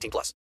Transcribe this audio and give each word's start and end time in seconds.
18 0.00 0.10
plus. 0.10 0.34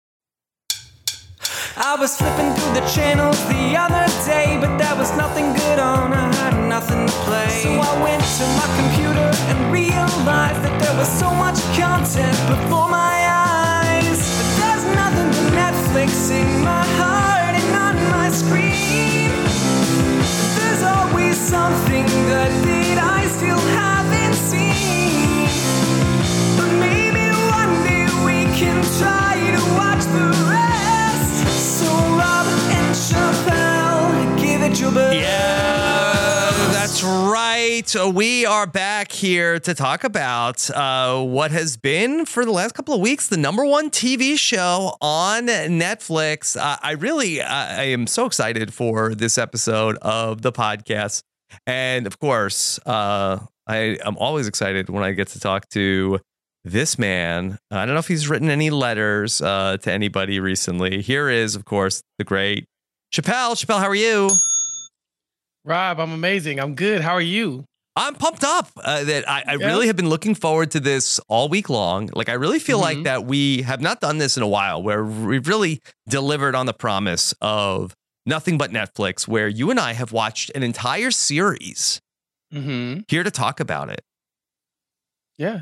I 1.76 1.96
was 2.00 2.16
flipping 2.16 2.52
through 2.56 2.74
the 2.80 2.88
channels 2.88 3.38
the 3.48 3.76
other 3.76 4.08
day, 4.26 4.58
but 4.60 4.78
there 4.78 4.96
was 4.96 5.12
nothing 5.18 5.52
good 5.54 5.80
on. 5.80 6.14
I 6.14 6.34
had 6.36 6.56
nothing 6.68 7.06
to 7.06 7.14
play. 7.28 7.50
So 7.64 7.70
I 7.72 7.94
went 8.02 8.24
to 8.40 8.46
my 8.56 8.68
computer 8.80 9.28
and 9.52 9.58
realized 9.72 10.62
that 10.64 10.76
there 10.80 10.96
was 10.96 11.10
so 11.20 11.30
much 11.36 11.60
content 11.76 12.38
before 12.48 12.88
my 12.88 13.16
eyes. 13.28 14.20
But 14.38 14.50
there's 14.60 14.86
nothing 14.96 15.28
but 15.36 15.48
Netflix 15.64 16.32
in 16.32 16.64
my 16.64 16.86
heart 17.00 17.56
and 17.60 17.72
on 17.88 17.96
my 18.16 18.30
screen. 18.32 19.32
There's 20.56 20.84
always 20.84 21.38
something 21.38 22.06
that, 22.32 22.52
that 22.64 22.98
I 22.98 23.28
still 23.28 23.60
haven't 23.60 23.89
Yeah, 35.20 36.52
that's 36.72 37.04
right. 37.04 37.84
We 38.14 38.46
are 38.46 38.66
back 38.68 39.12
here 39.12 39.60
to 39.60 39.74
talk 39.74 40.04
about 40.04 40.70
uh, 40.72 41.24
what 41.24 41.52
has 41.52 41.78
been 41.78 42.26
for 42.26 42.46
the 42.46 42.52
last 42.52 42.74
couple 42.74 42.94
of 42.94 43.02
weeks 43.02 43.28
the 43.28 43.38
number 43.38 43.66
one 43.66 43.90
TV 43.90 44.38
show 44.38 44.96
on 45.02 45.48
Netflix. 45.48 46.60
Uh, 46.60 46.78
I 46.82 46.92
really, 46.94 47.42
I 47.42 47.82
I 47.82 47.84
am 47.84 48.08
so 48.08 48.26
excited 48.26 48.74
for 48.74 49.14
this 49.16 49.38
episode 49.38 49.98
of 50.02 50.42
the 50.42 50.52
podcast, 50.52 51.24
and 51.68 52.08
of 52.08 52.20
course, 52.20 52.80
uh, 52.86 53.40
I 53.68 53.98
am 54.06 54.18
always 54.18 54.48
excited 54.48 54.90
when 54.90 55.04
I 55.04 55.12
get 55.12 55.28
to 55.30 55.40
talk 55.40 55.70
to 55.70 56.20
this 56.70 56.98
man. 57.00 57.58
I 57.72 57.86
don't 57.86 57.94
know 57.96 58.00
if 58.00 58.08
he's 58.08 58.28
written 58.30 58.50
any 58.50 58.70
letters 58.70 59.42
uh, 59.42 59.78
to 59.82 59.92
anybody 59.92 60.40
recently. 60.40 61.02
Here 61.02 61.30
is, 61.30 61.56
of 61.56 61.66
course, 61.66 62.02
the 62.18 62.24
great 62.24 62.66
Chappelle. 63.14 63.56
Chappelle, 63.56 63.80
how 63.80 63.88
are 63.88 63.96
you? 63.96 64.30
Rob, 65.66 66.00
I'm 66.00 66.12
amazing. 66.12 66.60
I'm 66.60 66.76
good. 66.76 67.02
How 67.02 67.14
are 67.14 67.22
you? 67.22 67.66
I'm 67.96 68.16
pumped 68.16 68.44
up 68.46 68.70
uh, 68.82 69.04
that 69.04 69.28
I, 69.30 69.44
I 69.46 69.56
Yeah. 69.56 69.68
really 69.68 69.88
have 69.88 69.96
been 69.98 70.08
looking 70.10 70.34
forward 70.36 70.72
to 70.72 70.80
this 70.80 71.20
all 71.28 71.50
week 71.50 71.70
long. 71.70 72.10
Like, 72.14 72.30
I 72.30 72.34
really 72.34 72.60
feel 72.60 72.80
like 72.80 73.00
Mhm. 73.00 73.04
that 73.04 73.26
we 73.26 73.64
have 73.64 73.82
not 73.82 74.00
done 74.00 74.20
this 74.20 74.38
in 74.38 74.44
a 74.44 74.48
while, 74.48 74.82
where 74.82 75.04
we've 75.04 75.48
really 75.48 75.82
delivered 76.08 76.56
on 76.56 76.66
the 76.66 76.74
promise 76.74 77.34
of 77.42 77.94
nothing 78.26 78.58
but 78.58 78.72
Netflix, 78.72 79.28
where 79.28 79.48
you 79.50 79.70
and 79.70 79.80
I 79.80 79.94
have 79.94 80.12
watched 80.14 80.50
an 80.56 80.64
entire 80.64 81.12
series 81.12 82.00
Mm-hmm. 82.54 83.02
here 83.10 83.24
to 83.24 83.32
talk 83.32 83.60
about 83.60 83.90
it. 83.90 84.02
Yeah. 85.38 85.62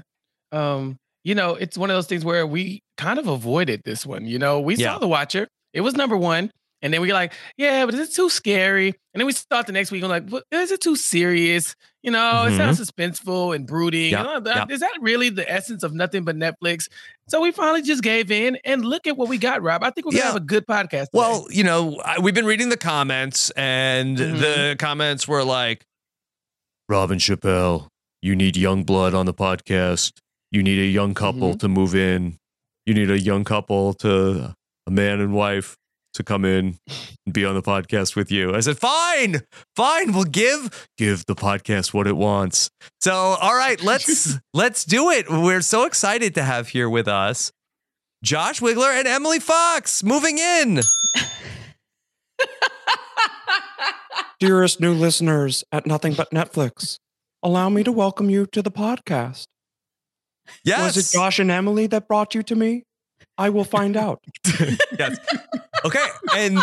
Um, 0.51 0.97
you 1.23 1.35
know, 1.35 1.55
it's 1.55 1.77
one 1.77 1.89
of 1.89 1.95
those 1.95 2.07
things 2.07 2.23
where 2.23 2.47
we 2.47 2.81
kind 2.97 3.19
of 3.19 3.27
avoided 3.27 3.81
this 3.83 4.05
one. 4.05 4.25
You 4.25 4.39
know, 4.39 4.59
we 4.59 4.75
Yeah. 4.75 4.93
saw 4.93 4.99
The 4.99 5.07
Watcher. 5.07 5.47
It 5.73 5.81
was 5.81 5.95
number 5.95 6.15
one. 6.17 6.51
And 6.83 6.93
then 6.93 7.01
we 7.01 7.07
were 7.07 7.15
like, 7.15 7.33
yeah, 7.57 7.85
but 7.85 7.95
is 7.95 8.09
it 8.09 8.13
too 8.15 8.29
scary? 8.29 8.89
And 8.89 9.19
then 9.19 9.25
we 9.25 9.33
start 9.33 9.65
the 9.65 9.71
next 9.73 9.89
week, 9.89 10.03
we're 10.03 10.09
like, 10.09 10.25
is 10.51 10.69
it 10.71 10.79
too 10.79 10.95
serious? 10.95 11.75
You 12.03 12.11
know, 12.11 12.45
it 12.45 12.55
sounds 12.55 12.79
suspenseful 12.79 13.55
and 13.55 13.65
brooding. 13.65 14.11
Yep, 14.11 14.19
You 14.19 14.23
know, 14.25 14.39
that- 14.41 14.55
yep. 14.55 14.71
Is 14.71 14.81
that 14.81 14.93
really 15.01 15.29
the 15.29 15.51
essence 15.51 15.81
of 15.81 15.93
nothing 15.93 16.23
but 16.23 16.35
Netflix? 16.37 16.87
So 17.29 17.41
we 17.41 17.51
finally 17.51 17.81
just 17.81 18.03
gave 18.03 18.29
in 18.29 18.59
and 18.63 18.85
look 18.85 19.07
at 19.07 19.17
what 19.17 19.27
we 19.27 19.39
got, 19.39 19.63
Rob. 19.63 19.83
I 19.83 19.89
think 19.89 20.05
we're 20.05 20.19
Yeah. 20.19 20.25
have 20.27 20.35
a 20.35 20.39
good 20.39 20.67
podcast. 20.67 21.05
today. 21.07 21.09
Well, 21.15 21.47
you 21.49 21.63
know, 21.63 21.99
I- 22.05 22.19
we've 22.19 22.35
been 22.35 22.45
reading 22.45 22.69
the 22.69 22.77
comments, 22.77 23.49
and 23.57 24.15
the 24.15 24.75
comments 24.77 25.27
were 25.27 25.43
like, 25.43 25.83
Robin 26.87 27.17
Chappelle, 27.17 27.87
you 28.21 28.35
need 28.35 28.55
young 28.55 28.83
blood 28.83 29.15
on 29.15 29.25
the 29.25 29.33
podcast. 29.33 30.11
You 30.51 30.63
need 30.63 30.79
a 30.79 30.85
young 30.85 31.13
couple 31.13 31.49
mm-hmm. 31.49 31.57
to 31.57 31.67
move 31.67 31.95
in. 31.95 32.37
You 32.85 32.93
need 32.93 33.11
a 33.11 33.19
young 33.19 33.43
couple 33.43 33.93
to 33.95 34.55
a 34.87 34.91
man 34.91 35.19
and 35.19 35.33
wife 35.33 35.77
to 36.13 36.23
come 36.23 36.45
in 36.45 36.77
and 37.25 37.33
be 37.33 37.45
on 37.45 37.55
the 37.55 37.61
podcast 37.61 38.15
with 38.15 38.31
you. 38.31 38.55
I 38.55 38.61
said, 38.61 38.77
fine, 38.77 39.41
fine. 39.75 40.13
We'll 40.13 40.23
give 40.23 40.87
give 40.97 41.25
the 41.25 41.35
podcast 41.35 41.93
what 41.93 42.07
it 42.07 42.17
wants. 42.17 42.69
So, 43.01 43.13
all 43.13 43.55
right, 43.55 43.81
let's 43.83 44.37
let's 44.53 44.83
do 44.83 45.09
it. 45.09 45.29
We're 45.29 45.61
so 45.61 45.85
excited 45.85 46.35
to 46.35 46.43
have 46.43 46.69
here 46.69 46.89
with 46.89 47.07
us 47.07 47.51
Josh 48.23 48.59
Wigler 48.61 48.97
and 48.97 49.07
Emily 49.07 49.39
Fox 49.39 50.03
moving 50.03 50.37
in. 50.37 50.81
Dearest 54.39 54.79
new 54.79 54.93
listeners 54.93 55.63
at 55.71 55.87
Nothing 55.87 56.13
But 56.13 56.31
Netflix, 56.31 56.99
allow 57.41 57.69
me 57.69 57.83
to 57.83 57.91
welcome 57.91 58.29
you 58.29 58.45
to 58.47 58.61
the 58.61 58.71
podcast. 58.71 59.45
Yes. 60.63 60.95
Was 60.95 60.97
it 60.97 61.17
Josh 61.17 61.39
and 61.39 61.51
Emily 61.51 61.87
that 61.87 62.07
brought 62.07 62.35
you 62.35 62.43
to 62.43 62.55
me? 62.55 62.83
I 63.37 63.49
will 63.49 63.63
find 63.63 63.95
out. 63.95 64.23
yes. 64.97 65.17
Okay. 65.85 66.05
And 66.35 66.59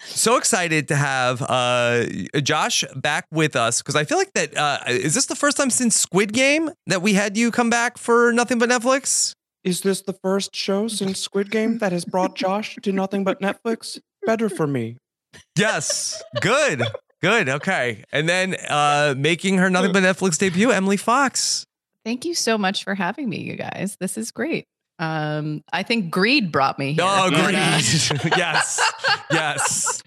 so 0.00 0.36
excited 0.36 0.88
to 0.88 0.96
have 0.96 1.42
uh, 1.42 2.06
Josh 2.42 2.84
back 2.96 3.26
with 3.30 3.56
us 3.56 3.82
because 3.82 3.96
I 3.96 4.04
feel 4.04 4.18
like 4.18 4.32
that 4.34 4.56
uh, 4.56 4.78
is 4.88 5.14
this 5.14 5.26
the 5.26 5.36
first 5.36 5.56
time 5.56 5.70
since 5.70 5.96
Squid 5.96 6.32
Game 6.32 6.70
that 6.86 7.02
we 7.02 7.14
had 7.14 7.36
you 7.36 7.50
come 7.50 7.68
back 7.68 7.98
for 7.98 8.32
nothing 8.32 8.58
but 8.58 8.68
Netflix? 8.68 9.32
Is 9.64 9.82
this 9.82 10.02
the 10.02 10.12
first 10.12 10.54
show 10.54 10.88
since 10.88 11.18
Squid 11.20 11.50
Game 11.50 11.78
that 11.78 11.92
has 11.92 12.04
brought 12.04 12.34
Josh 12.36 12.76
to 12.82 12.92
Nothing 12.92 13.24
But 13.24 13.40
Netflix? 13.40 13.98
Better 14.24 14.48
for 14.48 14.66
me. 14.66 14.96
Yes. 15.56 16.22
Good. 16.40 16.82
Good. 17.20 17.48
Okay. 17.48 18.04
And 18.12 18.28
then 18.28 18.54
uh, 18.68 19.14
making 19.16 19.58
her 19.58 19.68
nothing 19.68 19.92
but 19.92 20.02
Netflix 20.02 20.38
debut, 20.38 20.70
Emily 20.70 20.96
Fox. 20.96 21.66
Thank 22.08 22.24
you 22.24 22.32
so 22.32 22.56
much 22.56 22.84
for 22.84 22.94
having 22.94 23.28
me, 23.28 23.38
you 23.42 23.54
guys. 23.54 23.98
This 24.00 24.16
is 24.16 24.30
great. 24.30 24.64
Um, 24.98 25.60
I 25.74 25.82
think 25.82 26.10
greed 26.10 26.50
brought 26.50 26.78
me 26.78 26.94
here. 26.94 27.04
Oh, 27.06 27.28
greed. 27.28 27.54
uh, 27.54 27.78
yes. 28.34 28.80
Yes. 29.30 30.02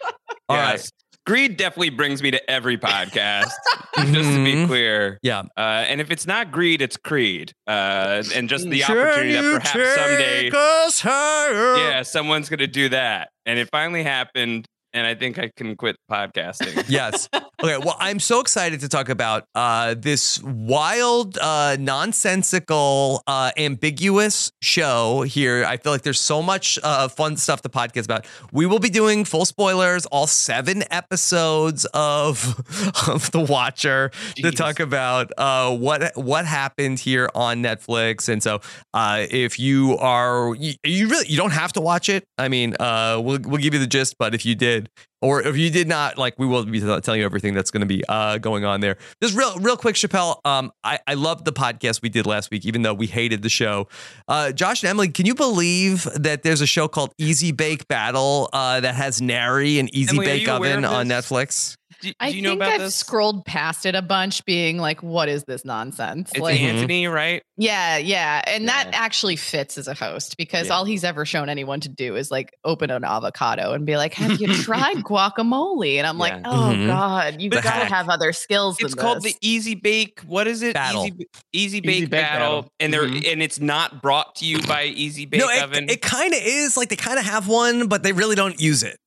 All 0.50 0.57
right. 0.57 0.71
Yes. 0.71 0.89
Greed 1.27 1.57
definitely 1.57 1.92
brings 1.92 2.24
me 2.24 2.31
to 2.31 2.50
every 2.50 2.75
podcast, 2.80 3.51
just 3.95 4.31
to 4.31 4.44
be 4.44 4.53
Mhm. 4.56 4.65
clear. 4.65 5.19
Yeah. 5.21 5.44
Uh, 5.56 5.86
and 5.88 6.01
if 6.01 6.09
it's 6.09 6.25
not 6.25 6.51
greed, 6.51 6.81
it's 6.81 6.98
creed. 6.98 7.51
Uh, 7.68 8.24
and 8.33 8.50
just 8.50 8.68
the 8.68 8.80
Can 8.80 8.98
opportunity 8.98 9.33
you 9.33 9.51
that 9.59 9.62
perhaps 9.62 9.95
someday, 10.01 10.50
us 10.51 11.00
higher? 11.01 11.77
yeah, 11.77 12.01
someone's 12.01 12.50
going 12.50 12.57
to 12.62 12.68
do 12.68 12.89
that. 12.89 13.30
And 13.45 13.59
it 13.59 13.69
finally 13.71 14.01
happened. 14.01 14.65
And 14.94 15.06
I 15.07 15.13
think 15.15 15.38
I 15.39 15.51
can 15.56 15.75
quit 15.77 15.95
podcasting. 16.12 16.83
Yes. 16.89 17.30
Okay. 17.63 17.77
Well, 17.77 17.95
I'm 17.99 18.19
so 18.19 18.39
excited 18.39 18.79
to 18.79 18.89
talk 18.89 19.07
about 19.09 19.45
uh, 19.53 19.93
this 19.95 20.41
wild, 20.41 21.37
uh, 21.37 21.77
nonsensical, 21.79 23.21
uh, 23.27 23.51
ambiguous 23.55 24.51
show 24.63 25.21
here. 25.21 25.63
I 25.63 25.77
feel 25.77 25.91
like 25.91 26.01
there's 26.01 26.19
so 26.19 26.41
much 26.41 26.79
uh, 26.81 27.07
fun 27.07 27.37
stuff 27.37 27.61
to 27.61 27.69
podcast 27.69 28.05
about. 28.05 28.25
We 28.51 28.65
will 28.65 28.79
be 28.79 28.89
doing 28.89 29.25
full 29.25 29.45
spoilers, 29.45 30.07
all 30.07 30.25
seven 30.25 30.83
episodes 30.89 31.85
of 31.93 32.57
of 33.07 33.29
The 33.31 33.45
Watcher 33.47 34.09
to 34.37 34.51
talk 34.51 34.79
about 34.79 35.31
uh, 35.37 35.75
what 35.77 36.17
what 36.17 36.47
happened 36.47 36.99
here 36.99 37.29
on 37.35 37.61
Netflix. 37.61 38.27
And 38.27 38.41
so, 38.41 38.61
uh, 38.95 39.27
if 39.29 39.59
you 39.59 39.97
are 39.99 40.55
you, 40.55 40.73
you 40.83 41.09
really 41.09 41.27
you 41.27 41.37
don't 41.37 41.53
have 41.53 41.73
to 41.73 41.81
watch 41.81 42.09
it. 42.09 42.23
I 42.39 42.47
mean, 42.47 42.75
uh, 42.79 43.21
we'll 43.23 43.39
we'll 43.43 43.61
give 43.61 43.75
you 43.75 43.79
the 43.79 43.87
gist, 43.87 44.15
but 44.17 44.33
if 44.33 44.47
you 44.47 44.55
did, 44.55 44.89
or 45.21 45.41
if 45.41 45.57
you 45.57 45.69
did 45.69 45.88
not, 45.88 46.18
like 46.18 46.38
we 46.38 46.45
will 46.45 46.65
be 46.65 46.79
telling 46.79 47.19
you 47.19 47.25
everything 47.25 47.53
that's 47.53 47.71
going 47.71 47.81
to 47.81 47.88
be 47.88 48.03
uh, 48.09 48.38
going 48.38 48.65
on 48.65 48.81
there. 48.81 48.97
Just 49.21 49.35
real, 49.35 49.57
real 49.59 49.77
quick, 49.77 49.95
Chappelle. 49.95 50.39
Um, 50.45 50.71
I 50.83 51.00
I 51.07 51.13
loved 51.13 51.45
the 51.45 51.53
podcast 51.53 52.01
we 52.01 52.09
did 52.09 52.25
last 52.25 52.51
week, 52.51 52.65
even 52.65 52.81
though 52.81 52.94
we 52.94 53.07
hated 53.07 53.41
the 53.44 53.50
show. 53.50 53.88
Uh, 54.27 54.51
Josh 54.51 54.83
and 54.83 54.89
Emily, 54.89 55.09
can 55.09 55.25
you 55.25 55.35
believe 55.35 56.07
that 56.15 56.44
there's 56.44 56.62
a 56.62 56.68
show 56.68 56.88
called 56.88 57.13
Easy 57.18 57.51
Bake 57.51 57.88
Battle 57.88 58.50
uh, 58.53 58.79
that 58.79 58.95
has 58.95 59.21
Nary 59.21 59.79
and 59.79 59.94
Easy 59.94 60.12
Emily, 60.12 60.25
Bake 60.25 60.47
Oven 60.47 60.85
on? 60.85 61.07
Netflix? 61.07 61.77
Do, 62.01 62.09
do 62.09 62.13
I 62.19 62.27
you 62.29 62.41
know 62.41 62.51
think 62.51 62.61
about 62.61 62.71
I've 62.73 62.79
this? 62.81 62.95
scrolled 62.95 63.45
past 63.45 63.85
it 63.85 63.95
a 63.95 64.01
bunch, 64.01 64.43
being 64.45 64.77
like, 64.77 65.03
"What 65.03 65.27
is 65.29 65.43
this 65.43 65.65
nonsense?" 65.65 66.31
It's 66.31 66.39
like, 66.39 66.59
Anthony, 66.61 67.07
right? 67.07 67.43
yeah, 67.57 67.97
yeah, 67.97 68.41
and 68.47 68.67
that 68.69 68.89
actually 68.93 69.35
fits 69.35 69.77
as 69.77 69.88
a 69.88 69.93
host 69.93 70.38
because 70.38 70.67
Yeah. 70.67 70.73
all 70.73 70.85
he's 70.85 71.03
ever 71.03 71.25
shown 71.25 71.49
anyone 71.49 71.79
to 71.81 71.89
do 71.89 72.15
is 72.15 72.31
like 72.31 72.53
open 72.63 72.89
an 72.91 73.03
avocado 73.03 73.73
and 73.73 73.85
be 73.85 73.97
like, 73.97 74.13
"Have 74.13 74.39
you 74.39 74.47
tried 74.63 74.95
guacamole?" 75.03 75.97
And 75.97 76.07
I'm 76.07 76.17
like, 76.17 76.33
Yeah. 76.33 76.41
"Oh 76.45 76.73
Mhm. 76.73 76.88
God, 76.88 77.41
you've 77.41 77.51
got 77.53 77.63
to 77.79 77.85
have 77.85 78.09
other 78.09 78.31
skills." 78.33 78.77
It's 78.79 78.95
than 78.95 79.01
called 79.01 79.23
this. 79.23 79.33
the 79.33 79.38
Easy 79.41 79.75
Bake. 79.75 80.21
What 80.25 80.47
is 80.47 80.61
it? 80.61 80.73
Battle. 80.73 81.05
Easy, 81.05 81.27
Easy 81.53 81.79
Bake, 81.81 82.01
Bake 82.03 82.09
Battle. 82.11 82.61
Battle. 82.61 82.71
And 82.79 82.93
they're 82.93 83.03
Mhm. 83.07 83.31
and 83.33 83.43
it's 83.43 83.59
not 83.59 84.01
brought 84.01 84.35
to 84.38 84.45
you 84.45 84.59
by 84.63 84.85
Easy 84.85 85.25
Bake 85.25 85.41
no, 85.41 85.49
it, 85.49 85.61
Oven. 85.63 85.89
it 85.89 86.01
kind 86.01 86.33
of 86.33 86.39
is. 86.43 86.77
Like 86.77 86.89
they 86.89 86.95
kind 86.95 87.19
of 87.19 87.25
have 87.25 87.47
one, 87.47 87.88
but 87.88 88.03
they 88.03 88.11
really 88.13 88.35
don't 88.35 88.59
use 88.59 88.83
it. 88.83 88.97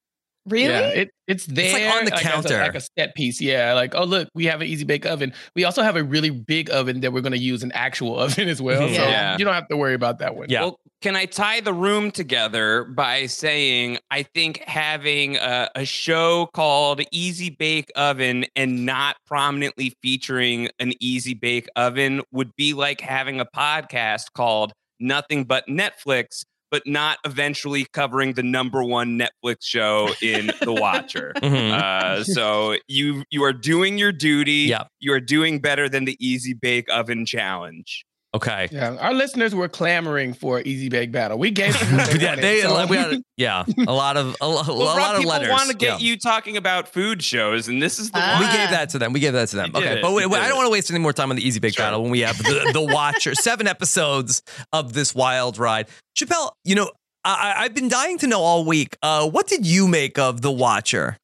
Really. 0.47 0.65
Yeah, 0.73 0.89
it, 0.89 1.11
it's 1.27 1.47
there 1.47 1.73
like 1.91 1.99
on 2.01 2.05
the 2.05 2.15
as 2.15 2.21
a- 2.21 2.23
counter. 2.23 2.59
like 2.59 2.75
a 2.75 2.81
set 2.99 3.15
piece. 3.15 3.41
Yeah, 3.41 3.73
like 3.75 3.95
oh 3.95 4.05
look, 4.05 4.29
we 4.35 4.45
have 4.47 4.61
an 4.61 4.67
easy 4.67 4.85
bake 4.85 5.07
oven. 5.07 5.33
We 5.57 5.65
also 5.65 5.83
have 5.83 5.97
a 5.97 6.05
really 6.05 6.31
big 6.31 6.71
oven 6.71 7.01
that 7.01 7.13
we're 7.13 7.23
going 7.23 7.33
to 7.33 7.39
use 7.39 7.63
an 7.63 7.73
actual 7.73 8.19
oven 8.21 8.49
as 8.49 8.61
well. 8.61 8.83
Mhm. 8.83 8.97
So 8.97 9.03
Yeah. 9.03 9.37
you 9.39 9.45
don't 9.45 9.55
have 9.55 9.69
to 9.69 9.77
worry 9.77 9.95
about 9.95 10.19
that 10.19 10.37
one. 10.37 10.49
Yeah. 10.51 10.61
Well, 10.63 10.81
can 11.03 11.17
I 11.17 11.27
tie 11.27 11.61
the 11.61 11.73
room 11.75 12.11
together 12.11 12.85
by 12.85 13.27
saying 13.27 13.99
I 14.11 14.23
think 14.23 14.59
having 14.67 15.37
a, 15.37 15.69
a 15.75 15.85
show 15.85 16.49
called 16.55 17.03
Easy 17.11 17.51
Bake 17.51 17.91
Oven 17.97 18.47
and 18.57 18.87
not 18.87 19.17
prominently 19.27 19.93
featuring 20.03 20.69
an 20.79 20.93
Easy 21.01 21.35
Bake 21.35 21.69
Oven 21.77 22.23
would 22.33 22.55
be 22.57 22.73
like 22.75 23.01
having 23.03 23.39
a 23.41 23.45
podcast 23.47 24.33
called 24.35 24.73
Nothing 25.01 25.45
But 25.45 25.67
Netflix, 25.69 26.45
but 26.75 26.83
not 26.89 27.19
eventually 27.25 27.85
covering 27.93 28.33
the 28.33 28.43
number 28.43 28.83
one 28.83 29.17
Netflix 29.17 29.59
show 29.61 30.09
in 30.21 30.49
The 30.61 30.73
Watcher. 30.73 31.33
Mhm. 31.41 31.71
Uh, 31.73 32.25
so 32.25 32.77
you 32.89 33.23
you 33.31 33.45
are 33.45 33.53
doing 33.53 33.97
your 33.97 34.11
duty. 34.11 34.67
Yep. 34.71 34.89
You 34.99 35.13
are 35.13 35.21
doing 35.21 35.61
better 35.61 35.89
than 35.89 36.05
the 36.05 36.17
Easy 36.19 36.53
Bake 36.53 36.89
Oven 36.91 37.27
challenge. 37.27 38.05
Okay. 38.35 38.69
Yeah, 38.73 38.97
our 39.01 39.15
listeners 39.15 39.55
were 39.55 39.69
clamoring 39.69 40.35
for 40.35 40.61
Easy 40.61 40.89
Bake 40.89 41.13
Battle. 41.13 41.39
We 41.39 41.53
gave 41.53 41.79
them 41.79 41.97
they 42.09 42.19
yeah, 42.21 42.29
wanted, 42.31 42.43
they, 42.43 42.61
so- 42.63 42.87
we 42.89 42.97
had, 42.97 43.23
yeah, 43.37 43.65
a 43.87 43.93
lot 43.93 44.17
of 44.17 44.37
a, 44.41 44.49
lo- 44.49 44.61
a 44.61 44.65
Well, 44.67 44.79
lot 44.79 44.97
Rob, 44.99 45.11
of 45.13 45.17
people 45.19 45.31
letters. 45.33 45.49
want 45.51 45.71
to 45.71 45.77
get 45.77 46.01
Yeah. 46.01 46.07
you 46.11 46.17
talking 46.19 46.57
about 46.57 46.89
food 46.89 47.23
shows, 47.23 47.69
and 47.69 47.81
this 47.81 47.99
is 48.01 48.11
the 48.11 48.19
Ah. 48.21 48.39
We 48.41 48.47
gave 48.59 48.71
that 48.71 48.91
to 48.91 48.99
them. 48.99 49.13
We 49.13 49.21
gave 49.21 49.35
that 49.35 49.49
to 49.51 49.57
them. 49.57 49.71
You 49.75 49.81
Okay, 49.81 50.01
but 50.03 50.13
wait, 50.13 50.27
wait, 50.29 50.41
I 50.43 50.49
don't 50.49 50.57
want 50.57 50.67
to 50.67 50.73
waste 50.73 50.91
any 50.91 50.99
more 50.99 51.13
time 51.13 51.31
on 51.31 51.37
the 51.37 51.47
Easy 51.47 51.61
Bake 51.61 51.75
Sure. 51.77 51.85
Battle 51.87 52.03
when 52.03 52.11
we 52.11 52.21
have 52.21 52.37
the, 52.39 52.71
the 52.73 52.83
Watcher 52.93 53.35
seven 53.37 53.69
episodes 53.69 54.43
of 54.73 54.93
this 54.95 55.15
wild 55.15 55.57
ride. 55.59 55.87
Chappelle, 56.19 56.51
you 56.65 56.75
know, 56.75 56.91
I, 57.25 57.53
I- 57.57 57.63
I've 57.65 57.75
been 57.75 57.89
dying 57.89 58.19
to 58.19 58.27
know 58.27 58.41
all 58.41 58.65
week. 58.65 58.97
Uh, 59.03 59.29
what 59.31 59.47
did 59.47 59.65
you 59.65 59.87
make 59.87 60.19
of 60.19 60.41
the 60.43 60.51
Watcher? 60.51 61.17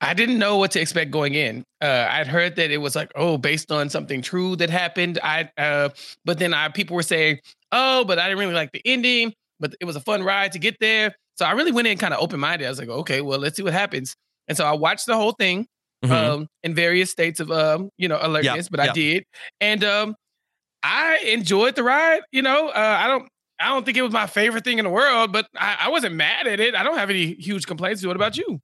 I 0.00 0.14
didn't 0.14 0.38
know 0.38 0.56
what 0.56 0.70
to 0.72 0.80
expect 0.80 1.10
going 1.10 1.34
in. 1.34 1.64
Uh, 1.82 2.08
I'd 2.10 2.26
heard 2.26 2.56
that 2.56 2.70
it 2.70 2.78
was 2.78 2.96
like, 2.96 3.12
oh, 3.14 3.36
based 3.36 3.70
on 3.70 3.90
something 3.90 4.22
true 4.22 4.56
that 4.56 4.70
happened. 4.70 5.18
I, 5.22 5.50
uh, 5.58 5.90
but 6.24 6.38
then 6.38 6.54
I, 6.54 6.68
people 6.68 6.96
were 6.96 7.02
saying, 7.02 7.40
oh, 7.70 8.04
but 8.04 8.18
I 8.18 8.24
didn't 8.28 8.38
really 8.38 8.54
like 8.54 8.72
the 8.72 8.80
ending. 8.84 9.34
But 9.58 9.74
it 9.78 9.84
was 9.84 9.96
a 9.96 10.00
fun 10.00 10.22
ride 10.22 10.52
to 10.52 10.58
get 10.58 10.76
there. 10.80 11.14
So 11.36 11.44
I 11.44 11.52
really 11.52 11.72
went 11.72 11.86
in 11.86 11.98
kind 11.98 12.14
of 12.14 12.20
open 12.20 12.40
minded. 12.40 12.64
I 12.64 12.70
was 12.70 12.78
like, 12.78 12.88
okay, 12.88 13.20
well, 13.20 13.38
let's 13.38 13.56
see 13.56 13.62
what 13.62 13.74
happens. 13.74 14.14
And 14.48 14.56
so 14.56 14.64
I 14.64 14.72
watched 14.72 15.04
the 15.06 15.16
whole 15.16 15.32
thing 15.32 15.66
Mhm. 16.02 16.10
um, 16.10 16.46
in 16.62 16.74
various 16.74 17.10
states 17.10 17.40
of, 17.40 17.50
um, 17.50 17.90
you 17.98 18.08
know, 18.08 18.18
alertness. 18.22 18.70
but 18.70 18.80
yeah. 18.82 18.90
I 18.90 18.94
did, 18.94 19.24
and 19.60 19.84
um, 19.84 20.14
I 20.82 21.18
enjoyed 21.26 21.74
the 21.76 21.82
ride. 21.82 22.22
You 22.32 22.40
know, 22.40 22.68
uh, 22.68 22.96
I 22.98 23.06
don't. 23.06 23.28
I 23.62 23.68
don't 23.68 23.84
think 23.84 23.98
it 23.98 24.02
was 24.02 24.12
my 24.12 24.26
favorite 24.26 24.64
thing 24.64 24.78
in 24.78 24.84
the 24.86 24.90
world, 24.90 25.30
but 25.32 25.46
I, 25.54 25.76
I 25.80 25.88
wasn't 25.90 26.14
mad 26.14 26.46
at 26.46 26.58
it. 26.58 26.74
I 26.74 26.82
don't 26.82 26.96
have 26.96 27.10
any 27.10 27.34
huge 27.34 27.66
complaints. 27.66 28.04
What 28.06 28.16
about 28.16 28.38
you? 28.38 28.58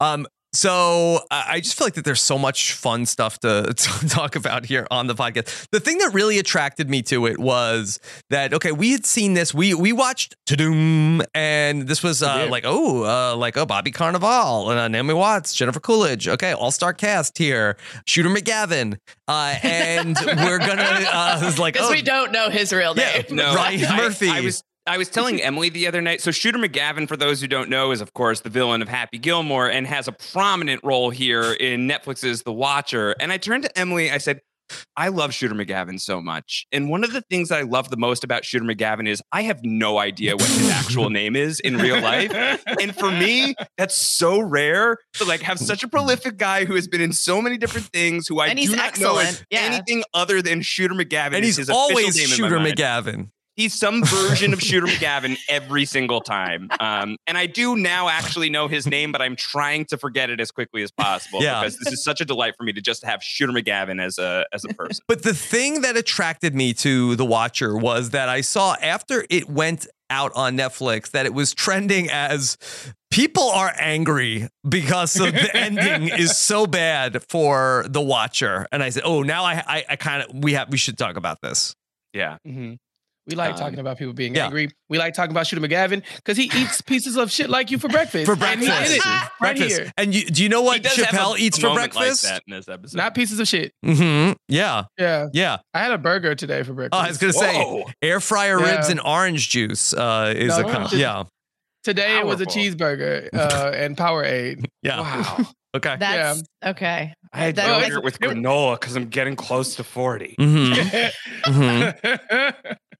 Um, 0.00 0.26
so 0.52 1.20
I 1.30 1.60
just 1.60 1.76
feel 1.76 1.86
like 1.86 1.94
that 1.94 2.04
there's 2.04 2.22
so 2.22 2.38
much 2.38 2.72
fun 2.72 3.04
stuff 3.06 3.38
to, 3.40 3.74
to 3.76 4.08
talk 4.08 4.36
about 4.36 4.64
here 4.64 4.86
on 4.90 5.06
the 5.06 5.14
podcast. 5.14 5.66
The 5.70 5.80
thing 5.80 5.98
that 5.98 6.14
really 6.14 6.38
attracted 6.38 6.88
me 6.88 7.02
to 7.02 7.26
it 7.26 7.38
was 7.38 8.00
that 8.30 8.54
okay, 8.54 8.72
we 8.72 8.92
had 8.92 9.04
seen 9.04 9.34
this. 9.34 9.52
We 9.52 9.74
we 9.74 9.92
watched 9.92 10.34
Tadoom, 10.46 11.24
and 11.34 11.82
this 11.88 12.02
was 12.02 12.22
uh, 12.22 12.48
like 12.50 12.64
oh, 12.66 13.04
uh, 13.04 13.36
like 13.36 13.56
oh, 13.56 13.66
Bobby 13.66 13.92
Cannavale 13.92 14.70
and 14.70 14.78
uh, 14.78 14.88
Naomi 14.88 15.14
Watts, 15.14 15.54
Jennifer 15.54 15.80
Coolidge. 15.80 16.28
Okay, 16.28 16.52
all 16.52 16.70
star 16.70 16.94
cast 16.94 17.36
here. 17.38 17.76
Shooter 18.06 18.30
McGavin, 18.30 18.98
uh, 19.28 19.56
and 19.62 20.16
we're 20.26 20.58
gonna 20.58 20.82
uh, 20.82 21.52
like 21.58 21.74
because 21.76 21.88
oh, 21.88 21.92
we 21.92 22.02
don't 22.02 22.32
know 22.32 22.48
his 22.50 22.72
real 22.72 22.94
name. 22.94 23.24
yeah, 23.28 23.34
No, 23.34 23.54
Ryan 23.54 23.84
I- 23.86 23.96
Murphy. 23.96 24.28
I, 24.30 24.40
was 24.40 24.62
I 24.86 24.98
was 24.98 25.08
telling 25.08 25.42
Emily 25.42 25.68
the 25.68 25.86
other 25.86 26.00
night. 26.00 26.20
So 26.20 26.30
Shooter 26.30 26.58
McGavin, 26.58 27.08
for 27.08 27.16
those 27.16 27.40
who 27.40 27.48
don't 27.48 27.68
know, 27.68 27.90
is 27.90 28.00
of 28.00 28.12
course 28.14 28.40
the 28.40 28.50
villain 28.50 28.82
of 28.82 28.88
Happy 28.88 29.18
Gilmore 29.18 29.68
and 29.70 29.86
has 29.86 30.06
a 30.08 30.12
prominent 30.12 30.80
role 30.84 31.10
here 31.10 31.52
in 31.52 31.88
Netflix's 31.88 32.42
The 32.42 32.52
Watcher. 32.52 33.14
And 33.18 33.32
I 33.32 33.36
turned 33.38 33.64
to 33.64 33.78
Emily. 33.78 34.10
I 34.10 34.18
said. 34.18 34.40
I 34.96 35.10
love 35.10 35.32
Shooter 35.32 35.54
McGavin 35.54 36.00
so 36.00 36.20
much. 36.20 36.66
And 36.72 36.90
one 36.90 37.04
of 37.04 37.12
the 37.12 37.20
things 37.30 37.50
that 37.50 37.58
I 37.60 37.62
love 37.62 37.88
the 37.88 37.96
most 37.96 38.24
about 38.24 38.44
Shooter 38.44 38.64
McGavin 38.64 39.06
is 39.06 39.22
I 39.30 39.42
have 39.42 39.60
no 39.62 39.98
idea 39.98 40.34
what 40.34 40.48
his 40.48 40.68
actual 40.70 41.08
name 41.08 41.36
is 41.36 41.60
in 41.60 41.76
real 41.76 42.00
life. 42.00 42.32
And 42.80 42.92
for 42.92 43.08
me, 43.12 43.54
that's 43.78 43.96
so 43.96 44.40
rare 44.40 44.98
to 45.14 45.24
like 45.24 45.40
have 45.42 45.60
such 45.60 45.84
a 45.84 45.88
prolific 45.88 46.36
guy 46.36 46.64
who 46.64 46.74
has 46.74 46.88
been 46.88 47.00
in 47.00 47.12
so 47.12 47.40
many 47.40 47.58
different 47.58 47.86
things 47.92 48.26
who 48.26 48.40
I 48.40 48.48
And 48.48 48.58
do 48.58 48.74
not 48.74 48.98
know 48.98 49.18
excellent, 49.18 49.44
yeah. 49.50 49.60
anything 49.60 50.02
other 50.12 50.42
than 50.42 50.62
Shooter 50.62 50.94
McGavin. 50.94 51.34
and 51.34 51.44
is 51.44 51.50
he's 51.50 51.56
his 51.58 51.68
official 51.68 51.80
always 51.80 52.16
name 52.16 52.24
in 52.24 52.30
my 52.30 52.48
Shooter. 52.48 52.58
McGavin. 52.58 53.30
He's 53.56 53.72
some 53.74 54.04
version 54.04 54.52
of 54.52 54.60
Shooter 54.62 54.86
McGavin 54.86 55.38
every 55.48 55.84
single 55.86 56.20
time. 56.20 56.68
Um, 56.78 57.16
and 57.26 57.38
I 57.38 57.46
do 57.46 57.74
now 57.76 58.08
actually 58.08 58.50
know 58.50 58.68
his 58.68 58.86
name, 58.86 59.12
but 59.12 59.22
I'm 59.22 59.34
trying 59.34 59.86
to 59.86 59.96
forget 59.96 60.28
it 60.30 60.40
as 60.40 60.50
quickly 60.50 60.82
as 60.82 60.90
possible 60.90 61.42
Yeah. 61.42 61.60
because 61.60 61.78
this 61.78 61.92
is 61.92 62.04
such 62.04 62.20
a 62.20 62.24
delight 62.26 62.54
for 62.56 62.64
me 62.64 62.72
to 62.74 62.80
just 62.82 63.02
have 63.04 63.22
Shooter 63.22 63.52
McGavin 63.52 64.00
as 64.00 64.18
a 64.18 64.44
as 64.52 64.64
a 64.64 64.68
person. 64.68 65.02
But 65.08 65.22
the 65.22 65.34
thing 65.34 65.80
that 65.80 65.96
attracted 65.96 66.54
me 66.54 66.74
to 66.74 67.16
The 67.16 67.24
Watcher 67.24 67.76
was 67.76 68.10
that 68.10 68.28
I 68.28 68.42
saw 68.42 68.76
after 68.82 69.24
it 69.30 69.48
went 69.48 69.86
out 70.10 70.30
on 70.36 70.56
Netflix 70.56 71.10
that 71.10 71.26
it 71.26 71.34
was 71.34 71.52
trending 71.52 72.08
as 72.10 72.56
people 73.10 73.48
are 73.50 73.72
angry 73.78 74.48
because 74.68 75.18
of 75.18 75.32
the 75.32 75.50
ending 75.56 76.08
is 76.08 76.36
so 76.36 76.66
bad 76.66 77.22
for 77.28 77.84
The 77.88 78.00
Watcher. 78.00 78.66
And 78.70 78.82
I 78.82 78.90
said, 78.90 79.02
"Oh, 79.04 79.22
now 79.22 79.44
I 79.44 79.62
I, 79.66 79.84
I 79.90 79.96
kind 79.96 80.22
of 80.22 80.44
we 80.44 80.52
have 80.52 80.68
we 80.70 80.76
should 80.78 80.96
talk 80.98 81.16
about 81.16 81.40
this." 81.40 81.74
Yeah. 82.12 82.36
hmm 82.44 82.74
We 83.26 83.34
like 83.34 83.54
Um, 83.54 83.58
talking 83.58 83.78
about 83.80 83.98
people 83.98 84.12
being 84.12 84.36
yeah. 84.36 84.44
angry. 84.44 84.70
We 84.88 84.98
like 84.98 85.12
talking 85.14 85.32
about 85.32 85.48
Shooter 85.48 85.60
McGavin 85.66 86.02
because 86.16 86.36
he 86.36 86.44
eats 86.44 86.80
pieces 86.80 87.16
of 87.16 87.30
shit 87.32 87.50
like 87.50 87.72
you 87.72 87.78
for 87.78 87.88
breakfast. 87.88 88.26
For 88.26 88.32
And 88.44 88.60
he 88.60 88.66
breakfast. 88.68 89.04
right 89.06 89.28
breakfast. 89.40 89.76
here. 89.76 89.92
And 89.96 90.14
you, 90.14 90.26
do 90.26 90.42
you 90.44 90.48
know 90.48 90.62
what 90.62 90.76
He 90.76 90.82
does 90.82 90.92
Chappelle 90.96 91.36
a- 91.36 91.40
eats 91.42 91.58
a 91.58 91.62
for 91.62 91.74
breakfast? 91.74 92.24
Like 92.24 92.32
that 92.34 92.42
in 92.46 92.54
this 92.56 92.68
episode. 92.68 92.96
Not 92.96 93.14
pieces 93.16 93.40
of 93.40 93.48
shit. 93.48 93.72
Mm-hmm. 93.84 94.34
Yeah. 94.48 94.84
Yeah. 94.96 95.26
Yeah. 95.32 95.56
I 95.74 95.80
had 95.80 95.90
a 95.90 95.98
burger 95.98 96.36
today 96.36 96.62
for 96.62 96.72
breakfast. 96.72 97.00
Oh, 97.02 97.04
I 97.04 97.08
was 97.08 97.18
gonna 97.18 97.32
say 97.32 97.84
air 98.00 98.20
fryer 98.20 98.58
ribs 98.58 98.86
Yeah. 98.86 98.90
and 98.92 99.00
orange 99.00 99.48
juice 99.48 99.92
uh, 99.92 100.32
is 100.36 100.56
No, 100.56 100.60
a 100.66 100.70
con- 100.72 100.82
just- 100.82 100.94
yeah 100.94 101.24
Today 101.82 102.18
it 102.18 102.26
was 102.26 102.40
a 102.40 102.46
cheeseburger 102.46 103.28
uh, 103.32 103.70
and 103.74 103.96
Powerade. 103.96 104.66
yeah 104.82 105.00
Wow. 105.00 105.46
okay 105.76 105.96
That's 105.98 106.42
okay. 106.64 107.12
I 107.32 107.38
had 107.38 107.56
That- 107.56 107.82
yogurt 107.82 108.02
with 108.04 108.18
granola 108.20 108.78
because 108.80 108.94
I'm 108.96 109.06
getting 109.08 109.34
close 109.36 109.74
to 109.76 109.84
40. 109.84 110.34
hmm 110.38 110.72
hmm 111.44 111.90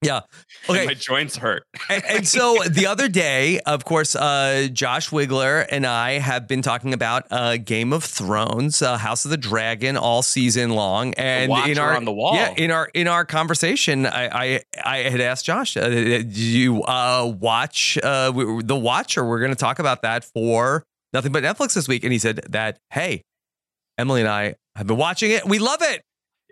Yeah. 0.02 0.20
Okay. 0.68 0.84
My 0.84 0.94
joints 0.94 1.36
hurt. 1.36 1.62
and, 1.88 2.02
and 2.06 2.26
so 2.26 2.56
the 2.68 2.86
other 2.88 3.06
day, 3.08 3.60
of 3.66 3.84
course, 3.84 4.16
uh, 4.16 4.66
Josh 4.72 5.10
Wigler 5.10 5.64
and 5.70 5.86
I 5.86 6.18
have 6.18 6.48
been 6.48 6.60
talking 6.60 6.92
about 6.92 7.22
uh, 7.30 7.56
Game 7.56 7.92
of 7.92 8.02
Thrones, 8.02 8.82
uh, 8.82 8.96
House 8.96 9.24
of 9.24 9.30
the 9.30 9.36
Dragon, 9.36 9.96
all 9.96 10.22
season 10.22 10.70
long. 10.70 11.14
And 11.14 11.52
in 11.68 11.78
our 11.78 11.94
on 11.94 12.04
the 12.04 12.12
wall. 12.12 12.34
yeah, 12.34 12.52
in 12.56 12.72
our 12.72 12.88
in 12.94 13.06
our 13.06 13.24
conversation, 13.24 14.06
I 14.06 14.26
I, 14.26 14.60
I 14.84 14.96
had 15.08 15.20
asked 15.20 15.44
Josh, 15.44 15.76
uh, 15.76 15.88
"Did 15.88 16.36
you 16.36 16.82
uh, 16.82 17.32
watch 17.38 17.96
uh, 18.02 18.32
the 18.32 18.76
Watcher?" 18.76 19.24
We're 19.24 19.38
going 19.38 19.52
to 19.52 19.56
talk 19.56 19.78
about 19.78 20.02
that 20.02 20.24
for 20.24 20.82
nothing 21.12 21.30
but 21.30 21.44
Netflix 21.44 21.74
this 21.74 21.86
week, 21.86 22.02
and 22.02 22.12
he 22.12 22.18
said 22.18 22.40
that, 22.48 22.78
"Hey, 22.90 23.22
Emily 23.98 24.20
and 24.20 24.28
I 24.28 24.56
have 24.74 24.88
been 24.88 24.96
watching 24.96 25.30
it. 25.30 25.46
We 25.46 25.60
love 25.60 25.80
it." 25.82 26.02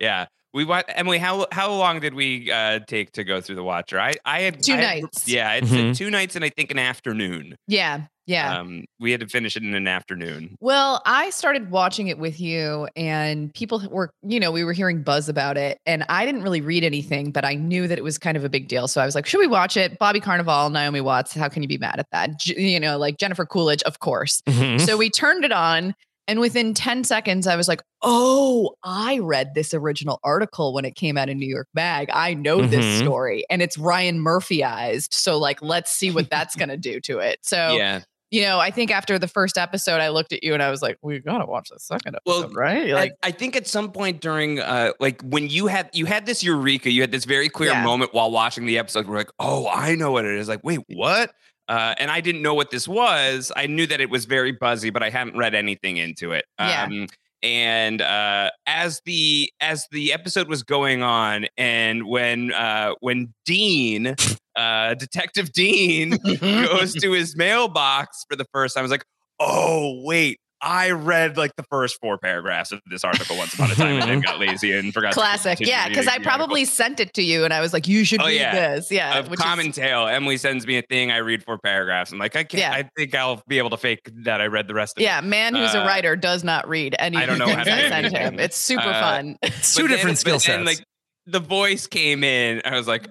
Yeah. 0.01 0.27
We 0.55 0.65
wa- 0.65 0.83
Emily, 0.89 1.19
how 1.19 1.47
how 1.53 1.73
long 1.73 1.99
did 2.01 2.15
we 2.15 2.51
uh, 2.51 2.79
take 2.87 3.11
to 3.13 3.25
go 3.25 3.41
through 3.41 3.57
the 3.57 3.65
Watcher? 3.65 3.99
I 4.01 4.15
I 4.25 4.41
had 4.43 4.63
Two 4.63 4.73
I 4.75 4.77
had- 4.77 5.03
nights. 5.03 5.29
yeah, 5.29 5.53
it's 5.55 5.69
Mhm. 5.69 5.97
two 5.97 6.11
nights 6.11 6.37
and 6.37 6.45
I 6.45 6.49
think 6.49 6.71
an 6.71 6.79
afternoon. 6.79 7.57
Yeah. 7.67 8.03
Yeah. 8.27 8.59
Um, 8.61 8.85
we 9.01 9.11
had 9.11 9.21
to 9.21 9.27
finish 9.27 9.55
it 9.55 9.63
in 9.65 9.75
an 9.75 9.87
afternoon. 9.87 10.57
Well, 10.61 11.03
I 11.05 11.29
started 11.29 11.71
watching 11.71 12.07
it 12.07 12.19
with 12.19 12.41
you, 12.41 12.89
and 12.97 13.53
people 13.53 13.87
were, 13.91 14.09
you 14.27 14.41
know, 14.41 14.51
we 14.51 14.65
were 14.65 14.73
hearing 14.73 15.03
buzz 15.03 15.29
about 15.29 15.59
it, 15.59 15.77
and 15.85 16.07
I 16.09 16.25
didn't 16.25 16.41
really 16.43 16.63
read 16.63 16.85
anything, 16.85 17.33
but 17.33 17.45
I 17.45 17.55
knew 17.55 17.87
that 17.87 17.99
it 17.99 18.03
was 18.05 18.17
kind 18.17 18.39
of 18.39 18.45
a 18.45 18.49
big 18.49 18.67
deal. 18.67 18.89
So 18.89 19.03
I 19.03 19.05
was 19.05 19.15
like, 19.15 19.27
should 19.27 19.41
we 19.41 19.47
watch 19.47 19.77
it? 19.77 19.99
Bobby 19.99 20.21
Cannavale, 20.21 20.73
Naomi 20.73 21.03
Watts, 21.03 21.35
how 21.35 21.51
can 21.51 21.61
you 21.63 21.69
be 21.69 21.77
mad 21.77 21.99
at 21.99 22.07
that? 22.13 22.39
J- 22.39 22.59
you 22.59 22.81
know, 22.81 22.97
like 22.97 23.19
Jennifer 23.19 23.45
Coolidge, 23.45 23.83
of 23.83 23.99
course. 23.99 24.41
Mhm. 24.49 24.81
So 24.81 24.97
we 24.97 25.11
turned 25.11 25.45
it 25.45 25.53
on, 25.53 25.95
and 26.29 26.41
within 26.41 26.75
10 26.75 27.05
seconds, 27.05 27.47
I 27.47 27.57
was 27.57 27.69
like, 27.69 27.83
oh, 28.03 28.75
I 28.83 29.19
read 29.19 29.55
this 29.55 29.75
original 29.75 30.21
article 30.25 30.73
when 30.75 30.85
it 30.85 30.95
came 30.95 31.17
out 31.19 31.29
in 31.29 31.39
New 31.39 31.49
York 31.49 31.69
Mag. 31.75 32.09
I 32.13 32.35
know 32.35 32.67
this 32.67 32.85
Mhm. 32.85 32.99
story, 33.01 33.45
and 33.51 33.61
it's 33.63 33.77
Ryan 33.79 34.21
Murphyized. 34.21 35.15
So, 35.15 35.39
like, 35.39 35.61
let's 35.63 35.93
see 35.93 36.11
what 36.11 36.31
that's 36.31 36.55
going 36.57 36.69
to 36.71 36.77
do 36.77 37.01
to 37.01 37.19
it. 37.19 37.41
So, 37.43 37.77
yeah. 37.77 38.01
you 38.31 38.43
know, 38.43 38.59
I 38.59 38.71
think 38.71 38.91
after 38.91 39.19
the 39.19 39.29
first 39.29 39.57
episode, 39.59 40.01
I 40.01 40.09
looked 40.09 40.33
at 40.33 40.43
you 40.43 40.55
and 40.55 40.63
I 40.63 40.71
was 40.71 40.83
like, 40.83 40.97
we 41.03 41.21
gotta 41.21 41.47
watch 41.47 41.69
the 41.71 41.79
second 41.79 42.17
episode, 42.17 42.47
well, 42.47 42.53
right? 42.53 42.91
I- 42.91 42.95
Like, 42.95 43.13
I, 43.23 43.31
think 43.31 43.55
at 43.55 43.67
some 43.69 43.93
point 43.93 44.21
during 44.21 44.59
uh 44.61 44.93
like 44.99 45.23
when 45.23 45.49
you 45.49 45.69
had 45.69 45.89
you 45.93 46.07
had 46.07 46.27
this 46.27 46.43
eureka, 46.43 46.91
you 46.91 47.01
had 47.01 47.13
this 47.13 47.27
very 47.27 47.49
clear 47.49 47.71
Yeah. 47.71 47.85
moment 47.85 48.13
while 48.13 48.31
watching 48.33 48.67
the 48.67 48.77
episode. 48.79 49.07
We're 49.07 49.19
like, 49.19 49.31
oh, 49.39 49.69
I 49.69 49.95
know 49.95 50.11
what 50.11 50.25
it 50.25 50.35
is. 50.37 50.49
Like, 50.49 50.65
wait, 50.65 50.81
what? 50.89 51.33
Uh, 51.69 51.95
and 51.99 52.11
I 52.11 52.21
didn't 52.21 52.43
know 52.43 52.55
what 52.55 52.71
this 52.71 52.87
was. 52.87 53.51
I 53.57 53.67
knew 53.67 53.87
that 53.87 54.01
it 54.01 54.11
was 54.11 54.27
very 54.27 54.53
buzzy, 54.53 54.91
but 54.91 55.03
I 55.03 55.11
hadn't 55.11 55.37
read 55.37 55.55
anything 55.55 55.97
into 55.97 56.33
it. 56.33 56.45
Yeah. 56.59 56.85
Um, 56.85 57.07
and 57.43 58.01
uh, 58.01 58.51
as 58.67 59.03
the 59.05 59.53
as 59.61 59.87
the 59.93 60.13
episode 60.13 60.49
was 60.49 60.63
going 60.63 61.03
on, 61.03 61.47
and 61.59 62.07
when 62.07 62.53
uh, 62.53 62.95
when 63.01 63.35
Dean, 63.45 64.15
uh, 64.57 64.95
Detective 64.95 65.53
Dean, 65.53 66.17
goes 66.41 66.95
to 66.95 67.13
his 67.13 67.37
mailbox 67.37 68.25
for 68.29 68.37
the 68.37 68.47
first 68.53 68.75
time, 68.75 68.81
I 68.81 68.85
was 68.85 68.91
like, 68.91 69.05
oh 69.41 70.01
wait, 70.05 70.41
I 70.65 70.93
read 70.93 71.37
like 71.37 71.55
the 71.57 71.63
first 71.65 71.99
four 72.01 72.17
paragraphs 72.19 72.73
of 72.73 72.81
this 72.91 73.05
article 73.05 73.37
once 73.37 73.53
upon 73.55 73.71
a 73.71 73.75
time, 73.75 74.01
and 74.01 74.09
then 74.11 74.21
got 74.21 74.39
lazy 74.41 74.73
and 74.73 74.93
forgot. 74.95 75.11
to 75.11 75.15
classic. 75.15 75.59
continue 75.59 75.73
Yeah. 75.73 75.89
Cause 75.89 75.99
I 75.99 76.03
the 76.03 76.11
article. 76.11 76.25
probably 76.25 76.65
sent 76.65 77.01
it 77.01 77.13
to 77.15 77.23
you 77.23 77.45
and 77.45 77.53
I 77.53 77.61
was 77.61 77.73
like, 77.73 77.87
you 77.87 78.05
should 78.05 78.23
Oh, 78.23 78.27
read 78.27 78.41
yeah. 78.41 78.75
this. 78.77 78.91
Yeah. 78.91 79.19
of 79.19 79.29
which 79.29 79.39
is- 79.41 79.45
Common 79.45 79.73
Tale. 79.73 80.07
Emily 80.09 80.37
sends 80.39 80.67
me 80.67 80.79
a 80.79 80.83
thing. 80.83 81.11
I 81.11 81.19
read 81.19 81.45
four 81.45 81.59
paragraphs. 81.59 82.13
I'm 82.13 82.19
like, 82.19 82.35
I 82.37 82.45
can't. 82.45 82.61
Yeah. 82.61 82.73
I 82.73 82.89
think 82.97 83.15
I'll 83.15 83.43
be 83.47 83.59
able 83.59 83.71
to 83.71 83.77
fake 83.77 84.11
that 84.25 84.41
I 84.41 84.47
read 84.47 84.67
the 84.69 84.75
rest 84.75 84.97
of 84.97 85.03
it. 85.03 85.05
yeah. 85.05 85.21
Man 85.21 85.55
who's 85.55 85.75
a 85.75 85.83
Uh, 85.83 85.87
writer 85.87 86.17
does 86.17 86.43
not 86.43 86.67
read 86.69 86.97
any 86.99 87.17
I 87.19 87.27
don't 87.27 87.39
know 87.39 87.47
how 87.49 87.63
to 87.63 87.71
I 87.73 88.03
do 88.03 88.09
send 88.11 88.17
him. 88.17 88.41
It's 88.41 88.57
super 88.57 88.83
Uh, 88.83 89.01
fun. 89.01 89.37
It's 89.43 89.75
two 89.75 89.83
But 89.83 89.89
then- 89.89 89.97
different 89.99 90.19
skill 90.19 90.37
but 90.37 90.45
then, 90.45 90.67
sets. 90.67 90.79
Like 90.81 90.87
the 91.27 91.41
voice 91.41 91.87
came 91.87 92.25
in. 92.25 92.63
I 92.65 92.77
was 92.77 92.87
like, 92.89 93.07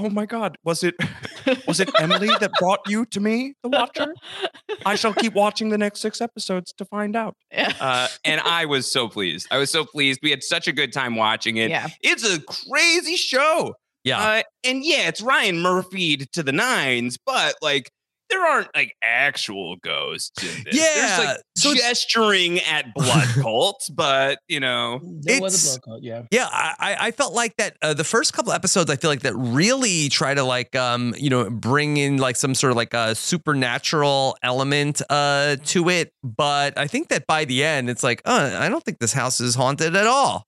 Oh 0.00 0.08
my 0.10 0.26
God, 0.26 0.56
was 0.64 0.84
it 0.84 0.94
was 1.66 1.80
it 1.80 1.90
Emily 2.00 2.28
that 2.40 2.52
brought 2.60 2.80
you 2.86 3.04
to 3.06 3.18
me, 3.18 3.54
the 3.64 3.68
Watcher? 3.68 4.14
I 4.86 4.94
shall 4.94 5.12
keep 5.12 5.34
watching 5.34 5.70
the 5.70 5.78
next 5.78 6.00
six 6.00 6.20
episodes 6.20 6.72
to 6.78 6.84
find 6.84 7.16
out. 7.16 7.34
uh, 7.80 8.06
and 8.24 8.40
I 8.42 8.66
was 8.66 8.90
so 8.90 9.08
pleased. 9.08 9.48
I 9.50 9.58
was 9.58 9.70
so 9.72 9.84
pleased. 9.84 10.20
We 10.22 10.30
had 10.30 10.44
such 10.44 10.68
a 10.68 10.72
good 10.72 10.92
time 10.92 11.16
watching 11.16 11.56
it. 11.56 11.70
Yeah. 11.70 11.88
It's 12.00 12.24
a 12.24 12.40
crazy 12.40 13.16
show. 13.16 13.74
yeah. 14.04 14.20
Uh, 14.22 14.42
and 14.62 14.84
yeah, 14.84 15.08
it's 15.08 15.20
Ryan 15.20 15.60
Murphy 15.60 16.16
to 16.18 16.42
the 16.44 16.52
nines, 16.52 17.18
but 17.26 17.56
like 17.60 17.90
there 18.30 18.46
aren't 18.46 18.68
like 18.74 18.94
actual 19.02 19.76
ghosts 19.76 20.42
in 20.42 20.64
this. 20.64 20.74
Yeah, 20.76 20.82
There's 21.16 21.18
like 21.28 21.36
so 21.56 21.74
gesturing 21.74 22.60
at 22.60 22.92
blood 22.94 23.28
cults, 23.40 23.88
but 23.88 24.38
you 24.48 24.60
know, 24.60 25.00
There 25.02 25.40
was 25.40 25.64
a 25.64 25.68
blood 25.80 25.82
cult, 25.84 26.02
yeah. 26.02 26.22
Yeah, 26.30 26.48
I, 26.50 26.74
I- 26.78 26.96
I 27.08 27.10
felt 27.12 27.32
like 27.34 27.56
that 27.56 27.76
uh, 27.82 27.94
the 27.94 28.04
first 28.04 28.32
couple 28.34 28.52
episodes. 28.52 28.90
I 28.90 28.96
feel 28.96 29.10
like 29.10 29.20
that 29.20 29.34
really 29.36 30.08
try 30.08 30.34
to 30.34 30.42
like 30.42 30.74
um 30.76 31.14
you 31.18 31.30
know 31.30 31.48
bring 31.50 31.96
in 31.96 32.18
like 32.18 32.36
some 32.36 32.54
sort 32.54 32.70
of 32.70 32.76
like 32.76 32.92
a 32.94 33.14
supernatural 33.14 34.36
element 34.42 35.00
uh 35.10 35.56
to 35.66 35.88
it, 35.88 36.12
but 36.22 36.76
I 36.78 36.86
think 36.86 37.08
that 37.08 37.26
by 37.26 37.44
the 37.44 37.64
end 37.64 37.88
it's 37.90 38.02
like 38.02 38.22
uh, 38.24 38.56
I 38.58 38.68
don't 38.68 38.84
think 38.84 38.98
this 38.98 39.12
house 39.12 39.40
is 39.40 39.54
haunted 39.54 39.96
at 39.96 40.06
all. 40.06 40.44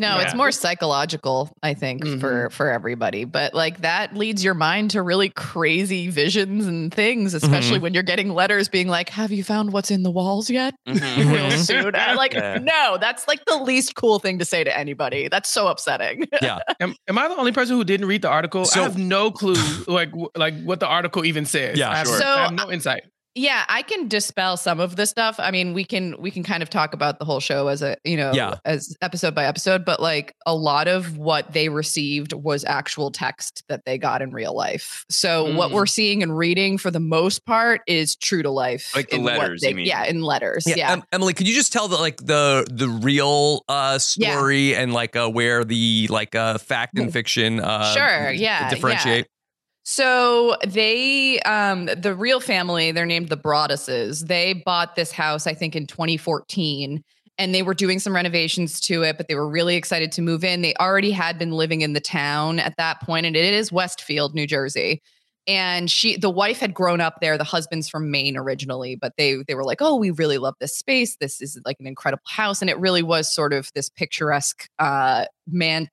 No, 0.00 0.18
it's 0.18 0.34
more 0.34 0.50
psychological, 0.50 1.50
I 1.62 1.74
think, 1.74 2.04
for 2.20 2.50
for 2.50 2.70
everybody. 2.70 3.24
But 3.24 3.54
like 3.54 3.82
that 3.82 4.16
leads 4.16 4.42
your 4.42 4.54
mind 4.54 4.90
to 4.92 5.02
really 5.02 5.28
crazy 5.28 6.08
visions 6.08 6.66
and 6.66 6.92
things, 6.92 7.34
especially 7.34 7.76
Mm-hmm. 7.76 7.82
when 7.82 7.94
you're 7.94 8.02
getting 8.02 8.30
letters 8.30 8.68
being 8.68 8.88
like, 8.88 9.08
"Have 9.10 9.30
you 9.30 9.44
found 9.44 9.72
what's 9.72 9.90
in 9.90 10.02
the 10.02 10.10
walls 10.10 10.50
yet?" 10.50 10.74
Mhm. 10.88 11.32
Real 11.32 11.50
soon. 11.52 11.94
I'm 11.94 12.16
like, 12.16 12.32
Yeah. 12.34 12.58
no, 12.60 12.96
that's 13.00 13.28
like 13.28 13.44
the 13.44 13.56
least 13.56 13.94
cool 13.94 14.18
thing 14.18 14.38
to 14.38 14.44
say 14.44 14.64
to 14.64 14.76
anybody. 14.76 15.28
That's 15.28 15.48
so 15.48 15.68
upsetting. 15.68 16.24
Yeah, 16.42 16.58
Am, 16.80 16.94
am 17.06 17.18
I 17.18 17.28
the 17.28 17.36
only 17.36 17.52
person 17.52 17.76
who 17.76 17.84
didn't 17.84 18.06
read 18.06 18.22
the 18.22 18.28
article? 18.30 18.64
So- 18.64 18.80
I 18.80 18.84
have 18.84 18.96
no 18.96 19.30
clue, 19.30 19.54
like 19.86 20.10
w- 20.10 20.30
like 20.36 20.54
what 20.62 20.80
the 20.80 20.86
article 20.86 21.24
even 21.24 21.44
says. 21.44 21.78
Yeah, 21.78 21.90
I 21.90 21.96
have, 21.98 22.06
sure. 22.06 22.18
So, 22.18 22.26
I 22.26 22.42
have 22.44 22.52
no 22.52 22.70
insight. 22.72 23.02
Yeah, 23.34 23.64
I 23.68 23.82
can 23.82 24.08
dispel 24.08 24.56
some 24.56 24.80
of 24.80 24.96
the 24.96 25.06
stuff. 25.06 25.36
I 25.38 25.50
mean, 25.52 25.72
we 25.72 25.84
can 25.84 26.16
we 26.18 26.30
can 26.30 26.42
kind 26.42 26.62
of 26.62 26.70
talk 26.70 26.94
about 26.94 27.18
the 27.18 27.24
whole 27.24 27.38
show 27.40 27.68
as 27.68 27.80
a 27.80 27.96
you 28.04 28.16
know 28.16 28.32
Yeah. 28.34 28.56
as 28.64 28.96
episode 29.02 29.34
by 29.34 29.44
episode, 29.44 29.84
but 29.84 30.00
like 30.00 30.34
a 30.46 30.54
lot 30.54 30.88
of 30.88 31.16
what 31.16 31.52
they 31.52 31.68
received 31.68 32.32
was 32.32 32.64
actual 32.64 33.10
text 33.12 33.62
that 33.68 33.84
they 33.84 33.98
got 33.98 34.20
in 34.20 34.32
real 34.32 34.54
life. 34.54 35.04
So 35.08 35.54
what 35.54 35.70
Mm. 35.70 35.74
we're 35.74 35.86
seeing 35.86 36.22
and 36.22 36.36
reading 36.36 36.76
for 36.76 36.90
the 36.90 36.98
most 37.00 37.46
part 37.46 37.82
is 37.86 38.16
true 38.16 38.42
to 38.42 38.50
life. 38.50 38.92
Like 38.96 39.10
the 39.10 39.16
in 39.16 39.22
letters, 39.24 39.60
they- 39.60 39.68
you 39.70 39.74
mean? 39.76 39.86
Yeah, 39.86 40.04
in 40.04 40.22
letters. 40.22 40.64
yeah. 40.66 40.74
Yeah. 40.76 40.92
Em- 40.92 41.02
Emily, 41.12 41.32
could 41.34 41.46
you 41.46 41.54
just 41.54 41.72
tell 41.72 41.86
the 41.88 41.96
like 41.98 42.16
the 42.18 42.66
the 42.70 42.88
real 42.88 43.64
uh 43.68 43.98
Yeah. 44.16 44.32
story 44.32 44.74
and 44.74 44.92
like 44.92 45.14
uh 45.14 45.28
where 45.30 45.64
the 45.64 46.08
like 46.10 46.34
uh 46.34 46.58
fact 46.58 46.98
and 46.98 47.12
fiction 47.12 47.60
uh 47.60 47.94
Sure, 47.94 48.30
yeah, 48.32 48.62
yeah. 48.64 48.70
differentiate? 48.70 49.26
So 49.92 50.56
they, 50.64 51.40
um, 51.40 51.86
the 51.86 52.14
real 52.14 52.38
family, 52.38 52.92
they're 52.92 53.04
named 53.04 53.28
the 53.28 53.36
Broadduses. 53.36 54.28
They 54.28 54.52
bought 54.52 54.94
this 54.94 55.10
house, 55.10 55.48
I 55.48 55.54
think, 55.54 55.74
in 55.74 55.88
2014, 55.88 57.02
and 57.38 57.52
they 57.52 57.62
were 57.62 57.74
doing 57.74 57.98
some 57.98 58.14
renovations 58.14 58.78
to 58.82 59.02
it, 59.02 59.16
but 59.16 59.26
they 59.26 59.34
were 59.34 59.48
really 59.50 59.74
excited 59.74 60.12
to 60.12 60.22
move 60.22 60.44
in. 60.44 60.62
They 60.62 60.74
already 60.76 61.10
had 61.10 61.40
been 61.40 61.50
living 61.50 61.80
in 61.80 61.94
the 61.94 62.00
town 62.00 62.60
at 62.60 62.76
that 62.76 63.00
point, 63.00 63.26
and 63.26 63.34
it 63.34 63.52
is 63.52 63.72
Westfield, 63.72 64.32
New 64.32 64.46
Jersey. 64.46 65.02
And 65.48 65.90
she, 65.90 66.16
the 66.16 66.30
wife, 66.30 66.60
had 66.60 66.72
grown 66.72 67.00
up 67.00 67.16
there. 67.20 67.36
The 67.36 67.42
husband's 67.42 67.88
from 67.88 68.12
Maine 68.12 68.36
originally, 68.36 68.94
but 68.94 69.14
they 69.18 69.42
they 69.48 69.56
were 69.56 69.64
like, 69.64 69.78
"Oh, 69.80 69.96
we 69.96 70.12
really 70.12 70.38
love 70.38 70.54
this 70.60 70.76
space. 70.76 71.16
This 71.16 71.40
is 71.40 71.58
like 71.64 71.78
an 71.80 71.88
incredible 71.88 72.22
house." 72.28 72.60
And 72.60 72.70
it 72.70 72.78
really 72.78 73.02
was 73.02 73.34
sort 73.34 73.52
of 73.52 73.70
this 73.74 73.88
picturesque 73.88 74.68
uh, 74.78 75.24
man, 75.48 75.88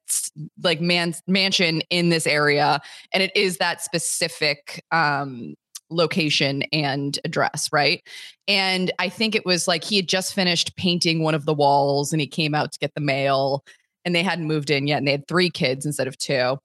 like 0.64 0.82
man 0.82 1.14
mansion 1.28 1.82
in 1.90 2.10
this 2.10 2.28
area 2.28 2.80
and 3.14 3.24
it 3.24 3.36
is 3.36 3.58
that 3.58 3.82
specific 3.82 4.84
um 4.92 5.54
location 5.90 6.64
and 6.74 7.18
address 7.24 7.70
right? 7.72 8.04
And 8.48 8.92
i 9.00 9.10
think 9.10 9.36
it 9.36 9.46
was 9.46 9.68
like 9.68 9.84
he 9.84 9.96
had 9.96 10.08
just 10.08 10.34
finished 10.34 10.76
painting 10.76 11.24
one 11.24 11.36
of 11.36 11.46
the 11.46 11.54
walls 11.54 12.12
and 12.12 12.22
he 12.22 12.28
came 12.28 12.54
out 12.54 12.72
to 12.72 12.80
get 12.80 12.94
the 12.94 13.02
mail 13.02 13.64
and 14.08 14.16
they 14.16 14.24
hadn't 14.24 14.48
moved 14.48 14.70
in 14.70 14.88
yet 14.88 15.00
and 15.00 15.08
they 15.08 15.12
had 15.12 15.28
three 15.28 15.50
kids 15.50 15.86
instead 15.86 16.08
of 16.08 16.18
two. 16.18 16.58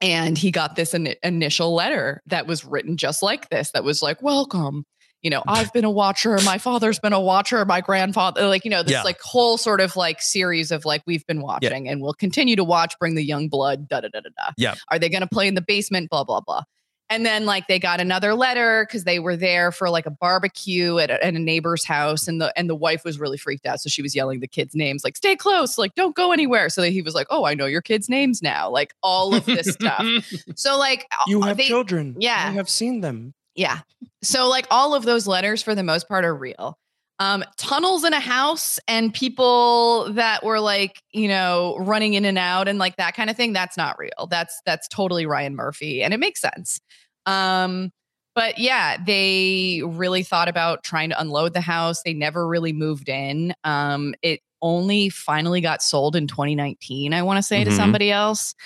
And 0.00 0.36
he 0.36 0.50
got 0.50 0.74
this 0.74 0.92
ini 0.92 1.14
initial 1.22 1.72
letter 1.72 2.20
that 2.26 2.48
was 2.48 2.64
written 2.64 2.96
just 2.96 3.22
like 3.22 3.48
this 3.48 3.70
that 3.70 3.84
was 3.84 4.02
like 4.02 4.20
welcome 4.20 4.84
you 5.24 5.30
know 5.30 5.42
i've 5.48 5.72
been 5.72 5.84
a 5.84 5.90
watcher 5.90 6.38
my 6.44 6.58
father's 6.58 6.98
been 7.00 7.12
a 7.12 7.20
watcher 7.20 7.64
my 7.64 7.80
grandfather 7.80 8.46
like 8.46 8.64
you 8.64 8.70
know 8.70 8.82
this 8.82 8.92
Yeah. 8.92 9.02
like 9.02 9.20
whole 9.20 9.56
sort 9.58 9.80
of 9.80 9.96
like 9.96 10.20
series 10.22 10.70
of 10.70 10.84
like 10.84 11.02
we've 11.06 11.26
been 11.26 11.40
watching 11.42 11.88
and 11.88 12.00
we'll 12.00 12.12
continue 12.14 12.54
to 12.56 12.64
watch 12.64 12.94
bring 13.00 13.14
the 13.16 13.24
young 13.24 13.48
blood 13.48 13.88
da 13.88 14.00
da 14.02 14.08
da 14.12 14.20
da 14.20 14.28
da 14.36 14.52
Yeah. 14.56 14.74
are 14.90 14.98
they 15.00 15.08
going 15.08 15.22
to 15.22 15.26
play 15.26 15.48
in 15.48 15.54
the 15.54 15.62
basement 15.62 16.10
blah 16.10 16.22
blah 16.24 16.40
blah 16.40 16.62
and 17.10 17.24
then 17.26 17.44
like 17.44 17.66
they 17.68 17.78
got 17.78 18.00
another 18.00 18.34
letter 18.34 18.86
because 18.88 19.04
they 19.04 19.18
were 19.18 19.36
there 19.36 19.70
for 19.70 19.90
like 19.90 20.06
a 20.06 20.10
barbecue 20.10 20.96
at 20.98 21.10
a, 21.10 21.22
at 21.24 21.34
a 21.34 21.38
neighbor's 21.38 21.84
house 21.84 22.26
and 22.28 22.40
the 22.40 22.50
and 22.58 22.68
the 22.68 22.74
wife 22.74 23.04
was 23.04 23.18
really 23.20 23.36
freaked 23.36 23.66
out 23.66 23.78
so 23.80 23.88
she 23.90 24.00
was 24.02 24.14
yelling 24.14 24.40
the 24.40 24.48
kids 24.48 24.74
names 24.74 25.04
like 25.04 25.16
stay 25.16 25.36
close 25.36 25.76
like 25.78 25.94
don't 25.94 26.16
go 26.16 26.32
anywhere 26.32 26.68
so 26.70 26.80
that 26.80 26.90
he 26.90 27.02
was 27.02 27.14
like 27.14 27.26
oh 27.30 27.44
i 27.44 27.52
know 27.54 27.66
your 27.66 27.82
kids 27.82 28.08
names 28.08 28.42
now 28.42 28.70
like 28.70 28.94
all 29.02 29.34
of 29.34 29.44
this 29.46 29.68
stuff 29.68 30.04
so 30.56 30.78
like 30.78 31.06
You 31.26 31.42
uh, 31.42 31.46
have 31.48 31.56
they- 31.58 31.66
children. 31.66 32.16
yeah 32.18 32.46
I 32.48 32.52
have 32.52 32.68
seen 32.70 33.00
them. 33.00 33.34
Yeah. 33.54 33.80
So 34.22 34.48
like 34.48 34.66
all 34.70 34.94
of 34.94 35.04
those 35.04 35.26
letters 35.26 35.62
for 35.62 35.74
the 35.74 35.82
most 35.82 36.08
part 36.08 36.24
are 36.24 36.34
real. 36.34 36.78
Um, 37.20 37.44
tunnels 37.56 38.02
in 38.04 38.12
a 38.12 38.18
house 38.20 38.80
and 38.88 39.14
people 39.14 40.12
that 40.14 40.42
were 40.44 40.58
like, 40.58 41.00
you 41.12 41.28
know, 41.28 41.76
running 41.78 42.14
in 42.14 42.24
and 42.24 42.36
out 42.38 42.66
and 42.66 42.78
like 42.78 42.96
that 42.96 43.14
kind 43.14 43.30
of 43.30 43.36
thing. 43.36 43.52
That's 43.52 43.76
not 43.76 43.96
real. 43.98 44.26
That's 44.28 44.60
that's 44.66 44.88
totally 44.88 45.24
Ryan 45.24 45.54
Murphy, 45.54 46.02
and 46.02 46.12
it 46.12 46.18
makes 46.18 46.40
sense. 46.40 46.80
Um, 47.26 47.92
but 48.34 48.58
yeah, 48.58 48.96
they 49.04 49.80
really 49.86 50.24
thought 50.24 50.48
about 50.48 50.82
trying 50.82 51.10
to 51.10 51.20
unload 51.20 51.54
the 51.54 51.60
house. 51.60 52.02
They 52.02 52.14
never 52.14 52.48
really 52.48 52.72
moved 52.72 53.08
in. 53.08 53.54
Um, 53.62 54.14
it 54.22 54.40
only 54.60 55.08
finally 55.08 55.60
got 55.60 55.82
sold 55.82 56.16
in 56.16 56.26
2019, 56.26 57.14
I 57.14 57.22
want 57.22 57.36
to 57.36 57.42
say, 57.44 57.62
to 57.62 57.70
Mhm. 57.70 57.76
somebody 57.76 58.10
else. 58.10 58.56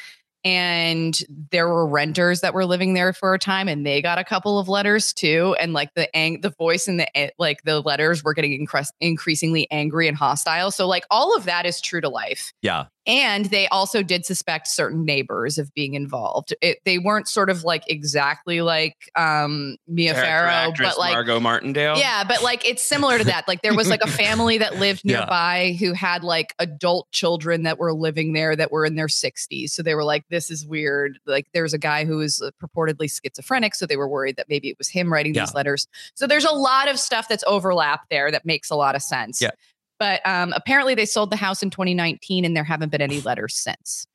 And 0.48 1.18
there 1.50 1.68
were 1.68 1.86
renters 1.86 2.40
that 2.40 2.54
were 2.54 2.64
living 2.64 2.94
there 2.94 3.12
for 3.12 3.34
a 3.34 3.38
time, 3.38 3.68
and 3.68 3.84
they 3.84 4.00
got 4.00 4.18
a 4.18 4.24
couple 4.24 4.58
of 4.58 4.66
letters 4.66 5.12
too. 5.12 5.54
And 5.60 5.74
like 5.74 5.92
the 5.92 6.14
ang- 6.16 6.40
the 6.40 6.48
voice 6.48 6.88
and 6.88 6.98
the 6.98 7.16
eh, 7.16 7.28
like 7.38 7.64
the 7.64 7.82
letters 7.82 8.24
were 8.24 8.32
getting 8.32 8.66
incre- 8.66 8.88
increasingly 8.98 9.70
angry 9.70 10.08
and 10.08 10.16
hostile. 10.16 10.70
So 10.70 10.88
like 10.88 11.04
all 11.10 11.36
of 11.36 11.44
that 11.44 11.66
is 11.66 11.82
true 11.82 12.00
to 12.00 12.08
life. 12.08 12.54
Yeah. 12.62 12.86
And 13.08 13.46
they 13.46 13.66
also 13.68 14.02
did 14.02 14.24
suspect 14.26 14.68
certain 14.68 15.04
neighbors 15.04 15.56
of 15.58 15.72
being 15.74 15.94
involved. 15.94 16.54
It, 16.60 16.78
they 16.84 16.98
weren't 16.98 17.26
sort 17.26 17.48
of 17.48 17.64
like 17.64 17.82
exactly 17.88 18.60
like 18.60 19.10
um, 19.16 19.76
Mia 19.88 20.12
Farrow, 20.12 20.72
but 20.78 20.98
like 20.98 21.12
Margo 21.14 21.40
Martindale. 21.40 21.96
yeah, 21.98 22.22
but 22.22 22.42
like 22.42 22.68
it's 22.68 22.84
similar 22.84 23.16
to 23.18 23.24
that. 23.24 23.48
Like 23.48 23.62
there 23.62 23.74
was 23.74 23.88
like 23.88 24.02
a 24.02 24.06
family 24.10 24.58
that 24.58 24.76
lived 24.76 25.00
Yeah. 25.04 25.20
nearby 25.20 25.76
who 25.80 25.94
had 25.94 26.22
like 26.22 26.54
adult 26.58 27.10
children 27.10 27.62
that 27.62 27.78
were 27.78 27.94
living 27.94 28.34
there 28.34 28.54
that 28.54 28.70
were 28.70 28.84
in 28.84 28.94
their 28.94 29.06
60s. 29.06 29.70
So 29.70 29.82
they 29.82 29.94
were 29.94 30.04
like, 30.04 30.24
this 30.28 30.50
is 30.50 30.66
weird. 30.66 31.18
Like 31.26 31.46
there's 31.54 31.72
a 31.72 31.78
guy 31.78 32.04
who 32.04 32.20
is 32.20 32.42
uh, 32.42 32.50
purportedly 32.62 33.10
schizophrenic. 33.10 33.74
So 33.74 33.86
they 33.86 33.96
were 33.96 34.06
worried 34.08 34.36
that 34.36 34.50
maybe 34.50 34.68
it 34.68 34.76
was 34.76 34.88
him 34.90 35.10
writing 35.10 35.32
these 35.32 35.54
letters. 35.54 35.88
So 36.14 36.26
there's 36.26 36.44
a 36.44 36.52
lot 36.54 36.88
of 36.88 36.98
stuff 36.98 37.26
that's 37.26 37.44
overlap 37.46 38.02
there 38.10 38.30
that 38.30 38.44
makes 38.44 38.68
a 38.68 38.76
lot 38.76 38.94
of 38.94 39.02
sense. 39.02 39.40
Yeah. 39.40 39.52
But 39.98 40.20
um, 40.26 40.52
apparently 40.54 40.94
they 40.94 41.06
sold 41.06 41.30
the 41.30 41.36
house 41.36 41.62
in 41.62 41.70
2019 41.70 42.44
and 42.44 42.56
there 42.56 42.64
haven't 42.64 42.90
been 42.90 43.00
any 43.02 43.20
letters 43.20 43.54
since. 43.56 44.06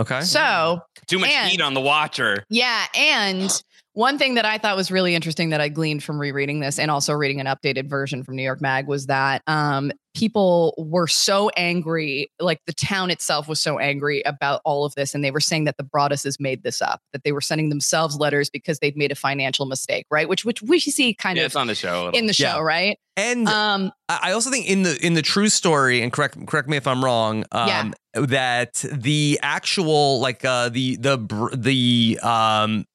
Okay. 0.00 0.20
So 0.22 0.80
Too 1.06 1.18
much 1.18 1.30
and- 1.30 1.50
heat 1.50 1.60
on 1.60 1.74
the 1.74 1.80
watcher. 1.80 2.44
yeah. 2.48 2.84
And 2.94 3.50
one 3.94 4.18
thing 4.18 4.34
that 4.34 4.44
I 4.44 4.58
thought 4.58 4.76
was 4.76 4.90
really 4.90 5.14
interesting 5.14 5.50
that 5.50 5.60
I 5.60 5.68
gleaned 5.68 6.02
from 6.04 6.18
rereading 6.20 6.60
this 6.60 6.78
and 6.78 6.90
also 6.90 7.12
reading 7.12 7.40
an 7.40 7.46
updated 7.46 7.88
version 7.88 8.22
from 8.22 8.36
New 8.36 8.42
York 8.42 8.60
Mag 8.60 8.86
was 8.86 9.06
that 9.06 9.42
um, 9.46 9.92
people 10.14 10.74
were 10.76 11.06
so 11.06 11.48
angry, 11.56 12.30
like 12.40 12.60
the 12.66 12.72
town 12.72 13.10
itself 13.10 13.46
was 13.48 13.60
so 13.60 13.78
angry 13.78 14.22
about 14.22 14.60
all 14.64 14.84
of 14.84 14.94
this. 14.96 15.14
And 15.14 15.24
they 15.24 15.30
were 15.30 15.40
saying 15.40 15.64
that 15.64 15.76
the 15.76 15.84
Broadduses 15.84 16.40
made 16.40 16.62
this 16.64 16.82
up, 16.82 17.00
that 17.12 17.22
they 17.24 17.32
were 17.32 17.40
sending 17.40 17.68
themselves 17.68 18.16
letters 18.16 18.50
because 18.50 18.80
they'd 18.80 18.96
made 18.96 19.12
a 19.12 19.16
financial 19.16 19.64
mistake, 19.66 20.06
right? 20.10 20.28
Which 20.28 20.44
which 20.44 20.60
we 20.60 20.80
see 20.80 21.14
kind 21.14 21.36
Yeah, 21.36 21.44
of 21.44 21.46
it's 21.46 21.56
on 21.56 21.68
the 21.68 21.74
show. 21.76 22.10
in 22.10 22.26
the 22.26 22.32
show, 22.34 22.44
Yeah. 22.56 22.60
right? 22.60 22.98
And 23.16 23.48
um, 23.48 23.92
I 24.08 24.18
I 24.24 24.32
also 24.32 24.50
think 24.50 24.68
in 24.68 24.82
the 24.82 24.98
in 25.06 25.14
the 25.14 25.22
true 25.22 25.48
story, 25.48 26.02
and 26.02 26.12
correct 26.12 26.44
correct 26.46 26.68
me 26.68 26.76
if 26.76 26.86
I'm 26.88 27.04
wrong, 27.04 27.44
um, 27.52 27.94
that 28.14 28.84
the 28.92 29.38
actual 29.40 30.18
like 30.18 30.44
uh, 30.44 30.68
the 30.68 30.96
the 30.96 31.16
br- 31.16 31.54
the 31.54 32.18
um 32.24 32.78
the- 32.80 32.86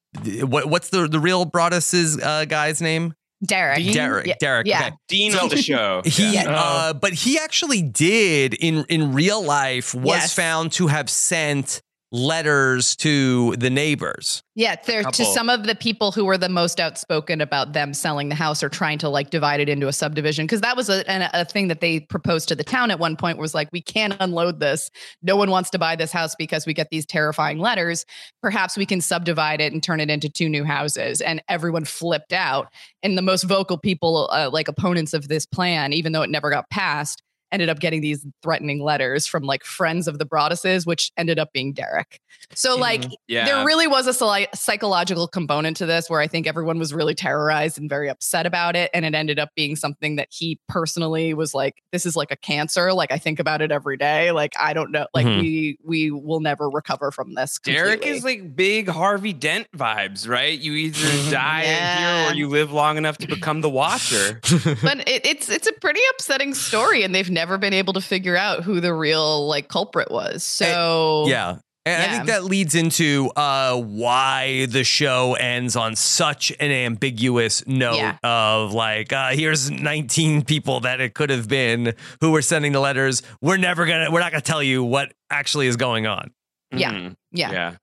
what 0.42 0.68
what's 0.70 0.90
the 0.90 1.08
the 1.08 1.20
real 1.20 1.46
Broaddus's 1.46 2.22
uh, 2.22 2.46
guy's 2.46 2.82
name? 2.82 3.14
Derek. 3.46 3.94
Derek. 3.94 4.28
Yeah. 4.28 4.34
Derek. 4.40 4.68
Yeah. 4.68 4.80
Okay. 4.88 4.96
Dean 5.08 5.32
So 5.32 5.44
on 5.44 5.50
the 5.50 5.62
show. 5.62 6.02
He, 6.06 6.34
Yeah. 6.34 6.50
uh, 6.50 6.94
but 6.94 7.14
he 7.14 7.40
actually 7.40 7.82
did 7.82 8.54
in 8.54 8.86
in 8.90 9.14
real 9.14 9.42
life 9.42 9.96
was 9.96 10.06
Yes. 10.08 10.34
found 10.34 10.74
to 10.74 10.88
have 10.88 11.10
sent 11.10 11.82
letters 12.12 12.96
to 12.98 13.56
the 13.58 13.70
neighbors. 13.70 14.42
Yeah, 14.56 14.76
there 14.86 15.04
to 15.04 15.26
some 15.26 15.50
of 15.50 15.66
the 15.68 15.76
people 15.76 16.12
who 16.12 16.26
were 16.26 16.38
the 16.38 16.50
most 16.50 16.80
outspoken 16.80 17.40
about 17.40 17.74
them 17.74 17.94
selling 17.94 18.30
the 18.30 18.36
house 18.36 18.64
or 18.64 18.70
trying 18.70 18.98
to 19.00 19.10
like 19.10 19.30
divide 19.30 19.60
it 19.60 19.70
into 19.70 19.88
a 19.88 19.94
subdivision 19.94 20.46
because 20.46 20.62
that 20.62 20.76
was 20.76 20.90
a, 20.90 21.10
an- 21.10 21.30
a 21.34 21.46
thing 21.46 21.68
that 21.68 21.82
they 21.82 22.00
proposed 22.00 22.48
to 22.50 22.56
the 22.56 22.64
town 22.64 22.90
at 22.90 23.00
one 23.00 23.16
point 23.16 23.38
was 23.38 23.54
like 23.54 23.70
we 23.72 23.82
can't 23.82 24.16
unload 24.20 24.60
this. 24.60 24.90
No 25.22 25.36
one 25.36 25.52
wants 25.52 25.70
to 25.70 25.80
buy 25.80 25.96
this 25.96 26.12
house 26.12 26.36
because 26.36 26.66
we 26.66 26.74
get 26.74 26.90
these 26.90 27.06
terrifying 27.06 27.60
letters. 27.60 28.06
Perhaps 28.42 28.76
we 28.76 28.86
can 28.86 29.02
subdivide 29.02 29.62
it 29.62 29.72
and 29.72 29.84
turn 29.84 30.00
it 30.00 30.10
into 30.10 30.30
two 30.30 30.50
new 30.50 30.64
houses. 30.64 31.22
And 31.22 31.44
everyone 31.48 31.86
flipped 31.86 32.34
out. 32.34 32.74
And 33.04 33.18
the 33.18 33.22
most 33.22 33.44
vocal 33.44 33.78
people, 33.78 34.30
uh, 34.32 34.50
like 34.52 34.68
opponents 34.68 35.14
of 35.14 35.28
this 35.28 35.46
plan, 35.46 35.94
even 35.94 36.12
though 36.12 36.24
it 36.24 36.30
never 36.30 36.50
got 36.50 36.70
passed, 36.70 37.22
ended 37.52 37.70
up 37.70 37.80
getting 37.80 38.02
these 38.02 38.26
threatening 38.44 38.82
letters 38.82 39.26
from 39.28 39.44
like 39.44 39.64
friends 39.64 40.08
of 40.08 40.20
the 40.20 40.26
Broadduses, 40.26 40.86
which 40.86 41.12
ended 41.18 41.40
up 41.40 41.52
being 41.54 41.74
Derek. 41.74 42.20
So 42.54 42.76
like 42.78 43.04
Yeah. 43.28 43.46
there 43.46 43.66
really 43.66 43.88
was 43.88 44.08
a 44.08 44.14
psy- 44.14 44.48
psychological 44.56 45.28
component 45.28 45.78
to 45.78 45.86
this 45.86 46.10
where 46.10 46.20
I 46.22 46.28
think 46.28 46.48
everyone 46.48 46.80
was 46.80 46.94
really 46.94 47.14
terrorized 47.16 47.78
and 47.78 47.90
very 47.90 48.10
upset 48.10 48.46
about 48.46 48.76
it. 48.76 48.90
And 48.94 49.06
it 49.06 49.14
ended 49.14 49.40
up 49.40 49.50
being 49.56 49.76
something 49.76 50.16
that 50.16 50.28
he 50.32 50.60
personally 50.68 51.34
was 51.34 51.54
like, 51.54 51.82
this 51.92 52.06
is 52.06 52.16
like 52.16 52.32
a 52.32 52.36
cancer. 52.36 52.94
Like 52.94 53.12
I 53.12 53.18
think 53.18 53.40
about 53.40 53.62
it 53.62 53.72
every 53.72 53.98
day. 53.98 54.32
Like 54.32 54.54
I 54.60 54.74
don't 54.74 54.92
know. 54.92 55.06
Like 55.14 55.26
Mhm. 55.26 55.42
we 55.42 55.78
we 55.84 56.12
will 56.12 56.40
never 56.40 56.70
recover 56.70 57.12
from 57.12 57.34
this. 57.36 57.60
Derek 57.64 58.06
is 58.06 58.24
like 58.24 58.56
big 58.56 58.88
Harvey 58.90 59.34
Dent 59.34 59.68
vibes, 59.76 60.28
right? 60.28 60.58
You 60.58 60.74
either 60.74 61.00
die 61.32 61.64
Yeah. 61.64 62.24
here 62.24 62.32
or 62.32 62.36
you 62.36 62.48
live 62.50 62.72
long 62.72 62.98
enough 62.98 63.18
to 63.20 63.28
become 63.28 63.62
the 63.62 63.70
Watcher. 63.70 64.40
but 64.82 65.08
it, 65.08 65.26
it's 65.26 65.50
it's 65.50 65.68
a 65.68 65.74
pretty 65.74 66.02
upsetting 66.12 66.54
story, 66.54 67.04
and 67.04 67.14
they've 67.14 67.30
never 67.40 67.58
been 67.58 67.74
able 67.74 67.94
to 67.94 68.02
figure 68.02 68.36
out 68.36 68.64
who 68.64 68.80
the 68.80 68.94
real 68.94 69.48
like 69.48 69.68
culprit 69.70 70.12
was. 70.12 70.44
So 70.44 71.26
Yeah. 71.28 71.58
And 71.86 72.04
I 72.04 72.14
think 72.14 72.28
that 72.28 72.44
leads 72.44 72.76
into 72.76 73.32
uh, 73.36 73.76
why 73.82 74.68
the 74.68 74.84
show 74.84 75.34
ends 75.34 75.76
on 75.76 75.96
such 75.96 76.52
an 76.60 76.70
ambiguous 76.72 77.66
note 77.66 77.96
Yeah. 77.96 78.18
of 78.22 78.74
like, 78.74 79.12
uh, 79.12 79.30
here's 79.32 79.72
19 79.72 80.44
people 80.44 80.82
that 80.82 81.00
it 81.02 81.16
could 81.16 81.32
have 81.32 81.48
been 81.48 81.96
who 82.22 82.32
were 82.32 82.44
sending 82.44 82.74
the 82.74 82.80
letters. 82.80 83.24
We're 83.42 83.58
never 83.58 83.86
gonna, 83.88 84.12
we're 84.12 84.20
not 84.20 84.32
gonna 84.32 84.42
tell 84.42 84.62
you 84.62 84.84
what 84.84 85.14
actually 85.32 85.66
is 85.68 85.78
going 85.78 86.06
on. 86.06 86.32
Yeah. 86.72 86.92
Mhm. 86.92 87.16
Yeah. 87.32 87.52
Yeah. 87.52 87.76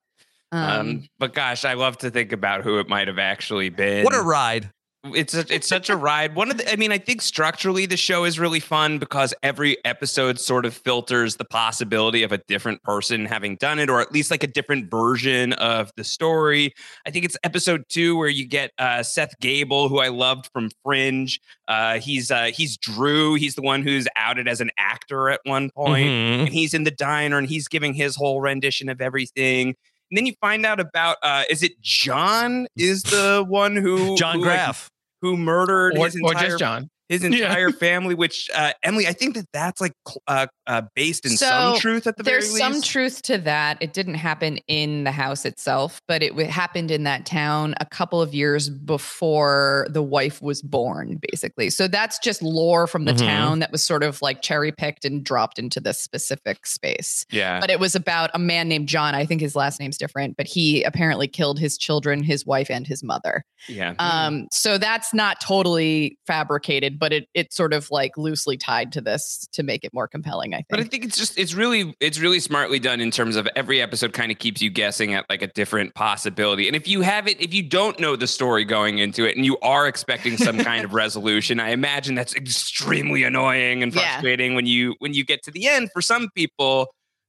Um, 0.53 0.63
Um, 0.63 1.09
but 1.19 1.35
gosh, 1.35 1.65
I 1.65 1.73
love 1.73 1.99
to 1.99 2.11
think 2.11 2.31
about 2.31 2.63
who 2.63 2.79
it 2.79 2.89
might 2.89 3.09
have 3.09 3.19
actually 3.19 3.71
been. 3.71 4.05
What 4.05 4.15
a 4.15 4.21
ride! 4.23 4.71
It's 5.15 5.35
a, 5.35 5.45
it's 5.49 5.69
such 5.69 5.91
a 5.91 5.97
ride. 5.97 6.35
One 6.35 6.51
of 6.51 6.59
the, 6.59 6.73
I 6.73 6.77
mean, 6.77 6.93
I 6.93 6.99
think 6.99 7.23
structurally 7.23 7.87
the 7.87 7.97
show 7.97 8.25
is 8.25 8.39
really 8.39 8.61
fun 8.61 8.99
because 8.99 9.33
every 9.43 9.77
episode 9.85 10.39
sort 10.41 10.65
of 10.67 10.75
filters 10.75 11.37
the 11.37 11.45
possibility 11.45 12.23
of 12.23 12.33
a 12.33 12.39
different 12.39 12.83
person 12.83 13.25
having 13.27 13.57
done 13.57 13.79
it, 13.79 13.89
or 13.91 14.01
at 14.01 14.13
least 14.13 14.31
like 14.31 14.43
a 14.43 14.47
different 14.47 14.91
version 14.91 15.53
of 15.55 15.91
the 15.97 16.05
story. 16.05 16.75
I 17.07 17.11
think 17.11 17.25
it's 17.25 17.37
episode 17.45 17.85
two 17.89 18.17
where 18.17 18.29
you 18.29 18.47
get 18.47 18.73
uh, 18.79 19.03
Seth 19.03 19.39
Gabel, 19.41 19.89
who 19.89 19.99
I 20.01 20.09
loved 20.09 20.49
from 20.53 20.71
Fringe. 20.85 21.41
Uh, 21.69 21.99
he's 21.99 22.31
uh, 22.31 22.51
he's 22.55 22.77
Drew. 22.77 23.35
He's 23.35 23.55
the 23.55 23.63
one 23.63 23.83
who's 23.83 24.07
outed 24.17 24.49
as 24.49 24.61
an 24.61 24.71
actor 24.79 25.29
at 25.31 25.41
one 25.45 25.71
point, 25.71 26.09
Mhm. 26.09 26.39
and 26.41 26.49
he's 26.49 26.75
in 26.75 26.85
the 26.85 26.91
diner 26.91 27.39
and 27.39 27.49
he's 27.49 27.69
giving 27.69 27.95
his 27.95 28.17
whole 28.17 28.41
rendition 28.41 28.89
of 28.89 29.01
everything. 29.01 29.75
And 30.09 30.17
then 30.17 30.25
you 30.27 30.35
find 30.41 30.65
out 30.65 30.79
about 30.79 31.17
uh, 31.25 31.43
is 31.51 31.65
it 31.65 31.81
John 31.81 32.69
is 32.77 33.03
the 33.03 33.45
one 33.49 33.75
who 33.75 34.17
John 34.17 34.37
who, 34.37 34.43
Graff. 34.43 34.89
Who 35.23 35.37
murdered 35.37 35.97
Or- 35.97 36.05
his 36.07 36.17
or 36.23 36.33
entire 36.33 36.49
just 36.49 36.59
John. 36.59 36.91
his 37.09 37.23
Yeah. 37.25 37.29
entire 37.49 37.71
family. 37.71 38.15
Which 38.15 38.49
uh, 38.55 38.73
Emily, 38.83 39.07
I 39.07 39.13
think 39.13 39.35
that 39.35 39.47
that's 39.53 39.81
like 39.81 39.93
uh, 40.27 40.47
uh, 40.67 40.83
based 40.95 41.25
in 41.25 41.33
some 41.37 41.79
truth 41.79 42.07
at 42.07 42.17
the 42.17 42.23
very 42.23 42.41
there's 42.41 42.53
least. 42.55 42.59
some 42.65 42.83
truth 42.83 43.23
to 43.23 43.39
that. 43.39 43.79
It 43.81 43.93
didn't 43.93 44.15
happen 44.15 44.59
in 44.69 45.05
the 45.05 45.13
house 45.13 45.45
itself, 45.45 46.01
but 46.09 46.23
it 46.23 46.31
w- 46.31 46.49
happened 46.49 46.91
in 46.91 47.05
that 47.05 47.27
town 47.27 47.75
a 47.81 47.87
couple 47.87 48.21
of 48.23 48.35
years 48.35 48.69
before 48.69 49.87
the 49.91 50.03
wife 50.03 50.43
was 50.43 50.63
born, 50.63 51.21
basically. 51.31 51.71
So 51.71 51.89
that's 51.89 52.19
just 52.19 52.43
lore 52.43 52.87
from 52.87 53.05
the 53.05 53.13
Mm-hmm. 53.13 53.25
Mhm. 53.25 53.27
town 53.29 53.59
that 53.61 53.73
was 53.73 53.85
sort 53.85 54.03
of 54.03 54.21
like 54.21 54.43
cherry 54.43 54.73
picked 54.73 55.05
and 55.07 55.25
dropped 55.25 55.59
into 55.59 55.81
this 55.81 55.99
specific 56.01 56.67
space. 56.67 57.25
yeah, 57.31 57.61
But 57.61 57.71
it 57.71 57.81
was 57.81 57.95
about 57.95 58.31
a 58.35 58.39
man 58.39 58.69
named 58.69 58.89
John. 58.89 59.15
I 59.15 59.25
think 59.25 59.41
his 59.41 59.57
last 59.57 59.81
name's 59.81 59.97
different, 59.97 60.37
but 60.37 60.47
he 60.47 60.83
apparently 60.83 61.29
killed 61.29 61.59
his 61.59 61.79
children, 61.79 62.23
his 62.23 62.45
wife, 62.45 62.71
and 62.71 62.87
his 62.87 63.03
mother. 63.03 63.45
yeah. 63.69 63.95
Um, 63.99 64.49
so 64.53 64.77
that's 64.79 65.15
not 65.15 65.41
totally 65.41 66.19
fabricated, 66.27 66.99
but 66.99 67.13
it 67.13 67.29
it's 67.35 67.57
sort 67.57 67.73
of 67.73 67.91
like 67.91 68.17
loosely 68.19 68.57
tied 68.57 68.93
to 68.93 69.01
this 69.01 69.47
to 69.53 69.63
make 69.63 69.83
it 69.85 69.95
more 69.95 70.07
compelling. 70.09 70.55
I 70.57 70.59
think. 70.59 70.67
But 70.71 70.81
I 70.81 70.85
think 70.85 71.05
it's 71.05 71.17
just 71.17 71.39
it's 71.39 71.55
really 71.55 71.95
it's 72.01 72.19
really 72.19 72.41
smartly 72.41 72.79
done 72.79 73.01
in 73.01 73.11
terms 73.11 73.37
of 73.37 73.47
every 73.57 73.81
episode 73.83 74.13
kind 74.13 74.33
of 74.33 74.39
keeps 74.39 74.61
you 74.63 74.71
guessing 74.71 75.15
at 75.15 75.29
like 75.29 75.43
a 75.43 75.47
different 75.49 75.95
possibility. 75.95 76.67
And 76.67 76.75
if 76.77 76.89
you 76.89 77.03
have 77.03 77.29
it, 77.29 77.41
if 77.41 77.53
you 77.55 77.63
don't 77.63 77.99
know 78.01 78.17
the 78.17 78.27
story 78.27 78.65
going 78.65 78.99
into 78.99 79.25
it 79.29 79.37
and 79.37 79.45
you 79.45 79.59
are 79.61 79.87
expecting 79.87 80.37
some 80.37 80.59
kind 80.59 80.85
of 80.85 80.95
resolution, 81.05 81.61
I 81.61 81.71
imagine 81.71 82.15
that's 82.15 82.35
extremely 82.35 83.23
annoying 83.23 83.83
and 83.83 83.95
Yeah. 83.95 84.13
frustrating 84.15 84.55
when 84.55 84.67
you 84.67 84.95
when 84.99 85.15
you 85.15 85.25
get 85.25 85.43
to 85.45 85.51
the 85.51 85.67
end 85.69 85.91
for 85.93 86.01
some 86.03 86.29
people. 86.35 86.89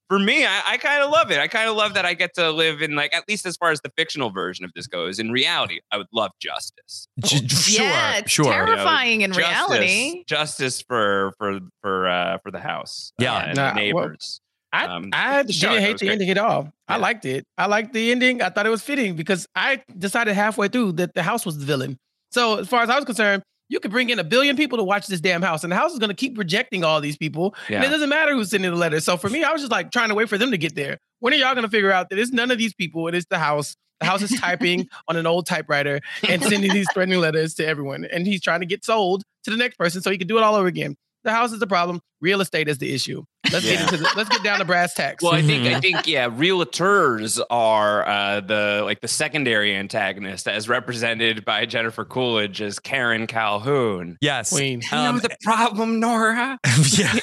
For 0.09 0.19
me, 0.19 0.45
I, 0.45 0.61
I 0.65 0.77
kind 0.77 1.03
of 1.03 1.09
love 1.11 1.31
it. 1.31 1.37
I 1.39 1.47
kind 1.47 1.67
of 1.69 1.75
love 1.75 1.93
that 1.95 2.05
I 2.05 2.13
get 2.13 2.33
to 2.35 2.49
live 2.51 2.81
in 2.81 2.95
like 2.95 3.13
at 3.13 3.23
least 3.27 3.45
as 3.45 3.57
far 3.57 3.71
as 3.71 3.81
the 3.81 3.91
fictional 3.97 4.29
version 4.29 4.63
of 4.63 4.71
this 4.73 4.87
goes. 4.87 5.19
In 5.19 5.31
reality, 5.31 5.79
I 5.91 5.97
would 5.97 6.07
love 6.13 6.31
justice. 6.39 7.07
J- 7.19 7.45
sure, 7.47 7.83
yeah, 7.85 8.17
it's 8.17 8.31
sure. 8.31 8.45
terrifying 8.45 9.21
in 9.21 9.33
Justice- 9.33 9.49
reality. 9.49 10.23
justice 10.25 10.81
for 10.81 11.33
for 11.37 11.59
for 11.81 12.07
uh 12.07 12.37
for 12.43 12.51
the 12.51 12.59
house, 12.59 13.11
Yeah. 13.19 13.33
uh, 13.35 13.39
and 13.47 13.55
Nah, 13.57 13.73
the 13.73 13.91
well, 13.93 14.03
neighbors. 14.05 14.39
I, 14.73 14.85
Um, 14.85 15.09
I 15.13 15.43
the 15.43 15.53
show, 15.53 15.69
I 15.69 15.71
didn't 15.71 15.81
thought 15.83 15.87
hate 15.87 15.97
the 15.99 16.05
great. 16.07 16.11
ending 16.13 16.29
at 16.29 16.37
all. 16.37 16.71
I 16.87 16.97
liked 16.97 17.25
it. 17.25 17.45
I 17.57 17.65
liked 17.67 17.93
the 17.93 18.11
ending. 18.11 18.41
I 18.41 18.49
thought 18.49 18.65
it 18.65 18.69
was 18.69 18.83
fitting 18.83 19.15
because 19.15 19.45
I 19.55 19.81
decided 19.97 20.33
halfway 20.35 20.67
through 20.67 20.93
that 20.93 21.13
the 21.15 21.23
house 21.23 21.45
was 21.45 21.57
the 21.57 21.65
villain. 21.65 21.97
So 22.31 22.59
as 22.59 22.67
far 22.67 22.81
as 22.83 22.89
I 22.89 22.95
was 22.95 23.05
concerned, 23.05 23.43
you 23.69 23.79
could 23.79 23.91
bring 23.91 24.09
in 24.09 24.19
a 24.19 24.23
billion 24.23 24.55
people 24.55 24.77
to 24.77 24.83
watch 24.83 25.07
this 25.07 25.19
damn 25.21 25.41
house, 25.41 25.63
and 25.63 25.71
the 25.71 25.75
house 25.75 25.93
is 25.93 25.99
going 25.99 26.09
to 26.09 26.15
keep 26.15 26.37
rejecting 26.37 26.83
all 26.83 27.01
these 27.01 27.17
people. 27.17 27.55
And 27.83 27.85
it 27.85 27.89
doesn't 27.89 28.09
matter 28.09 28.33
who's 28.33 28.49
sending 28.49 28.71
the 28.71 28.77
letters. 28.77 29.03
So 29.03 29.17
for 29.17 29.29
me, 29.29 29.43
I 29.43 29.51
was 29.51 29.61
just 29.61 29.71
like 29.71 29.91
trying 29.91 30.09
to 30.09 30.15
wait 30.15 30.29
for 30.29 30.37
them 30.37 30.51
to 30.51 30.57
get 30.57 30.75
there. 30.75 30.99
When 31.19 31.33
are 31.33 31.37
y'all 31.37 31.53
going 31.53 31.65
to 31.65 31.69
figure 31.69 31.91
out 31.91 32.09
that 32.09 32.19
it's 32.19 32.31
none 32.31 32.51
of 32.51 32.57
these 32.57 32.73
people? 32.73 33.07
It 33.07 33.15
is 33.15 33.25
the 33.29 33.39
house. 33.39 33.75
The 33.99 34.05
house 34.05 34.21
is 34.21 34.39
typing 34.39 34.87
on 35.07 35.17
an 35.17 35.25
old 35.25 35.47
typewriter 35.47 36.01
and 36.27 36.43
sending 36.43 36.71
these 36.71 36.87
threatening 36.93 37.19
letters 37.19 37.55
to 37.55 37.65
everyone. 37.65 38.05
And 38.05 38.27
he's 38.27 38.41
trying 38.41 38.59
to 38.59 38.67
get 38.67 38.85
sold 38.85 39.23
to 39.43 39.51
the 39.51 39.57
next 39.57 39.77
person 39.77 40.01
so 40.01 40.11
he 40.11 40.17
can 40.17 40.27
do 40.27 40.37
it 40.37 40.43
all 40.43 40.55
over 40.55 40.67
again. 40.67 40.95
The 41.23 41.31
house 41.31 41.51
is 41.51 41.59
the 41.59 41.67
problem. 41.67 41.99
Real 42.21 42.41
estate 42.41 42.67
is 42.69 42.77
the 42.77 42.93
issue. 42.93 43.23
Let's 43.51 43.65
Yeah. 43.65 43.73
get 43.73 43.81
into 43.93 43.97
the, 43.97 44.09
let's 44.15 44.29
get 44.29 44.43
down 44.43 44.59
to 44.59 44.65
brass 44.65 44.93
tacks. 44.93 45.23
Well, 45.23 45.33
I 45.33 45.41
think 45.41 45.65
I 45.67 45.79
think 45.79 46.07
yeah, 46.07 46.29
realtors 46.29 47.39
are 47.49 48.07
uh, 48.07 48.39
the 48.41 48.81
like 48.85 49.01
the 49.01 49.07
secondary 49.07 49.75
antagonist, 49.75 50.47
as 50.47 50.67
represented 50.69 51.43
by 51.45 51.65
Jennifer 51.65 52.05
Coolidge 52.05 52.61
as 52.61 52.79
Karen 52.79 53.27
Calhoun. 53.27 54.17
Yes, 54.21 54.51
Queen. 54.51 54.81
You 54.81 54.97
know 54.97 55.19
the 55.19 55.35
problem, 55.43 55.99
Nora. 55.99 56.57
yeah, 56.91 57.13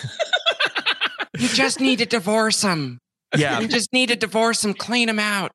You 1.38 1.48
just 1.48 1.80
need 1.80 1.98
to 1.98 2.06
divorce 2.06 2.62
him. 2.62 2.98
yeah. 3.36 3.58
You 3.60 3.68
just 3.68 3.92
need 3.92 4.10
to 4.10 4.16
divorce 4.16 4.64
him, 4.64 4.74
clean 4.74 5.08
him 5.08 5.18
out. 5.18 5.50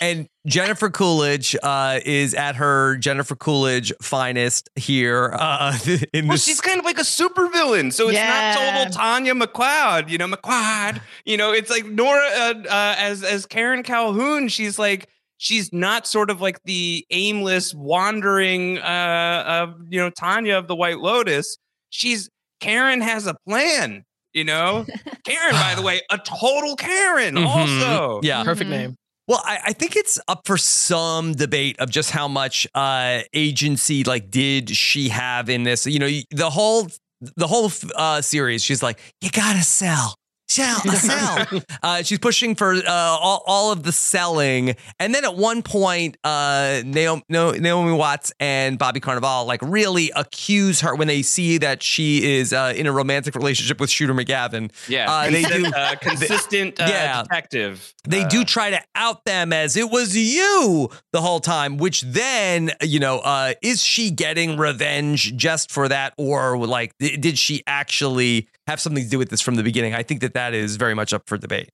And 0.00 0.28
Jennifer 0.46 0.90
Coolidge 0.90 1.56
uh, 1.62 1.98
is 2.04 2.32
at 2.34 2.54
her 2.56 2.96
Jennifer 2.98 3.34
Coolidge 3.34 3.92
finest 4.00 4.68
here 4.76 5.34
uh, 5.36 5.76
in 6.12 6.28
Well, 6.28 6.36
this. 6.36 6.44
she's 6.44 6.60
kind 6.60 6.78
of 6.78 6.84
like 6.84 6.98
a 6.98 7.02
supervillain, 7.02 7.92
so 7.92 8.04
it's 8.08 8.14
Yeah. 8.14 8.54
not 8.54 8.84
total 8.84 8.92
Tanya 8.92 9.34
McQuoid. 9.34 10.08
You 10.08 10.18
know, 10.18 10.28
McQuoid. 10.28 11.00
You 11.24 11.36
know, 11.36 11.52
it's 11.52 11.68
like 11.70 11.84
Nora 11.86 12.28
uh, 12.36 12.54
uh, 12.68 12.94
as 12.98 13.24
as 13.24 13.44
Karen 13.46 13.82
Calhoun. 13.82 14.46
She's 14.48 14.78
like 14.78 15.08
she's 15.38 15.72
not 15.72 16.06
sort 16.06 16.30
of 16.30 16.40
like 16.40 16.62
the 16.64 17.04
aimless 17.10 17.74
wandering 17.74 18.78
uh, 18.78 19.44
of 19.46 19.74
you 19.90 19.98
know 19.98 20.10
Tanya 20.10 20.56
of 20.58 20.68
the 20.68 20.76
White 20.76 20.98
Lotus. 21.00 21.58
She's 21.90 22.30
Karen 22.60 23.00
has 23.00 23.26
a 23.26 23.34
plan. 23.48 24.04
You 24.32 24.44
know, 24.44 24.84
Karen, 25.24 25.52
by 25.54 25.74
the 25.74 25.82
way, 25.82 26.02
a 26.12 26.18
total 26.18 26.76
Karen. 26.76 27.34
Mhm. 27.34 27.46
Also, 27.46 28.20
yeah. 28.22 28.44
Perfect 28.44 28.70
name. 28.70 28.94
Well, 29.28 29.42
I, 29.44 29.58
I 29.66 29.72
think 29.74 29.94
it's 29.94 30.18
up 30.26 30.46
for 30.46 30.56
some 30.56 31.34
debate 31.34 31.78
of 31.80 31.90
just 31.90 32.10
how 32.10 32.28
much 32.28 32.66
uh, 32.74 33.20
agency 33.34 34.02
like 34.02 34.30
did 34.30 34.70
she 34.74 35.10
have 35.10 35.50
in 35.50 35.64
this. 35.64 35.86
You 35.86 35.98
know, 35.98 36.08
the 36.30 36.48
whole 36.48 36.88
the 37.36 37.46
whole 37.46 37.70
uh, 37.94 38.22
series. 38.22 38.64
She's 38.64 38.82
like, 38.82 38.98
you 39.20 39.30
gotta 39.30 39.62
sell. 39.62 40.17
Sell, 40.48 40.80
sell. 40.80 41.46
uh, 41.82 42.02
she's 42.02 42.18
pushing 42.18 42.54
for 42.54 42.72
uh, 42.74 42.82
all, 42.86 43.42
all 43.46 43.70
of 43.72 43.82
the 43.82 43.92
selling, 43.92 44.76
and 44.98 45.14
then 45.14 45.24
at 45.24 45.36
one 45.36 45.62
point, 45.62 46.16
uh, 46.24 46.80
Naomi, 46.84 47.22
Naomi 47.28 47.92
Watts 47.92 48.32
and 48.40 48.78
Bobby 48.78 48.98
Cannavale 49.00 49.46
like 49.46 49.60
really 49.62 50.10
accuse 50.16 50.80
her 50.80 50.94
when 50.94 51.06
they 51.06 51.20
see 51.22 51.58
that 51.58 51.82
she 51.82 52.36
is 52.36 52.52
uh, 52.52 52.72
in 52.74 52.86
a 52.86 52.92
romantic 52.92 53.34
relationship 53.34 53.78
with 53.78 53.90
Shooter 53.90 54.14
McGavin. 54.14 54.70
yeah, 54.88 55.10
uh, 55.10 55.30
they 55.30 55.42
do 55.42 55.66
uh, 55.66 55.96
consistent 55.96 56.80
uh, 56.80 56.86
Yeah. 56.88 57.22
detective. 57.22 57.92
they 58.08 58.22
Uh, 58.22 58.28
do 58.28 58.44
try 58.44 58.70
to 58.70 58.80
out 58.94 59.24
them 59.26 59.52
as 59.52 59.76
it 59.76 59.90
was 59.90 60.16
you 60.16 60.88
the 61.12 61.20
whole 61.20 61.40
time 61.40 61.76
which 61.76 62.00
then 62.02 62.70
you 62.82 62.98
know 62.98 63.18
uh 63.18 63.52
is 63.62 63.82
she 63.82 64.10
getting 64.10 64.56
revenge 64.56 65.36
just 65.36 65.70
for 65.70 65.88
that 65.88 66.14
or 66.16 66.56
like 66.66 66.96
th- 66.98 67.20
did 67.20 67.38
she 67.38 67.62
actually 67.66 68.48
have 68.68 68.80
something 68.80 69.02
to 69.02 69.10
do 69.10 69.18
with 69.18 69.28
this 69.30 69.40
from 69.40 69.56
the 69.56 69.62
beginning 69.64 69.94
i 69.94 70.02
think 70.02 70.20
that 70.20 70.34
that 70.34 70.54
is 70.54 70.76
very 70.76 70.94
much 70.94 71.12
up 71.12 71.22
for 71.26 71.36
debate 71.36 71.68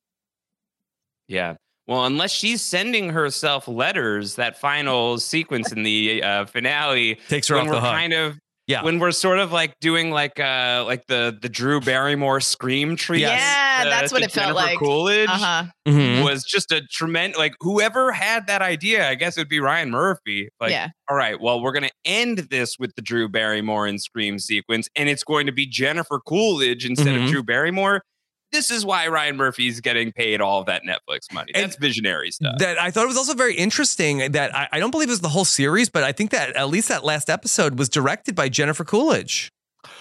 Yeah. 1.28 1.56
Well, 1.86 2.06
unless 2.06 2.30
she's 2.30 2.62
sending 2.62 3.10
herself 3.10 3.68
letters, 3.68 4.36
that 4.36 4.58
final 4.58 5.18
sequence 5.18 5.70
in 5.70 5.82
the 5.82 6.22
uh, 6.22 6.46
finale 6.46 7.18
Takes 7.28 7.48
her 7.48 7.56
off 7.58 7.66
the 7.66 7.78
hook. 7.78 7.90
kind 7.90 8.14
of 8.14 8.38
Yeah. 8.66 8.82
when 8.82 8.98
we're 8.98 9.10
sort 9.10 9.38
of 9.40 9.52
like 9.52 9.78
doing 9.80 10.10
like 10.10 10.40
uh 10.40 10.84
like 10.86 11.06
the 11.06 11.36
the 11.40 11.48
Drew 11.50 11.80
Barrymore 11.80 12.40
scream 12.40 12.96
tree. 12.96 13.20
Yeah, 13.20 13.84
that's 13.84 14.10
what 14.12 14.22
it 14.22 14.32
felt 14.32 14.54
like. 14.56 14.78
Coolidge 14.78 15.28
Uh-huh. 15.28 15.64
Mhm. 15.86 16.24
was 16.24 16.44
just 16.44 16.72
a 16.72 16.80
tremendous 16.90 17.36
like 17.38 17.52
whoever 17.60 18.10
had 18.12 18.46
that 18.46 18.62
idea. 18.62 19.08
I 19.08 19.16
guess 19.16 19.36
it 19.36 19.40
would 19.42 19.48
be 19.50 19.60
Ryan 19.60 19.90
Murphy. 19.90 20.48
Like, 20.60 20.70
Yeah. 20.70 20.88
all 21.10 21.16
right, 21.16 21.38
well, 21.40 21.60
we're 21.62 21.72
gonna 21.72 21.90
end 22.06 22.38
this 22.50 22.78
with 22.78 22.94
the 22.96 23.02
Drew 23.02 23.28
Barrymore 23.28 23.86
and 23.86 24.00
scream 24.00 24.38
sequence, 24.38 24.88
and 24.96 25.08
it's 25.10 25.24
going 25.24 25.44
to 25.46 25.52
be 25.52 25.66
Jennifer 25.66 26.18
Coolidge 26.26 26.86
instead 26.86 27.08
Mhm. 27.14 27.24
of 27.24 27.30
Drew 27.30 27.42
Barrymore. 27.42 28.02
This 28.54 28.70
is 28.70 28.86
why 28.86 29.08
Ryan 29.08 29.36
Murphy's 29.36 29.80
getting 29.80 30.12
paid 30.12 30.40
all 30.40 30.60
of 30.60 30.66
that 30.66 30.82
Netflix 30.82 31.32
money. 31.32 31.52
That's 31.54 31.76
visionary 31.76 32.30
stuff. 32.30 32.58
that 32.58 32.78
i 32.80 32.90
thought 32.90 33.04
it 33.04 33.08
was 33.08 33.16
also 33.16 33.34
very 33.34 33.54
interesting 33.56 34.32
that 34.32 34.54
I, 34.54 34.68
I 34.72 34.78
don't 34.80 34.90
believe 34.90 35.08
it 35.08 35.12
was 35.12 35.20
the 35.20 35.28
whole 35.28 35.44
series 35.44 35.88
but 35.88 36.04
i 36.04 36.12
think 36.12 36.30
that 36.30 36.54
at 36.56 36.68
least 36.68 36.88
that 36.88 37.04
last 37.04 37.28
episode 37.28 37.78
was 37.78 37.88
directed 37.88 38.34
by 38.34 38.48
jennifer 38.48 38.84
coolidge 38.84 39.50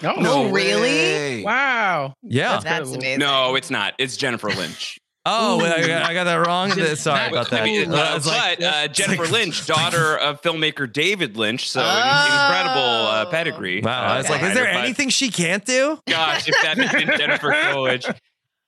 No, 0.01 0.13
Oh, 0.17 0.49
really? 0.51 0.81
way. 0.81 1.43
Wow. 1.43 2.13
yeah 2.23 2.53
That's 2.53 2.63
That's 2.63 2.91
amazing. 2.93 3.19
No, 3.19 3.55
it's 3.55 3.69
not. 3.69 3.93
It's 3.97 4.15
Jennifer 4.17 4.49
Lynch. 4.49 4.97
oh 5.25 5.57
wait, 5.59 5.71
I, 5.71 5.87
got, 5.87 6.03
I 6.03 6.13
got 6.13 6.23
that 6.25 6.35
wrong 6.45 6.71
Just 6.71 7.03
sorry 7.03 7.19
not 7.21 7.31
about 7.31 7.49
that 7.51 7.61
I 7.61 7.65
mean, 7.65 7.91
Uh, 7.91 8.19
like- 8.25 8.59
but 8.59 8.63
uh, 8.63 8.87
Jennifer 8.99 9.25
Lynch, 9.27 9.65
daughter 9.65 10.17
of 10.27 10.41
filmmaker 10.41 10.91
David 10.91 11.37
Lynch, 11.37 11.69
so 11.69 11.81
Oh. 11.83 11.85
incredible 12.25 13.07
uh, 13.07 13.25
pedigree. 13.27 13.81
wow 13.81 13.91
Uh, 14.09 14.13
i 14.13 14.17
was 14.17 14.29
like 14.29 14.43
is 14.43 14.53
there 14.53 14.65
by- 14.65 14.81
anything 14.81 15.09
she 15.09 15.29
can't 15.29 15.65
do 15.65 15.97
Gosh, 16.07 16.47
if 16.49 16.55
that 16.63 16.77
had 16.77 17.07
been 17.07 17.17
Jennifer 17.17 17.53
Coolidge. 17.71 18.05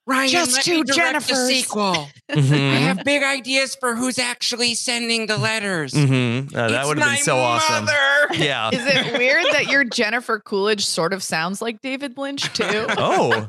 Ryan, 0.07 0.29
Just 0.29 0.53
let 0.53 0.63
two 0.63 0.71
me 0.79 0.83
direct 0.83 1.27
the 1.27 1.33
Jennifers. 1.33 1.47
sequel. 1.47 2.09
I 2.29 2.35
Mhm. 2.35 2.79
have 2.81 3.03
big 3.03 3.23
ideas 3.23 3.75
for 3.79 3.95
who's 3.95 4.19
actually 4.19 4.75
sending 4.75 5.25
the 5.27 5.37
letters. 5.37 5.93
Mhm. 5.93 6.53
Uh, 6.55 6.67
that 6.69 6.85
would 6.85 6.99
have 6.99 7.15
been 7.15 7.23
so 7.23 7.37
awesome 7.37 7.87
yeah 8.33 8.69
Is 8.71 8.81
it 8.85 9.17
weird 9.17 9.45
that 9.51 9.67
your 9.67 9.83
Jennifer 9.83 10.39
Coolidge 10.39 10.85
sort 10.85 11.13
of 11.13 11.23
sounds 11.23 11.61
like 11.61 11.81
David 11.81 12.17
Lynch 12.17 12.51
too? 12.53 12.85
oh 12.97 13.47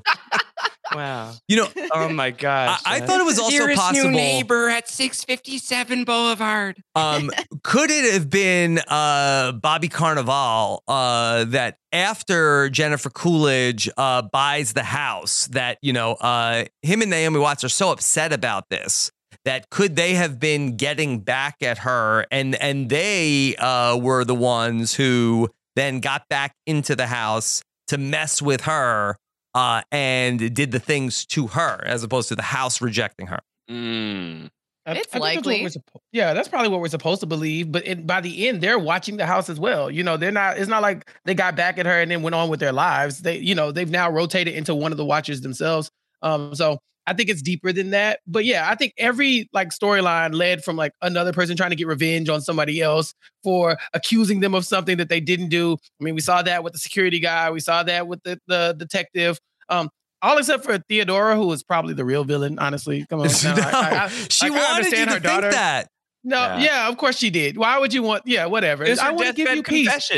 Wow. 0.96 1.32
you 1.48 1.56
know 1.56 1.68
Oh 1.92 2.08
my 2.08 2.30
gosh. 2.30 2.80
I, 2.84 2.96
I 2.96 3.00
thought 3.00 3.20
it 3.20 3.26
was 3.26 3.38
also 3.38 3.74
possible. 3.74 4.10
New 4.10 4.16
neighbor 4.16 4.68
at 4.68 4.88
657 4.88 6.04
Boulevard. 6.04 6.82
Um, 6.96 7.30
could 7.62 7.90
it 7.90 8.14
have 8.14 8.30
been 8.30 8.78
uh, 8.88 9.52
Bobby 9.52 9.88
Cannavale 9.88 10.78
uh, 10.88 11.44
that 11.44 11.76
after 11.92 12.70
Jennifer 12.70 13.10
Coolidge 13.10 13.90
uh, 13.98 14.22
buys 14.22 14.72
the 14.72 14.82
house, 14.82 15.46
that 15.48 15.76
you 15.82 15.92
know 15.92 16.12
uh, 16.14 16.64
him 16.80 17.02
and 17.02 17.10
Naomi 17.10 17.38
Watts 17.38 17.64
are 17.64 17.68
so 17.68 17.90
upset 17.90 18.32
about 18.32 18.70
this 18.70 19.10
that 19.44 19.70
could 19.70 19.94
they 19.94 20.14
have 20.14 20.40
been 20.40 20.76
getting 20.76 21.20
back 21.20 21.56
at 21.62 21.78
her, 21.78 22.26
and 22.30 22.54
and 22.56 22.88
they 22.88 23.54
uh, 23.56 23.96
were 23.96 24.24
the 24.24 24.34
ones 24.34 24.94
who 24.94 25.48
then 25.76 26.00
got 26.00 26.28
back 26.28 26.54
into 26.66 26.96
the 26.96 27.06
house 27.06 27.62
to 27.88 27.98
mess 27.98 28.42
with 28.42 28.62
her. 28.62 29.16
Uh, 29.56 29.80
and 29.90 30.54
did 30.54 30.70
the 30.70 30.78
things 30.78 31.24
to 31.24 31.46
her 31.46 31.82
as 31.86 32.02
opposed 32.02 32.28
to 32.28 32.36
the 32.36 32.42
house 32.42 32.82
rejecting 32.82 33.26
her. 33.28 33.40
Mm. 33.70 34.50
I- 34.84 34.92
It's 34.92 34.92
I 34.92 34.92
think 34.92 35.02
that's 35.12 35.16
likely. 35.46 35.64
suppo- 35.64 36.00
yeah, 36.12 36.34
that's 36.34 36.46
probably 36.46 36.68
what 36.68 36.80
we're 36.80 36.88
supposed 36.88 37.20
to 37.20 37.26
believe. 37.26 37.72
But 37.72 37.86
it, 37.86 38.06
by 38.06 38.20
the 38.20 38.48
end, 38.48 38.60
they're 38.60 38.78
watching 38.78 39.16
the 39.16 39.24
house 39.26 39.48
as 39.48 39.58
well. 39.58 39.90
You 39.90 40.04
know, 40.04 40.16
they're 40.18 40.30
not. 40.30 40.58
It's 40.58 40.68
not 40.68 40.82
like 40.82 41.10
they 41.24 41.34
got 41.34 41.56
back 41.56 41.78
at 41.78 41.86
her 41.86 42.00
and 42.02 42.10
then 42.10 42.20
went 42.22 42.34
on 42.34 42.48
with 42.50 42.60
their 42.60 42.72
lives. 42.72 43.22
They, 43.22 43.38
you 43.38 43.54
know, 43.54 43.72
they've 43.72 43.90
now 43.90 44.10
rotated 44.10 44.54
into 44.54 44.74
one 44.74 44.92
of 44.92 44.98
the 44.98 45.04
watchers 45.06 45.40
themselves. 45.40 45.90
Um, 46.22 46.54
so 46.54 46.78
I 47.08 47.14
think 47.14 47.28
it's 47.30 47.42
deeper 47.42 47.72
than 47.72 47.90
that. 47.90 48.20
But 48.26 48.44
yeah, 48.44 48.68
I 48.70 48.74
think 48.74 48.92
every 48.98 49.48
like 49.52 49.70
storyline 49.70 50.34
led 50.34 50.62
from 50.64 50.76
like 50.76 50.92
another 51.02 51.32
person 51.32 51.56
trying 51.56 51.70
to 51.70 51.76
get 51.76 51.86
revenge 51.86 52.28
on 52.28 52.40
somebody 52.42 52.80
else 52.82 53.14
for 53.42 53.78
accusing 53.94 54.40
them 54.40 54.54
of 54.54 54.66
something 54.66 54.98
that 54.98 55.08
they 55.08 55.20
didn't 55.20 55.48
do. 55.48 55.76
I 56.00 56.04
mean, 56.04 56.14
we 56.14 56.20
saw 56.20 56.42
that 56.42 56.62
with 56.62 56.72
the 56.74 56.78
security 56.78 57.20
guy. 57.20 57.50
We 57.50 57.60
saw 57.60 57.82
that 57.84 58.06
with 58.06 58.22
the 58.22 58.38
the 58.46 58.74
detective. 58.78 59.38
Um, 59.68 59.90
all 60.22 60.38
except 60.38 60.64
for 60.64 60.78
Theodora, 60.78 61.36
who 61.36 61.50
is 61.52 61.62
probably 61.62 61.94
the 61.94 62.04
real 62.04 62.24
villain. 62.24 62.58
Honestly, 62.58 63.04
come 63.08 63.20
on. 63.20 63.26
now, 63.44 63.54
I- 63.56 63.70
I- 63.72 64.04
I- 64.04 64.08
she 64.08 64.48
like, 64.48 64.60
I 64.60 64.72
wanted 64.72 64.84
you 64.86 64.90
to 64.90 64.98
her 65.06 65.10
think 65.12 65.22
daughter. 65.22 65.50
that. 65.50 65.88
No, 66.24 66.38
Yeah. 66.38 66.58
yeah. 66.58 66.88
of 66.88 66.96
course 66.96 67.16
she 67.18 67.30
did. 67.30 67.56
Why 67.56 67.78
would 67.78 67.92
you 67.94 68.02
want? 68.02 68.22
Yeah, 68.26 68.46
whatever. 68.46 68.84
It's 68.84 69.00
I 69.00 69.10
want 69.12 69.28
to 69.28 69.32
give 69.32 69.46
deathbed 69.46 69.56
you 69.56 69.62
peace. 69.62 70.10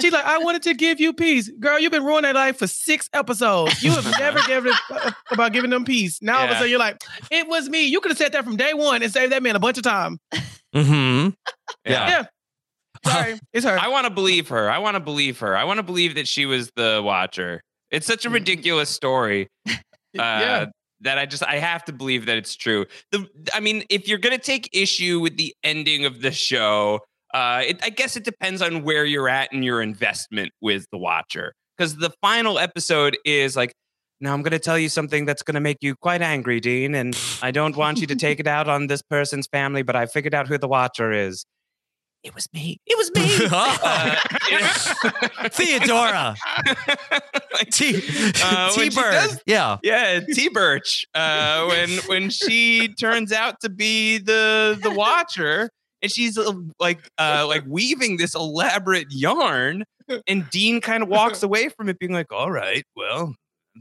She's 0.00 0.12
like, 0.12 0.24
I 0.24 0.38
wanted 0.38 0.62
to 0.64 0.74
give 0.74 0.98
you 0.98 1.12
peace, 1.12 1.48
girl. 1.60 1.78
You've 1.78 1.92
been 1.92 2.04
ruining 2.04 2.22
their 2.24 2.34
life 2.34 2.58
for 2.58 2.66
six 2.66 3.08
episodes. 3.12 3.80
You 3.82 3.92
have 3.92 4.12
never 4.18 4.40
given 4.42 4.72
a, 4.90 5.14
about 5.30 5.52
giving 5.52 5.70
them 5.70 5.84
peace. 5.84 6.18
Now 6.20 6.38
all 6.38 6.44
of 6.46 6.50
a 6.50 6.54
sudden 6.54 6.70
you're 6.70 6.78
like, 6.80 6.96
it 7.30 7.46
was 7.46 7.68
me. 7.68 7.86
You 7.86 8.00
could 8.00 8.10
have 8.10 8.18
said 8.18 8.32
that 8.32 8.44
from 8.44 8.56
day 8.56 8.74
one 8.74 9.02
and 9.04 9.12
saved 9.12 9.30
that 9.30 9.42
man 9.42 9.54
a 9.54 9.60
bunch 9.60 9.76
of 9.78 9.84
time. 9.84 10.18
Mm-hmm. 10.74 11.28
Yeah. 11.84 12.08
Yeah. 12.08 12.24
Sorry, 13.06 13.38
it's 13.52 13.64
her. 13.64 13.78
I 13.80 13.88
want 13.88 14.06
to 14.06 14.10
believe 14.12 14.48
her. 14.48 14.68
I 14.68 14.78
want 14.78 14.96
to 14.96 15.00
believe 15.00 15.38
her. 15.38 15.56
I 15.56 15.62
want 15.64 15.78
to 15.78 15.82
believe 15.84 16.16
that 16.16 16.26
she 16.26 16.46
was 16.46 16.70
the 16.74 17.00
watcher. 17.04 17.62
It's 17.90 18.06
such 18.06 18.24
a 18.24 18.30
ridiculous 18.30 18.88
story. 18.90 19.48
Uh, 19.66 19.72
Yeah. 20.14 20.66
That 21.02 21.16
I 21.16 21.26
just 21.26 21.44
I 21.44 21.58
have 21.58 21.84
to 21.84 21.92
believe 21.92 22.26
that 22.26 22.38
it's 22.38 22.56
true. 22.56 22.84
The 23.12 23.28
I 23.54 23.60
mean, 23.60 23.84
if 23.88 24.08
you're 24.08 24.18
gonna 24.18 24.36
take 24.36 24.68
issue 24.72 25.20
with 25.20 25.36
the 25.36 25.54
ending 25.62 26.04
of 26.04 26.22
the 26.22 26.32
show, 26.32 26.98
uh, 27.32 27.62
it, 27.64 27.78
I 27.84 27.90
guess 27.90 28.16
it 28.16 28.24
depends 28.24 28.60
on 28.62 28.82
where 28.82 29.04
you're 29.04 29.28
at 29.28 29.52
in 29.52 29.62
your 29.62 29.80
investment 29.80 30.50
with 30.60 30.86
the 30.90 30.98
watcher. 30.98 31.52
Because 31.76 31.94
the 31.96 32.10
final 32.20 32.58
episode 32.58 33.16
is 33.24 33.54
like, 33.54 33.72
now 34.20 34.34
I'm 34.34 34.42
gonna 34.42 34.58
tell 34.58 34.76
you 34.76 34.88
something 34.88 35.24
that's 35.24 35.44
gonna 35.44 35.60
make 35.60 35.76
you 35.82 35.94
quite 35.94 36.20
angry, 36.20 36.58
Dean, 36.58 36.96
and 36.96 37.16
I 37.42 37.52
don't 37.52 37.76
want 37.76 38.00
you 38.00 38.08
to 38.08 38.16
take 38.16 38.40
it 38.40 38.48
out 38.48 38.66
on 38.68 38.88
this 38.88 39.02
person's 39.02 39.46
family, 39.46 39.82
but 39.82 39.94
I 39.94 40.06
figured 40.06 40.34
out 40.34 40.48
who 40.48 40.58
the 40.58 40.66
watcher 40.66 41.12
is. 41.12 41.44
It 42.24 42.34
was 42.34 42.48
me. 42.52 42.78
It 42.86 42.96
was 42.98 43.10
me. 43.14 43.46
Uh, 43.50 44.16
Theodora. 45.50 46.34
T 47.70 47.96
Uh, 48.42 48.72
when 48.76 48.84
she 48.84 48.90
T-Bird. 48.90 49.12
does- 49.12 49.40
Yeah. 49.46 49.78
Yeah, 49.82 50.20
T 50.20 50.48
Birch. 50.48 51.06
Uh, 51.14 51.66
when 51.66 51.90
when 52.06 52.30
she 52.30 52.88
turns 52.94 53.32
out 53.32 53.60
to 53.60 53.68
be 53.68 54.18
the 54.18 54.78
the 54.82 54.90
Watcher, 54.90 55.70
and 56.02 56.10
she's 56.10 56.36
uh, 56.38 56.52
like 56.80 57.00
uh, 57.18 57.44
like 57.48 57.64
weaving 57.66 58.16
this 58.16 58.34
elaborate 58.34 59.06
yarn, 59.10 59.84
and 60.26 60.48
Dean 60.50 60.80
kind 60.80 61.02
of 61.02 61.08
walks 61.08 61.42
away 61.42 61.68
from 61.68 61.88
it, 61.88 61.98
being 61.98 62.12
like, 62.12 62.32
"All 62.32 62.50
right, 62.50 62.84
well." 62.96 63.34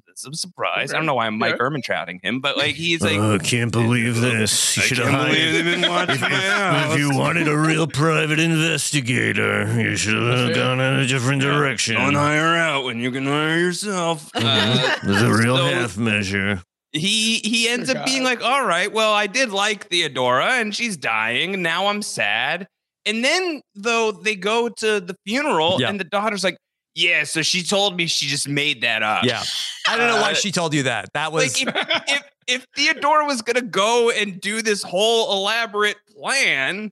That's 0.05 0.27
a 0.27 0.33
surprise. 0.33 0.93
I 0.93 0.97
don't 0.97 1.05
know 1.07 1.15
why 1.15 1.25
I'm 1.27 1.37
Mike 1.39 1.55
Yeah. 1.59 1.65
Ehrmantrauting 1.65 2.19
him, 2.23 2.39
but 2.39 2.55
like 2.57 2.75
he's 2.75 3.01
like, 3.01 3.17
Oh, 3.17 3.35
I 3.35 3.37
can't 3.39 3.71
believe 3.71 4.21
this. 4.21 4.77
You 4.77 4.83
I 4.83 4.85
should 4.85 4.97
can't 4.97 5.09
have 5.09 5.19
hired. 5.21 5.33
believe 5.35 5.53
they've 5.65 5.81
been 5.81 5.89
watching 5.89 6.21
my. 6.21 6.93
If 6.93 6.99
you 6.99 7.17
wanted 7.17 7.47
a 7.47 7.57
real 7.57 7.87
private 7.87 8.39
investigator, 8.39 9.79
you 9.81 9.95
should 9.95 10.15
have 10.15 10.53
gone 10.55 10.79
in 10.79 10.99
a 10.99 11.07
different 11.07 11.41
direction. 11.41 11.95
Don't 11.95 12.13
hire 12.13 12.55
out 12.55 12.83
when 12.83 12.99
you 12.99 13.11
can 13.11 13.25
hire 13.25 13.57
yourself. 13.57 14.29
Uh, 14.35 14.39
Mhm. 14.41 15.27
A 15.27 15.37
real 15.37 15.57
so- 15.57 15.65
half 15.67 15.97
measure. 15.97 16.61
he 16.91 17.39
he 17.39 17.67
ends 17.67 17.89
up 17.89 18.05
being 18.05 18.23
like, 18.23 18.41
all 18.43 18.65
right, 18.65 18.91
well, 18.91 19.13
I 19.13 19.27
did 19.27 19.49
like 19.51 19.87
Theodora 19.89 20.53
and 20.59 20.75
she's 20.75 20.95
dying. 20.97 21.61
Now 21.61 21.87
I'm 21.87 22.01
sad. 22.01 22.67
And 23.05 23.23
then 23.23 23.61
though 23.75 24.11
they 24.11 24.35
go 24.35 24.69
to 24.69 24.99
the 24.99 25.15
funeral 25.25 25.77
Yeah. 25.79 25.89
and 25.89 25.99
the 25.99 26.03
daughter's 26.05 26.43
like, 26.43 26.57
yeah, 26.97 27.23
so 27.23 27.41
she 27.43 27.61
told 27.63 27.95
me 27.95 28.07
she 28.07 28.25
just 28.27 28.47
made 28.47 28.81
that 28.81 29.03
up. 29.03 29.23
Yeah. 29.23 29.43
I 29.87 29.95
don't 29.95 30.07
know 30.07 30.19
why 30.21 30.31
Uh, 30.31 30.33
she 30.33 30.51
told 30.51 30.73
you 30.73 30.83
that. 30.83 31.13
That 31.13 31.31
was 31.31 31.63
like 31.63 31.75
if, 31.77 32.03
if 32.07 32.23
if 32.47 32.65
Theodora 32.75 33.25
was 33.25 33.41
gonna 33.41 33.61
go 33.61 34.09
and 34.09 34.41
do 34.41 34.61
this 34.61 34.81
whole 34.81 35.31
elaborate 35.31 35.97
plan, 36.19 36.91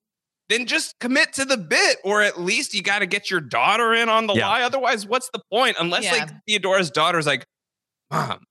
then 0.50 0.68
just 0.68 0.94
commit 1.00 1.34
to 1.34 1.46
the 1.46 1.58
bit, 1.58 1.98
or 2.04 2.22
at 2.22 2.40
least 2.40 2.74
you 2.76 2.84
got 2.84 3.00
to 3.00 3.08
get 3.08 3.32
your 3.32 3.42
daughter 3.42 3.94
in 3.96 4.10
on 4.10 4.28
the 4.28 4.34
Yeah. 4.36 4.48
lie. 4.48 4.62
Otherwise, 4.62 5.08
what's 5.08 5.28
the 5.34 5.42
point? 5.52 5.76
Unless 5.80 6.04
Yeah. 6.04 6.12
like 6.14 6.30
Theodora's 6.48 6.92
daughter's 6.92 7.26
like, 7.26 7.46
Mom, 8.12 8.44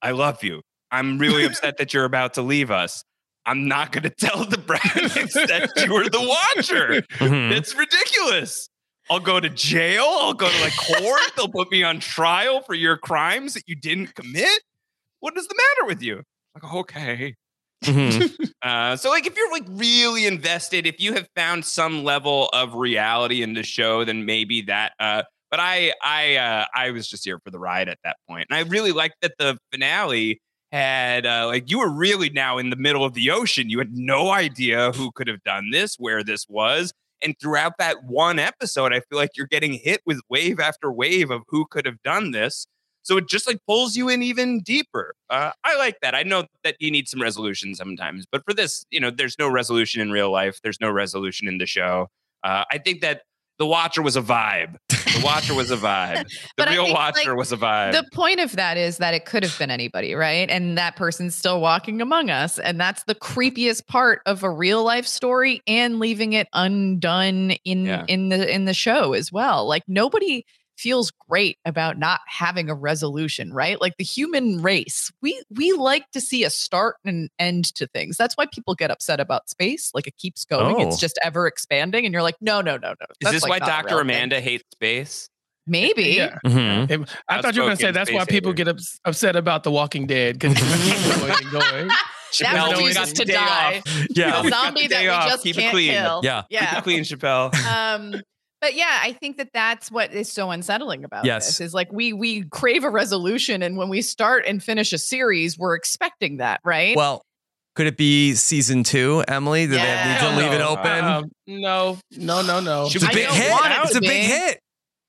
I 0.00 0.12
love 0.12 0.44
you. 0.44 0.62
I'm 0.92 1.18
really 1.18 1.44
upset 1.46 1.76
that 1.78 1.92
you're 1.92 2.04
about 2.04 2.34
to 2.34 2.42
leave 2.42 2.70
us. 2.70 3.02
I'm 3.46 3.66
not 3.66 3.90
gonna 3.90 4.10
tell 4.18 4.44
the 4.44 4.58
Brannocks 4.58 5.32
that 5.34 5.72
you 5.84 5.92
were 5.92 6.08
the 6.08 6.20
Watcher. 6.20 7.02
Mhm. 7.18 7.50
It's 7.52 7.74
ridiculous. 7.74 8.68
I'll 9.10 9.20
go 9.20 9.40
to 9.40 9.48
jail. 9.50 10.04
I'll 10.08 10.34
go 10.34 10.48
to 10.48 10.60
like 10.62 10.76
court. 11.02 11.20
They'll 11.36 11.48
put 11.48 11.70
me 11.70 11.82
on 11.82 12.00
trial 12.00 12.62
for 12.62 12.74
your 12.74 12.96
crimes 12.96 13.54
that 13.54 13.64
you 13.66 13.74
didn't 13.76 14.14
commit. 14.14 14.62
What 15.20 15.36
is 15.36 15.46
the 15.48 15.54
matter 15.56 15.88
with 15.88 16.02
you? 16.02 16.22
Like, 16.54 16.74
okay. 16.74 17.34
Mhm. 17.84 18.34
Uh, 18.62 18.94
so, 18.94 19.08
like, 19.08 19.26
if 19.26 19.34
you're 19.38 19.50
like 19.50 19.64
really 19.70 20.26
invested, 20.26 20.86
if 20.86 21.00
you 21.00 21.14
have 21.14 21.26
found 21.34 21.64
some 21.64 22.04
level 22.04 22.50
of 22.52 22.74
reality 22.74 23.42
in 23.42 23.54
the 23.54 23.62
show, 23.62 24.04
then 24.04 24.26
maybe 24.26 24.60
that. 24.60 24.92
Uh, 25.00 25.22
but 25.50 25.58
I, 25.60 25.94
I, 26.04 26.36
uh, 26.36 26.66
I 26.74 26.90
was 26.90 27.08
just 27.08 27.24
here 27.24 27.38
for 27.42 27.50
the 27.50 27.58
ride 27.58 27.88
at 27.88 27.96
that 28.04 28.16
point, 28.28 28.48
and 28.50 28.56
I 28.58 28.68
really 28.68 28.92
liked 28.92 29.14
that 29.22 29.32
the 29.38 29.56
finale 29.72 30.40
had 30.72 31.24
uh, 31.24 31.46
like 31.46 31.70
you 31.70 31.78
were 31.78 31.88
really 31.90 32.28
now 32.28 32.58
in 32.58 32.68
the 32.68 32.76
middle 32.76 33.02
of 33.02 33.14
the 33.14 33.30
ocean. 33.30 33.70
You 33.70 33.78
had 33.78 33.96
no 33.96 34.30
idea 34.30 34.92
who 34.92 35.10
could 35.12 35.26
have 35.26 35.42
done 35.42 35.70
this, 35.70 35.96
where 35.98 36.22
this 36.22 36.44
was, 36.50 36.92
and 37.22 37.34
throughout 37.40 37.74
that 37.78 38.04
one 38.04 38.38
episode, 38.38 38.92
I 38.92 39.00
feel 39.00 39.18
like 39.18 39.30
you're 39.36 39.46
getting 39.46 39.74
hit 39.74 40.00
with 40.06 40.20
wave 40.28 40.60
after 40.60 40.90
wave 40.92 41.30
of 41.30 41.42
who 41.48 41.66
could 41.70 41.86
have 41.86 42.02
done 42.02 42.30
this. 42.30 42.66
So 43.02 43.16
it 43.16 43.28
just 43.28 43.46
like 43.46 43.58
pulls 43.66 43.96
you 43.96 44.08
in 44.08 44.22
even 44.22 44.60
deeper. 44.60 45.14
Uh, 45.30 45.52
I 45.64 45.76
like 45.76 45.96
that. 46.02 46.14
I 46.14 46.22
know 46.22 46.44
that 46.64 46.76
you 46.80 46.90
need 46.90 47.08
some 47.08 47.20
resolution 47.20 47.74
sometimes, 47.74 48.26
but 48.30 48.42
for 48.46 48.52
this, 48.52 48.84
you 48.90 49.00
know, 49.00 49.10
there's 49.10 49.36
no 49.38 49.48
resolution 49.48 50.02
in 50.02 50.10
real 50.10 50.30
life. 50.30 50.60
There's 50.62 50.80
no 50.80 50.90
resolution 50.90 51.48
in 51.48 51.58
the 51.58 51.66
show. 51.66 52.08
Uh, 52.44 52.64
I 52.70 52.78
think 52.78 53.00
that 53.00 53.22
the 53.60 53.66
Watcher 53.66 54.00
was 54.00 54.16
a 54.16 54.22
vibe. 54.22 54.76
The 54.88 55.20
Watcher 55.22 55.54
was 55.54 55.70
a 55.70 55.76
vibe. 55.76 56.24
The 56.56 56.66
real 56.66 56.84
think, 56.86 56.96
Watcher 56.96 57.30
like, 57.30 57.36
was 57.38 57.52
a 57.52 57.56
vibe. 57.58 57.92
The 57.92 58.04
point 58.12 58.40
of 58.40 58.56
that 58.56 58.76
is 58.78 58.96
that 58.98 59.12
it 59.12 59.26
could 59.26 59.42
have 59.42 59.56
been 59.58 59.70
anybody, 59.70 60.14
right? 60.14 60.48
And 60.50 60.78
that 60.78 60.96
person's 60.96 61.34
still 61.34 61.60
walking 61.60 62.00
among 62.00 62.30
us. 62.30 62.58
And 62.58 62.80
that's 62.80 63.04
the 63.04 63.14
creepiest 63.14 63.86
part 63.86 64.22
of 64.24 64.42
a 64.42 64.50
real 64.50 64.82
life 64.82 65.06
story 65.06 65.62
and 65.66 65.98
leaving 65.98 66.32
it 66.32 66.48
undone 66.54 67.52
in 67.64 67.84
Yeah. 67.84 68.04
in 68.08 68.30
the 68.30 68.52
in 68.52 68.64
the 68.64 68.74
show 68.74 69.12
as 69.12 69.30
well. 69.30 69.66
Like 69.68 69.82
nobody 69.86 70.44
feels 70.80 71.10
great 71.28 71.58
about 71.64 71.98
not 71.98 72.20
having 72.26 72.70
a 72.70 72.74
resolution, 72.74 73.52
right? 73.52 73.80
Like 73.80 73.96
the 73.98 74.04
human 74.04 74.62
race, 74.62 75.12
we 75.22 75.40
we 75.54 75.72
like 75.72 76.10
to 76.12 76.20
see 76.20 76.42
a 76.44 76.50
start 76.50 76.96
and 77.04 77.28
end 77.38 77.74
to 77.76 77.86
things. 77.88 78.16
That's 78.16 78.36
why 78.36 78.46
people 78.52 78.74
get 78.74 78.90
upset 78.90 79.20
about 79.20 79.48
space. 79.50 79.90
Like 79.94 80.06
it 80.06 80.16
keeps 80.16 80.44
going. 80.44 80.76
Oh. 80.76 80.88
It's 80.88 80.98
just 80.98 81.18
ever 81.22 81.46
expanding. 81.46 82.04
And 82.06 82.12
you're 82.12 82.22
like, 82.22 82.36
no, 82.40 82.60
no, 82.60 82.76
no, 82.78 82.88
no. 83.00 83.06
Is 83.28 83.32
this 83.32 83.42
like 83.42 83.60
why 83.62 83.66
Dr. 83.66 83.88
real 83.96 83.98
thing. 83.98 84.00
Amanda 84.10 84.40
hates 84.40 84.64
space? 84.72 85.28
Maybe. 85.66 86.02
Yeah. 86.16 86.38
Mhm. 86.44 86.90
If- 86.90 87.16
I 87.28 87.42
thought 87.42 87.54
you 87.54 87.60
were 87.62 87.66
going 87.68 87.76
to 87.76 87.82
say 87.82 87.92
that's 87.92 88.10
why 88.10 88.24
people 88.24 88.52
hater. 88.52 88.64
get 88.64 88.68
ups- 88.68 88.98
upset 89.04 89.36
about 89.36 89.62
The 89.62 89.70
Walking 89.70 90.06
Dead 90.06 90.38
because 90.38 90.56
it 90.56 90.80
keeps 90.82 91.16
going 91.20 91.32
and 91.32 91.50
going. 91.50 91.90
Chappelle, 92.32 92.76
we 92.78 92.86
refuses 92.88 93.12
to 93.14 93.24
die. 93.24 93.78
off. 93.86 94.06
Yeah. 94.14 94.40
A 94.44 94.48
zombie 94.48 94.82
the 94.82 94.88
that 94.88 94.98
day 95.00 95.02
we 95.02 95.08
off. 95.08 95.28
just 95.28 95.42
Keep 95.42 95.58
it 95.58 95.60
can't 95.60 95.72
clean. 95.72 95.92
kill. 95.92 96.20
Yeah. 96.24 96.42
Keep 96.42 96.60
Yeah. 96.60 96.78
it 96.78 96.82
clean, 96.84 97.00
Chappelle. 97.02 97.54
um 97.66 98.22
but 98.60 98.74
yeah 98.74 98.98
i 99.02 99.12
think 99.12 99.36
that 99.38 99.48
that's 99.52 99.90
what 99.90 100.12
is 100.12 100.30
so 100.30 100.50
unsettling 100.50 101.04
about 101.04 101.24
Yes. 101.24 101.46
this 101.46 101.60
is 101.60 101.74
like 101.74 101.92
we 101.92 102.12
we 102.12 102.44
crave 102.50 102.84
a 102.84 102.90
resolution 102.90 103.62
and 103.62 103.76
when 103.76 103.88
we 103.88 104.02
start 104.02 104.44
and 104.46 104.62
finish 104.62 104.92
a 104.92 104.98
series 104.98 105.58
we're 105.58 105.74
expecting 105.74 106.38
that 106.38 106.60
right 106.64 106.96
Well, 106.96 107.22
could 107.76 107.86
it 107.86 107.96
be 107.96 108.34
season 108.34 108.82
two, 108.82 109.24
Emily? 109.28 109.64
Do 109.66 109.72
they 109.72 109.76
need 109.78 109.82
to 109.82 109.86
Yeah. 109.86 110.36
leave 110.36 110.52
it 110.52 110.60
open? 110.60 111.04
um, 111.04 111.24
no, 111.46 111.98
no, 112.16 112.42
no, 112.42 112.58
no. 112.60 112.86
It's 112.86 112.96
a 112.96 113.00
big 113.08 113.28
hit. 113.28 113.50
want 113.50 113.66
it 113.72 113.78
It's 113.84 113.94
a 113.94 114.00
big 114.00 114.24
hit. 114.24 114.58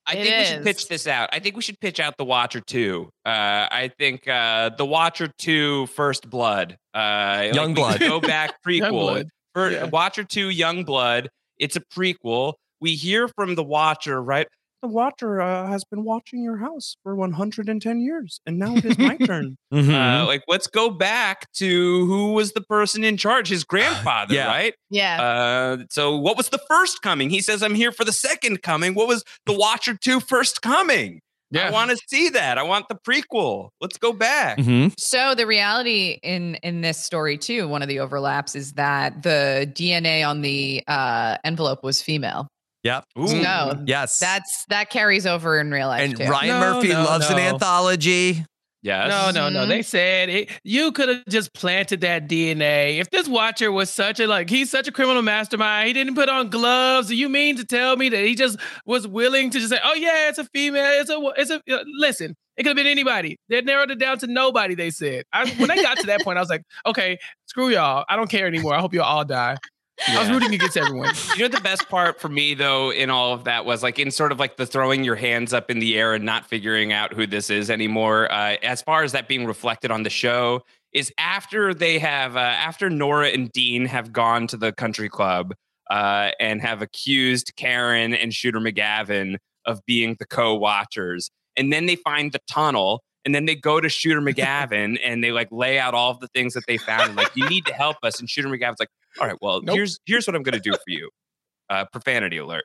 I 0.06 0.12
It 0.12 0.22
think 0.24 0.36
we 0.38 0.44
should 0.44 0.64
pitch 0.64 0.88
this 0.88 1.06
out. 1.08 1.28
I 1.32 1.40
think 1.40 1.56
we 1.56 1.62
should 1.62 1.78
pitch 1.80 1.98
out 2.00 2.16
The 2.18 2.24
Watcher 2.24 2.60
2. 2.60 3.10
Uh, 3.26 3.28
I 3.28 3.90
think 3.98 4.26
uh, 4.28 4.70
The 4.78 4.86
Watcher 4.86 5.28
2 5.38 5.86
First 5.88 6.30
Blood. 6.30 6.76
Uh, 6.94 7.48
Young 7.52 7.70
we 7.70 7.74
Blood. 7.74 7.98
Go 8.00 8.20
back 8.20 8.54
prequel. 8.66 8.80
Youngblood. 8.92 9.24
For 9.54 9.70
Yeah. 9.70 9.84
Watcher 9.84 10.24
2 10.24 10.48
Young 10.48 10.84
Blood. 10.84 11.28
It's 11.58 11.76
a 11.76 11.80
prequel. 11.80 12.54
We 12.82 12.96
hear 12.96 13.28
from 13.28 13.54
The 13.54 13.62
Watcher, 13.62 14.20
right? 14.20 14.48
The 14.82 14.88
Watcher 14.88 15.40
uh, 15.40 15.68
has 15.68 15.84
been 15.84 16.02
watching 16.02 16.42
your 16.42 16.56
house 16.56 16.96
for 17.04 17.14
110 17.14 18.00
years, 18.00 18.40
and 18.44 18.58
now 18.58 18.74
it 18.74 18.84
is 18.84 18.98
my 18.98 19.16
turn. 19.24 19.56
Mhm. 19.72 19.94
Uh, 20.22 20.26
like, 20.26 20.42
let's 20.48 20.66
go 20.66 20.90
back 20.90 21.46
to 21.52 22.04
who 22.06 22.32
was 22.32 22.50
the 22.54 22.60
person 22.62 23.04
in 23.04 23.16
charge, 23.16 23.48
his 23.48 23.62
grandfather, 23.62 24.34
Yeah. 24.34 24.48
right? 24.48 24.74
yeah 24.90 25.22
Uh, 25.22 25.84
so 25.90 26.16
what 26.16 26.36
was 26.36 26.48
the 26.48 26.58
first 26.68 27.00
coming? 27.02 27.30
He 27.30 27.40
says, 27.40 27.62
I'm 27.62 27.76
here 27.76 27.92
for 27.92 28.04
the 28.04 28.12
second 28.12 28.62
coming. 28.62 28.94
What 28.94 29.06
was 29.06 29.22
the 29.46 29.52
Watcher 29.52 29.94
2 29.96 30.18
first 30.18 30.60
coming? 30.62 31.20
Yeah. 31.52 31.68
I 31.68 31.70
want 31.70 31.92
to 31.92 31.98
see 32.08 32.30
that. 32.30 32.58
I 32.58 32.64
want 32.64 32.86
the 32.88 32.96
prequel. 32.96 33.68
Let's 33.80 33.98
go 33.98 34.12
back. 34.12 34.58
Mhm. 34.58 34.94
so 34.98 35.34
the 35.36 35.46
reality 35.46 36.18
in 36.24 36.56
in 36.64 36.80
this 36.80 36.98
story 36.98 37.36
too 37.38 37.68
one 37.68 37.82
of 37.82 37.88
the 37.88 38.00
overlaps 38.00 38.56
is 38.56 38.72
that 38.72 39.22
the 39.22 39.70
dna 39.76 40.26
on 40.26 40.40
the 40.40 40.82
uh 40.88 41.36
envelope 41.44 41.84
was 41.84 42.00
female 42.00 42.48
Yep. 42.84 43.04
Ooh. 43.18 43.28
so 43.28 43.82
Yes. 43.86 44.18
that's 44.18 44.64
that 44.68 44.90
carries 44.90 45.26
over 45.26 45.60
in 45.60 45.70
real 45.70 45.88
life 45.88 46.02
and 46.02 46.16
too. 46.16 46.24
Ryan 46.24 46.48
No, 46.48 46.74
Murphy 46.74 46.88
no, 46.88 47.04
loves 47.04 47.30
an 47.30 47.38
anthology. 47.38 48.44
Yes. 48.84 49.08
No, 49.08 49.30
no, 49.30 49.48
no. 49.48 49.64
They 49.64 49.82
said 49.82 50.28
it, 50.28 50.50
you 50.64 50.90
could 50.90 51.08
have 51.08 51.24
just 51.28 51.54
planted 51.54 52.00
that 52.00 52.28
DNA. 52.28 52.98
If 52.98 53.10
this 53.10 53.28
watcher 53.28 53.70
was 53.70 53.90
such 53.90 54.18
a 54.18 54.26
like, 54.26 54.50
he's 54.50 54.70
such 54.72 54.88
a 54.88 54.92
criminal 54.92 55.22
mastermind. 55.22 55.86
He 55.86 55.92
didn't 55.92 56.16
put 56.16 56.28
on 56.28 56.50
gloves. 56.50 57.06
Do 57.06 57.14
you 57.14 57.28
mean 57.28 57.56
to 57.58 57.64
tell 57.64 57.96
me 57.96 58.08
that 58.08 58.24
he 58.24 58.34
just 58.34 58.58
was 58.84 59.06
willing 59.06 59.50
to 59.50 59.58
just 59.60 59.70
say, 59.70 59.78
"Oh 59.84 59.94
yeah, 59.94 60.28
it's 60.28 60.38
a 60.38 60.44
female. 60.46 60.84
It's 61.00 61.10
a, 61.10 61.32
it's 61.36 61.50
a." 61.50 61.62
uh, 61.72 61.84
listen, 61.96 62.34
it 62.56 62.64
could 62.64 62.70
have 62.70 62.76
been 62.76 62.88
anybody. 62.88 63.38
They 63.48 63.60
narrowed 63.62 63.92
it 63.92 64.00
down 64.00 64.18
to 64.18 64.26
nobody. 64.26 64.74
They 64.74 64.90
said. 64.90 65.26
I, 65.32 65.48
when 65.58 65.68
they 65.68 65.80
got 65.80 65.98
to 65.98 66.06
that 66.08 66.22
point, 66.24 66.38
I 66.38 66.40
was 66.40 66.50
like, 66.50 66.62
okay, 66.84 67.18
screw 67.46 67.68
y'all. 67.68 68.04
I 68.08 68.16
don't 68.16 68.28
care 68.28 68.48
anymore. 68.48 68.74
I 68.74 68.80
hope 68.80 68.92
you 68.94 69.02
all 69.02 69.24
die. 69.24 69.58
I 70.08 70.18
was 70.18 70.30
rooting 70.30 70.54
against 70.54 70.76
everyone. 70.76 71.14
You 71.36 71.44
know 71.44 71.48
the 71.48 71.62
best 71.62 71.88
part 71.88 72.20
for 72.20 72.28
me 72.28 72.54
though 72.54 72.92
in 72.92 73.08
all 73.08 73.32
of 73.32 73.44
that 73.44 73.64
was 73.64 73.82
like 73.82 73.98
in 73.98 74.10
sort 74.10 74.32
of 74.32 74.38
like 74.38 74.56
the 74.56 74.66
throwing 74.66 75.02
your 75.02 75.16
hands 75.16 75.52
up 75.54 75.70
in 75.70 75.78
the 75.78 75.98
air 75.98 76.14
and 76.14 76.24
not 76.24 76.46
figuring 76.46 76.92
out 76.92 77.14
who 77.14 77.26
this 77.26 77.48
is 77.48 77.70
anymore. 77.70 78.30
Uh, 78.30 78.56
as 78.62 78.82
far 78.82 79.02
as 79.02 79.12
that 79.12 79.28
being 79.28 79.46
reflected 79.46 79.90
on 79.90 80.02
the 80.02 80.10
show 80.10 80.62
is 80.92 81.12
after 81.16 81.72
they 81.72 81.98
have 81.98 82.36
uh, 82.36 82.40
after 82.40 82.90
Nora 82.90 83.28
and 83.28 83.50
Dean 83.52 83.86
have 83.86 84.12
gone 84.12 84.46
to 84.48 84.56
the 84.56 84.72
country 84.72 85.08
club 85.08 85.54
uh, 85.90 86.30
and 86.38 86.60
have 86.60 86.82
accused 86.82 87.52
Karen 87.56 88.14
and 88.14 88.32
Shooter 88.34 88.60
McGavin 88.60 89.36
of 89.64 89.80
being 89.86 90.16
the 90.18 90.26
co-watchers, 90.26 91.30
and 91.56 91.72
then 91.72 91.86
they 91.86 91.96
find 91.96 92.32
the 92.32 92.40
tunnel. 92.50 93.02
And 93.24 93.32
then 93.32 93.44
they 93.44 93.54
go 93.54 93.80
to 93.80 93.88
Shooter 93.88 94.20
McGavin 94.32 94.98
and 95.04 95.22
they 95.22 95.30
like 95.30 95.46
lay 95.52 95.78
out 95.78 95.94
all 95.94 96.10
of 96.10 96.18
the 96.18 96.26
things 96.34 96.54
that 96.54 96.64
they 96.66 96.76
found. 96.76 97.10
And 97.10 97.16
like, 97.16 97.30
you 97.36 97.48
need 97.48 97.64
to 97.66 97.72
help 97.72 97.98
us. 98.02 98.18
And 98.18 98.28
Shooter 98.28 98.48
McGavin's 98.48 98.80
like, 98.80 98.88
all 99.20 99.26
right, 99.26 99.36
well, 99.40 99.60
Nope. 99.62 99.76
here's 99.76 99.98
here's 100.06 100.26
what 100.26 100.34
I'm 100.36 100.42
gonna 100.42 100.60
do 100.60 100.72
for 100.72 100.80
you. 100.88 101.10
Uh, 101.70 101.84
profanity 101.92 102.38
alert. 102.38 102.64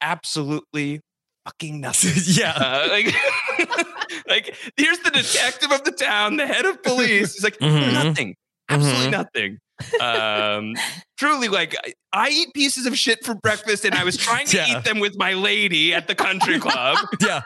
Absolutely 0.00 1.00
fucking 1.44 1.80
nothing. 1.80 2.12
yeah. 2.26 2.52
Uh, 2.52 2.88
like, 2.90 3.14
like 4.28 4.56
here's 4.76 4.98
the 5.00 5.10
detective 5.10 5.72
of 5.72 5.84
the 5.84 5.92
town, 5.92 6.36
the 6.36 6.46
head 6.46 6.64
of 6.64 6.82
police. 6.82 7.34
He's 7.34 7.44
like, 7.44 7.58
Mhm. 7.58 7.92
nothing. 7.92 8.34
Absolutely 8.68 9.06
Mhm. 9.06 9.10
nothing. 9.10 9.58
Um, 10.00 10.74
truly, 11.18 11.48
like 11.48 11.76
I- 12.12 12.28
eat 12.30 12.48
pieces 12.54 12.86
of 12.86 12.96
shit 12.98 13.24
for 13.24 13.34
breakfast, 13.34 13.84
and 13.84 13.94
I 13.94 14.04
was 14.04 14.16
trying 14.16 14.46
to 14.46 14.56
Yeah. 14.56 14.78
eat 14.78 14.84
them 14.84 14.98
with 15.00 15.16
my 15.18 15.34
lady 15.34 15.92
at 15.94 16.06
the 16.08 16.14
country 16.14 16.58
club. 16.66 16.96
yeah. 17.20 17.42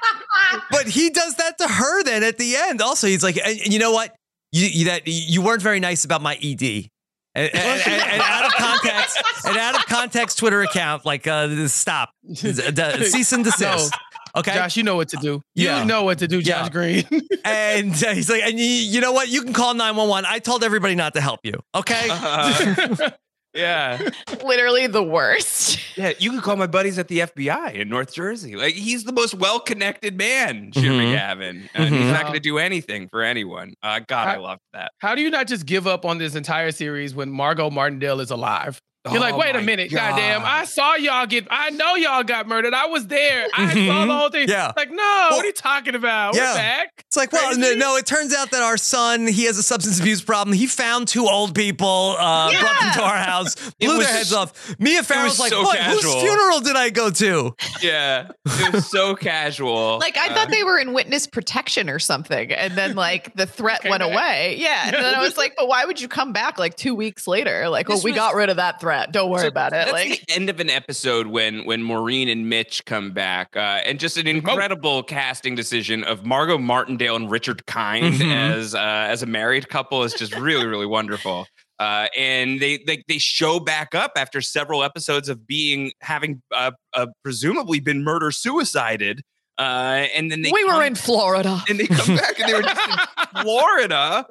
But 0.70 0.86
he 0.88 1.10
does 1.10 1.34
that 1.36 1.58
to 1.58 1.66
her 1.68 2.02
then 2.04 2.22
at 2.22 2.38
the 2.38 2.56
end. 2.56 2.80
Also, 2.80 3.06
he's 3.06 3.22
like, 3.22 3.36
and, 3.36 3.58
and 3.60 3.72
you 3.72 3.78
know 3.78 3.90
what? 3.92 4.14
You, 4.52 4.66
you 4.66 4.84
that 4.86 5.02
you 5.06 5.42
weren't 5.42 5.62
very 5.62 5.80
nice 5.80 6.04
about 6.04 6.22
my 6.22 6.36
ED. 6.42 6.88
And, 7.34 7.50
and- 7.54 7.82
and- 7.86 8.02
and 8.02 8.22
out 8.22 8.44
of 8.46 8.52
context, 8.54 9.22
an 9.44 9.56
out 9.56 9.74
of 9.76 9.86
context 9.86 10.38
Twitter 10.38 10.62
account, 10.62 11.04
like 11.06 11.26
uh, 11.26 11.68
stop, 11.68 12.10
The- 12.24 13.08
cease 13.10 13.32
and 13.32 13.44
desist. 13.44 13.94
Okay, 14.36 14.54
Josh, 14.54 14.76
you 14.76 14.84
know 14.84 14.94
what 14.94 15.08
to 15.08 15.16
do. 15.16 15.42
You 15.56 15.66
Yeah. 15.66 15.82
know 15.84 16.04
what 16.04 16.18
to 16.20 16.28
do, 16.28 16.40
Josh 16.40 16.66
Yeah. 16.66 16.68
Green. 16.68 17.04
and 17.44 17.92
uh, 18.04 18.14
he's 18.14 18.30
like, 18.30 18.42
and 18.44 18.58
you, 18.58 18.64
you 18.64 19.00
know 19.00 19.10
what? 19.12 19.28
You 19.28 19.42
can 19.42 19.52
call 19.52 19.74
nine 19.74 19.96
one 19.96 20.08
one. 20.08 20.24
I 20.24 20.38
told 20.38 20.62
everybody 20.62 20.94
not 20.94 21.14
to 21.14 21.20
help 21.20 21.40
you. 21.42 21.54
Okay. 21.74 22.06
Uh, 22.10 23.10
yeah, 23.54 24.08
Literally 24.44 24.86
the 24.86 25.02
worst. 25.02 25.78
yeah. 25.96 26.12
You 26.18 26.30
can 26.30 26.40
call 26.40 26.56
my 26.56 26.66
buddies 26.66 26.98
at 26.98 27.08
the 27.08 27.20
FBI 27.20 27.74
in 27.74 27.88
North 27.88 28.12
Jersey. 28.14 28.56
Like 28.56 28.74
he's 28.74 29.04
the 29.04 29.12
most 29.12 29.34
well-connected 29.34 30.16
man, 30.16 30.70
Jim 30.72 30.92
Mhm. 30.94 31.14
McGavin, 31.14 31.68
and 31.74 31.94
he's 31.94 32.04
Mhm. 32.04 32.12
not 32.12 32.22
going 32.22 32.34
to 32.34 32.40
do 32.40 32.58
anything 32.58 33.08
for 33.10 33.22
anyone. 33.22 33.74
Uh, 33.82 34.00
God, 34.06 34.28
I 34.28 34.34
I- 34.34 34.36
loved 34.36 34.60
that. 34.72 34.92
How 34.98 35.14
do 35.14 35.22
you 35.22 35.30
not 35.30 35.46
just 35.46 35.66
give 35.66 35.86
up 35.86 36.04
on 36.04 36.18
this 36.18 36.34
entire 36.34 36.70
series 36.72 37.14
when 37.14 37.30
Margo 37.30 37.70
Martindale 37.70 38.20
is 38.20 38.30
alive? 38.30 38.80
You're 39.10 39.18
like, 39.20 39.32
Oh 39.32 39.38
wait 39.38 39.56
a 39.56 39.62
minute, 39.62 39.90
God. 39.90 40.10
goddamn! 40.10 40.42
I 40.44 40.64
saw 40.66 40.94
y'all 40.94 41.24
get. 41.24 41.46
I 41.50 41.70
know 41.70 41.94
y'all 41.94 42.22
got 42.22 42.46
murdered. 42.46 42.74
I 42.74 42.84
was 42.86 43.06
there. 43.06 43.46
I 43.54 43.72
saw 43.86 44.04
the 44.04 44.14
whole 44.14 44.28
thing. 44.28 44.46
Yeah. 44.46 44.72
Like, 44.76 44.90
no, 44.90 45.28
what 45.30 45.42
are 45.42 45.46
you 45.46 45.52
talking 45.54 45.94
about? 45.94 46.34
Yeah. 46.36 46.50
We're 46.52 46.58
back. 46.58 47.04
It's 47.06 47.16
like, 47.16 47.32
well, 47.32 47.56
no, 47.58 47.72
no, 47.74 47.96
it 47.96 48.04
turns 48.04 48.34
out 48.34 48.50
that 48.50 48.62
our 48.62 48.76
son, 48.76 49.26
he 49.26 49.44
has 49.44 49.56
a 49.56 49.62
substance 49.62 49.98
abuse 50.00 50.20
problem. 50.20 50.54
He 50.54 50.66
found 50.66 51.08
two 51.08 51.26
old 51.26 51.54
people, 51.54 52.14
uh, 52.18 52.50
brought 52.60 52.80
them 52.80 52.92
to 52.92 53.02
our 53.02 53.16
house, 53.16 53.54
blew 53.80 53.96
was- 53.96 54.06
their 54.06 54.16
heads 54.16 54.32
off. 54.34 54.76
Mia 54.78 55.02
Farrow's 55.02 55.30
was 55.30 55.40
like, 55.40 55.50
so 55.50 55.62
what? 55.62 55.78
casual. 55.78 56.12
Whose 56.12 56.22
funeral 56.22 56.60
did 56.60 56.76
I 56.76 56.90
go 56.90 57.08
to? 57.10 57.54
Yeah, 57.80 58.28
it 58.44 58.72
was 58.74 58.86
so 58.90 59.14
casual. 59.16 59.98
Like 59.98 60.18
I 60.18 60.28
Uh, 60.28 60.34
thought 60.34 60.50
they 60.50 60.62
were 60.62 60.78
in 60.78 60.92
witness 60.92 61.26
protection 61.26 61.88
or 61.88 61.98
something, 62.00 62.52
and 62.52 62.74
then 62.74 62.96
like 62.96 63.34
the 63.34 63.46
threat 63.46 63.80
went 63.88 64.02
back. 64.02 64.12
away. 64.12 64.56
Yeah, 64.58 64.88
and 64.88 64.94
then 64.94 65.14
I 65.14 65.20
was 65.20 65.38
like, 65.38 65.54
but 65.56 65.68
why 65.68 65.86
would 65.86 66.00
you 66.02 66.06
come 66.06 66.32
back 66.34 66.58
like 66.58 66.76
two 66.76 66.94
weeks 66.94 67.26
later? 67.26 67.70
Like, 67.70 67.88
well, 67.88 68.02
we 68.04 68.10
was- 68.10 68.18
got 68.18 68.34
rid 68.34 68.50
of 68.50 68.56
that 68.56 68.78
threat. 68.78 68.89
Don't 69.12 69.31
worry 69.31 69.42
So 69.42 69.48
about 69.48 69.68
it. 69.72 69.87
That's 69.87 69.92
Like, 69.92 70.26
the 70.26 70.35
end 70.35 70.50
of 70.50 70.61
an 70.61 70.70
episode 70.70 71.26
when 71.26 71.64
when 71.64 71.83
Maureen 71.83 72.29
and 72.29 72.48
Mitch 72.48 72.85
come 72.85 73.12
back, 73.12 73.57
uh, 73.57 73.81
and 73.85 73.98
just 73.98 74.16
an 74.16 74.26
incredible 74.26 75.03
casting 75.03 75.55
decision 75.55 76.05
of 76.05 76.24
Margo 76.24 76.59
Martindale 76.59 77.16
and 77.16 77.31
Richard 77.31 77.66
Kind 77.66 78.14
Mhm. 78.14 78.33
as 78.35 78.74
uh, 78.74 78.79
as 78.79 79.22
a 79.22 79.26
married 79.26 79.68
couple 79.68 80.03
is 80.05 80.12
just 80.14 80.35
really 80.37 80.66
really 80.66 80.87
wonderful. 80.87 81.46
Uh, 81.79 82.09
and 82.14 82.61
they, 82.61 82.79
they 82.87 83.03
they 83.09 83.16
show 83.16 83.59
back 83.59 83.94
up 83.94 84.12
after 84.16 84.42
several 84.42 84.83
episodes 84.85 85.31
of 85.31 85.46
being 85.46 85.92
having 86.03 86.42
uh, 86.55 86.72
uh, 86.92 87.07
presumably 87.24 87.81
been 87.81 88.05
murder 88.05 88.31
suicided. 88.31 89.22
Uh, 89.58 90.06
and 90.16 90.30
then 90.30 90.40
they 90.42 90.50
we 90.50 90.64
were 90.64 90.82
in 90.82 90.94
Florida. 90.94 91.62
and 91.68 91.78
they 91.78 91.86
come 91.86 92.16
back 92.16 92.38
and 92.40 92.48
they 92.48 92.54
were 92.54 92.62
just 92.62 92.88
in 92.88 93.42
Florida 93.42 94.26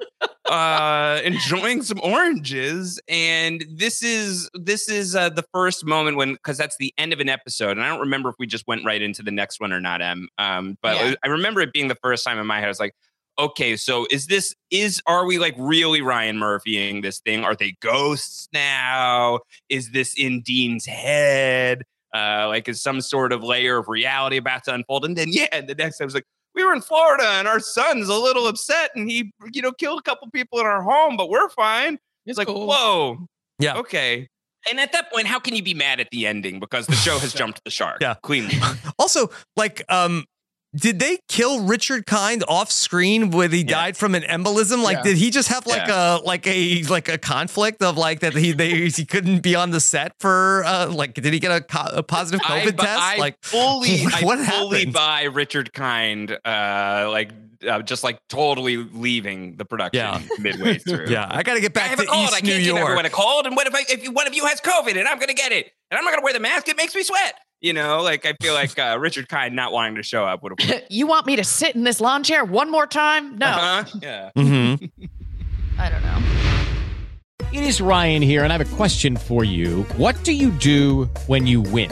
uh 0.50 1.22
enjoying 1.24 1.84
some 1.84 2.00
oranges. 2.02 3.00
And 3.08 3.64
this 3.70 4.02
is 4.02 4.50
this 4.56 4.90
is 4.90 5.16
uh, 5.16 5.30
the 5.30 5.44
first 5.54 5.86
moment 5.86 6.18
when 6.18 6.34
because 6.34 6.58
that's 6.58 6.78
the 6.78 6.94
end 6.98 7.14
of 7.14 7.20
an 7.20 7.30
episode. 7.30 7.72
And 7.78 7.82
i 7.84 7.90
don't 7.90 8.00
remember 8.00 8.30
if 8.30 8.36
we 8.40 8.48
just 8.48 8.66
went 8.68 8.84
right 8.86 9.02
into 9.02 9.22
the 9.22 9.32
next 9.32 9.60
one 9.60 9.72
or 9.72 9.80
not 9.80 10.02
em. 10.02 10.28
Um 10.40 10.78
but 10.82 10.96
Yeah. 10.96 11.14
i 11.24 11.28
remember 11.28 11.62
it 11.62 11.74
being 11.74 11.88
the 11.90 11.98
first 12.02 12.24
time 12.26 12.40
in 12.40 12.48
my 12.48 12.58
head 12.60 12.66
i 12.66 12.70
was 12.70 12.80
like 12.80 12.96
okay 13.38 13.78
so 13.78 14.06
is 14.12 14.26
this 14.28 14.54
is 14.72 15.02
are 15.06 15.26
we 15.26 15.38
like 15.38 15.54
really 15.60 16.02
ryan 16.02 16.38
murphying 16.38 17.02
this 17.04 17.20
thing? 17.20 17.44
Are 17.44 17.56
they 17.56 17.76
ghosts 17.80 18.50
now? 18.52 19.40
Is 19.70 19.92
this 19.92 20.16
in 20.18 20.42
dean's 20.42 20.86
head 20.88 21.84
uh 22.14 22.48
like 22.48 22.68
is 22.68 22.82
some 22.82 23.02
sort 23.02 23.32
of 23.32 23.44
layer 23.44 23.78
of 23.78 23.88
reality 23.88 24.38
about 24.38 24.64
to 24.64 24.74
unfold 24.74 25.06
and 25.06 25.16
then 25.16 25.28
yeah 25.30 25.48
and 25.52 25.68
the 25.68 25.76
next 25.76 26.02
i 26.02 26.06
was 26.06 26.14
like 26.14 26.26
we 26.56 26.66
were 26.66 26.74
in 26.74 26.82
Florida 26.82 27.26
and 27.26 27.48
our 27.48 27.60
son's 27.60 28.10
a 28.10 28.16
little 28.16 28.48
upset 28.48 28.92
and 28.96 29.10
he, 29.10 29.32
you 29.54 29.62
know, 29.62 29.72
killed 29.72 30.00
a 30.00 30.02
couple 30.02 30.30
people 30.32 30.60
in 30.60 30.66
our 30.66 30.82
home, 30.82 31.16
but 31.16 31.30
we're 31.30 31.50
fine. 31.50 31.98
It's 32.26 32.38
like, 32.38 32.48
cool. 32.48 32.68
whoa. 32.68 33.28
Yeah. 33.60 33.78
Okay. 33.78 34.28
And 34.70 34.80
at 34.80 34.92
that 34.92 35.12
point, 35.12 35.28
how 35.28 35.40
can 35.40 35.56
you 35.56 35.64
be 35.64 35.74
mad 35.74 36.00
at 36.00 36.10
the 36.12 36.28
ending? 36.28 36.60
Because 36.60 36.88
the 36.88 36.96
show 36.96 37.18
has 37.20 37.34
jumped 37.42 37.64
the 37.64 37.72
shark. 37.72 38.02
Yeah. 38.02 38.16
Queen. 38.24 38.50
Also, 39.00 39.30
like, 39.56 39.82
um, 39.88 40.26
did 40.76 41.00
they 41.00 41.18
kill 41.28 41.64
Richard 41.64 42.06
Kind 42.06 42.44
off 42.48 42.72
screen 42.72 43.32
when 43.32 43.52
he 43.52 43.64
died 43.64 43.98
from 43.98 44.14
an 44.14 44.22
embolism? 44.24 44.84
Like, 44.84 44.98
Yeah. 44.98 45.04
did 45.04 45.18
he 45.18 45.32
just 45.32 45.48
have 45.50 45.66
like 45.66 45.88
a 45.88 46.20
like 46.24 46.46
a 46.46 46.84
like 46.84 47.10
a 47.10 47.18
conflict 47.18 47.82
of 47.82 47.98
like 47.98 48.20
that 48.20 48.34
he 48.34 48.52
they, 48.52 48.88
he 48.90 49.06
couldn't 49.06 49.40
be 49.42 49.56
on 49.56 49.72
the 49.72 49.80
set 49.80 50.14
for 50.20 50.64
uh 50.66 50.88
like 50.92 51.16
did 51.16 51.34
he 51.34 51.40
get 51.40 51.52
a, 51.52 51.62
co- 51.62 51.90
a 51.92 52.04
positive 52.04 52.42
COVID 52.42 52.76
bu- 52.78 52.84
test? 52.84 53.02
I 53.02 53.18
like, 53.18 53.38
fully, 53.42 54.02
I 54.14 54.22
what 54.24 54.40
fully 54.40 54.86
buy 54.86 55.24
Richard 55.24 55.74
Kind, 55.74 56.38
uh, 56.46 57.08
like, 57.12 57.32
uh, 57.68 57.82
just 57.82 58.04
like 58.04 58.20
totally 58.30 58.78
leaving 58.78 59.58
the 59.58 59.66
production 59.66 59.98
Yeah. 60.00 60.22
midway 60.38 60.78
through. 60.78 61.08
Yeah, 61.10 61.28
I 61.30 61.44
got 61.44 61.56
to 61.56 61.62
get 61.62 61.72
I 61.72 61.74
back 61.82 61.90
have 61.90 62.00
to 62.00 62.06
a 62.06 62.08
cold. 62.08 62.24
East 62.26 62.34
I 62.36 62.42
can't 62.42 62.64
give 62.64 62.78
everyone 62.78 63.04
York. 63.04 63.08
a 63.08 63.10
cold. 63.10 63.46
And 63.48 63.56
what 63.56 63.68
if 63.68 63.74
I, 63.76 63.84
if 63.90 64.08
one 64.14 64.28
of 64.28 64.34
you 64.36 64.46
has 64.46 64.62
COVID 64.62 64.98
and 64.98 65.08
I'm 65.08 65.18
going 65.18 65.28
to 65.30 65.34
get 65.34 65.52
it 65.52 65.72
and 65.92 65.98
I'm 65.98 66.04
not 66.06 66.12
going 66.12 66.22
to 66.22 66.24
wear 66.24 66.34
the 66.34 66.40
mask? 66.40 66.70
It 66.70 66.78
makes 66.78 66.94
me 66.96 67.04
sweat. 67.04 67.34
You 67.62 67.74
know, 67.74 68.02
like 68.02 68.26
I 68.26 68.34
feel 68.42 68.54
like 68.54 68.78
uh, 68.80 68.98
Richard 69.00 69.28
Kind 69.28 69.54
not 69.56 69.74
wanting 69.74 69.96
to 69.96 70.04
show 70.04 70.26
up 70.26 70.42
would 70.44 70.60
have. 70.62 70.84
you 70.90 71.08
want 71.08 71.26
me 71.26 71.36
to 71.36 71.44
sit 71.44 71.76
in 71.76 71.84
this 71.84 72.00
lawn 72.00 72.24
chair 72.24 72.46
one 72.46 72.72
more 72.72 72.88
time? 72.88 73.38
No, 73.38 73.48
Uh-huh. 73.48 73.84
Yeah. 74.02 74.32
Mhm. 74.36 74.90
I 75.78 75.90
don't 75.90 76.02
know. 76.02 76.20
It 77.52 77.64
is 77.64 77.82
Ryan 77.82 78.22
here, 78.22 78.44
and 78.44 78.54
I 78.54 78.58
have 78.58 78.72
a 78.72 78.76
question 78.76 79.18
for 79.18 79.44
you. 79.44 79.84
What 79.98 80.24
do 80.24 80.32
you 80.34 80.52
do 80.52 81.06
when 81.28 81.48
you 81.48 81.62
win? 81.62 81.92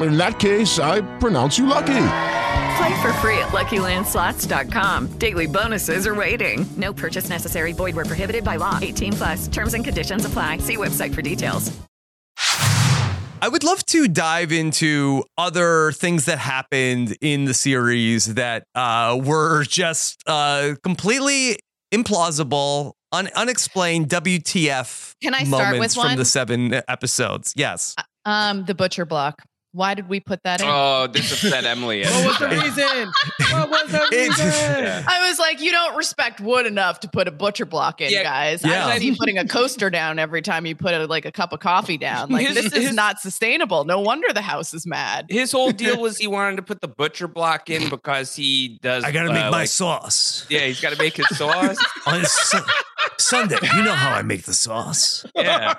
In 0.00 0.16
that 0.16 0.38
case, 0.38 0.78
I 0.78 1.02
pronounce 1.18 1.58
you 1.58 1.66
lucky. 1.66 1.86
Play 2.76 3.02
for 3.02 3.12
free 3.14 3.38
at 3.38 3.48
LuckyLandSlots.com. 3.48 5.08
Daily 5.18 5.46
bonuses 5.46 6.06
are 6.06 6.14
waiting. 6.14 6.66
No 6.76 6.92
purchase 6.92 7.28
necessary. 7.28 7.72
Void 7.72 7.94
where 7.96 8.04
prohibited 8.06 8.44
by 8.44 8.56
law. 8.56 8.78
18 8.80 9.12
plus. 9.14 9.48
Terms 9.48 9.74
and 9.74 9.84
conditions 9.84 10.24
apply. 10.24 10.58
See 10.58 10.76
website 10.76 11.14
for 11.14 11.20
details. 11.22 11.70
I 13.42 13.48
would 13.48 13.64
love 13.64 13.84
to 13.86 14.06
dive 14.06 14.52
into 14.52 15.24
other 15.38 15.92
things 15.92 16.26
that 16.26 16.38
happened 16.38 17.16
in 17.22 17.46
the 17.46 17.54
series 17.54 18.34
that 18.34 18.64
uh, 18.74 19.18
were 19.22 19.64
just 19.64 20.22
uh, 20.26 20.74
completely 20.82 21.58
implausible, 21.92 22.92
un- 23.12 23.30
unexplained 23.34 24.08
WTF 24.10 25.14
Can 25.22 25.34
I 25.34 25.44
start 25.44 25.72
moments 25.74 25.96
with 25.96 26.02
from 26.02 26.10
one? 26.12 26.18
the 26.18 26.24
seven 26.26 26.74
episodes. 26.86 27.54
Yes. 27.56 27.94
Um, 28.26 28.66
the 28.66 28.74
butcher 28.74 29.06
block. 29.06 29.42
Why 29.72 29.94
did 29.94 30.08
we 30.08 30.18
put 30.18 30.42
that 30.42 30.60
in? 30.60 30.66
Oh, 30.68 31.06
this 31.06 31.30
upset 31.32 31.64
Emily. 31.64 32.02
What 32.04 32.26
was 32.26 32.38
the 32.38 32.48
reason? 32.48 33.12
What 33.52 33.70
was 33.70 33.92
the 33.92 34.08
reason? 34.12 35.04
I 35.06 35.28
was 35.28 35.38
like, 35.38 35.60
you 35.60 35.70
don't 35.70 35.96
respect 35.96 36.40
wood 36.40 36.66
enough 36.66 36.98
to 37.00 37.08
put 37.08 37.28
a 37.28 37.30
butcher 37.30 37.66
block 37.66 38.00
in, 38.00 38.10
Yeah, 38.10 38.24
guys. 38.24 38.64
yeah. 38.64 38.86
I 38.88 38.98
see 38.98 39.06
you 39.06 39.16
putting 39.16 39.38
a 39.38 39.46
coaster 39.46 39.88
down 39.88 40.18
every 40.18 40.42
time 40.42 40.66
you 40.66 40.74
put 40.74 40.94
a, 40.94 41.06
like 41.06 41.24
a 41.24 41.30
cup 41.30 41.52
of 41.52 41.60
coffee 41.60 41.98
down. 41.98 42.30
Like 42.30 42.48
His- 42.48 42.54
this 42.56 42.72
is 42.72 42.86
his- 42.88 42.94
not 42.94 43.20
sustainable. 43.20 43.84
No 43.84 44.00
wonder 44.00 44.32
the 44.32 44.42
house 44.42 44.74
is 44.74 44.86
mad. 44.86 45.26
His 45.28 45.52
whole 45.52 45.70
deal 45.70 46.00
was 46.00 46.18
he 46.18 46.26
wanted 46.26 46.56
to 46.56 46.62
put 46.62 46.80
the 46.80 46.88
butcher 46.88 47.28
block 47.28 47.70
in 47.70 47.88
because 47.90 48.34
he 48.34 48.78
does. 48.82 49.04
I 49.04 49.12
gotta 49.12 49.28
make 49.32 49.38
uh, 49.44 49.50
my 49.52 49.58
like- 49.60 49.68
sauce. 49.68 50.46
Yeah, 50.48 50.60
he's 50.66 50.80
got 50.80 50.90
to 50.92 50.98
make 50.98 51.16
his 51.16 51.28
sauce. 51.38 51.78
On 53.20 53.48
Su- 53.48 53.48
Sunday, 53.48 53.58
you 53.76 53.82
know 53.82 53.92
how 53.94 54.14
I 54.14 54.22
make 54.22 54.44
the 54.44 54.54
sauce. 54.54 55.24
Yeah, 55.34 55.74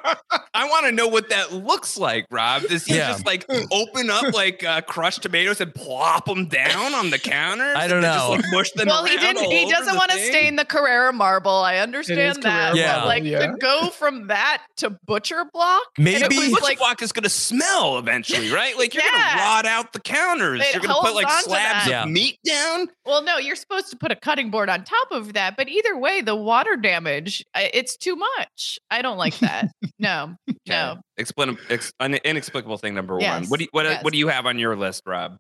I 0.53 0.67
want 0.69 0.85
to 0.85 0.91
know 0.91 1.07
what 1.07 1.29
that 1.29 1.51
looks 1.53 1.97
like, 1.97 2.25
Rob. 2.29 2.63
Does 2.63 2.85
he 2.85 2.95
Yeah. 2.95 3.09
just 3.11 3.25
like 3.25 3.45
open 3.71 4.09
up 4.09 4.33
like 4.33 4.63
uh, 4.63 4.81
crushed 4.81 5.21
tomatoes 5.23 5.59
and 5.61 5.73
plop 5.73 6.25
them 6.25 6.47
down 6.47 6.93
on 6.93 7.09
the 7.09 7.19
counter? 7.19 7.73
I 7.75 7.87
don't 7.87 8.03
And 8.03 8.05
just, 8.13 8.25
know. 8.27 8.31
like, 8.31 8.45
mush 8.51 8.71
them 8.71 8.87
Well, 8.87 9.05
he 9.05 9.17
didn't. 9.17 9.49
He 9.51 9.69
doesn't 9.69 9.95
want 9.95 10.11
to 10.11 10.17
stain 10.19 10.55
the 10.55 10.65
Carrara 10.65 11.13
marble. 11.13 11.51
I 11.51 11.77
understand 11.77 12.43
that. 12.43 12.73
Carrara 12.75 12.99
but, 13.01 13.05
like 13.07 13.23
yeah. 13.23 13.47
to 13.47 13.53
go 13.57 13.89
from 13.89 14.27
that 14.27 14.63
to 14.77 14.89
butcher 15.05 15.45
block. 15.53 15.83
Maybe- 15.97 16.35
was 16.37 16.49
Butcher 16.51 16.63
like 16.63 16.77
block 16.79 17.01
is 17.01 17.11
going 17.11 17.23
to 17.23 17.29
smell 17.29 17.97
eventually, 17.97 18.51
right? 18.51 18.77
Like 18.77 18.93
you're 18.93 19.03
going 19.03 19.13
to 19.31 19.37
rot 19.37 19.65
out 19.65 19.93
the 19.93 19.99
counters. 19.99 20.61
It 20.61 20.73
you're 20.73 20.81
going 20.81 20.95
to 20.95 21.01
put 21.01 21.15
like 21.15 21.27
on 21.27 21.37
to 21.37 21.49
slabs 21.49 21.85
that. 21.89 22.03
of 22.05 22.09
meat 22.09 22.39
down. 22.45 22.87
Well, 23.05 23.23
no, 23.23 23.37
you're 23.37 23.55
supposed 23.55 23.89
to 23.91 23.97
put 23.97 24.11
a 24.11 24.15
cutting 24.15 24.49
board 24.51 24.69
on 24.69 24.83
top 24.83 25.11
of 25.11 25.33
that, 25.33 25.55
but 25.57 25.69
either 25.69 25.97
way, 25.97 26.21
the 26.21 26.35
water 26.35 26.75
damage, 26.75 27.30
I- 27.53 27.71
it's 27.73 27.97
too 27.97 28.15
much. 28.15 28.79
I 28.89 29.01
don't 29.01 29.17
like 29.17 29.37
that. 29.39 29.71
no, 29.99 30.35
no. 30.67 30.97
Explain, 31.17 31.57
ex, 31.69 31.91
un, 31.99 32.15
inexplicable 32.15 32.77
thing 32.77 32.93
number 32.93 33.17
one. 33.17 33.45
What 33.47 33.59
do 33.59 33.65
you, 33.65 33.69
what, 33.71 33.85
yes. 33.85 34.03
what 34.03 34.13
do 34.13 34.19
you 34.19 34.27
have 34.27 34.45
on 34.45 34.57
your 34.59 34.75
list, 34.75 35.03
Rob? 35.05 35.37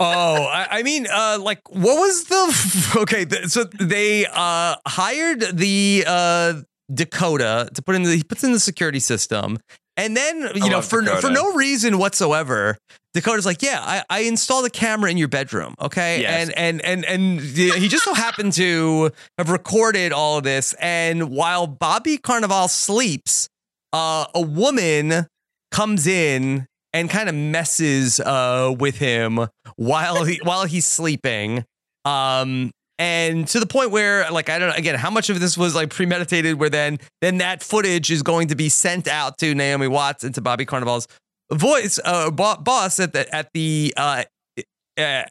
oh, 0.00 0.44
I, 0.44 0.78
I 0.78 0.82
mean, 0.82 1.06
uh, 1.10 1.38
like, 1.40 1.60
what 1.70 1.96
was 1.98 2.24
the 2.24 2.92
okay? 3.02 3.24
th- 3.24 3.46
so 3.46 3.64
they 3.64 4.26
uh 4.26 4.76
hired 4.86 5.40
the 5.52 6.04
uh 6.06 6.54
Dakota 6.92 7.68
to 7.74 7.82
put 7.82 7.94
in 7.94 8.02
the 8.02 8.16
he 8.16 8.24
puts 8.24 8.42
in 8.44 8.52
the 8.52 8.60
security 8.60 9.00
system, 9.00 9.58
and 10.04 10.16
then 10.16 10.40
you 10.54 10.64
I 10.64 10.68
know 10.68 10.82
for 10.82 11.00
Dakota. 11.02 11.20
for 11.22 11.30
no 11.30 11.52
reason 11.54 11.98
whatsoever. 11.98 12.76
Dakota's 13.12 13.44
like, 13.44 13.60
yeah, 13.60 13.80
I, 13.82 14.04
I 14.08 14.20
installed 14.20 14.64
a 14.66 14.70
camera 14.70 15.10
in 15.10 15.16
your 15.16 15.26
bedroom, 15.28 15.74
okay, 15.80 16.20
Yes. 16.22 16.50
and 16.56 16.80
and 16.84 17.04
and 17.04 17.04
and 17.04 17.40
he 17.40 17.88
just 17.88 18.04
so 18.04 18.14
happened 18.14 18.52
to 18.54 19.10
have 19.38 19.50
recorded 19.50 20.12
all 20.12 20.38
of 20.38 20.44
this. 20.44 20.74
And 20.80 21.30
while 21.30 21.66
Bobby 21.66 22.18
Cannavale 22.18 22.68
sleeps, 22.70 23.48
uh, 23.92 24.26
a 24.34 24.40
woman 24.40 25.26
comes 25.72 26.06
in 26.06 26.66
and 26.92 27.10
kind 27.10 27.28
of 27.28 27.34
messes 27.34 28.20
uh, 28.20 28.74
with 28.78 28.98
him 28.98 29.48
while 29.76 30.24
he 30.24 30.40
while 30.44 30.64
he's 30.66 30.86
sleeping. 30.86 31.64
Um, 32.04 32.70
and 33.00 33.48
to 33.48 33.58
the 33.58 33.66
point 33.66 33.92
where, 33.92 34.30
like, 34.30 34.50
I 34.50 34.58
don't 34.58 34.68
know, 34.68 34.74
again, 34.74 34.94
how 34.94 35.08
much 35.08 35.30
of 35.30 35.40
this 35.40 35.56
was 35.56 35.74
like 35.74 35.88
premeditated, 35.88 36.60
where 36.60 36.68
then 36.68 36.98
then 37.22 37.38
that 37.38 37.62
footage 37.62 38.10
is 38.10 38.22
going 38.22 38.48
to 38.48 38.54
be 38.54 38.68
sent 38.68 39.08
out 39.08 39.38
to 39.38 39.54
Naomi 39.54 39.88
Watts 39.88 40.22
and 40.22 40.34
to 40.34 40.42
Bobby 40.42 40.66
Cannavale's 40.66 41.08
voice, 41.50 41.98
uh, 42.04 42.30
bo- 42.30 42.58
boss 42.58 43.00
at 43.00 43.14
the 43.14 43.34
at 43.34 43.48
the 43.54 43.94
uh, 43.96 44.24
uh, 44.98 45.22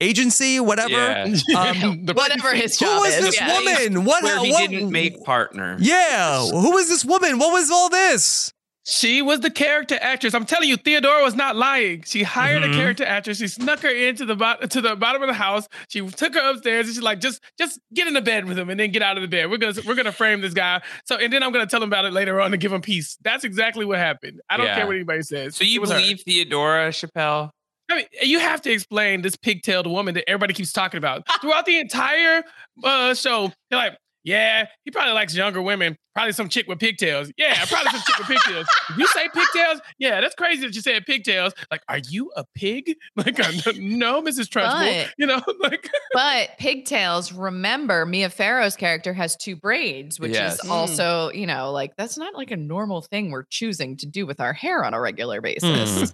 agency, 0.00 0.60
whatever. 0.60 0.92
Yeah. 0.92 1.26
Um, 1.56 2.06
Whatever 2.14 2.54
his 2.54 2.80
who 2.80 2.86
was 2.86 3.14
is. 3.14 3.20
this 3.22 3.36
yeah. 3.36 3.52
woman? 3.52 4.04
What? 4.06 4.24
Where 4.24 4.42
he 4.42 4.52
what- 4.52 4.70
didn't 4.70 4.90
make 4.90 5.22
partner. 5.22 5.76
Yeah, 5.78 6.46
who 6.48 6.72
was 6.72 6.88
this 6.88 7.04
woman? 7.04 7.38
What 7.38 7.52
was 7.52 7.70
all 7.70 7.90
this? 7.90 8.50
She 8.92 9.22
was 9.22 9.38
the 9.38 9.50
character 9.52 9.96
actress. 10.00 10.34
I'm 10.34 10.44
telling 10.44 10.68
you, 10.68 10.76
Theodora 10.76 11.22
was 11.22 11.36
not 11.36 11.54
lying. 11.54 12.02
She 12.02 12.24
hired 12.24 12.64
Mhm. 12.64 12.72
a 12.72 12.74
character 12.76 13.04
actress. 13.04 13.38
She 13.38 13.46
snuck 13.46 13.78
her 13.80 13.88
into 13.88 14.24
the 14.26 14.34
bot- 14.34 14.68
to 14.68 14.80
the 14.80 14.96
bottom 14.96 15.22
of 15.22 15.28
the 15.28 15.34
house. 15.34 15.68
She 15.88 16.00
took 16.10 16.34
her 16.34 16.40
upstairs 16.50 16.86
and 16.86 16.94
she's 16.96 17.02
like, 17.02 17.20
just 17.20 17.40
just 17.56 17.78
get 17.94 18.08
in 18.08 18.14
the 18.14 18.20
bed 18.20 18.46
with 18.46 18.58
him 18.58 18.68
and 18.68 18.80
then 18.80 18.90
get 18.90 19.00
out 19.02 19.16
of 19.16 19.22
the 19.22 19.28
bed. 19.28 19.48
We're 19.48 19.58
gonna 19.58 19.80
we're 19.86 19.94
gonna 19.94 20.10
frame 20.10 20.40
this 20.40 20.54
guy. 20.54 20.82
So 21.04 21.14
and 21.16 21.32
then 21.32 21.44
I'm 21.44 21.52
gonna 21.52 21.66
tell 21.68 21.80
him 21.82 21.88
about 21.88 22.04
it 22.04 22.12
later 22.12 22.40
on 22.40 22.50
to 22.50 22.56
give 22.56 22.72
him 22.72 22.80
peace. 22.82 23.16
That's 23.22 23.44
exactly 23.44 23.84
what 23.84 23.98
happened. 23.98 24.40
I 24.50 24.56
don't 24.56 24.66
Yeah. 24.66 24.74
care 24.74 24.86
what 24.88 24.96
anybody 24.96 25.22
says. 25.22 25.54
So 25.54 25.62
you 25.62 25.80
was 25.80 25.90
her. 25.92 25.98
believe 26.00 26.22
Theodora 26.26 26.88
Chappelle? 26.90 27.50
I 27.92 27.94
mean, 27.96 28.06
you 28.22 28.40
have 28.40 28.60
to 28.62 28.72
explain 28.72 29.22
this 29.22 29.36
pigtailed 29.36 29.86
woman 29.86 30.14
that 30.14 30.28
everybody 30.28 30.52
keeps 30.54 30.72
talking 30.72 30.98
about 30.98 31.22
throughout 31.40 31.64
the 31.64 31.78
entire 31.78 32.42
uh, 32.82 33.14
show. 33.14 33.52
They're 33.70 33.78
like, 33.78 33.96
yeah, 34.24 34.66
he 34.84 34.90
probably 34.90 35.12
likes 35.14 35.34
younger 35.34 35.62
women. 35.62 35.96
Probably 36.14 36.32
some 36.32 36.48
chick 36.48 36.66
with 36.68 36.78
pigtails. 36.80 37.30
Yeah, 37.36 37.64
probably 37.66 37.90
some 37.92 38.00
chick 38.06 38.18
with 38.18 38.26
pigtails. 38.28 38.66
If 38.90 38.98
you 38.98 39.06
say 39.06 39.28
pigtails, 39.32 39.80
yeah, 39.98 40.20
that's 40.20 40.34
crazy 40.34 40.62
that 40.66 40.74
you 40.74 40.80
said 40.82 41.06
pigtails. 41.06 41.52
Like, 41.70 41.82
are 41.88 42.00
you 42.08 42.30
a 42.36 42.44
pig? 42.54 42.96
Like, 43.16 43.38
uh, 43.40 43.72
no, 43.78 44.20
Mrs. 44.22 44.48
Trunchbull. 44.48 45.08
You 45.18 45.26
know, 45.26 45.40
like 45.60 45.88
But 46.12 46.50
pigtails, 46.58 47.32
remember, 47.32 48.04
Mia 48.06 48.28
Farrow's 48.28 48.76
character 48.76 49.12
has 49.14 49.36
two 49.36 49.56
braids, 49.56 50.18
which 50.18 50.32
Yes. 50.32 50.54
is 50.54 50.68
Mm. 50.68 50.70
also, 50.72 51.30
you 51.32 51.46
know, 51.46 51.70
like 51.72 51.92
that's 51.96 52.18
not 52.18 52.34
like 52.34 52.50
a 52.50 52.56
normal 52.56 53.02
thing 53.02 53.30
we're 53.30 53.44
choosing 53.50 53.96
to 53.98 54.06
do 54.06 54.26
with 54.26 54.40
our 54.40 54.52
hair 54.52 54.84
on 54.84 54.92
a 54.94 55.00
regular 55.00 55.40
basis. 55.40 56.12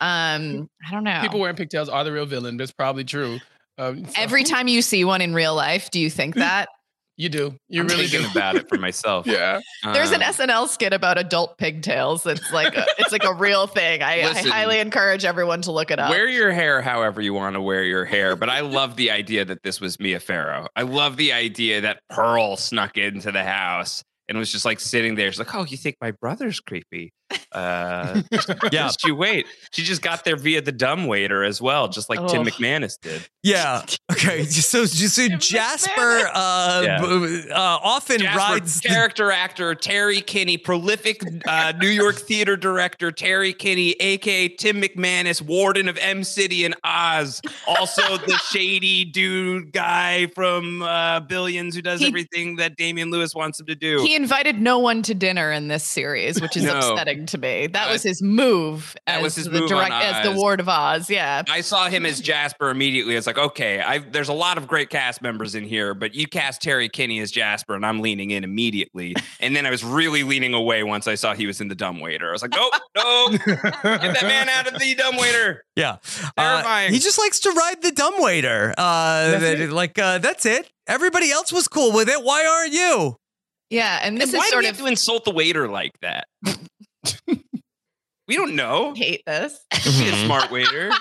Um, 0.00 0.68
I 0.86 0.90
don't 0.92 1.04
know. 1.04 1.18
people 1.22 1.40
wearing 1.40 1.56
pigtails 1.56 1.88
are 1.88 2.04
the 2.04 2.12
real 2.12 2.26
villain. 2.26 2.56
That's 2.56 2.72
probably 2.72 3.04
true. 3.04 3.38
Um, 3.78 4.04
so- 4.06 4.12
Every 4.16 4.44
time 4.44 4.68
you 4.68 4.82
see 4.82 5.04
one 5.04 5.20
in 5.20 5.34
real 5.34 5.54
life, 5.54 5.90
do 5.90 5.98
you 6.00 6.10
think 6.10 6.34
that? 6.36 6.68
You 7.16 7.28
do, 7.28 7.56
you 7.68 7.80
I'm 7.82 7.86
really 7.88 8.06
thinking 8.06 8.30
do. 8.30 8.38
about 8.38 8.56
it 8.56 8.68
for 8.68 8.78
myself. 8.78 9.26
yeah. 9.26 9.60
There's 9.92 10.10
an 10.12 10.22
Um, 10.22 10.32
SNL 10.32 10.68
skit 10.68 10.92
about 10.92 11.18
adult 11.18 11.58
pigtails. 11.58 12.24
It's 12.26 12.52
like 12.52 12.76
a, 12.76 12.86
it's 12.98 13.12
like 13.12 13.24
a 13.24 13.34
real 13.34 13.66
thing. 13.66 14.02
I, 14.02 14.22
I 14.22 14.32
highly 14.42 14.78
encourage 14.80 15.24
everyone 15.24 15.62
to 15.62 15.72
look 15.72 15.90
it 15.90 15.98
up. 15.98 16.10
Wear 16.10 16.28
your 16.28 16.52
hair 16.52 16.80
however 16.82 17.20
you 17.20 17.34
want 17.34 17.54
to 17.54 17.60
wear 17.60 17.84
your 17.84 18.04
hair, 18.04 18.34
but 18.36 18.48
I 18.48 18.60
love 18.60 18.96
the 18.96 19.10
idea 19.10 19.44
that 19.44 19.62
this 19.62 19.80
was 19.80 20.00
Mia 20.00 20.20
Farrow. 20.20 20.66
I 20.74 20.82
love 20.82 21.16
the 21.16 21.32
idea 21.32 21.82
that 21.82 22.00
Pearl 22.08 22.56
snuck 22.56 22.96
into 22.96 23.30
the 23.30 23.44
house 23.44 24.02
and 24.28 24.38
was 24.38 24.50
just 24.50 24.64
like 24.64 24.80
sitting 24.80 25.14
there. 25.16 25.30
She's 25.30 25.38
like, 25.38 25.54
"Oh, 25.54 25.64
you 25.64 25.76
think 25.76 25.96
my 26.00 26.12
brother's 26.12 26.60
creepy? 26.60 27.12
Uh, 27.52 28.22
Yeah. 28.70 28.90
she 28.98 29.10
wait." 29.12 29.46
She 29.72 29.82
just 29.82 30.02
got 30.02 30.24
there 30.24 30.36
via 30.36 30.60
the 30.62 30.72
dumb 30.72 31.06
waiter 31.06 31.44
as 31.44 31.60
well, 31.60 31.88
just 31.88 32.08
like 32.10 32.18
Tim 32.28 32.42
Oh. 32.42 32.44
McManus 32.44 32.98
did. 33.00 33.26
Yeah. 33.42 33.84
Okay. 34.10 34.44
So, 34.72 34.84
so 34.86 35.28
Jasper 35.28 36.30
uh, 36.32 36.82
Yeah. 36.84 37.02
uh, 37.50 37.78
often 37.82 38.20
Jasper, 38.20 38.38
rides. 38.38 38.80
the- 38.80 38.88
character 38.88 39.30
actor 39.30 39.74
Terry 39.74 40.20
Kinney, 40.20 40.56
prolific 40.56 41.22
uh, 41.46 41.72
New 41.80 41.88
York 41.88 42.16
theater 42.16 42.56
director 42.56 43.10
Terry 43.10 43.52
Kinney, 43.52 43.92
aka 44.00 44.48
Tim 44.48 44.80
McManus, 44.80 45.40
warden 45.42 45.88
of 45.88 45.96
Em 45.98 46.24
City 46.24 46.64
and 46.64 46.74
Oz, 46.84 47.40
also 47.66 48.16
the 48.18 48.36
shady 48.50 49.04
dude 49.04 49.72
guy 49.72 50.26
from 50.34 50.82
uh, 50.82 51.20
Billions 51.20 51.74
who 51.74 51.82
does 51.82 52.00
He- 52.00 52.06
everything 52.06 52.56
that 52.56 52.76
Damian 52.76 53.10
Lewis 53.10 53.34
wants 53.34 53.58
him 53.60 53.66
to 53.66 53.74
do. 53.74 54.02
He 54.02 54.14
invited 54.14 54.60
no 54.60 54.78
one 54.78 55.02
to 55.02 55.14
dinner 55.14 55.50
in 55.52 55.68
this 55.68 55.84
series, 55.84 56.40
which 56.40 56.56
is 56.56 56.64
No. 56.64 56.78
upsetting 56.78 57.21
to 57.28 57.38
me. 57.38 57.66
That 57.66 57.88
Uh, 57.88 57.92
was 57.92 58.02
his 58.02 58.20
move. 58.22 58.94
that 59.06 59.16
as 59.18 59.22
was 59.22 59.34
his 59.36 59.44
the 59.46 59.52
move 59.52 59.62
on 59.72 59.88
direct 59.90 59.92
as 59.92 60.24
the 60.24 60.32
Ward 60.32 60.60
of 60.60 60.68
Oz. 60.68 61.08
Yeah. 61.10 61.42
I 61.48 61.60
saw 61.60 61.88
him 61.88 62.04
as 62.06 62.20
Jasper 62.20 62.70
immediately. 62.70 63.14
It's 63.16 63.26
like, 63.26 63.38
okay, 63.38 63.80
I, 63.80 63.98
there's 63.98 64.28
a 64.28 64.32
lot 64.32 64.58
of 64.58 64.66
great 64.66 64.90
cast 64.90 65.22
members 65.22 65.54
in 65.54 65.64
here, 65.64 65.94
but 65.94 66.14
you 66.14 66.26
cast 66.26 66.62
Terry 66.62 66.88
Kinney 66.88 67.20
as 67.20 67.30
Jasper, 67.30 67.74
and 67.74 67.84
I'm 67.86 68.00
leaning 68.00 68.30
in 68.30 68.44
immediately. 68.44 69.14
And 69.40 69.56
then 69.56 69.66
I 69.66 69.70
was 69.70 69.82
really 69.82 70.22
leaning 70.22 70.54
away 70.54 70.84
once 70.84 71.08
I 71.08 71.16
saw 71.16 71.34
he 71.34 71.46
was 71.48 71.60
in 71.60 71.66
the 71.66 71.74
dumbwaiter. 71.74 72.28
I 72.28 72.32
was 72.32 72.42
like, 72.42 72.52
nope, 72.52 72.72
no, 72.96 73.28
get 73.30 73.44
that 73.82 74.22
man 74.22 74.48
out 74.48 74.72
of 74.72 74.78
the 74.78 74.94
dumbwaiter. 74.94 75.64
Yeah. 75.74 75.96
Uh, 76.36 76.52
Terrifying. 76.62 76.92
he 76.92 77.00
just 77.00 77.18
likes 77.18 77.40
to 77.40 77.50
ride 77.50 77.82
the 77.82 77.90
dumbwaiter. 77.90 78.72
Uh, 78.78 79.30
That's 79.32 79.42
that- 79.42 79.60
it? 79.60 79.70
Like, 79.72 79.98
uh, 79.98 80.18
that's 80.18 80.46
it. 80.46 80.70
Everybody 80.86 81.30
else 81.32 81.52
was 81.52 81.66
cool 81.66 81.92
with 81.92 82.08
it. 82.08 82.22
Why 82.22 82.46
aren't 82.46 82.72
you? 82.72 83.16
Yeah. 83.70 83.98
And 84.02 84.16
this 84.20 84.30
And 84.30 84.38
why 84.38 84.44
is 84.44 84.50
do 84.52 84.56
we 84.58 84.62
sort 84.64 84.76
have 84.76 84.78
to 84.84 84.86
insult 84.86 85.24
the 85.24 85.30
waiter 85.32 85.68
like 85.68 85.92
that? 86.02 86.26
we 88.28 88.36
don't 88.36 88.54
know. 88.56 88.94
hate 88.94 89.22
this. 89.26 89.58
Be 89.84 90.08
a 90.08 90.24
smart 90.24 90.50
waiter. 90.50 90.90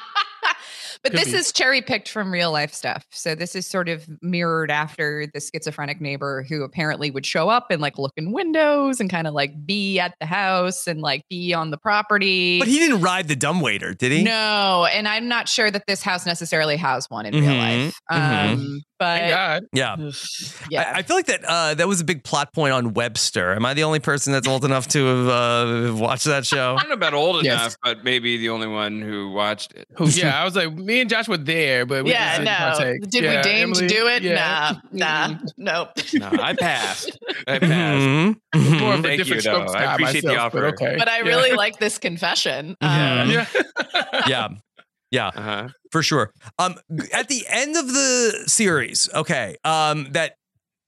But 1.04 1.14
Could 1.14 1.22
this 1.22 1.32
be. 1.32 1.38
is 1.40 1.52
cherry 1.52 1.82
picked 1.82 2.10
from 2.10 2.32
real 2.32 2.52
life 2.52 2.72
stuff. 2.76 3.04
So 3.10 3.34
this 3.34 3.56
is 3.56 3.66
sort 3.66 3.90
of 3.90 4.08
mirrored 4.22 4.70
after 4.70 5.26
the 5.34 5.40
schizophrenic 5.40 6.00
neighbor 6.00 6.46
who 6.48 6.62
apparently 6.62 7.10
would 7.10 7.26
show 7.26 7.50
up 7.50 7.72
and 7.72 7.82
like 7.82 7.98
look 7.98 8.12
in 8.18 8.32
windows 8.32 9.00
and 9.00 9.10
kind 9.10 9.26
of 9.26 9.34
like 9.34 9.66
be 9.66 9.98
at 10.00 10.14
the 10.20 10.28
house 10.28 10.86
and 10.86 11.02
like 11.02 11.24
be 11.28 11.56
on 11.56 11.72
the 11.72 11.78
property. 11.80 12.60
But 12.60 12.68
he 12.68 12.78
didn't 12.78 13.02
ride 13.02 13.28
the 13.30 13.36
dumbwaiter, 13.36 13.96
did 13.96 14.12
he? 14.12 14.22
No, 14.24 14.86
and 14.94 15.08
I'm 15.08 15.28
not 15.28 15.50
sure 15.50 15.72
that 15.72 15.88
this 15.88 16.04
house 16.04 16.28
necessarily 16.28 16.78
has 16.78 17.08
one 17.10 17.26
in 17.26 17.34
real 17.34 17.46
Mhm, 17.52 17.58
life. 17.86 18.00
mhm. 18.12 18.54
Um, 18.54 18.82
but 19.02 19.64
Yeah. 19.74 19.96
Yeah. 20.70 20.92
I, 20.94 21.00
I 21.00 21.02
feel 21.02 21.16
like 21.16 21.26
that 21.26 21.44
uh, 21.46 21.74
that 21.74 21.88
was 21.88 22.00
a 22.02 22.04
big 22.04 22.24
plot 22.24 22.54
point 22.54 22.72
on 22.72 22.94
Webster. 22.94 23.54
Am 23.54 23.66
I 23.66 23.74
the 23.74 23.84
only 23.84 24.00
person 24.00 24.32
that's 24.32 24.48
old 24.48 24.64
enough 24.64 24.88
to 24.90 25.06
have 25.06 25.28
uh, 25.28 25.96
watched 25.96 26.26
that 26.26 26.46
show? 26.46 26.76
I 26.78 26.82
don't 26.82 26.90
know 26.90 26.94
about 26.96 27.14
old 27.16 27.44
Yes. 27.44 27.60
enough, 27.62 27.76
but 27.84 28.04
maybe 28.04 28.38
the 28.38 28.50
only 28.50 28.68
one 28.68 29.02
who 29.02 29.32
watched 29.32 29.74
it. 29.74 29.88
Who, 29.98 30.08
yeah, 30.10 30.40
I 30.40 30.46
was 30.46 30.56
like, 30.56 30.72
me 30.74 31.02
and 31.02 31.10
Josh 31.10 31.28
were 31.28 31.38
there, 31.38 31.86
but 31.88 32.04
we 32.04 32.12
yeah, 32.12 32.38
just 32.38 32.40
didn't 32.42 32.46
no. 32.46 32.58
partake. 32.76 33.10
Did 33.10 33.24
Yeah, 33.24 33.38
we 33.38 33.42
deign 33.44 33.64
Emily- 33.64 33.88
to 33.88 33.94
do 33.94 34.08
it? 34.08 34.22
yeah. 34.24 34.74
Nah, 34.92 35.28
nah, 35.32 35.38
nope. 35.58 35.90
No, 36.14 36.30
I 36.40 36.54
passed. 36.54 37.18
I 37.48 37.58
passed. 37.60 38.04
Mhm. 38.06 38.80
More 38.80 38.94
of 38.94 39.00
a 39.00 39.04
Thank 39.04 39.18
you, 39.18 39.24
different 39.36 39.44
though. 39.44 39.74
I 39.74 39.84
guy 39.86 39.94
appreciate 39.94 40.22
the 40.22 40.28
myself, 40.30 40.54
but 40.54 40.64
okay. 40.76 40.96
But 41.00 41.08
I 41.10 41.18
Yeah. 41.22 41.28
really 41.28 41.54
like 41.54 41.80
this 41.80 41.98
confession. 41.98 42.78
Mhm. 42.82 43.22
Um, 43.24 43.30
Yeah. 43.32 43.46
yeah 44.28 44.48
yeah 45.12 45.28
Uh-huh. 45.36 45.68
for 45.92 46.02
sure 46.04 46.32
um 46.60 46.76
at 47.14 47.28
the 47.28 47.46
end 47.50 47.76
of 47.78 47.88
the 47.88 48.44
series 48.48 49.10
okay 49.14 49.56
um 49.64 50.08
that 50.12 50.36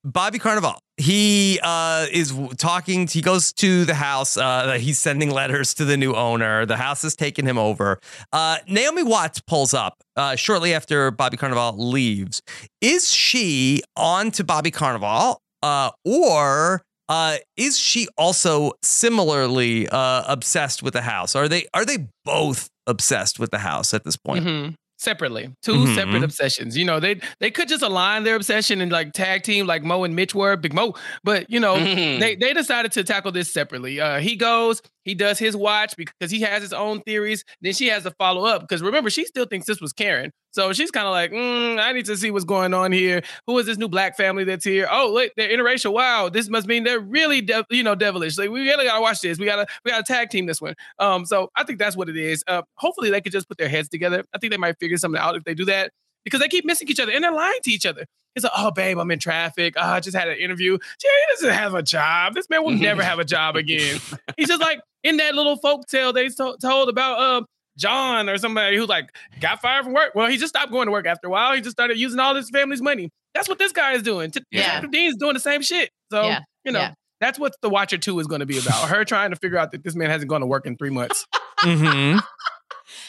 bobby 0.04 0.40
cannavale 0.40 0.78
he 0.98 1.60
uh 1.64 2.06
is 2.12 2.34
talking 2.58 3.08
he 3.08 3.22
goes 3.22 3.54
to 3.54 3.86
the 3.86 3.96
house 3.96 4.36
uh 4.38 4.74
he's 4.80 5.00
sending 5.00 5.30
letters 5.32 5.74
to 5.74 5.86
the 5.86 5.96
new 5.98 6.14
owner 6.14 6.66
the 6.66 6.78
house 6.78 7.02
has 7.04 7.16
taken 7.16 7.46
him 7.48 7.58
over 7.58 8.00
uh 8.34 8.58
naomi 8.68 9.04
watts 9.04 9.40
pulls 9.48 9.74
up 9.74 9.96
uh 10.18 10.36
shortly 10.36 10.74
after 10.74 11.10
bobby 11.12 11.38
cannavale 11.38 11.76
leaves 11.78 12.42
is 12.82 13.10
she 13.12 13.82
on 13.96 14.30
to 14.32 14.44
bobby 14.44 14.72
cannavale 14.72 15.38
uh 15.64 15.90
or 16.06 16.82
uh, 17.10 17.36
is 17.58 17.78
she 17.78 18.08
also 18.18 18.72
similarly 18.82 19.90
uh, 19.90 20.24
obsessed 20.26 20.82
with 20.82 20.94
the 20.94 21.02
house? 21.02 21.36
Are 21.36 21.50
they 21.50 21.68
are 21.74 21.84
they 21.84 22.08
both 22.24 22.70
obsessed 22.88 23.40
with 23.40 23.52
the 23.52 23.60
house 23.60 23.94
at 23.94 24.04
this 24.04 24.18
point? 24.18 24.46
Mhm. 24.46 24.76
Separately, 25.00 25.50
2 25.64 25.86
Mhm. 25.86 25.96
separate 25.96 26.24
obsessions. 26.24 26.78
You 26.78 26.86
know, 26.86 27.00
they 27.00 27.20
they 27.42 27.52
could 27.52 27.68
just 27.68 27.84
align 27.84 28.24
their 28.24 28.36
obsession 28.36 28.80
and 28.80 28.92
like 28.92 29.12
tag 29.12 29.44
team 29.44 29.68
like 29.68 29.84
Mo 29.84 30.04
and 30.06 30.16
Mitch 30.16 30.34
were, 30.34 30.56
Big 30.56 30.74
Mo. 30.74 30.94
But 31.24 31.50
you 31.50 31.60
know, 31.60 31.76
Mhm. 31.76 32.20
they 32.20 32.36
they 32.36 32.54
decided 32.54 32.92
to 32.94 33.04
tackle 33.04 33.32
this 33.34 33.52
separately. 33.52 34.00
Uh, 34.00 34.20
he 34.20 34.36
goes, 34.38 34.82
he 35.04 35.16
does 35.16 35.40
his 35.40 35.56
watch 35.56 35.96
because 35.98 36.32
he 36.32 36.42
has 36.42 36.62
his 36.62 36.74
own 36.74 37.02
theories. 37.02 37.44
Then 37.62 37.74
she 37.74 37.88
has 37.88 38.04
to 38.04 38.12
follow 38.12 38.46
up 38.46 38.62
because 38.62 38.82
remember, 38.82 39.10
she 39.10 39.26
still 39.26 39.46
thinks 39.46 39.66
this 39.66 39.82
was 39.82 39.94
Karen. 39.94 40.32
So 40.52 40.72
she's 40.72 40.92
kind 40.92 41.08
of 41.08 41.12
like, 41.12 41.32
mm, 41.32 41.80
I 41.80 41.94
need 41.94 42.06
to 42.06 42.16
see 42.16 42.30
what's 42.30 42.46
going 42.46 42.76
on 42.76 42.92
here. 42.92 43.24
Who 43.48 43.58
is 43.58 43.66
this 43.66 43.78
new 43.78 43.88
black 43.88 44.16
family 44.16 44.44
that's 44.44 44.64
here? 44.64 44.88
Oh, 44.90 45.12
wait, 45.12 45.32
they're 45.36 45.50
interracial. 45.50 45.94
Wow, 45.94 46.30
this 46.30 46.48
must 46.48 46.68
mean 46.68 46.84
they're 46.84 47.00
really, 47.00 47.42
de- 47.42 47.66
you 47.72 47.82
know, 47.82 47.96
devilish. 47.96 48.38
Like 48.38 48.52
we 48.52 48.62
really 48.62 48.86
gotta 48.86 49.02
watch 49.02 49.22
this. 49.22 49.40
We 49.40 49.46
gotta, 49.46 49.66
we 49.84 49.92
gotta 49.92 50.04
tag 50.04 50.30
team 50.30 50.46
this 50.46 50.62
one. 50.62 50.76
Um, 51.00 51.26
so 51.26 51.50
I 51.56 51.64
think 51.64 51.80
that's 51.80 51.98
what 51.98 52.08
it 52.08 52.18
is. 52.18 52.44
Uh, 52.48 52.62
hopefully 52.76 53.10
they 53.10 53.22
could 53.22 53.32
just 53.32 53.48
put 53.48 53.58
their 53.58 53.70
heads 53.70 53.90
together. 53.90 54.24
I 54.34 54.38
think 54.38 54.52
they 54.52 54.58
might 54.58 54.78
figure 54.80 54.98
something 54.98 55.20
out 55.20 55.36
if 55.36 55.44
they 55.44 55.56
do 55.56 55.66
that 55.66 55.92
because 56.24 56.40
they 56.40 56.48
keep 56.48 56.66
missing 56.66 56.88
each 56.90 57.00
other 57.00 57.12
and 57.12 57.24
they're 57.24 57.32
lying 57.34 57.60
to 57.64 57.72
each 57.72 57.86
other. 57.86 58.06
It's 58.36 58.44
like, 58.44 58.54
oh, 58.58 58.72
babe, 58.72 58.98
I'm 58.98 59.12
in 59.12 59.20
traffic. 59.20 59.76
Oh, 59.78 59.82
I 59.82 60.00
just 60.00 60.18
had 60.18 60.28
an 60.28 60.38
interview. 60.38 60.78
Jerry 61.00 61.14
doesn't 61.32 61.54
have 61.54 61.76
a 61.76 61.84
job. 61.84 62.34
This 62.34 62.50
man 62.50 62.64
will 62.64 62.72
never 62.72 63.04
have 63.04 63.20
a 63.20 63.26
job 63.26 63.56
again. 63.56 64.00
He's 64.38 64.48
just 64.48 64.62
like 64.62 64.80
in 65.04 65.18
that 65.18 65.36
little 65.36 65.56
folk 65.58 65.86
tale 65.88 66.14
they 66.14 66.30
to- 66.30 66.58
told 66.62 66.90
about 66.90 67.20
um 67.20 67.46
John 67.78 68.30
or 68.30 68.38
somebody 68.38 68.78
who 68.78 68.86
like 68.86 69.06
got 69.40 69.62
fired 69.62 69.84
from 69.84 69.94
work. 69.94 70.14
Well, 70.16 70.28
he 70.28 70.38
just 70.38 70.50
stopped 70.56 70.72
going 70.72 70.88
to 70.88 70.92
work 70.92 71.06
after 71.06 71.28
a 71.28 71.30
while. 71.30 71.54
He 71.54 71.62
just 71.62 71.76
started 71.76 71.98
using 72.00 72.20
all 72.20 72.34
his 72.36 72.50
family's 72.50 72.82
money. 72.82 73.10
That's 73.36 73.48
what 73.50 73.60
this 73.60 73.72
guy 73.72 73.94
is 73.94 74.02
doing. 74.04 74.32
T- 74.32 74.44
Yeah. 74.52 74.82
Dean's 74.82 75.18
doing 75.18 75.34
the 75.36 75.40
same 75.40 75.62
shit. 75.62 75.90
So 76.12 76.24
Yeah. 76.24 76.40
you 76.66 76.72
know. 76.72 76.80
Yeah. 76.80 76.94
That's 77.22 77.40
what 77.40 77.54
The 77.62 77.70
Watcher 77.70 77.98
2 77.98 78.20
is 78.20 78.28
going 78.28 78.42
to 78.42 78.46
be 78.46 78.58
about. 78.60 78.90
Her 78.90 79.06
trying 79.06 79.30
to 79.30 79.38
figure 79.38 79.58
out 79.58 79.72
that 79.72 79.82
this 79.84 79.96
man 79.96 80.10
hasn't 80.10 80.30
gone 80.30 80.42
to 80.42 80.48
work 80.48 80.66
in 80.66 80.76
three 80.78 80.90
months. 80.90 81.26
Mm-hmm. 81.64 82.20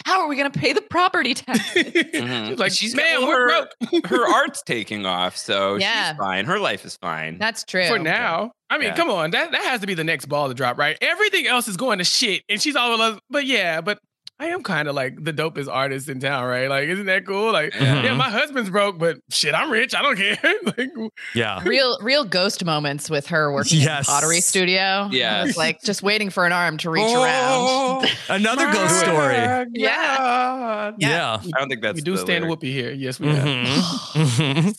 How 0.04 0.20
are 0.20 0.28
we 0.28 0.36
going 0.36 0.50
to 0.50 0.58
pay 0.58 0.72
the 0.72 0.82
property 0.82 1.34
tax? 1.34 1.58
Mhm. 1.74 2.58
Like, 2.58 2.72
she's 2.72 2.94
man, 2.94 3.20
got 3.20 3.28
we're 3.28 3.50
her, 3.50 3.68
broke. 3.90 4.06
her 4.06 4.26
art's 4.26 4.62
taking 4.62 5.04
off, 5.06 5.36
so 5.36 5.76
Yeah. 5.76 6.10
she's 6.10 6.18
fine. 6.18 6.44
Her 6.46 6.58
life 6.58 6.84
is 6.84 6.96
fine. 6.96 7.38
That's 7.38 7.64
true. 7.64 7.86
For 7.86 7.98
now. 7.98 8.52
I 8.70 8.78
mean, 8.78 8.88
Yeah. 8.88 8.96
come 8.96 9.10
on. 9.10 9.30
That 9.32 9.52
that 9.52 9.62
has 9.64 9.80
to 9.82 9.86
be 9.86 9.94
the 9.94 10.04
next 10.04 10.26
ball 10.26 10.48
to 10.48 10.54
drop, 10.54 10.78
right? 10.78 10.96
Everything 11.00 11.46
else 11.46 11.68
is 11.68 11.76
going 11.76 11.98
to 11.98 12.04
shit. 12.04 12.42
And 12.48 12.60
she's 12.60 12.76
all 12.76 13.00
of 13.00 13.20
but 13.30 13.46
yeah, 13.46 13.80
but 13.80 13.98
I 14.44 14.48
am 14.48 14.62
kind 14.62 14.88
of 14.88 14.94
like 14.94 15.22
the 15.24 15.32
dopest 15.32 15.68
artist 15.72 16.08
in 16.10 16.20
town, 16.20 16.44
right? 16.44 16.68
Like, 16.68 16.86
isn't 16.88 17.06
that 17.06 17.24
cool? 17.26 17.50
Like, 17.50 17.72
Yeah. 17.74 18.02
yeah, 18.02 18.14
my 18.14 18.28
husband's 18.28 18.68
broke, 18.68 18.98
but 18.98 19.16
shit, 19.30 19.54
I'm 19.54 19.70
rich. 19.70 19.94
I 19.94 20.02
don't 20.02 20.16
care. 20.16 20.36
like, 20.76 20.90
Yeah. 21.34 21.62
real 21.66 21.96
real 22.02 22.24
ghost 22.24 22.62
moments 22.64 23.08
with 23.08 23.26
her 23.28 23.50
working 23.52 23.80
Yes. 23.80 24.06
in 24.06 24.12
the 24.12 24.20
pottery 24.20 24.40
studio. 24.42 25.08
Yeah, 25.10 25.44
It's 25.46 25.56
like 25.56 25.80
just 25.82 26.02
waiting 26.02 26.28
for 26.28 26.44
an 26.44 26.52
arm 26.52 26.76
to 26.78 26.90
reach 26.90 27.04
around. 27.10 28.06
Another 28.28 28.70
ghost 28.70 29.00
story. 29.00 29.34
Yeah. 29.72 30.92
Yeah. 30.98 31.40
I 31.54 31.58
don't 31.58 31.68
think 31.70 31.80
that's 31.80 31.96
we 31.96 32.02
do 32.02 32.12
the 32.12 32.18
stand 32.18 32.44
lyric. 32.44 32.60
Whoopi 32.60 32.72
here. 32.72 32.92
Yes, 32.92 33.18
we 33.18 33.28
have. 33.28 33.44
Mhm. 33.46 34.14
Mhm. 34.14 34.78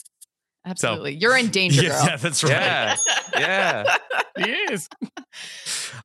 Absolutely. 0.67 1.13
You're 1.15 1.37
in 1.37 1.47
danger, 1.49 1.81
yeah, 1.83 1.89
girl. 1.89 2.05
yeah, 2.05 2.15
that's 2.17 2.43
right. 2.43 2.51
Yeah, 2.51 2.95
yeah. 3.39 3.95
He 4.45 4.51
is. 4.51 4.89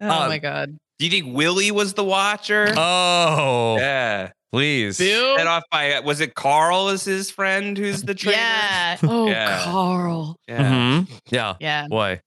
Oh 0.00 0.08
Um, 0.08 0.28
my 0.28 0.38
god. 0.38 0.76
Do 1.00 1.06
you 1.06 1.10
think 1.10 1.34
Willie 1.34 1.70
was 1.70 1.94
the 1.94 2.04
watcher? 2.04 2.68
Oh, 2.76 3.78
yeah. 3.78 4.32
please. 4.52 4.98
Bill? 4.98 5.38
Set 5.38 5.46
off 5.46 5.62
by 5.72 5.98
was 6.00 6.20
it 6.20 6.34
Carl 6.34 6.90
is 6.90 7.06
his 7.06 7.30
friend 7.30 7.78
who's 7.78 8.02
the 8.02 8.14
traitor? 8.14 8.36
Yeah. 8.38 8.98
Oh, 9.04 9.26
Yeah. 9.26 9.64
Carl. 9.64 10.36
Yeah. 10.46 10.72
Mhm. 10.72 11.08
Yeah. 11.30 11.54
Yeah. 11.58 11.88
Boy. 11.88 12.20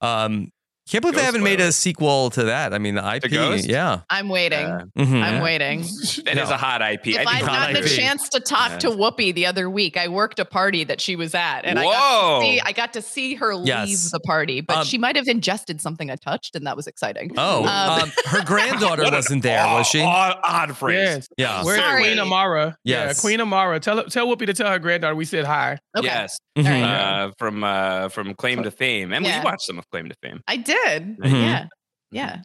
Um, 0.00 0.50
can't 0.88 1.02
believe 1.02 1.16
they 1.16 1.22
haven't 1.22 1.42
made 1.42 1.60
a 1.60 1.72
sequel 1.72 2.30
to 2.30 2.44
that. 2.44 2.72
I 2.72 2.78
mean, 2.78 2.94
the 2.94 3.14
IP. 3.16 3.30
Ghost? 3.30 3.66
Yeah. 3.66 4.00
I'm 4.08 4.28
waiting. 4.28 4.60
Yeah. 4.66 4.82
Mhm. 5.04 5.22
I'm 5.22 5.42
waiting. 5.42 5.84
That 6.26 6.38
is 6.38 6.48
No. 6.48 6.54
a 6.54 6.58
hot 6.58 6.80
IP. 6.82 7.08
If 7.08 7.26
I 7.26 7.38
I'd 7.38 7.40
not 7.44 7.72
gotten 7.72 7.76
a 7.84 7.88
chance 7.88 8.28
to 8.30 8.40
talk 8.40 8.70
Yeah. 8.72 8.78
to 8.78 8.88
Whoopi 8.90 9.34
the 9.34 9.46
other 9.46 9.68
week, 9.70 9.96
I 9.96 10.08
worked 10.08 10.38
a 10.38 10.44
party 10.44 10.84
that 10.84 11.00
she 11.00 11.14
was 11.16 11.34
at, 11.34 11.62
and 11.64 11.78
I 11.78 11.82
got 11.84 12.38
to 12.40 12.46
see 12.46 12.60
I 12.60 12.72
got 12.72 12.92
to 12.94 13.02
see 13.02 13.34
her 13.34 13.54
leave 13.54 13.98
the 14.10 14.20
party, 14.26 14.60
but 14.60 14.76
Um, 14.78 14.84
she 14.84 14.98
might 14.98 15.16
have 15.16 15.26
ingested 15.28 15.80
something 15.80 16.10
I 16.10 16.16
touched, 16.16 16.54
and 16.56 16.66
that 16.66 16.76
was 16.76 16.86
exciting. 16.86 17.32
Oh, 17.36 17.64
Um, 17.64 18.02
um, 18.02 18.12
her 18.26 18.42
granddaughter 18.44 19.04
wasn't 19.10 19.42
there, 19.42 19.64
was 19.66 19.86
she? 19.86 20.00
Odd, 20.02 20.36
odd 20.42 20.76
phrase. 20.76 20.96
Yes. 21.06 21.28
Yeah. 21.38 21.64
Where's 21.64 21.80
Sorry. 21.80 22.02
Queen 22.04 22.18
Amara? 22.18 22.76
Yeah, 22.84 23.12
Queen 23.14 23.40
Amara. 23.40 23.80
Tell 23.80 24.02
tell 24.04 24.26
Whoopi 24.26 24.46
to 24.46 24.54
tell 24.54 24.70
her 24.70 24.78
granddaughter 24.78 25.14
we 25.14 25.24
said 25.24 25.44
hi. 25.44 25.78
Okay. 25.96 26.06
Yes. 26.06 26.38
Mhm. 26.56 26.82
Uh, 26.82 27.32
from 27.38 27.62
uh, 27.64 28.08
from 28.08 28.34
Claim 28.34 28.62
to 28.62 28.70
Fame. 28.70 29.12
Emily, 29.12 29.30
Yeah. 29.30 29.38
you 29.38 29.44
watched 29.44 29.62
some 29.62 29.78
of 29.78 29.88
Claim 29.90 30.08
to 30.08 30.14
Fame. 30.22 30.40
I 30.48 30.56
did. 30.56 30.75
Mhm. 30.86 31.18
Yeah. 31.42 31.66
Yeah. 32.10 32.42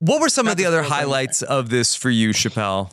What 0.00 0.20
were 0.20 0.28
some 0.28 0.46
Not 0.46 0.52
of 0.52 0.56
the 0.58 0.62
the 0.64 0.68
other 0.68 0.82
highlights 0.82 1.42
of 1.42 1.68
this 1.70 1.94
for 1.94 2.10
you, 2.10 2.30
Chappelle? 2.30 2.90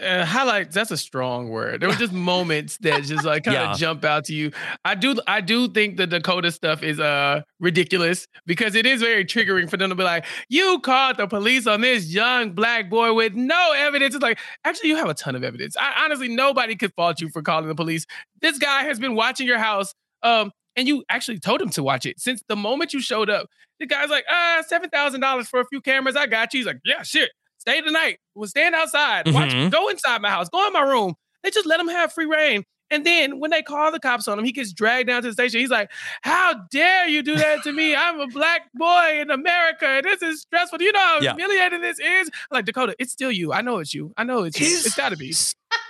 Uh, 0.00 0.24
highlights 0.24 0.72
that's 0.76 0.92
a 0.92 0.96
strong 0.96 1.48
word 1.48 1.80
there 1.80 1.88
were 1.88 1.94
just 1.96 2.12
moments 2.30 2.78
that 2.82 3.02
just 3.02 3.24
like 3.24 3.42
kind 3.42 3.56
of 3.56 3.62
Yeah. 3.70 3.74
jump 3.74 4.04
out 4.04 4.26
to 4.26 4.32
you 4.32 4.52
i 4.84 4.94
do 4.94 5.16
i 5.26 5.40
do 5.40 5.66
think 5.66 5.96
the 5.96 6.06
dakota 6.06 6.52
stuff 6.52 6.84
is 6.84 7.00
uh 7.00 7.42
ridiculous 7.58 8.28
because 8.46 8.76
it 8.76 8.86
is 8.86 9.00
very 9.02 9.24
triggering 9.24 9.68
for 9.68 9.76
them 9.76 9.90
to 9.90 9.96
be 9.96 10.04
like 10.04 10.24
you 10.48 10.78
called 10.84 11.16
the 11.16 11.26
police 11.26 11.66
on 11.66 11.80
this 11.80 12.06
young 12.14 12.52
black 12.52 12.88
boy 12.88 13.12
with 13.12 13.34
no 13.34 13.72
evidence 13.76 14.14
it's 14.14 14.22
like 14.22 14.38
actually 14.64 14.88
you 14.90 14.94
have 14.94 15.08
a 15.08 15.14
ton 15.14 15.34
of 15.34 15.42
evidence 15.42 15.76
I, 15.76 16.04
honestly 16.04 16.28
nobody 16.28 16.76
could 16.76 16.92
fault 16.94 17.20
you 17.20 17.28
for 17.30 17.42
calling 17.42 17.66
the 17.66 17.74
police 17.74 18.06
this 18.40 18.56
guy 18.56 18.84
has 18.84 19.00
been 19.00 19.16
watching 19.16 19.48
your 19.48 19.58
house 19.58 19.92
um 20.22 20.52
and 20.78 20.88
you 20.88 21.04
actually 21.10 21.38
told 21.38 21.60
him 21.60 21.68
to 21.70 21.82
watch 21.82 22.06
it 22.06 22.18
since 22.18 22.42
the 22.48 22.56
moment 22.56 22.94
you 22.94 23.00
showed 23.00 23.28
up 23.28 23.48
the 23.80 23.86
guy's 23.86 24.08
like 24.08 24.24
ah 24.30 24.62
$7000 24.72 25.46
for 25.46 25.60
a 25.60 25.66
few 25.66 25.80
cameras 25.80 26.16
i 26.16 26.26
got 26.26 26.54
you 26.54 26.60
he's 26.60 26.66
like 26.66 26.80
yeah 26.84 27.02
shit 27.02 27.30
stay 27.60 27.80
tonight. 27.80 28.18
We'll 28.36 28.46
stand 28.48 28.74
outside. 28.76 29.26
Watch. 29.34 29.50
Mhm. 29.52 29.70
Go 29.72 29.88
inside 29.88 30.22
my 30.22 30.30
house. 30.30 30.48
Go 30.48 30.64
in 30.68 30.72
my 30.72 30.82
room. 30.82 31.14
They 31.42 31.50
just 31.50 31.66
let 31.66 31.80
him 31.80 31.88
have 31.88 32.12
free 32.12 32.24
reign. 32.24 32.62
And 32.90 33.04
then 33.04 33.40
when 33.40 33.50
they 33.50 33.62
call 33.62 33.90
the 33.92 33.98
cops 33.98 34.28
on 34.28 34.38
him, 34.38 34.44
he 34.44 34.52
gets 34.52 34.72
dragged 34.72 35.08
down 35.08 35.22
to 35.22 35.28
the 35.28 35.32
station. 35.34 35.58
He's 35.60 35.68
like, 35.68 35.90
"How 36.22 36.54
dare 36.70 37.08
you 37.08 37.20
do 37.22 37.34
that 37.36 37.64
to 37.64 37.72
me? 37.72 37.96
I'm 37.96 38.20
a 38.20 38.28
black 38.28 38.62
boy 38.74 39.18
in 39.20 39.30
America. 39.32 40.00
This 40.04 40.22
is 40.22 40.40
stressful. 40.42 40.78
Do 40.78 40.84
you 40.84 40.92
know 40.92 41.00
how 41.00 41.18
Yeah. 41.20 41.32
humiliating 41.34 41.80
this 41.82 41.98
is?" 41.98 42.30
I'm 42.50 42.54
like 42.58 42.64
Dakota, 42.64 42.94
it's 43.00 43.12
still 43.12 43.32
you. 43.32 43.52
I 43.52 43.60
know 43.60 43.80
it's 43.80 43.92
you. 43.92 44.14
I 44.16 44.22
know 44.24 44.44
it's 44.44 44.58
you. 44.58 44.66
It's 44.66 44.94
got 44.94 45.08
to 45.10 45.16
be. 45.16 45.34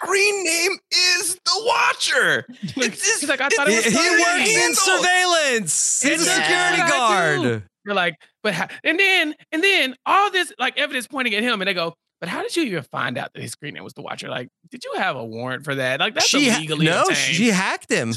Screen 0.03 0.45
name 0.45 0.73
is 0.93 1.35
the 1.35 1.63
Watcher. 1.65 2.47
It's 2.63 3.07
his, 3.07 3.21
He's 3.21 3.29
like, 3.29 3.41
I 3.41 3.49
thought 3.49 3.69
He, 3.69 3.75
it 3.75 3.85
was 3.85 3.93
he 3.93 3.93
funny. 3.93 4.43
works 4.43 4.57
in 4.57 4.75
surveillance. 4.75 6.03
He's 6.03 6.21
a 6.23 6.25
security 6.31 6.79
what 6.83 6.93
I 6.93 7.37
do. 7.37 7.43
guard. 7.51 7.63
You're 7.85 7.95
like, 7.95 8.17
but 8.43 8.55
how, 8.55 8.69
and 8.85 8.99
then 8.99 9.35
and 9.53 9.63
then 9.65 9.97
all 10.07 10.31
this 10.31 10.53
like 10.59 10.77
evidence 10.79 11.07
pointing 11.07 11.35
at 11.35 11.43
him, 11.43 11.61
and 11.61 11.69
they 11.69 11.75
go, 11.75 11.95
but 12.21 12.29
how 12.29 12.43
did 12.43 12.55
you 12.57 12.65
even 12.65 12.83
find 12.83 13.17
out 13.17 13.31
that 13.35 13.41
his 13.43 13.53
screen 13.53 13.75
name 13.75 13.85
was 13.85 13.95
the 13.95 14.03
Watcher? 14.03 14.29
Like, 14.29 14.49
did 14.71 14.83
you 14.85 14.95
have 14.97 15.17
a 15.17 15.25
warrant 15.25 15.65
for 15.65 15.75
that? 15.75 16.01
Like, 16.01 16.15
that's 16.15 16.27
She 16.27 16.49
ha- 16.49 16.61
no, 16.69 17.03
obtained. 17.03 17.17
she 17.17 17.49
hacked 17.49 17.91
him. 17.91 18.13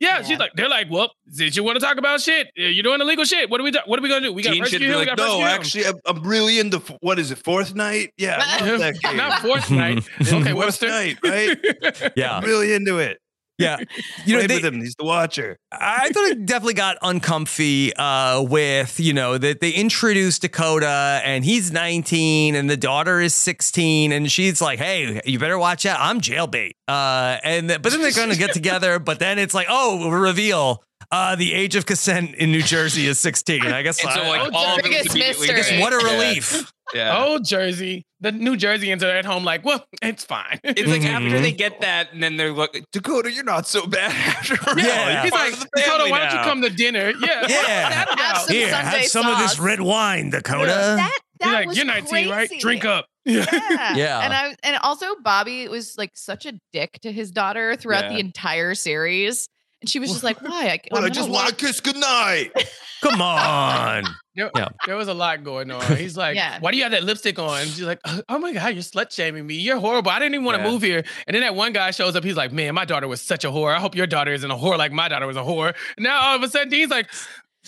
Yeah, 0.00 0.22
she's 0.22 0.38
like, 0.38 0.52
they're 0.54 0.68
like, 0.68 0.86
well, 0.90 1.10
did 1.36 1.56
you 1.56 1.64
want 1.64 1.76
to 1.78 1.84
talk 1.84 1.96
about 1.96 2.20
shit? 2.20 2.46
Uh, 2.58 2.62
You're 2.62 2.84
doing 2.84 3.00
illegal 3.00 3.24
shit. 3.24 3.50
What 3.50 3.60
are 3.60 3.64
we? 3.64 3.72
do- 3.72 3.80
What 3.86 3.98
are 3.98 4.02
we 4.02 4.08
gonna 4.08 4.20
do? 4.26 4.32
We 4.32 4.42
got 4.42 4.50
to 4.50 4.54
Gene 4.56 4.64
be 4.64 4.84
him. 4.86 4.90
We 4.90 4.96
like, 4.96 5.06
got 5.08 5.18
no, 5.18 5.40
prosecute 5.40 5.84
actually, 5.84 5.86
I'm, 5.86 6.16
I'm 6.18 6.22
really 6.28 6.58
into 6.60 6.76
f- 6.76 6.96
what 7.00 7.18
is 7.18 7.30
it, 7.32 7.42
Fortnite? 7.42 8.10
Yeah, 8.16 8.38
I 8.44 8.64
love 8.70 8.78
that 8.78 9.00
game. 9.00 9.16
not 9.16 9.40
Fortnite. 9.42 10.06
Okay, 10.20 10.52
Fourth 10.52 10.54
Webster. 10.54 10.88
Night, 10.88 11.18
right? 11.24 12.12
Yeah. 12.16 12.36
I'm 12.36 12.44
really 12.44 12.72
into 12.74 12.98
it. 12.98 13.18
Yeah. 13.58 13.78
You 14.24 14.34
know, 14.34 14.38
Played 14.40 14.50
they- 14.50 14.54
with 14.56 14.64
him. 14.66 14.80
He's 14.80 14.94
the 14.94 15.04
watcher. 15.04 15.58
I 15.72 16.10
thought 16.10 16.26
it 16.28 16.46
definitely 16.46 16.74
got 16.74 16.96
uncomfy 17.02 17.92
uh, 17.94 18.40
with, 18.42 19.00
you 19.00 19.12
know, 19.12 19.36
that 19.36 19.60
they 19.60 19.70
introduced 19.70 20.42
Dakota 20.42 21.20
and 21.24 21.44
he's 21.44 21.72
19 21.72 22.54
and 22.54 22.70
the 22.70 22.76
daughter 22.76 23.20
is 23.20 23.34
16 23.34 24.12
and 24.12 24.30
she's 24.30 24.60
like, 24.60 24.78
hey, 24.78 25.20
you 25.24 25.38
better 25.38 25.58
watch 25.58 25.84
out. 25.86 25.98
I'm 26.00 26.20
jailbait. 26.20 26.72
Uh, 26.86 27.38
and 27.42 27.68
but 27.68 27.82
then 27.90 28.00
they're 28.00 28.12
going 28.12 28.30
to 28.30 28.38
get 28.38 28.52
together, 28.52 28.98
but 28.98 29.18
then 29.18 29.38
it's 29.38 29.54
like, 29.54 29.66
oh, 29.68 30.08
reveal. 30.10 30.82
Uh, 31.10 31.34
the 31.36 31.54
age 31.54 31.74
of 31.74 31.86
consent 31.86 32.34
in 32.34 32.52
New 32.52 32.60
Jersey 32.62 33.06
is 33.06 33.18
16. 33.18 33.62
I 33.62 33.82
guess. 33.82 34.02
And 34.04 34.12
so, 34.12 34.20
I- 34.22 34.28
like, 34.28 34.40
I- 34.52 34.56
all 34.56 34.76
of 34.76 34.82
biggest 34.82 35.10
immediately- 35.14 35.50
I 35.50 35.54
guess 35.54 35.80
what 35.80 35.92
a 35.94 35.96
relief. 35.98 36.70
Yeah. 36.94 37.22
Old 37.24 37.44
Jersey, 37.46 38.04
the 38.20 38.32
New 38.32 38.56
Jerseyans 38.56 39.02
are 39.02 39.10
at 39.14 39.24
home 39.26 39.44
like, 39.44 39.62
well, 39.64 39.84
it's 40.00 40.24
fine. 40.24 40.58
It's 40.64 40.88
like 40.88 41.04
after 41.04 41.28
Mhm. 41.28 41.42
they 41.42 41.52
get 41.52 41.82
that, 41.82 42.12
and 42.14 42.22
then 42.22 42.36
they're 42.38 42.52
like, 42.52 42.82
Dakota, 42.92 43.30
you're 43.30 43.44
not 43.44 43.66
so 43.68 43.86
bad 43.86 44.10
after 44.36 44.54
all. 44.66 44.78
Yeah. 44.78 45.12
You're 45.12 45.22
He's 45.24 45.32
like, 45.32 45.52
Dakota, 45.52 45.82
family 45.82 46.10
why 46.10 46.18
don't 46.20 46.32
you 46.32 46.44
come 46.44 46.62
to 46.62 46.70
dinner? 46.70 47.12
Yeah. 47.20 47.46
Yeah. 47.48 48.06
Have 48.16 48.38
some 48.42 48.54
Here, 48.56 48.70
Sunday 48.70 48.98
have 49.00 49.04
some 49.08 49.26
of 49.26 49.38
this 49.38 49.58
red 49.58 49.80
wine, 49.82 50.30
Dakota. 50.30 50.66
That 50.66 51.18
that 51.40 51.46
He's 51.46 51.52
like, 51.54 51.66
was 51.68 51.76
you're 51.76 51.86
19, 51.86 52.28
right? 52.30 52.48
crazy. 52.48 52.60
Drink 52.60 52.84
up. 52.86 53.06
Yeah. 53.24 53.44
Yeah. 53.94 54.20
And 54.22 54.32
I 54.34 54.56
and 54.62 54.76
also 54.82 55.14
Bobby 55.22 55.68
was 55.68 55.94
like 55.98 56.10
such 56.14 56.46
a 56.46 56.52
dick 56.72 56.98
to 57.02 57.12
his 57.12 57.30
daughter 57.30 57.76
throughout 57.76 58.04
Yeah. 58.04 58.14
the 58.14 58.20
entire 58.20 58.74
series. 58.74 59.48
And 59.80 59.88
she 59.88 59.98
was 60.00 60.10
just 60.10 60.24
like, 60.24 60.40
why? 60.42 60.66
I, 60.68 60.80
Well, 60.90 61.04
I'm 61.04 61.12
just 61.12 61.30
want 61.30 61.48
to 61.50 61.54
kiss 61.54 61.80
goodnight. 61.80 62.52
Come 63.00 63.22
on. 63.22 64.04
There, 64.34 64.50
Yeah. 64.56 64.68
there 64.86 64.96
was 64.96 65.06
a 65.06 65.14
lot 65.14 65.44
going 65.44 65.70
on. 65.70 65.96
He's 65.96 66.16
like, 66.16 66.34
Yeah. 66.34 66.58
why 66.58 66.72
do 66.72 66.76
you 66.76 66.82
have 66.82 66.90
that 66.92 67.04
lipstick 67.04 67.38
on? 67.38 67.62
She's 67.66 67.82
like, 67.82 68.00
oh, 68.04 68.20
oh 68.28 68.38
my 68.40 68.52
God, 68.52 68.74
you're 68.74 68.82
slut 68.82 69.12
shaming 69.12 69.46
me. 69.46 69.54
You're 69.54 69.78
horrible. 69.78 70.10
I 70.10 70.18
didn't 70.18 70.34
even 70.34 70.44
want 70.44 70.58
to 70.58 70.64
Yeah. 70.64 70.70
move 70.70 70.82
here. 70.82 71.04
And 71.28 71.34
then 71.34 71.42
that 71.42 71.54
one 71.54 71.72
guy 71.72 71.92
shows 71.92 72.16
up. 72.16 72.24
He's 72.24 72.36
like, 72.36 72.52
man, 72.52 72.74
my 72.74 72.84
daughter 72.84 73.06
was 73.06 73.20
such 73.20 73.44
a 73.44 73.48
whore. 73.48 73.72
I 73.74 73.78
hope 73.78 73.94
your 73.94 74.08
daughter 74.08 74.32
isn't 74.32 74.50
a 74.50 74.56
whore 74.56 74.76
like 74.76 74.90
my 74.90 75.06
daughter 75.08 75.26
was 75.28 75.36
a 75.36 75.42
whore. 75.42 75.74
And 75.96 76.04
now 76.04 76.20
all 76.20 76.34
of 76.36 76.42
a 76.42 76.48
sudden, 76.48 76.70
Dean's 76.70 76.90
like, 76.90 77.08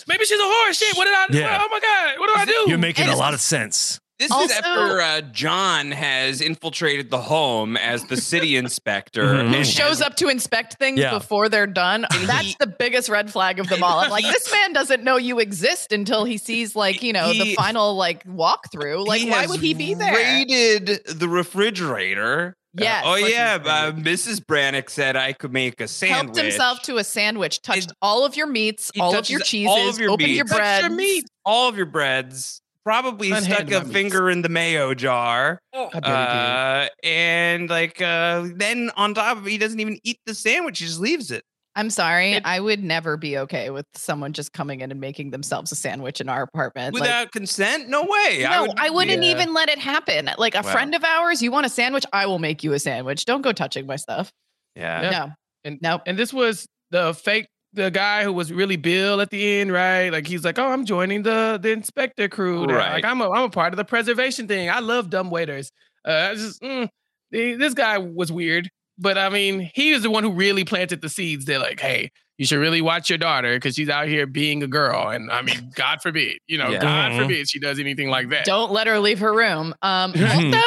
maybe 0.09 0.25
she's 0.25 0.41
a 0.41 0.43
whore. 0.43 0.73
Shit, 0.77 0.97
what 0.97 1.05
did 1.05 1.15
I 1.15 1.27
Yeah. 1.31 1.59
Oh 1.63 1.69
my 1.71 1.79
God, 1.81 2.19
what 2.19 2.27
do 2.29 2.35
I 2.35 2.45
do? 2.45 2.71
You're 2.71 2.79
making 2.79 3.05
And 3.05 3.13
a 3.15 3.17
lot 3.17 3.35
of 3.35 3.41
sense. 3.41 4.00
This 4.21 4.31
Also- 4.31 4.45
is 4.45 4.53
after 4.53 5.01
uh, 5.01 5.21
John 5.33 5.91
has 5.93 6.41
infiltrated 6.43 7.11
the 7.11 7.21
home 7.23 7.77
as 7.79 8.05
the 8.05 8.17
city 8.19 8.55
inspector. 8.65 9.43
Who 9.45 9.65
shows 9.65 10.01
up 10.03 10.15
to 10.17 10.29
inspect 10.29 10.75
things 10.75 11.01
Yeah. 11.01 11.11
before 11.11 11.49
they're 11.49 11.67
done? 11.67 12.07
That's 12.27 12.55
the 12.61 12.67
biggest 12.67 13.09
red 13.09 13.33
flag 13.33 13.59
of 13.59 13.69
them 13.71 13.83
all. 13.83 13.99
I'm 13.99 14.11
like, 14.11 14.25
this 14.31 14.53
man 14.53 14.75
doesn't 14.75 15.03
know 15.03 15.17
you 15.17 15.39
exist 15.41 15.91
until 15.91 16.25
he 16.27 16.37
sees, 16.37 16.77
like, 16.77 17.03
you 17.03 17.13
know, 17.15 17.33
the 17.33 17.55
final 17.55 17.95
like 17.95 18.23
walkthrough. 18.25 19.07
Like, 19.07 19.27
why 19.29 19.47
would 19.47 19.61
he 19.61 19.73
be 19.75 19.95
there? 19.95 20.15
Raided 20.15 21.01
the 21.07 21.29
refrigerator. 21.29 22.49
Uh, 22.49 22.57
Yes, 22.73 23.03
oh 23.05 23.17
yeah. 23.17 23.59
Uh, 23.65 23.91
Mrs. 23.91 24.39
Brannock 24.39 24.91
said 24.91 25.17
I 25.17 25.33
could 25.33 25.53
make 25.53 25.81
a 25.81 25.89
sandwich. 25.89 26.37
Helped 26.37 26.37
himself 26.37 26.83
to 26.83 26.99
a 26.99 27.05
sandwich, 27.05 27.63
touched 27.63 27.91
all 28.01 28.25
of 28.25 28.37
your 28.37 28.47
meats, 28.47 28.93
all 29.01 29.17
of 29.17 29.29
your 29.29 29.41
cheeses, 29.41 29.69
all 29.69 29.89
of 29.89 29.99
your 29.99 30.11
opened 30.11 30.29
meats. 30.29 30.53
bread. 30.55 30.83
Your 30.83 30.91
meat. 30.91 31.25
all 31.45 31.69
of 31.69 31.77
your 31.77 31.87
breads. 31.87 32.60
Probably 32.85 33.31
Unhanded 33.31 33.69
stuck 33.69 33.83
a 33.83 33.85
meats. 33.85 33.93
finger 33.93 34.31
in 34.31 34.43
the 34.43 34.49
mayo 34.49 34.95
jar. 34.95 35.61
I 35.75 35.79
bet 35.79 35.95
he 35.95 36.01
did. 36.01 36.07
Uh, 36.07 36.89
and 37.05 37.69
like 37.71 38.01
uh, 38.01 38.49
then 38.55 38.91
on 38.97 39.15
top 39.15 39.37
of 39.39 39.47
it, 39.47 39.51
he 39.51 39.59
doesn't 39.59 39.81
even 39.81 39.99
eat 40.03 40.19
the 40.27 40.35
sandwich. 40.35 40.79
He 40.79 40.87
just 40.87 41.01
leaves 41.01 41.31
it. 41.31 41.45
I'm 41.77 41.91
sorry. 41.91 42.43
I 42.43 42.59
would 42.59 42.83
never 42.83 43.17
be 43.17 43.39
okay 43.39 43.71
with 43.71 43.87
someone 43.95 44.33
just 44.33 44.53
coming 44.53 44.81
in 44.81 44.91
and 44.91 45.01
making 45.01 45.31
themselves 45.31 45.71
a 45.71 45.77
sandwich 45.77 46.21
in 46.21 46.29
our 46.29 46.43
apartment. 46.43 46.95
Like, 46.95 47.03
Without 47.03 47.31
consent? 47.33 47.89
No 47.89 48.03
way. 48.03 48.41
no, 48.43 48.63
would- 48.63 48.79
I, 48.79 48.91
wouldn't 48.91 49.23
Yeah. 49.23 49.31
even 49.31 49.55
let 49.55 49.69
it 49.69 49.79
happen. 49.79 50.29
Like 50.37 50.57
a 50.57 50.63
Wow. 50.63 50.73
friend 50.73 50.95
of 50.97 51.05
ours, 51.05 51.41
you 51.43 51.53
want 51.53 51.67
a 51.67 51.69
sandwich? 51.69 52.05
I 52.13 52.27
will 52.27 52.41
make 52.41 52.65
you 52.65 52.73
a 52.73 52.79
sandwich. 52.81 53.25
Don't 53.25 53.43
go 53.43 53.53
touching 53.53 53.87
my 53.87 53.97
stuff. 53.97 54.33
Yeah. 54.75 55.03
Yeah. 55.03 55.11
No. 55.11 55.33
And 55.65 55.79
Nope. 55.81 56.03
And 56.07 56.19
this 56.19 56.33
was 56.33 56.67
the 56.91 57.15
fake 57.15 57.47
the 57.73 57.91
guy 57.91 58.25
who 58.25 58.33
was 58.33 58.53
really 58.53 58.77
Bill 58.77 59.21
at 59.21 59.31
the 59.31 59.61
end, 59.61 59.73
right? 59.73 60.11
Like 60.11 60.27
he's 60.27 60.45
like, 60.45 60.59
"Oh, 60.59 60.69
I'm 60.69 60.85
joining 60.85 61.23
the 61.23 61.59
the 61.63 61.71
inspector 61.71 62.29
crew." 62.29 62.67
now. 62.67 62.77
Right. 62.77 62.93
Like 62.95 63.05
I'm 63.05 63.21
a 63.21 63.31
I'm 63.31 63.45
a 63.45 63.51
part 63.51 63.73
of 63.73 63.77
the 63.77 63.85
preservation 63.85 64.49
thing. 64.49 64.69
I 64.71 64.81
love 64.81 65.11
dumb 65.11 65.31
waiters. 65.31 65.71
Uh, 66.07 66.31
I 66.31 66.35
just 66.35 66.61
mm, 66.63 66.89
the- 67.31 67.55
this 67.55 67.75
guy 67.75 67.99
was 67.99 68.33
weird, 68.33 68.71
but 68.99 69.17
I 69.19 69.29
mean, 69.29 69.71
he 69.75 69.91
is 69.91 70.03
the 70.03 70.11
one 70.11 70.25
who 70.25 70.33
really 70.33 70.65
planted 70.65 71.01
the 71.01 71.09
seeds. 71.09 71.45
They're 71.45 71.59
like, 71.61 71.79
"Hey, 71.79 72.11
you 72.39 72.47
should 72.47 72.59
really 72.59 72.81
watch 72.81 73.09
your 73.09 73.19
daughter 73.19 73.55
because 73.55 73.75
she's 73.77 73.89
out 73.89 74.09
here 74.09 74.27
being 74.27 74.63
a 74.63 74.67
girl." 74.67 75.09
And 75.09 75.31
I 75.31 75.43
mean, 75.43 75.71
God 75.77 76.03
forbid, 76.03 76.39
you 76.49 76.59
know, 76.59 76.71
Yeah. 76.71 76.81
God 76.81 77.13
Mhm. 77.13 77.19
forbid 77.23 77.49
she 77.49 77.61
does 77.61 77.79
anything 77.79 78.09
like 78.11 78.31
that. 78.31 78.47
Don't 78.47 78.73
let 78.73 78.87
her 78.89 78.99
leave 78.99 79.21
her 79.21 79.33
room. 79.33 79.75
Um, 79.83 80.13
also, 80.19 80.59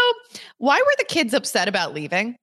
why 0.57 0.77
were 0.79 0.93
the 0.97 1.05
kids 1.05 1.33
upset 1.33 1.67
about 1.67 1.93
leaving? 1.93 2.37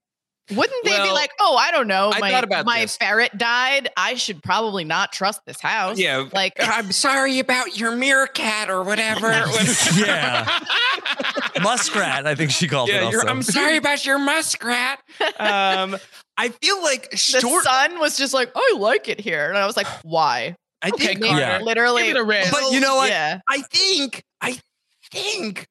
Wouldn't 0.51 0.85
they 0.85 1.03
be 1.03 1.11
like, 1.13 1.31
"Oh, 1.41 1.57
I 1.57 1.71
don't 1.71 1.87
know, 1.87 2.11
I 2.13 2.21
my 2.21 2.31
thought 2.31 2.45
about 2.45 2.67
my 2.67 2.81
this. 2.81 2.97
ferret 2.97 3.37
died. 3.37 3.89
I 3.97 4.15
should 4.15 4.43
probably 4.43 4.85
not 4.85 5.13
trust 5.13 5.43
this 5.47 5.61
house." 5.61 5.99
Yeah. 5.99 6.29
like 6.33 6.55
I'm 6.59 6.93
sorry 6.93 7.39
about 7.39 7.79
your 7.79 7.95
meerkat 7.97 8.71
or 8.71 8.83
whatever. 8.83 9.31
Yeah. 9.97 10.47
Muskrat, 11.63 12.27
I 12.27 12.35
think 12.35 12.51
she 12.51 12.69
called 12.69 12.89
it 12.89 12.95
yeah, 12.95 13.03
also. 13.03 13.27
I'm 13.27 13.43
sorry 13.43 13.77
about 13.77 14.05
your 14.07 14.19
muskrat. 14.19 15.01
Um, 15.39 15.97
I 16.37 16.49
feel 16.49 16.83
like 16.83 17.11
the 17.11 17.17
son 17.17 17.99
was 17.99 18.17
just 18.17 18.33
like, 18.33 18.51
"I 18.55 18.75
like 18.79 19.09
it 19.09 19.21
here," 19.21 19.49
and 19.49 19.59
I 19.59 19.67
was 19.67 19.77
like, 19.77 19.87
"Why?" 20.03 20.57
I 20.83 20.89
Okay, 20.89 21.07
think 21.07 21.25
Carter. 21.25 21.39
Yeah. 21.41 21.59
Literally, 21.61 22.05
Give 22.05 22.17
it 22.17 22.23
a. 22.23 22.51
But 22.51 22.73
you 22.73 22.81
know 22.81 22.97
what? 22.97 23.11
Yeah. 23.11 23.41
I 23.49 23.63
think 23.63 24.25
I 24.41 24.59
think 25.13 25.67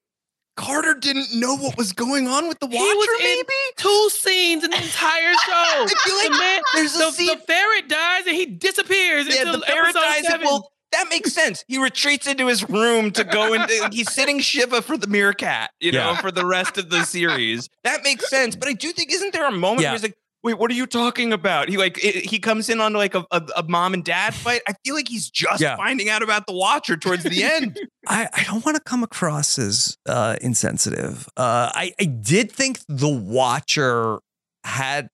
Carter 0.59 0.93
didn't 0.93 1.33
know 1.33 1.55
what 1.55 1.77
was 1.77 1.93
going 1.93 2.27
on 2.27 2.47
with 2.49 2.59
the 2.59 2.67
He 2.67 2.75
Watcher. 2.75 2.85
was 2.97 3.19
in 3.19 3.25
maybe 3.25 3.53
two 3.77 4.09
scenes 4.11 4.63
in 4.65 4.71
the 4.71 4.77
entire 4.77 5.33
show. 5.45 5.85
I 5.85 5.87
feel 6.03 6.15
like 6.17 6.31
the 6.31 6.37
man, 6.37 6.61
there's 6.75 6.95
a 6.95 6.99
the, 6.99 7.11
scene- 7.11 7.27
the 7.27 7.37
ferret 7.37 7.87
dies 7.87 8.27
and 8.27 8.35
he 8.35 8.45
disappears. 8.45 9.27
yeah, 9.27 9.41
until 9.43 9.53
the 9.53 9.65
ferret 9.65 9.87
episode 9.95 9.99
dies. 10.01 10.27
seven. 10.27 10.45
Well, 10.45 10.71
that 10.91 11.05
makes 11.09 11.31
sense. 11.33 11.63
He 11.67 11.77
retreats 11.81 12.27
into 12.27 12.47
his 12.47 12.67
room 12.69 13.11
to 13.11 13.23
go 13.23 13.53
into. 13.53 13.89
he's 13.91 14.11
sitting 14.11 14.39
Shiva 14.39 14.81
for 14.81 14.97
the 14.97 15.07
meerkat. 15.07 15.69
You 15.79 15.91
know, 15.93 16.15
for 16.15 16.31
the 16.31 16.45
rest 16.45 16.77
of 16.77 16.89
the 16.89 17.03
series. 17.03 17.69
That 17.83 18.03
makes 18.03 18.29
sense. 18.29 18.55
But 18.55 18.67
I 18.69 18.73
do 18.73 18.91
think 18.91 19.13
isn't 19.13 19.31
there 19.31 19.47
a 19.47 19.51
moment 19.51 19.81
Yeah. 19.83 19.89
where 19.89 19.93
he's 19.93 20.03
like. 20.03 20.17
Wait, 20.41 20.53
what 20.57 20.71
are 20.71 20.73
you 20.73 20.85
talking 20.87 21.33
about? 21.33 21.67
He 21.67 21.77
like 21.77 22.01
it, 22.03 22.25
he 22.25 22.39
comes 22.39 22.69
in 22.69 22.79
on 22.79 22.93
like 22.93 23.13
a, 23.13 23.25
a, 23.31 23.43
a 23.57 23.63
mom 23.63 23.93
and 23.93 24.05
dad 24.05 24.33
fight. 24.33 24.61
I 24.67 24.73
feel 24.85 24.95
like 24.95 25.09
he's 25.09 25.29
just 25.29 25.61
Yeah. 25.61 25.75
finding 25.75 26.07
out 26.09 26.23
about 26.23 26.47
the 26.47 26.53
Watcher 26.53 26.95
towards 26.95 27.23
the 27.23 27.43
end. 27.43 27.77
I, 28.07 28.29
I 28.33 28.43
don't 28.45 28.63
want 28.65 28.77
to 28.77 28.83
come 28.83 29.03
across 29.03 29.59
as 29.59 29.97
uh, 30.07 30.37
insensitive. 30.41 31.27
Uh, 31.35 31.71
I, 31.73 31.91
I 31.99 32.05
did 32.05 32.51
think 32.51 32.79
the 32.87 33.09
Watcher 33.09 34.19
had 34.63 35.09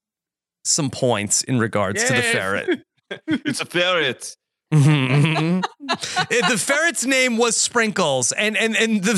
some 0.63 0.89
points 0.91 1.41
in 1.43 1.57
regards 1.59 2.03
to 2.03 2.13
the 2.13 2.21
ferret. 2.21 2.81
it's 3.27 3.61
a 3.61 3.65
ferret. 3.65 4.35
Mhm. 4.73 5.63
Eh, 6.31 6.49
the 6.49 6.57
ferret's 6.57 7.05
name 7.05 7.37
was 7.37 7.55
Sprinkles, 7.55 8.31
and 8.31 8.57
and 8.57 8.75
and 8.75 9.03
the 9.03 9.13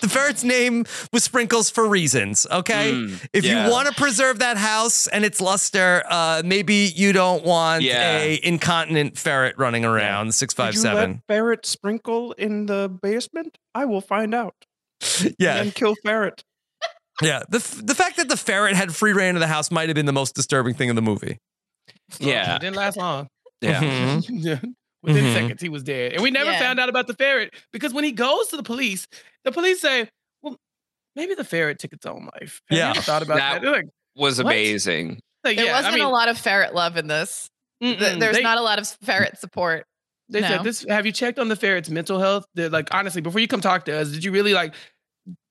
the 0.00 0.08
ferret's 0.08 0.42
name 0.42 0.84
was 1.12 1.22
Sprinkles 1.22 1.70
for 1.70 1.88
reasons. 1.88 2.46
Okay, 2.50 2.92
Mm, 2.92 3.28
if 3.32 3.44
yeah. 3.44 3.64
you 3.66 3.70
want 3.70 3.86
to 3.88 3.94
preserve 3.94 4.40
that 4.40 4.56
house 4.56 5.06
and 5.06 5.24
its 5.24 5.40
luster, 5.40 6.02
uh, 6.10 6.42
maybe 6.44 6.92
you 6.96 7.12
don't 7.12 7.44
want 7.44 7.84
Yeah. 7.84 8.18
a 8.18 8.40
incontinent 8.42 9.16
ferret 9.16 9.54
running 9.56 9.84
around 9.84 10.34
six 10.34 10.52
five 10.52 10.74
Did 10.74 10.82
you 10.82 10.90
let 10.92 11.16
ferret 11.28 11.64
sprinkle 11.64 12.32
in 12.32 12.66
the 12.66 12.88
basement? 12.88 13.56
I 13.74 13.84
will 13.84 14.00
find 14.02 14.34
out. 14.34 14.54
Yeah, 15.38 15.56
And 15.62 15.72
kill 15.74 15.94
ferret. 16.04 16.42
yeah. 17.22 17.44
The 17.48 17.58
f- 17.58 17.80
the 17.82 17.94
fact 17.94 18.16
that 18.16 18.28
the 18.28 18.36
ferret 18.36 18.74
had 18.74 18.94
free 18.94 19.12
reign 19.12 19.36
of 19.36 19.40
the 19.40 19.46
house 19.46 19.70
might 19.70 19.88
have 19.88 19.94
been 19.94 20.06
the 20.06 20.12
most 20.12 20.34
disturbing 20.34 20.74
thing 20.74 20.88
in 20.88 20.96
the 20.96 21.02
movie. 21.02 21.38
Yeah. 22.18 22.56
It 22.56 22.60
didn't 22.62 22.76
last 22.76 22.96
long. 22.96 23.28
Yeah. 23.60 23.80
Mhm. 24.20 24.74
Yeah. 25.02 25.12
Within 25.14 25.24
Mhm. 25.24 25.32
seconds, 25.34 25.62
he 25.62 25.68
was 25.68 25.82
dead. 25.82 26.12
And 26.12 26.22
we 26.22 26.30
never 26.30 26.50
Yeah. 26.52 26.58
found 26.58 26.78
out 26.78 26.88
about 26.88 27.06
the 27.06 27.14
ferret 27.14 27.54
because 27.72 27.92
when 27.94 28.04
he 28.04 28.12
goes 28.12 28.48
to 28.48 28.56
the 28.56 28.62
police, 28.62 29.06
the 29.44 29.52
police 29.52 29.80
say, 29.80 30.08
well, 30.42 30.56
maybe 31.16 31.34
the 31.34 31.44
ferret 31.44 31.78
took 31.78 31.92
its 31.92 32.04
own 32.06 32.28
life. 32.34 32.60
Have 32.68 32.78
Yeah. 32.78 32.90
ever 32.90 33.00
thought 33.00 33.22
about 33.22 33.36
that. 33.38 33.52
That 33.54 33.62
They're 33.62 33.72
like, 33.72 33.86
Was 34.16 34.38
What? 34.42 34.46
amazing. 34.52 35.20
like, 35.44 35.56
There 35.56 35.66
yeah, 35.66 35.72
I 35.72 35.76
wasn't 35.76 35.94
mean, 35.94 36.04
a 36.04 36.10
lot 36.10 36.28
of 36.28 36.36
ferret 36.36 36.74
love 36.74 36.96
in 36.96 37.06
this. 37.06 37.48
Th- 37.80 37.98
There's 38.18 38.36
They- 38.36 38.42
not 38.42 38.58
a 38.58 38.62
lot 38.62 38.78
of 38.78 38.86
ferret 39.02 39.38
support. 39.38 39.86
They 40.28 40.40
No. 40.42 40.48
said 40.48 40.64
this. 40.64 40.84
Have 40.88 41.06
you 41.06 41.12
checked 41.12 41.38
on 41.38 41.48
the 41.48 41.56
ferret's 41.56 41.88
mental 41.88 42.18
health? 42.20 42.44
They're 42.54 42.68
like, 42.68 42.88
honestly, 42.92 43.20
before 43.22 43.40
you 43.40 43.48
come 43.48 43.60
talk 43.62 43.84
to 43.86 43.96
us, 43.96 44.10
did 44.10 44.22
you 44.24 44.32
really 44.32 44.52
like, 44.52 44.74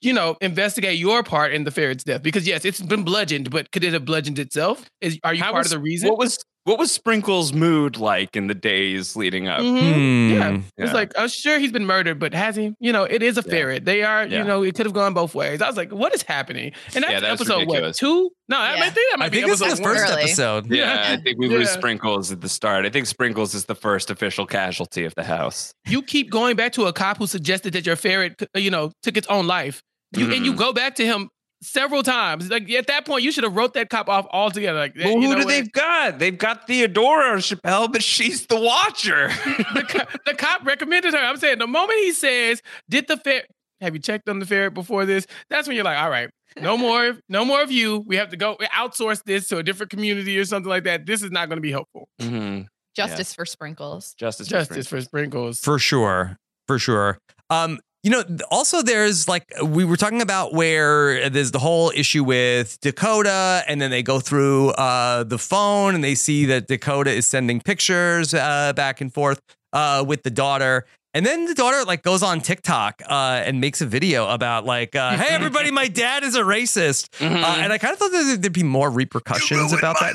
you 0.01 0.13
know, 0.13 0.37
investigate 0.41 0.99
your 0.99 1.23
part 1.23 1.53
in 1.53 1.63
the 1.63 1.71
ferret's 1.71 2.03
death? 2.03 2.21
Because 2.21 2.45
yes, 2.47 2.65
it's 2.65 2.81
been 2.81 3.03
bludgeoned, 3.03 3.49
but 3.49 3.71
could 3.71 3.83
it 3.83 3.93
have 3.93 4.05
bludgeoned 4.05 4.37
itself? 4.39 4.85
Is 5.01 5.17
are 5.23 5.33
you 5.33 5.41
How 5.41 5.51
part 5.51 5.63
was- 5.63 5.73
of 5.73 5.79
the 5.79 5.83
reason? 5.83 6.09
What 6.09 6.19
was 6.19 6.37
what 6.69 6.77
was 6.79 6.91
Sprinkle's 6.91 7.51
mood 7.51 7.97
like 7.97 8.35
in 8.35 8.45
the 8.47 8.53
days 8.53 9.15
leading 9.15 9.47
up? 9.47 9.59
Mhm. 9.61 10.31
Yeah. 10.33 10.49
Hmm. 10.51 10.59
It's 10.77 10.93
like, 10.93 11.11
I'm 11.17 11.27
sure 11.27 11.57
he's 11.57 11.71
been 11.71 11.85
murdered, 11.87 12.19
but 12.19 12.33
has 12.33 12.55
he? 12.55 12.73
You 12.79 12.93
know, 12.93 13.03
it 13.03 13.23
is 13.23 13.37
a 13.37 13.43
Yeah. 13.45 13.51
ferret. 13.51 13.85
They 13.85 14.03
are, 14.03 14.25
Yeah. 14.27 14.37
you 14.39 14.43
know, 14.43 14.61
it 14.63 14.75
could 14.75 14.85
have 14.85 14.93
gone 14.93 15.13
both 15.13 15.33
ways. 15.33 15.61
I 15.61 15.67
was 15.67 15.75
like, 15.77 15.91
what 15.91 16.13
is 16.13 16.21
happening? 16.21 16.73
And 16.93 17.03
that's 17.03 17.11
Yeah, 17.13 17.19
that's 17.21 17.41
episode 17.41 17.61
ridiculous. 17.61 18.01
what? 18.01 18.07
Two? 18.07 18.29
No, 18.47 18.57
I, 18.59 18.73
Yeah. 18.75 18.79
might 18.81 18.93
think 18.93 19.11
that 19.11 19.19
might 19.19 19.25
I 19.25 19.29
be 19.29 19.37
think 19.41 19.51
this 19.51 19.61
is 19.61 19.77
the 19.77 19.83
first. 19.83 20.11
Early. 20.11 20.21
episode. 20.23 20.71
Yeah, 20.71 21.07
I 21.09 21.17
think 21.17 21.39
we 21.39 21.47
lose 21.49 21.69
Sprinkles 21.69 22.31
at 22.31 22.41
the 22.41 22.49
start. 22.49 22.85
I 22.85 22.89
think 22.89 23.07
Sprinkles 23.07 23.53
is 23.55 23.65
the 23.65 23.75
first 23.75 24.09
official 24.11 24.45
casualty 24.45 25.05
of 25.05 25.15
the 25.15 25.23
house. 25.23 25.73
You 25.87 26.01
keep 26.03 26.29
going 26.29 26.55
back 26.55 26.71
to 26.73 26.85
a 26.85 26.93
cop 26.93 27.17
who 27.17 27.27
suggested 27.27 27.73
that 27.73 27.85
your 27.85 27.95
ferret, 27.95 28.41
you 28.55 28.69
know, 28.71 28.91
took 29.03 29.17
its 29.17 29.27
own 29.27 29.47
life. 29.47 29.81
You, 30.15 30.31
And 30.31 30.45
you 30.45 30.53
Mhm. 30.53 30.57
go 30.57 30.73
back 30.73 30.95
to 30.95 31.05
him 31.05 31.29
several 31.61 32.03
times. 32.03 32.49
Like 32.49 32.69
at 32.71 32.87
that 32.87 33.05
point, 33.05 33.23
you 33.23 33.31
should 33.31 33.43
have 33.43 33.55
wrote 33.55 33.73
that 33.73 33.89
cop 33.89 34.09
off 34.09 34.27
altogether. 34.31 34.79
Like, 34.79 34.95
Well, 34.95 35.13
you 35.13 35.21
who 35.21 35.27
know 35.29 35.35
do 35.35 35.39
what? 35.39 35.47
they've 35.47 35.71
got? 35.71 36.19
They've 36.19 36.37
got 36.37 36.67
Theodora 36.67 37.37
Chappelle, 37.37 37.91
but 37.91 38.03
she's 38.03 38.45
the 38.47 38.59
watcher. 38.59 39.27
the, 39.73 39.85
co- 39.87 40.19
the 40.25 40.33
cop 40.35 40.65
recommended 40.65 41.13
her. 41.13 41.19
I'm 41.19 41.37
saying 41.37 41.59
the 41.59 41.67
moment 41.67 41.99
he 41.99 42.11
says, 42.11 42.61
"Did 42.89 43.07
the 43.07 43.17
fair? 43.17 43.43
Have 43.81 43.93
you 43.93 43.99
checked 44.01 44.27
on 44.29 44.39
the 44.39 44.45
ferret 44.45 44.73
before 44.73 45.05
this?" 45.05 45.25
That's 45.49 45.67
when 45.67 45.75
you're 45.75 45.85
like, 45.85 45.97
"All 45.97 46.09
right, 46.09 46.29
no 46.61 46.77
more, 46.77 47.17
no 47.29 47.45
more 47.45 47.61
of 47.61 47.71
you. 47.71 48.03
We 48.05 48.15
have 48.17 48.29
to 48.29 48.37
go 48.37 48.57
outsource 48.75 49.23
this 49.23 49.47
to 49.49 49.57
a 49.57 49.63
different 49.63 49.89
community 49.89 50.37
or 50.37 50.45
something 50.45 50.69
like 50.69 50.83
that. 50.85 51.05
This 51.05 51.21
is 51.23 51.31
not 51.31 51.49
going 51.49 51.57
to 51.57 51.61
be 51.61 51.71
helpful." 51.71 52.07
Mm-hmm. 52.21 52.63
Justice 52.95 53.33
for 53.33 53.45
sprinkles. 53.45 54.13
Justice, 54.15 54.47
Justice 54.47 54.87
for 54.87 54.99
sprinkles. 54.99 55.59
For 55.59 55.79
sure. 55.79 56.37
For 56.67 56.77
sure. 56.79 57.17
Um, 57.49 57.79
you 58.03 58.09
know, 58.11 58.23
also 58.49 58.81
there's 58.81 59.27
like 59.27 59.43
we 59.63 59.83
were 59.83 59.97
talking 59.97 60.21
about 60.21 60.53
where 60.53 61.29
there's 61.29 61.51
the 61.51 61.59
whole 61.59 61.91
issue 61.93 62.23
with 62.23 62.79
Dakota, 62.79 63.63
and 63.67 63.81
then 63.81 63.91
they 63.91 64.03
go 64.03 64.19
through 64.19 64.69
uh 64.71 65.23
the 65.23 65.37
phone 65.37 65.95
and 65.95 66.03
they 66.03 66.15
see 66.15 66.45
that 66.45 66.67
Dakota 66.67 67.11
is 67.11 67.27
sending 67.27 67.59
pictures 67.59 68.33
uh 68.33 68.71
back 68.73 69.01
and 69.01 69.13
forth 69.13 69.41
uh 69.73 70.03
with 70.07 70.23
the 70.23 70.31
daughter. 70.31 70.85
And 71.13 71.25
then 71.25 71.45
the 71.45 71.55
daughter 71.55 71.83
like 71.85 72.03
goes 72.03 72.21
on 72.21 72.39
TikTok 72.39 73.01
uh, 73.09 73.41
and 73.43 73.59
makes 73.59 73.81
a 73.81 73.85
video 73.87 74.29
about 74.29 74.65
like, 74.65 74.95
uh, 74.95 75.17
"Hey 75.17 75.33
everybody, 75.33 75.71
my 75.71 75.87
dad 75.87 76.23
is 76.23 76.35
a 76.35 76.41
racist," 76.41 77.09
uh, 77.19 77.57
and 77.59 77.73
I 77.73 77.79
kind 77.79 77.93
of 77.93 77.99
thought 77.99 78.11
that 78.11 78.37
there'd 78.41 78.53
be 78.53 78.61
more 78.61 78.91
repercussions 78.91 79.73
about 79.73 79.99
that. 79.99 80.13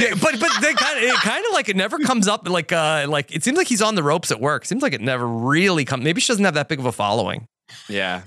Yeah, 0.00 0.14
but 0.14 0.40
but 0.40 0.50
they 0.62 0.72
kind 0.72 0.96
of 0.96 1.04
it 1.04 1.14
kind 1.16 1.44
of 1.44 1.52
like 1.52 1.68
it 1.68 1.76
never 1.76 1.98
comes 1.98 2.26
up 2.26 2.48
like 2.48 2.72
uh 2.72 3.04
like 3.08 3.34
it 3.34 3.44
seems 3.44 3.58
like 3.58 3.66
he's 3.68 3.82
on 3.82 3.96
the 3.96 4.02
ropes 4.02 4.30
at 4.30 4.40
work. 4.40 4.64
Seems 4.64 4.82
like 4.82 4.94
it 4.94 5.02
never 5.02 5.26
really 5.26 5.84
comes. 5.84 6.02
Maybe 6.04 6.22
she 6.22 6.28
doesn't 6.32 6.44
have 6.44 6.54
that 6.54 6.68
big 6.68 6.78
of 6.78 6.86
a 6.86 6.92
following. 6.92 7.46
Yeah. 7.88 8.22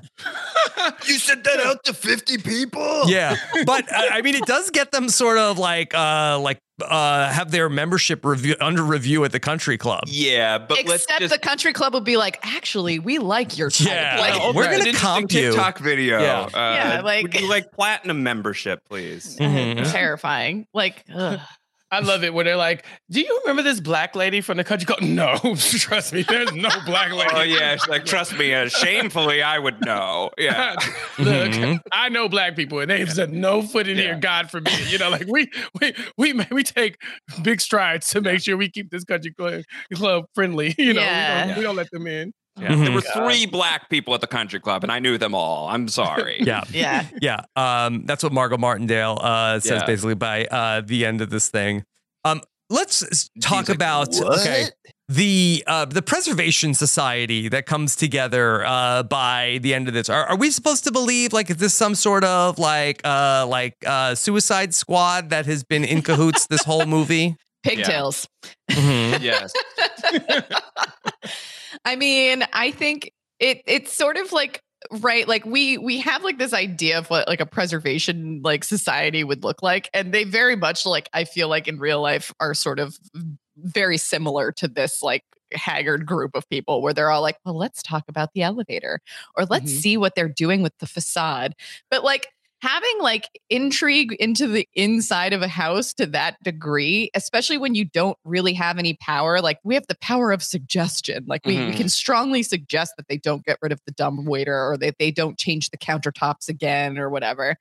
you 1.08 1.18
sent 1.18 1.44
that 1.46 1.60
out 1.60 1.84
to 1.86 1.94
50 1.94 2.38
people? 2.40 3.04
Yeah, 3.08 3.36
but 3.66 3.92
uh, 3.92 4.02
I 4.12 4.22
mean, 4.22 4.36
it 4.36 4.46
does 4.46 4.70
get 4.70 4.92
them 4.92 5.10
sort 5.10 5.38
of 5.38 5.58
like 5.58 5.94
uh 5.96 6.40
like 6.40 6.60
uh 6.84 7.30
have 7.32 7.52
their 7.52 7.70
membership 7.70 8.24
review 8.26 8.56
under 8.60 8.84
review 8.84 9.24
at 9.26 9.32
the 9.32 9.40
country 9.40 9.78
club. 9.78 10.04
Yeah, 10.08 10.58
but 10.58 10.78
let's 10.86 11.04
Except 11.04 11.20
just 11.22 11.34
the 11.34 11.40
country 11.40 11.74
club 11.74 11.94
would 11.94 12.04
be 12.04 12.18
like, 12.18 12.40
actually, 12.44 13.00
we 13.00 13.18
like 13.20 13.58
your 13.58 13.70
type. 13.70 13.88
Yeah, 13.88 14.20
Like, 14.20 14.34
like, 14.40 14.54
we're 14.56 14.64
gonna 14.66 14.76
interesting 14.78 14.96
comp 14.96 15.32
you. 15.34 15.52
TikTok 15.52 15.80
video. 15.80 16.20
Yeah. 16.22 16.42
Uh, 16.42 16.50
Yeah, 16.54 17.02
like- 17.04 17.24
would 17.24 17.34
you 17.42 17.50
like 17.50 17.72
platinum 17.72 18.24
membership, 18.24 18.82
please? 18.90 19.38
Mhm. 19.40 19.92
terrifying. 19.92 20.68
Like, 20.74 21.04
ugh. 21.14 21.40
I 21.94 22.00
love 22.00 22.24
it 22.24 22.34
when 22.34 22.46
they're 22.46 22.56
like, 22.56 22.86
"Do 23.12 23.22
you 23.22 23.40
remember 23.44 23.62
this 23.64 23.80
black 23.80 24.16
lady 24.16 24.42
from 24.42 24.58
the 24.58 24.64
country 24.64 24.86
club?" 24.86 25.02
No, 25.02 25.38
trust 25.56 26.14
me, 26.14 26.24
there's 26.24 26.52
no 26.54 26.70
black 26.86 27.12
lady. 27.12 27.30
Oh 27.34 27.42
yeah, 27.42 27.76
she's 27.76 27.88
like 27.88 28.06
trust 28.06 28.38
me. 28.38 28.54
Uh, 28.54 28.68
shamefully, 28.70 29.42
I 29.44 29.60
would 29.60 29.84
know. 29.86 30.32
Yeah. 30.38 30.76
Look, 31.20 31.52
Mhm. 31.52 31.80
I 31.92 32.10
know 32.10 32.28
black 32.30 32.56
people, 32.56 32.80
and 32.80 32.90
they've 32.90 33.12
said 33.12 33.32
no 33.32 33.62
foot 33.62 33.88
in 33.88 33.98
here. 33.98 34.16
God 34.20 34.50
forbid. 34.50 34.92
You 34.92 34.98
know, 34.98 35.10
like 35.10 35.28
we 35.28 35.50
we 35.80 35.94
we 36.18 36.34
we 36.52 36.64
take 36.64 36.98
big 37.44 37.62
strides 37.62 38.10
to 38.10 38.22
make 38.22 38.42
sure 38.42 38.58
we 38.58 38.70
keep 38.70 38.90
this 38.90 39.04
country 39.04 39.32
club, 39.34 39.64
club 39.94 40.26
friendly. 40.36 40.74
You 40.84 40.94
know, 40.94 41.02
we, 41.02 41.48
don't, 41.48 41.58
we 41.58 41.64
don't 41.64 41.76
let 41.76 41.92
them 41.92 42.08
in. 42.08 42.34
Yeah. 42.60 42.76
There 42.76 42.92
were 42.92 43.02
three 43.02 43.46
black 43.46 43.90
people 43.90 44.14
at 44.14 44.22
the 44.22 44.28
country 44.28 44.60
club, 44.60 44.84
and 44.84 44.92
I 44.92 45.00
knew 45.00 45.18
them 45.18 45.34
all. 45.34 45.68
I'm 45.70 45.88
sorry. 45.88 46.38
Yeah. 46.42 46.64
yeah. 46.72 47.08
Yeah. 47.22 47.42
Um, 47.56 48.06
that's 48.06 48.24
what 48.24 48.32
Margo 48.32 48.58
Martindale 48.58 49.18
uh, 49.22 49.60
says 49.60 49.82
Yeah. 49.82 49.86
basically 49.86 50.16
by 50.16 50.46
uh, 50.46 50.82
the 50.82 51.06
end 51.06 51.22
of 51.22 51.30
this 51.30 51.50
thing. 51.50 51.84
Um, 52.26 52.42
let's 52.70 53.30
talk 53.42 53.68
like, 53.68 53.76
about 53.76 54.16
okay 54.22 54.70
the 55.10 55.64
uh, 55.68 55.86
the 55.86 56.02
preservation 56.02 56.74
society 56.74 57.50
that 57.50 57.66
comes 57.66 57.96
together 57.96 58.64
uh, 58.66 59.04
by 59.04 59.60
the 59.62 59.74
end 59.74 59.88
of 59.88 59.94
this. 59.94 60.10
Are, 60.10 60.26
are 60.26 60.38
we 60.38 60.50
supposed 60.50 60.84
to 60.86 60.92
believe 60.92 61.34
like 61.34 61.50
is 61.50 61.58
this 61.58 61.74
some 61.74 61.96
sort 61.96 62.24
of 62.24 62.58
like 62.60 63.02
uh, 63.04 63.46
like 63.48 63.76
uh, 63.86 64.16
Suicide 64.16 64.74
Squad 64.74 65.30
that 65.30 65.46
has 65.46 65.64
been 65.64 65.84
in 65.84 66.02
cahoots 66.02 66.48
this 66.48 66.64
whole 66.64 66.86
movie? 66.86 67.36
Pigtails. 67.64 68.28
Mhm. 68.72 69.22
Yes. 69.22 69.54
I 71.86 71.96
mean, 71.96 72.44
I 72.54 72.72
think 72.72 73.12
it 73.40 73.62
it's 73.68 73.94
sort 73.94 74.18
of 74.18 74.32
like 74.32 74.62
right 74.92 75.28
like 75.28 75.46
we 75.46 75.78
we 75.78 76.00
have 76.00 76.24
like 76.24 76.38
this 76.38 76.54
idea 76.54 76.98
of 76.98 77.10
what 77.10 77.28
like 77.28 77.40
a 77.40 77.46
preservation 77.46 78.42
like 78.44 78.64
society 78.66 79.24
would 79.24 79.44
look 79.44 79.64
like 79.64 79.90
and 79.94 80.14
they 80.14 80.26
very 80.26 80.58
much 80.58 80.86
like 80.86 81.08
I 81.14 81.24
feel 81.24 81.48
like 81.48 81.68
in 81.70 81.80
real 81.80 82.02
life 82.02 82.34
are 82.42 82.54
sort 82.54 82.80
of 82.80 82.98
very 83.58 83.98
similar 83.98 84.52
to 84.54 84.68
this 84.68 85.02
like 85.02 85.24
haggard 85.54 86.06
group 86.06 86.32
of 86.36 86.48
people 86.50 86.82
where 86.82 86.94
they're 86.94 87.12
all 87.12 87.22
like 87.22 87.38
well 87.46 87.58
let's 87.58 87.82
talk 87.82 88.04
about 88.10 88.30
the 88.34 88.42
elevator 88.42 89.00
or 89.38 89.46
let's 89.46 89.72
Mhm. 89.72 89.82
see 89.82 89.98
what 89.98 90.16
they're 90.16 90.28
doing 90.28 90.62
with 90.62 90.78
the 90.80 90.88
facade 90.88 91.56
but 91.90 92.04
like 92.04 92.28
having 92.64 93.02
like 93.02 93.28
intrigue 93.50 94.14
into 94.14 94.48
the 94.48 94.66
inside 94.74 95.34
of 95.34 95.42
a 95.42 95.50
house 95.50 95.94
to 95.94 96.06
that 96.06 96.42
degree, 96.44 97.12
especially 97.14 97.58
when 97.58 97.76
you 97.76 97.84
don't 97.84 98.18
really 98.24 98.54
have 98.54 98.80
any 98.80 98.94
power, 99.02 99.42
like 99.42 99.60
we 99.66 99.76
have 99.76 99.86
the 99.90 99.98
power 100.02 100.32
of 100.32 100.42
suggestion. 100.42 101.26
Like 101.28 101.46
we, 101.46 101.58
we 101.58 101.74
Mhm. 101.74 101.76
can 101.76 101.90
strongly 101.90 102.42
suggest 102.42 102.94
that 102.96 103.10
they 103.10 103.18
don't 103.18 103.44
get 103.44 103.58
rid 103.62 103.74
of 103.74 103.82
the 103.86 103.92
dumb 103.92 104.24
waiter 104.24 104.56
or 104.58 104.78
that 104.78 104.96
they 104.98 105.12
don't 105.12 105.38
change 105.38 105.72
the 105.72 105.78
countertops 105.78 106.48
again 106.48 106.98
or 106.98 107.10
whatever. 107.10 107.58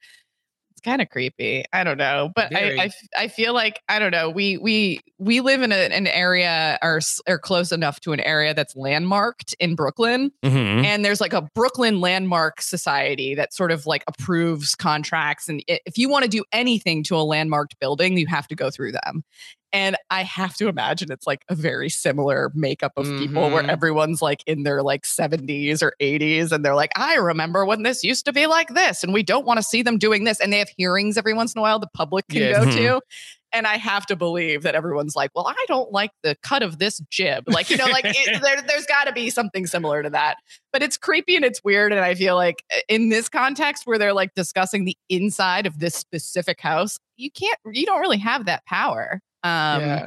Kind 0.85 1.01
of 1.01 1.09
creepy. 1.11 1.65
I 1.73 1.85
don't 1.85 1.97
know, 1.97 2.33
but 2.35 2.53
I. 2.53 2.73
I 2.83 2.91
I 3.17 3.29
feel 3.29 3.55
like 3.55 3.81
I 3.89 4.01
don't 4.01 4.11
know. 4.11 4.29
We 4.29 4.59
we 4.59 4.99
we 5.19 5.41
live 5.41 5.63
in 5.63 5.71
a, 5.71 5.77
an 5.77 6.09
area 6.09 6.77
or 6.83 6.99
or 7.29 7.39
close 7.39 7.71
enough 7.71 8.01
to 8.01 8.13
an 8.13 8.19
area 8.19 8.53
that's 8.53 8.75
landmarked 8.75 9.55
in 9.61 9.77
Brooklyn, 9.77 10.33
Mhm. 10.43 10.85
and 10.85 11.05
there's 11.05 11.21
like 11.21 11.35
a 11.35 11.43
Brooklyn 11.55 12.01
Landmark 12.01 12.61
Society 12.61 13.37
that 13.37 13.55
sort 13.55 13.71
of 13.71 13.87
like 13.87 14.03
approves 14.09 14.75
contracts. 14.75 15.49
And 15.49 15.63
if 15.69 15.97
you 15.99 16.09
want 16.09 16.25
to 16.25 16.29
do 16.29 16.43
anything 16.53 17.05
to 17.05 17.15
a 17.17 17.23
landmarked 17.23 17.79
building, 17.79 18.19
you 18.19 18.27
have 18.27 18.49
to 18.49 18.57
go 18.57 18.69
through 18.69 18.91
them. 18.93 19.23
And 19.73 19.97
I 20.11 20.23
have 20.23 20.55
to 20.57 20.69
imagine 20.69 21.11
it's 21.11 21.27
like 21.27 21.45
a 21.49 21.55
very 21.55 21.89
similar 21.89 22.53
makeup 22.55 22.93
of 22.97 23.07
people 23.19 23.51
where 23.51 23.63
Mhm. 23.63 23.71
everyone's 23.71 24.21
like 24.21 24.43
in 24.47 24.65
their 24.65 24.83
like 24.83 25.05
70s 25.07 25.83
or 25.83 25.95
80s. 26.01 26.53
And 26.53 26.65
they're 26.65 26.75
like, 26.75 26.93
I 26.97 27.15
remember 27.15 27.65
when 27.65 27.83
this 27.83 28.05
used 28.05 28.25
to 28.27 28.33
be 28.33 28.47
like 28.47 28.69
this, 28.75 29.03
and 29.03 29.13
we 29.15 29.23
don't 29.23 29.47
want 29.47 29.59
to 29.59 29.63
see 29.63 29.83
them 29.83 29.97
doing 29.99 30.25
this. 30.25 30.41
And 30.41 30.53
they 30.53 30.59
have 30.59 30.69
hearings 30.77 31.17
every 31.17 31.33
once 31.33 31.55
in 31.55 31.59
a 31.59 31.63
while 31.63 31.79
the 31.79 31.89
public 31.95 32.29
can 32.29 32.41
Yes. 32.41 32.59
go 32.59 32.67
Mhm. 32.67 32.75
to. 32.77 33.01
And 33.55 33.67
I 33.67 33.77
have 33.77 34.07
to 34.07 34.17
believe 34.17 34.63
that 34.63 34.75
everyone's 34.75 35.15
like, 35.15 35.31
well, 35.35 35.47
I 35.47 35.65
don't 35.69 35.93
like 35.93 36.11
the 36.23 36.37
cut 36.43 36.63
of 36.63 36.79
this 36.79 37.01
jib. 37.11 37.45
Like, 37.47 37.69
you 37.69 37.77
know, 37.77 37.87
like 37.87 38.05
it, 38.07 38.15
there, 38.43 38.63
there's 38.63 38.87
got 38.87 39.05
to 39.05 39.13
be 39.13 39.29
something 39.29 39.67
similar 39.67 40.03
to 40.03 40.09
that. 40.11 40.37
But 40.73 40.83
it's 40.83 40.97
creepy 40.97 41.37
and 41.37 41.45
it's 41.45 41.63
weird. 41.63 41.93
And 41.93 42.01
I 42.01 42.15
feel 42.15 42.35
like 42.35 42.63
uh, 42.75 42.79
in 42.89 43.11
this 43.11 43.29
context 43.29 43.87
where 43.87 43.99
they're 43.99 44.15
like 44.15 44.35
discussing 44.35 44.87
the 44.87 44.97
inside 45.11 45.67
of 45.67 45.81
this 45.81 45.95
specific 45.95 46.61
house, 46.63 46.99
you 47.19 47.31
can't, 47.31 47.59
you 47.73 47.85
don't 47.85 48.01
really 48.01 48.17
have 48.19 48.47
that 48.47 48.65
power. 48.65 49.21
Um, 49.45 49.81
yeah. 49.81 50.07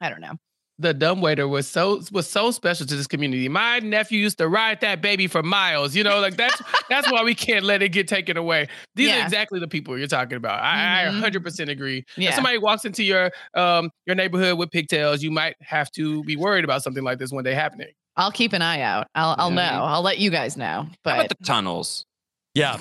I 0.00 0.08
don't 0.08 0.20
know. 0.20 0.34
The 0.78 0.94
dumbwaiter 0.94 1.46
was 1.46 1.68
so 1.68 2.00
was 2.10 2.26
so 2.26 2.50
special 2.52 2.86
to 2.86 2.96
this 2.96 3.06
community. 3.06 3.50
My 3.50 3.80
nephew 3.80 4.18
used 4.18 4.38
to 4.38 4.48
ride 4.48 4.80
that 4.80 5.02
baby 5.02 5.26
for 5.26 5.42
miles. 5.42 5.94
You 5.94 6.02
know, 6.04 6.20
like 6.20 6.38
that's 6.38 6.62
that's 6.88 7.12
why 7.12 7.22
we 7.22 7.34
can't 7.34 7.66
let 7.66 7.82
it 7.82 7.90
get 7.90 8.08
taken 8.08 8.38
away. 8.38 8.66
These 8.94 9.08
Yeah. 9.08 9.20
are 9.20 9.24
exactly 9.24 9.60
the 9.60 9.68
people 9.68 9.98
you're 9.98 10.06
talking 10.06 10.36
about. 10.38 10.58
I, 10.62 11.02
I 11.02 11.10
Mhm. 11.10 11.20
100% 11.20 11.68
agree. 11.68 12.02
Yeah. 12.16 12.30
If 12.30 12.34
somebody 12.36 12.56
walks 12.56 12.86
into 12.86 13.02
your 13.04 13.30
um 13.52 13.90
your 14.06 14.16
neighborhood 14.16 14.56
with 14.56 14.70
pigtails, 14.70 15.22
you 15.22 15.30
might 15.30 15.54
have 15.60 15.90
to 15.92 16.24
be 16.24 16.36
worried 16.36 16.64
about 16.64 16.82
something 16.82 17.04
like 17.04 17.18
this 17.18 17.30
one 17.30 17.44
day 17.44 17.52
happening. 17.52 17.88
I'll 18.16 18.32
keep 18.32 18.54
an 18.54 18.62
eye 18.62 18.80
out. 18.80 19.06
I'll, 19.14 19.34
I'll 19.38 19.50
know. 19.50 19.60
I'll 19.62 20.02
let 20.02 20.18
you 20.18 20.30
guys 20.30 20.56
know. 20.56 20.86
But 21.04 21.14
about 21.26 21.28
the 21.28 21.44
tunnels? 21.44 22.06
Yeah. 22.54 22.80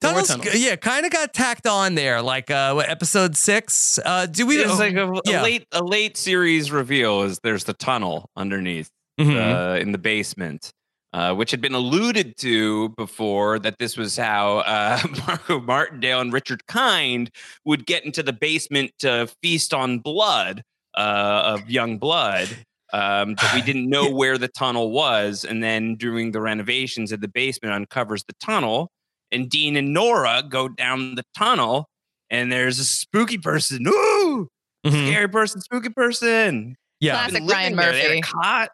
There 0.00 0.14
were 0.14 0.22
Tunnels, 0.22 0.28
tunnels. 0.46 0.54
yeah, 0.64 0.76
kind 0.76 1.04
of 1.04 1.12
got 1.12 1.34
tacked 1.34 1.66
on 1.66 1.94
there, 1.94 2.22
like 2.22 2.50
uh, 2.50 2.72
what, 2.72 2.88
episode 2.88 3.36
six. 3.36 3.98
Uh, 4.04 4.26
do 4.26 4.46
we? 4.46 4.56
It's 4.56 4.78
like 4.78 4.94
a, 4.94 5.10
a 5.10 5.42
late 5.42 5.66
a 5.72 5.82
late 5.84 6.16
series 6.16 6.70
reveal 6.72 7.22
is 7.22 7.38
there's 7.42 7.64
the 7.64 7.74
tunnel 7.74 8.30
underneath 8.36 8.90
Mhm. 9.20 9.36
uh, 9.36 9.78
in 9.78 9.92
the 9.92 9.98
basement. 9.98 10.72
Uh, 11.12 11.34
which 11.34 11.50
had 11.50 11.60
been 11.60 11.74
alluded 11.74 12.36
to 12.36 12.88
before 12.90 13.58
that 13.58 13.74
this 13.80 13.96
was 13.96 14.16
how 14.16 14.58
uh, 14.58 14.96
Margo 15.26 15.58
Martindale 15.60 16.20
and 16.20 16.32
Richard 16.32 16.64
Kind 16.68 17.32
would 17.64 17.84
get 17.84 18.04
into 18.04 18.22
the 18.22 18.32
basement 18.32 18.92
to 19.00 19.28
feast 19.42 19.74
on 19.74 19.98
blood 19.98 20.62
uh, 20.96 21.42
of 21.58 21.68
young 21.68 21.98
blood. 21.98 22.48
Um, 22.92 23.34
but 23.34 23.52
we 23.52 23.60
didn't 23.60 23.88
know 23.90 24.08
where 24.08 24.38
the 24.38 24.46
tunnel 24.46 24.92
was, 24.92 25.44
and 25.44 25.60
then 25.64 25.96
during 25.96 26.30
the 26.30 26.40
renovations 26.40 27.10
of 27.10 27.20
the 27.20 27.26
basement, 27.28 27.74
uncovers 27.74 28.22
the 28.28 28.34
tunnel, 28.40 28.88
and 29.32 29.48
Dean 29.48 29.76
and 29.76 29.92
Nora 29.92 30.42
go 30.48 30.68
down 30.68 31.14
the 31.14 31.22
tunnel, 31.36 31.86
and 32.30 32.50
there's 32.50 32.78
a 32.78 32.84
spooky 32.84 33.38
person. 33.38 33.86
Ooh, 33.86 34.48
Mhm. 34.86 35.06
scary 35.08 35.28
person, 35.28 35.60
spooky 35.60 35.88
person. 35.90 36.76
Yeah. 37.00 37.12
Classic 37.12 37.42
Ryan 37.50 37.76
there. 37.76 37.92
They 37.92 37.98
had 38.00 38.06
a 38.10 38.14
Murphy. 38.16 38.20
cot. 38.22 38.70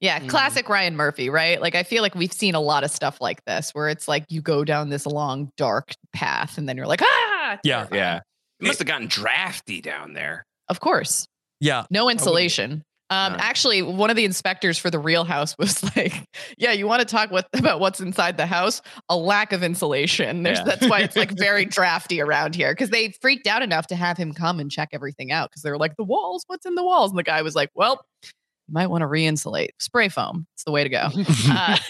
Yeah, 0.00 0.18
Mhm. 0.20 0.28
classic 0.28 0.68
Ryan 0.68 0.96
Murphy, 0.96 1.30
right? 1.30 1.60
Like 1.60 1.74
I 1.76 1.84
feel 1.84 2.02
like 2.02 2.14
we've 2.16 2.32
seen 2.32 2.54
a 2.56 2.60
lot 2.60 2.82
of 2.84 2.90
stuff 2.90 3.20
like 3.20 3.44
this 3.44 3.70
where 3.72 3.88
it's 3.88 4.08
like 4.08 4.24
you 4.28 4.42
go 4.42 4.64
down 4.64 4.88
this 4.90 5.06
long 5.06 5.50
dark 5.56 5.92
path 6.12 6.58
and 6.58 6.68
then 6.68 6.76
you're 6.76 6.88
like, 6.88 7.02
ah, 7.02 7.58
Yeah. 7.62 7.86
Yeah, 7.92 8.16
it 8.60 8.66
must 8.66 8.78
have 8.80 8.88
gotten 8.88 9.06
drafty 9.06 9.80
down 9.80 10.12
there. 10.14 10.44
of 10.68 10.80
course. 10.80 11.26
Yeah. 11.60 11.84
No 11.90 12.08
insulation. 12.10 12.82
Um, 13.12 13.36
actually, 13.38 13.82
one 13.82 14.08
of 14.08 14.16
the 14.16 14.24
inspectors 14.24 14.78
for 14.78 14.90
the 14.90 14.98
real 14.98 15.24
house 15.24 15.56
was 15.58 15.82
like, 15.96 16.24
"Yeah, 16.56 16.72
you 16.72 16.86
want 16.86 17.00
to 17.00 17.06
talk 17.06 17.30
with, 17.30 17.46
about 17.52 17.80
what's 17.80 18.00
inside 18.00 18.36
the 18.36 18.46
house? 18.46 18.80
A 19.08 19.16
lack 19.16 19.52
of 19.52 19.62
insulation. 19.62 20.42
There's, 20.42 20.58
Yeah. 20.58 20.64
That's 20.64 20.88
why 20.88 21.00
it's 21.00 21.16
like 21.16 21.30
very 21.38 21.64
drafty 21.64 22.20
around 22.20 22.54
here 22.54 22.72
because 22.72 22.90
they 22.90 23.12
freaked 23.20 23.46
out 23.46 23.62
enough 23.62 23.86
to 23.88 23.96
have 23.96 24.16
him 24.16 24.32
come 24.32 24.60
and 24.60 24.70
check 24.70 24.90
everything 24.92 25.30
out 25.30 25.50
because 25.50 25.62
they 25.62 25.70
were 25.70 25.78
like, 25.78 25.96
the 25.96 26.04
walls, 26.04 26.44
what's 26.46 26.64
in 26.66 26.74
the 26.74 26.82
walls? 26.82 27.10
And 27.10 27.18
the 27.18 27.22
guy 27.22 27.42
was 27.42 27.54
like, 27.54 27.70
well, 27.74 28.04
you 28.68 28.74
might 28.74 28.86
want 28.88 29.02
to 29.02 29.06
re-insulate. 29.06 29.72
Spray 29.78 30.08
foam. 30.08 30.46
It's 30.54 30.64
the 30.64 30.70
way 30.72 30.84
to 30.84 30.88
go. 30.88 31.08
Uh, 31.48 31.76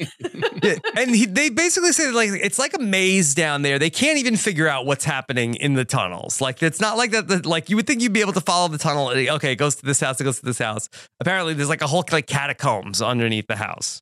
Yeah, 0.63 0.77
and 0.97 1.11
he, 1.15 1.27
they 1.27 1.51
basically 1.51 1.91
say 1.91 2.11
like 2.13 2.31
it's 2.31 2.57
like 2.59 2.73
a 2.75 2.79
maze 2.79 3.35
down 3.35 3.63
there. 3.63 3.81
They 3.81 3.91
can't 3.91 4.19
even 4.19 4.37
figure 4.37 4.69
out 4.69 4.87
what's 4.87 5.05
happening 5.05 5.57
in 5.57 5.75
the 5.75 5.85
tunnels. 5.85 6.41
Like 6.41 6.63
it's 6.63 6.81
not 6.81 6.97
like 6.97 7.11
that. 7.11 7.27
The, 7.27 7.47
like 7.49 7.69
you 7.69 7.75
would 7.75 7.87
think 7.89 8.01
you'd 8.01 8.13
be 8.13 8.21
able 8.21 8.33
to 8.35 8.41
follow 8.41 8.69
the 8.69 8.79
tunnel. 8.79 9.11
and, 9.11 9.29
Okay, 9.29 9.53
it 9.53 9.57
goes 9.57 9.75
to 9.77 9.85
this 9.85 9.99
house. 9.99 10.21
It 10.21 10.25
goes 10.25 10.39
to 10.39 10.45
this 10.47 10.59
house. 10.59 10.89
Apparently, 11.19 11.55
there's 11.55 11.69
like 11.69 11.83
a 11.83 11.87
whole 11.89 12.05
like 12.13 12.29
catacombs 12.29 13.03
underneath 13.03 13.49
the 13.49 13.57
house. 13.57 14.01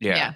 yeah. 0.00 0.16
Yeah. 0.16 0.32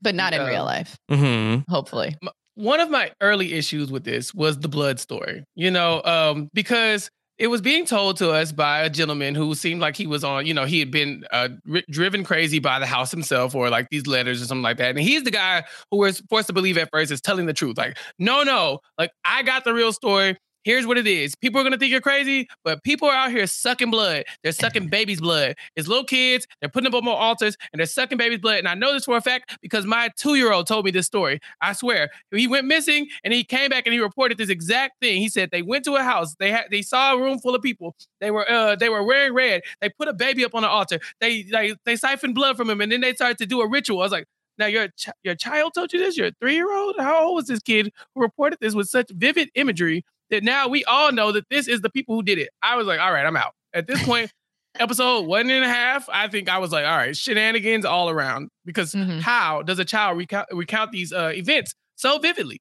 But 0.00 0.14
not 0.14 0.32
in 0.34 0.46
real 0.46 0.64
life, 0.64 0.96
Mm-hmm. 1.10 1.70
hopefully. 1.70 2.16
one 2.54 2.80
of 2.80 2.88
my 2.90 3.10
early 3.20 3.52
issues 3.54 3.90
with 3.90 4.04
this 4.04 4.34
was 4.34 4.58
the 4.58 4.68
blood 4.68 4.98
story, 5.00 5.44
you 5.56 5.70
know, 5.70 6.02
um, 6.04 6.48
because 6.54 7.10
it 7.38 7.48
was 7.48 7.60
being 7.60 7.84
told 7.84 8.16
to 8.18 8.30
us 8.30 8.52
by 8.52 8.82
a 8.82 8.90
gentleman 8.90 9.34
who 9.34 9.54
seemed 9.54 9.80
like 9.80 9.96
he 9.96 10.06
was 10.06 10.22
on, 10.22 10.46
you 10.46 10.54
know, 10.54 10.64
he 10.64 10.78
had 10.78 10.90
been 10.90 11.24
uh, 11.32 11.48
ri 11.66 11.84
driven 11.90 12.22
crazy 12.22 12.60
by 12.60 12.78
the 12.78 12.86
house 12.86 13.10
himself 13.10 13.54
or 13.54 13.70
like 13.70 13.88
these 13.90 14.06
letters 14.06 14.40
or 14.40 14.46
something 14.46 14.62
like 14.62 14.76
that. 14.76 14.90
And 14.90 15.00
he's 15.00 15.24
the 15.24 15.32
guy 15.32 15.64
who 15.90 15.98
was 15.98 16.20
forced 16.30 16.46
to 16.46 16.52
believe 16.52 16.78
at 16.78 16.88
first 16.92 17.10
is 17.10 17.20
telling 17.20 17.46
the 17.46 17.52
truth. 17.52 17.76
Like, 17.76 17.98
no, 18.18 18.44
no, 18.44 18.78
like 18.98 19.10
I 19.24 19.42
got 19.42 19.64
the 19.64 19.74
real 19.74 19.92
story. 19.92 20.36
Here's 20.64 20.86
what 20.86 20.96
it 20.96 21.06
is. 21.06 21.34
People 21.34 21.60
are 21.60 21.64
gonna 21.64 21.76
think 21.76 21.92
you're 21.92 22.00
crazy, 22.00 22.48
but 22.64 22.82
people 22.82 23.06
are 23.06 23.14
out 23.14 23.30
here 23.30 23.46
sucking 23.46 23.90
blood. 23.90 24.24
They're 24.42 24.52
sucking 24.52 24.88
babies' 24.90 25.20
blood. 25.20 25.56
It's 25.76 25.86
little 25.86 26.04
kids. 26.04 26.46
They're 26.60 26.70
putting 26.70 26.88
up 26.88 26.94
on 26.94 27.04
more 27.04 27.16
altars 27.16 27.56
and 27.72 27.78
they're 27.78 27.86
sucking 27.86 28.16
babies' 28.16 28.38
blood. 28.40 28.58
And 28.58 28.68
I 28.68 28.74
know 28.74 28.92
this 28.94 29.04
for 29.04 29.16
a 29.16 29.20
fact 29.20 29.58
because 29.60 29.84
my 29.84 30.10
two-year-old 30.16 30.66
told 30.66 30.86
me 30.86 30.90
this 30.90 31.06
story. 31.06 31.38
I 31.60 31.74
swear. 31.74 32.10
He 32.30 32.48
went 32.48 32.66
missing 32.66 33.08
and 33.22 33.34
he 33.34 33.44
came 33.44 33.68
back 33.68 33.86
and 33.86 33.92
he 33.92 34.00
reported 34.00 34.38
this 34.38 34.48
exact 34.48 35.00
thing. 35.00 35.20
He 35.20 35.28
said 35.28 35.50
they 35.52 35.62
went 35.62 35.84
to 35.84 35.96
a 35.96 36.02
house. 36.02 36.34
They 36.38 36.50
had 36.50 36.64
they 36.70 36.82
saw 36.82 37.14
a 37.14 37.20
room 37.20 37.38
full 37.38 37.54
of 37.54 37.60
people. 37.62 37.94
They 38.20 38.30
were 38.30 38.50
uh 38.50 38.76
they 38.76 38.88
were 38.88 39.02
wearing 39.04 39.34
red. 39.34 39.62
They 39.82 39.90
put 39.90 40.08
a 40.08 40.14
baby 40.14 40.44
up 40.46 40.54
on 40.54 40.62
the 40.62 40.68
altar. 40.68 40.98
They 41.20 41.42
they 41.42 41.74
they 41.84 41.96
siphoned 41.96 42.34
blood 42.34 42.56
from 42.56 42.70
him 42.70 42.80
and 42.80 42.90
then 42.90 43.02
they 43.02 43.12
started 43.14 43.36
to 43.38 43.46
do 43.46 43.60
a 43.60 43.68
ritual. 43.68 44.00
I 44.00 44.04
was 44.04 44.12
like. 44.12 44.26
Now 44.56 44.66
your 44.66 44.86
ch- 44.86 45.08
your 45.24 45.34
child 45.34 45.72
told 45.74 45.92
you 45.92 45.98
this. 45.98 46.16
You're 46.16 46.30
three 46.40 46.54
year 46.54 46.72
old. 46.72 46.94
How 46.96 47.24
old 47.26 47.34
was 47.34 47.48
this 47.48 47.58
kid 47.58 47.92
who 48.14 48.20
reported 48.22 48.60
this 48.60 48.72
with 48.72 48.86
such 48.88 49.10
vivid 49.10 49.50
imagery 49.56 50.04
that 50.30 50.42
now 50.42 50.68
we 50.68 50.84
all 50.84 51.12
know 51.12 51.32
that 51.32 51.44
this 51.50 51.68
is 51.68 51.80
the 51.80 51.90
people 51.90 52.14
who 52.14 52.22
did 52.22 52.38
it. 52.38 52.48
I 52.62 52.76
was 52.76 52.86
like, 52.86 53.00
all 53.00 53.12
right, 53.12 53.26
I'm 53.26 53.36
out. 53.36 53.52
At 53.72 53.86
this 53.86 54.02
point, 54.04 54.30
episode 54.78 55.26
one 55.26 55.50
and 55.50 55.64
a 55.64 55.68
half, 55.68 56.08
I 56.08 56.28
think 56.28 56.48
I 56.48 56.58
was 56.58 56.72
like, 56.72 56.84
all 56.84 56.96
right, 56.96 57.16
shenanigans 57.16 57.84
all 57.84 58.08
around. 58.10 58.48
Because 58.64 58.94
how 59.20 59.62
does 59.62 59.78
a 59.78 59.84
child 59.84 60.16
recount, 60.18 60.48
recount 60.52 60.92
these 60.92 61.12
uh, 61.12 61.32
events 61.34 61.74
so 61.96 62.18
vividly? 62.18 62.60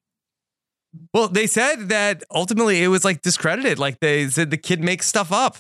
Well, 1.14 1.28
they 1.28 1.48
said 1.48 1.90
that 1.90 2.24
ultimately 2.30 2.84
it 2.84 2.88
was 2.88 3.04
like 3.04 3.22
discredited. 3.22 3.80
Like 3.80 4.00
they 4.00 4.28
said 4.30 4.52
the 4.52 4.58
kid 4.58 4.84
makes 4.84 5.08
stuff 5.08 5.32
up. 5.32 5.58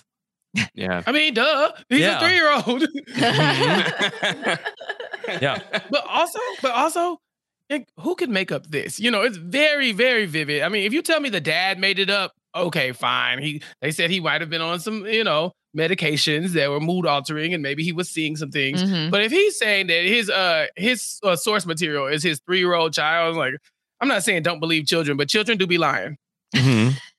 Yeah. 0.75 1.01
I 1.07 1.11
mean, 1.11 1.33
duh, 1.33 1.71
he's 1.89 2.01
Yeah. 2.01 2.17
a 2.17 2.19
three 2.19 2.35
year 2.35 2.51
old. 2.51 2.83
Yeah. 5.41 5.59
but 5.89 6.05
also, 6.07 6.39
but 6.61 6.71
also, 6.71 7.17
it- 7.69 7.87
who 7.99 8.15
could 8.15 8.29
make 8.29 8.51
up 8.51 8.69
this? 8.69 8.99
You 8.99 9.11
know, 9.11 9.21
it's 9.21 9.37
very, 9.37 9.91
very 9.91 10.25
vivid. 10.25 10.61
I 10.63 10.69
mean, 10.69 10.85
if 10.85 10.93
you 10.93 11.01
tell 11.01 11.19
me 11.19 11.29
the 11.29 11.41
dad 11.41 11.79
made 11.79 11.99
it 11.99 12.09
up, 12.09 12.33
okay, 12.55 12.91
fine. 12.91 13.41
He 13.41 13.61
they 13.81 13.91
said 13.91 14.09
he 14.09 14.19
might 14.19 14.41
have 14.41 14.49
been 14.49 14.61
on 14.61 14.79
some, 14.79 15.05
you 15.05 15.23
know, 15.23 15.51
medications 15.75 16.49
that 16.49 16.69
were 16.69 16.79
mood 16.79 17.05
altering, 17.07 17.53
and 17.53 17.63
maybe 17.63 17.83
he 17.83 17.91
was 17.91 18.09
seeing 18.09 18.35
some 18.35 18.51
things. 18.51 18.83
Mhm. 18.83 19.09
But 19.11 19.21
if 19.23 19.31
he's 19.31 19.57
saying 19.57 19.87
that 19.87 20.03
his 20.05 20.29
uh 20.29 20.67
his 20.75 21.19
uh, 21.23 21.35
source 21.35 21.65
material 21.65 22.07
is 22.07 22.21
his 22.23 22.39
three 22.45 22.59
year 22.59 22.73
old 22.75 22.93
child, 22.93 23.35
like 23.37 23.53
I'm 23.99 24.07
not 24.07 24.23
saying 24.23 24.43
don't 24.43 24.59
believe 24.59 24.85
children, 24.85 25.17
but 25.17 25.29
children 25.29 25.57
do 25.57 25.65
be 25.65 25.77
lying. 25.79 26.17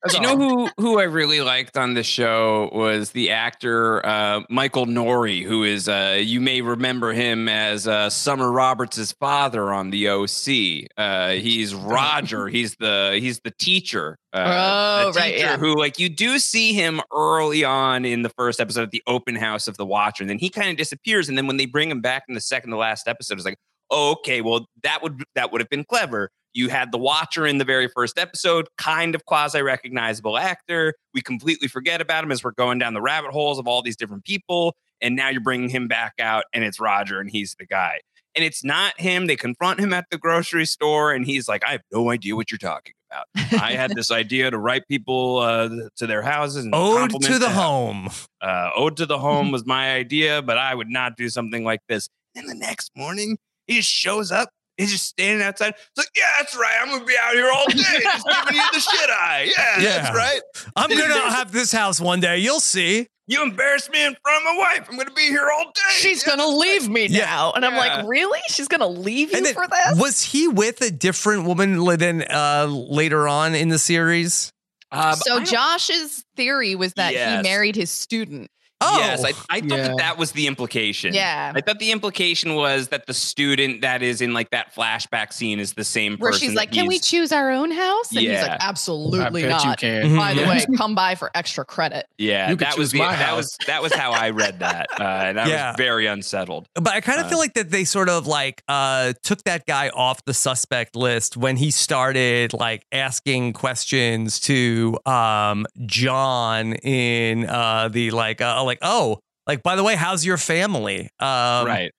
That's 0.04 0.16
you 0.16 0.20
know 0.20 0.36
who 0.36 0.68
who 0.76 1.00
I 1.00 1.04
really 1.04 1.40
liked 1.40 1.78
on 1.78 1.94
the 1.94 2.02
show 2.02 2.68
was 2.74 3.12
the 3.12 3.30
actor 3.30 4.04
uh, 4.04 4.42
Michael 4.50 4.84
Nouri, 4.84 5.42
who 5.42 5.64
is 5.64 5.88
uh, 5.88 6.18
you 6.20 6.42
may 6.42 6.60
remember 6.60 7.14
him 7.14 7.48
as 7.48 7.88
uh, 7.88 8.10
Summer 8.10 8.52
Roberts' 8.52 9.12
father 9.12 9.72
on 9.72 9.88
the 9.88 10.08
OC. 10.10 10.90
Uh, 10.98 11.30
he's 11.40 11.74
Roger. 11.74 12.48
he's 12.48 12.76
the 12.76 13.16
he's 13.18 13.40
the 13.44 13.52
teacher. 13.58 14.18
Uh, 14.34 15.04
Oh, 15.06 15.12
the 15.12 15.20
right, 15.20 15.32
teacher 15.34 15.46
yeah. 15.46 15.56
Who 15.56 15.74
like 15.78 15.98
you 15.98 16.10
do 16.10 16.38
see 16.38 16.74
him 16.74 17.00
early 17.10 17.64
on 17.64 18.04
in 18.04 18.20
the 18.22 18.30
first 18.30 18.60
episode 18.60 18.82
at 18.82 18.90
the 18.90 19.02
open 19.06 19.36
house 19.36 19.68
of 19.68 19.78
the 19.78 19.86
Watcher, 19.86 20.22
and 20.22 20.28
then 20.28 20.38
he 20.38 20.50
kind 20.50 20.70
of 20.70 20.76
disappears. 20.76 21.30
And 21.30 21.38
then 21.38 21.46
when 21.46 21.56
they 21.56 21.66
bring 21.66 21.90
him 21.90 22.02
back 22.02 22.24
in 22.28 22.34
the 22.34 22.42
second 22.42 22.70
to 22.72 22.76
last 22.76 23.08
episode, 23.08 23.38
it's 23.38 23.46
like, 23.46 23.56
oh, 23.90 24.12
okay, 24.12 24.42
well 24.42 24.66
that 24.82 25.02
would 25.02 25.22
that 25.34 25.50
would 25.50 25.62
have 25.62 25.70
been 25.70 25.84
clever. 25.84 26.30
You 26.54 26.68
had 26.68 26.92
the 26.92 26.98
Watcher 26.98 27.46
in 27.46 27.58
the 27.58 27.64
very 27.64 27.88
first 27.88 28.18
episode, 28.18 28.68
kind 28.78 29.14
of 29.14 29.24
quasi 29.24 29.60
recognizable 29.60 30.38
actor. 30.38 30.94
We 31.12 31.20
completely 31.20 31.68
forget 31.68 32.00
about 32.00 32.24
him 32.24 32.30
as 32.30 32.44
we're 32.44 32.52
going 32.52 32.78
down 32.78 32.94
the 32.94 33.02
rabbit 33.02 33.32
holes 33.32 33.58
of 33.58 33.66
all 33.66 33.82
these 33.82 33.96
different 33.96 34.24
people. 34.24 34.76
And 35.00 35.16
now 35.16 35.28
you're 35.28 35.40
bringing 35.40 35.68
him 35.68 35.88
back 35.88 36.14
out, 36.20 36.44
and 36.54 36.64
it's 36.64 36.78
Roger, 36.80 37.20
and 37.20 37.28
he's 37.28 37.56
the 37.58 37.66
guy. 37.66 37.98
And 38.36 38.44
it's 38.44 38.64
not 38.64 38.98
him. 39.00 39.26
They 39.26 39.36
confront 39.36 39.80
him 39.80 39.92
at 39.92 40.06
the 40.10 40.18
grocery 40.18 40.64
store, 40.64 41.12
and 41.12 41.26
he's 41.26 41.48
like, 41.48 41.62
I 41.66 41.72
have 41.72 41.82
no 41.92 42.10
idea 42.10 42.36
what 42.36 42.50
you're 42.50 42.58
talking 42.58 42.94
about. 43.10 43.26
I 43.62 43.72
had 43.72 43.94
this 43.94 44.10
idea 44.10 44.50
to 44.50 44.58
write 44.58 44.88
people 44.88 45.38
uh, 45.38 45.68
to 45.96 46.06
their 46.06 46.22
houses 46.22 46.64
and 46.64 46.74
Ode 46.74 47.10
to 47.22 47.38
the 47.38 47.50
home. 47.50 48.08
Uh, 48.40 48.70
Ode 48.74 48.96
to 48.98 49.06
the 49.06 49.18
home 49.18 49.50
was 49.52 49.66
my 49.66 49.94
idea, 49.94 50.42
but 50.42 50.58
I 50.58 50.74
would 50.74 50.88
not 50.88 51.16
do 51.16 51.28
something 51.28 51.64
like 51.64 51.80
this. 51.88 52.08
And 52.34 52.48
the 52.48 52.54
next 52.54 52.90
morning, 52.96 53.38
he 53.66 53.76
just 53.76 53.90
shows 53.90 54.32
up. 54.32 54.50
He's 54.76 54.90
just 54.90 55.06
standing 55.06 55.46
outside. 55.46 55.74
It's 55.76 55.96
like, 55.98 56.08
yeah, 56.16 56.24
that's 56.38 56.56
right. 56.56 56.74
I'm 56.82 56.88
gonna 56.90 57.04
be 57.04 57.14
out 57.20 57.34
here 57.34 57.48
all 57.50 57.66
day, 57.68 57.76
just 58.02 58.26
giving 58.26 58.56
you 58.56 58.62
the 58.72 58.80
shit 58.80 59.10
eye. 59.10 59.50
Yeah, 59.56 59.80
Yeah. 59.80 60.02
that's 60.02 60.16
right. 60.16 60.40
I'm 60.76 60.90
gonna 60.90 61.30
have 61.30 61.52
this 61.52 61.70
house 61.72 62.00
one 62.00 62.20
day. 62.20 62.38
You'll 62.38 62.60
see. 62.60 63.06
You 63.26 63.42
embarrassed 63.42 63.90
me 63.90 64.04
in 64.04 64.14
front 64.22 64.36
of 64.38 64.42
my 64.44 64.58
wife. 64.58 64.86
I'm 64.90 64.98
gonna 64.98 65.10
be 65.12 65.22
here 65.28 65.48
all 65.56 65.64
day. 65.66 65.80
She's 65.92 66.22
gonna 66.22 66.46
leave 66.46 66.88
me 66.90 67.06
Yeah. 67.06 67.24
now, 67.24 67.52
and 67.52 67.64
I'm 67.64 67.74
like, 67.76 68.06
really? 68.06 68.40
She's 68.48 68.68
gonna 68.68 68.86
leave 68.88 69.32
you 69.32 69.40
then, 69.40 69.54
for 69.54 69.66
this? 69.66 69.98
was 69.98 70.20
he 70.22 70.48
with 70.48 70.80
a 70.82 70.90
different 70.90 71.44
woman 71.44 71.82
than 71.96 72.22
uh, 72.30 72.66
later 72.68 73.26
on 73.28 73.54
in 73.54 73.68
the 73.70 73.78
series? 73.78 74.52
Uh, 74.92 75.14
so 75.14 75.40
Josh's 75.40 76.24
theory 76.36 76.74
was 76.74 76.92
that 76.94 77.14
Yes. 77.14 77.38
he 77.38 77.42
married 77.48 77.76
his 77.76 77.90
student. 77.90 78.50
Oh, 78.84 78.98
yes, 78.98 79.24
I, 79.24 79.28
I 79.50 79.60
thought 79.60 79.68
yeah. 79.78 79.88
that 79.88 79.96
that 79.98 80.18
was 80.18 80.32
the 80.32 80.46
implication. 80.46 81.14
Yeah. 81.14 81.52
I 81.54 81.60
thought 81.60 81.78
the 81.78 81.90
implication 81.92 82.54
was 82.54 82.88
that 82.88 83.06
the 83.06 83.14
student 83.14 83.80
that 83.82 84.02
is 84.02 84.20
in 84.20 84.32
like 84.34 84.50
that 84.50 84.74
flashback 84.74 85.32
scene 85.32 85.58
is 85.60 85.72
the 85.74 85.84
same 85.84 86.12
person. 86.18 86.22
Where 86.22 86.32
she's 86.38 86.54
like, 86.54 86.70
"Can 86.72 86.86
we 86.86 86.98
choose 86.98 87.32
our 87.32 87.50
own 87.50 87.70
house?" 87.70 88.10
And 88.10 88.20
he's 88.20 88.42
like, 88.42 88.58
"Absolutely 88.60 89.44
I 89.46 89.48
bet 89.48 89.62
you 89.62 89.68
not." 89.68 89.78
can. 89.78 90.16
By 90.16 90.34
the 90.34 90.40
Yeah. 90.42 90.48
way, 90.48 90.64
come 90.76 90.94
by 90.94 91.14
for 91.14 91.30
extra 91.34 91.64
credit. 91.64 92.06
Yeah, 92.18 92.50
You 92.50 92.56
that 92.56 92.76
was 92.76 92.88
choose 92.88 92.92
the, 92.92 92.98
my 92.98 93.10
that 93.16 93.18
house. 93.18 93.36
was 93.36 93.58
that 93.66 93.82
was 93.82 93.92
how 93.94 94.12
I 94.12 94.30
read 94.30 94.60
that, 94.60 94.86
uh, 94.98 95.02
and 95.02 95.40
I 95.40 95.48
Yeah. 95.48 95.68
was 95.70 95.76
very 95.76 96.06
unsettled. 96.06 96.68
But 96.74 96.92
I 96.92 97.00
kind 97.00 97.18
of 97.20 97.26
Uh, 97.26 97.30
feel 97.30 97.38
like 97.38 97.54
that 97.54 97.70
they 97.70 97.84
sort 97.84 98.08
of 98.08 98.26
like 98.26 98.62
uh 98.68 99.12
took 99.22 99.42
that 99.44 99.66
guy 99.66 99.88
off 99.90 100.24
the 100.24 100.34
suspect 100.34 100.96
list 100.96 101.36
when 101.36 101.56
he 101.56 101.70
started 101.70 102.52
like 102.52 102.84
asking 102.92 103.52
questions 103.54 104.38
to 104.40 104.98
um 105.06 105.66
John 105.86 106.74
in 106.74 107.48
uh 107.48 107.88
the 107.88 108.10
like 108.10 108.40
uh 108.40 108.54
like 108.74 108.78
oh 108.82 109.18
like 109.46 109.62
by 109.62 109.76
the 109.76 109.82
way 109.84 109.94
how's 109.94 110.24
your 110.24 110.36
family 110.36 111.02
um 111.20 111.66
right. 111.66 111.90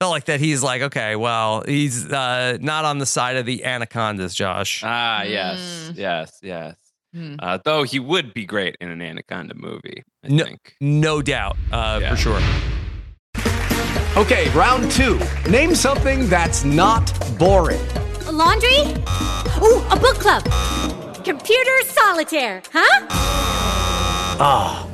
felt 0.00 0.10
like 0.12 0.24
that 0.24 0.40
he's 0.40 0.62
like 0.62 0.82
okay 0.82 1.14
well 1.16 1.62
he's 1.66 2.10
uh 2.10 2.56
not 2.60 2.84
on 2.84 2.98
the 2.98 3.06
side 3.06 3.36
of 3.36 3.44
the 3.46 3.64
anacondas 3.64 4.34
Josh 4.34 4.82
Ah, 4.84 5.22
yes, 5.22 5.58
Mm. 5.92 5.98
yes, 5.98 6.38
yes. 6.42 6.76
Hmm. 7.14 7.34
Uh, 7.38 7.58
though 7.62 7.82
he 7.82 7.98
would 8.00 8.32
be 8.32 8.46
great 8.46 8.74
in 8.80 8.88
an 8.90 9.02
Anaconda 9.02 9.54
movie, 9.54 10.02
I 10.24 10.28
no 10.28 10.44
think. 10.44 10.74
no 10.80 11.20
doubt 11.20 11.56
uh 11.70 11.98
Yeah. 12.00 12.10
for 12.10 12.16
sure 12.16 12.40
Okay, 14.16 14.50
round 14.50 14.90
two. 14.90 15.18
Name 15.50 15.74
something 15.74 16.28
that's 16.28 16.64
not 16.64 17.04
boring. 17.38 17.80
laundry? 18.30 18.80
Ooh, 19.62 19.80
a 19.90 19.96
book 19.98 20.18
club. 20.20 20.42
Computer 21.24 21.76
solitaire, 21.84 22.62
huh? 22.72 23.06
Ah, 24.38 24.86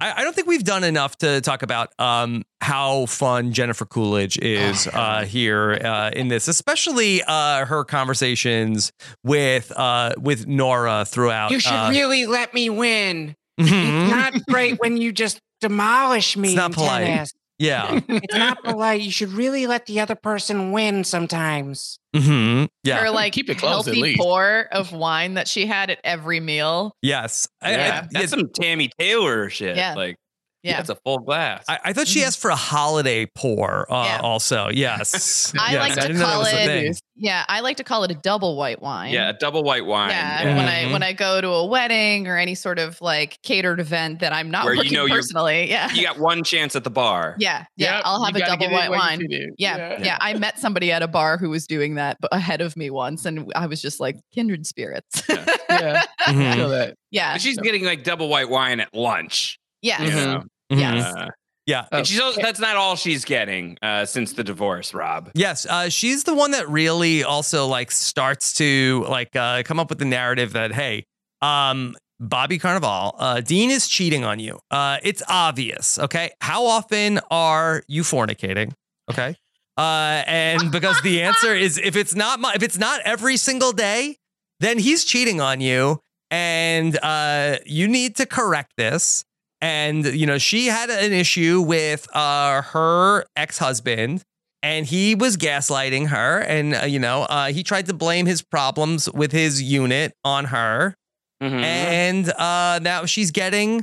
I, 0.00 0.20
I 0.20 0.24
don't 0.24 0.34
think 0.34 0.46
we've 0.48 0.64
done 0.64 0.82
enough 0.84 1.16
to 1.18 1.40
talk 1.40 1.62
about 1.62 1.92
um, 1.98 2.42
how 2.60 3.06
fun 3.06 3.52
Jennifer 3.52 3.84
Coolidge 3.84 4.38
is 4.38 4.86
uh, 4.86 5.24
here 5.24 5.72
uh, 5.84 6.10
in 6.12 6.28
this, 6.28 6.48
especially 6.48 7.22
uh, 7.26 7.66
her 7.66 7.84
conversations 7.84 8.92
with 9.24 9.70
uh, 9.76 10.12
with 10.18 10.46
Nora 10.46 11.04
throughout. 11.04 11.50
You 11.50 11.60
should 11.60 11.72
uh, 11.72 11.88
really 11.90 12.26
let 12.26 12.54
me 12.54 12.70
win. 12.70 13.36
Mhm. 13.60 14.02
It's 14.02 14.10
not 14.10 14.46
great 14.46 14.80
when 14.80 14.96
you 14.96 15.12
just 15.12 15.38
demolish 15.60 16.36
me. 16.36 16.48
It's 16.50 16.56
not 16.56 16.72
polite. 16.72 17.04
tennis. 17.06 17.32
Yeah. 17.60 18.00
it's 18.08 18.34
not 18.34 18.64
polite. 18.64 19.02
You 19.02 19.10
should 19.12 19.30
really 19.32 19.66
let 19.68 19.86
the 19.86 20.00
other 20.00 20.14
person 20.16 20.72
win 20.72 21.04
sometimes. 21.04 21.98
hmm 22.16 22.64
Yeah. 22.82 23.00
Her 23.04 23.10
like 23.10 23.32
Keep 23.34 23.50
it 23.50 23.58
close, 23.58 23.86
at 23.86 23.94
healthy 23.94 24.00
least. 24.00 24.18
pour 24.20 24.66
of 24.72 24.92
wine 24.92 25.34
that 25.34 25.46
she 25.46 25.66
had 25.66 25.90
at 25.90 25.98
every 26.02 26.40
meal. 26.40 26.96
yes. 27.02 27.46
I- 27.62 27.68
I- 27.68 27.76
Yeah, 27.76 28.06
that's 28.10 28.30
some 28.30 28.48
Tami 28.48 28.88
Taylor 28.98 29.50
shit. 29.50 29.76
Yeah. 29.76 29.94
Like, 29.94 30.16
Yeah. 30.62 30.76
that's 30.76 30.90
a 30.90 30.94
full 30.96 31.18
glass. 31.18 31.64
I, 31.68 31.78
I 31.86 31.92
thought 31.92 32.06
she 32.08 32.22
asked 32.22 32.38
for 32.38 32.50
a 32.50 32.56
holiday 32.56 33.26
pour. 33.34 33.90
Uh, 33.92 34.04
Yeah. 34.04 34.20
Also, 34.22 34.68
yes. 34.68 35.52
I 35.58 35.72
yes. 35.72 35.80
like 35.80 35.94
to 35.94 36.06
didn't 36.08 36.22
call 36.22 36.44
it. 36.46 37.00
Yeah, 37.16 37.44
I 37.48 37.60
like 37.60 37.76
to 37.78 37.84
call 37.84 38.04
it 38.04 38.10
a 38.10 38.14
double 38.14 38.56
white 38.56 38.80
wine. 38.80 39.12
yeah, 39.12 39.28
a 39.28 39.32
double 39.34 39.62
white 39.62 39.84
wine. 39.84 40.08
Yeah, 40.10 40.42
Yeah. 40.42 40.56
when 40.56 40.66
I 40.68 40.92
when 40.92 41.02
I 41.02 41.12
go 41.12 41.40
to 41.40 41.48
a 41.48 41.66
wedding 41.66 42.26
or 42.28 42.38
any 42.38 42.54
sort 42.54 42.78
of 42.78 42.98
like 43.02 43.38
catered 43.42 43.78
event 43.78 44.20
that 44.20 44.32
I'm 44.32 44.50
not 44.50 44.64
Where 44.64 44.72
you 44.74 44.78
working 44.80 44.92
know 44.94 45.04
you're- 45.04 45.18
personally. 45.18 45.68
Yeah. 45.70 45.90
You 45.92 46.02
got 46.02 46.18
one 46.18 46.42
chance 46.44 46.74
at 46.76 46.84
the 46.84 46.90
bar. 46.90 47.36
Yeah, 47.38 47.64
yeah, 47.76 47.96
Yep, 47.96 48.02
I'll 48.06 48.18
you 48.20 48.24
have 48.26 48.36
a 48.36 48.40
double 48.40 48.70
white 48.70 48.90
wine. 48.90 49.20
fit. 49.20 49.50
Yeah, 49.58 49.76
Yeah. 49.76 50.02
yeah, 50.02 50.18
I 50.20 50.34
met 50.34 50.58
somebody 50.58 50.90
at 50.92 51.02
a 51.02 51.08
bar 51.08 51.36
who 51.38 51.50
was 51.50 51.66
doing 51.66 51.94
that 51.96 52.18
b- 52.20 52.28
ahead 52.32 52.60
of 52.62 52.74
me 52.76 52.88
once, 52.90 53.24
and 53.26 53.52
I 53.54 53.66
was 53.66 53.80
just 53.82 54.00
like 54.00 54.16
kindred 54.34 54.66
spirits. 54.66 55.22
Yeah. 55.28 56.02
Mhm. 56.26 56.54
Feel 56.56 56.68
that. 56.70 56.94
yeah, 57.10 57.34
But 57.34 57.42
she's 57.42 57.58
getting 57.58 57.84
like 57.84 58.02
double 58.02 58.28
white 58.28 58.48
wine 58.48 58.80
at 58.80 58.92
lunch. 58.94 59.58
Yes, 59.82 60.00
You 60.02 60.10
know? 60.10 60.42
yes. 60.70 61.04
Uh, 61.14 61.28
Yeah. 61.66 61.86
and 61.92 62.06
she's 62.06 62.20
also, 62.20 62.40
that's 62.40 62.58
not 62.60 62.76
all 62.76 62.96
she's 62.96 63.24
getting 63.24 63.76
uh, 63.82 64.04
since 64.04 64.32
the 64.32 64.42
divorce, 64.44 64.92
Rob. 64.94 65.30
Yes, 65.34 65.66
uh, 65.66 65.88
she's 65.88 66.24
the 66.24 66.34
one 66.34 66.50
that 66.52 66.68
really 66.68 67.22
also 67.24 67.66
like 67.66 67.90
starts 67.90 68.52
to 68.54 69.04
like 69.08 69.34
uh, 69.36 69.62
come 69.64 69.78
up 69.78 69.88
with 69.88 69.98
the 69.98 70.04
narrative 70.04 70.52
that 70.54 70.72
hey, 70.72 71.04
um, 71.42 71.96
Bobby 72.18 72.58
Cannavale, 72.58 73.14
uh, 73.18 73.40
Dean 73.40 73.70
is 73.70 73.88
cheating 73.88 74.24
on 74.24 74.38
you. 74.40 74.58
Uh, 74.70 74.98
it's 75.02 75.22
obvious. 75.28 75.98
Okay, 75.98 76.30
how 76.40 76.66
often 76.66 77.20
are 77.30 77.82
you 77.88 78.02
fornicating? 78.02 78.72
Okay, 79.10 79.34
uh, 79.78 80.22
and 80.26 80.70
because 80.70 81.00
the 81.02 81.22
answer 81.22 81.54
is 81.54 81.78
if 81.78 81.96
it's 81.96 82.14
not 82.14 82.38
my, 82.40 82.52
if 82.54 82.62
it's 82.62 82.78
not 82.78 83.00
every 83.04 83.36
single 83.38 83.72
day, 83.72 84.16
then 84.60 84.78
he's 84.78 85.04
cheating 85.04 85.40
on 85.40 85.60
you, 85.62 86.00
and 86.30 86.98
uh, 87.02 87.56
you 87.64 87.88
need 87.88 88.16
to 88.16 88.26
correct 88.26 88.72
this. 88.76 89.24
And 89.62 90.04
you 90.06 90.26
know 90.26 90.38
she 90.38 90.66
had 90.66 90.88
an 90.90 91.12
issue 91.12 91.60
with 91.60 92.06
uh, 92.14 92.62
her 92.62 93.24
ex 93.36 93.58
husband 93.58 94.22
and 94.62 94.86
he 94.86 95.14
was 95.14 95.36
gaslighting 95.36 96.08
her 96.08 96.40
and 96.40 96.74
uh, 96.74 96.84
you 96.84 96.98
know 96.98 97.22
uh, 97.24 97.46
he 97.52 97.62
tried 97.62 97.86
to 97.86 97.94
blame 97.94 98.26
his 98.26 98.42
problems 98.42 99.10
with 99.12 99.32
his 99.32 99.62
unit 99.62 100.12
on 100.24 100.46
her 100.46 100.94
Mm-hmm. 101.42 101.64
and 101.64 102.30
uh, 102.32 102.78
now 102.82 103.06
she's 103.06 103.30
getting 103.30 103.82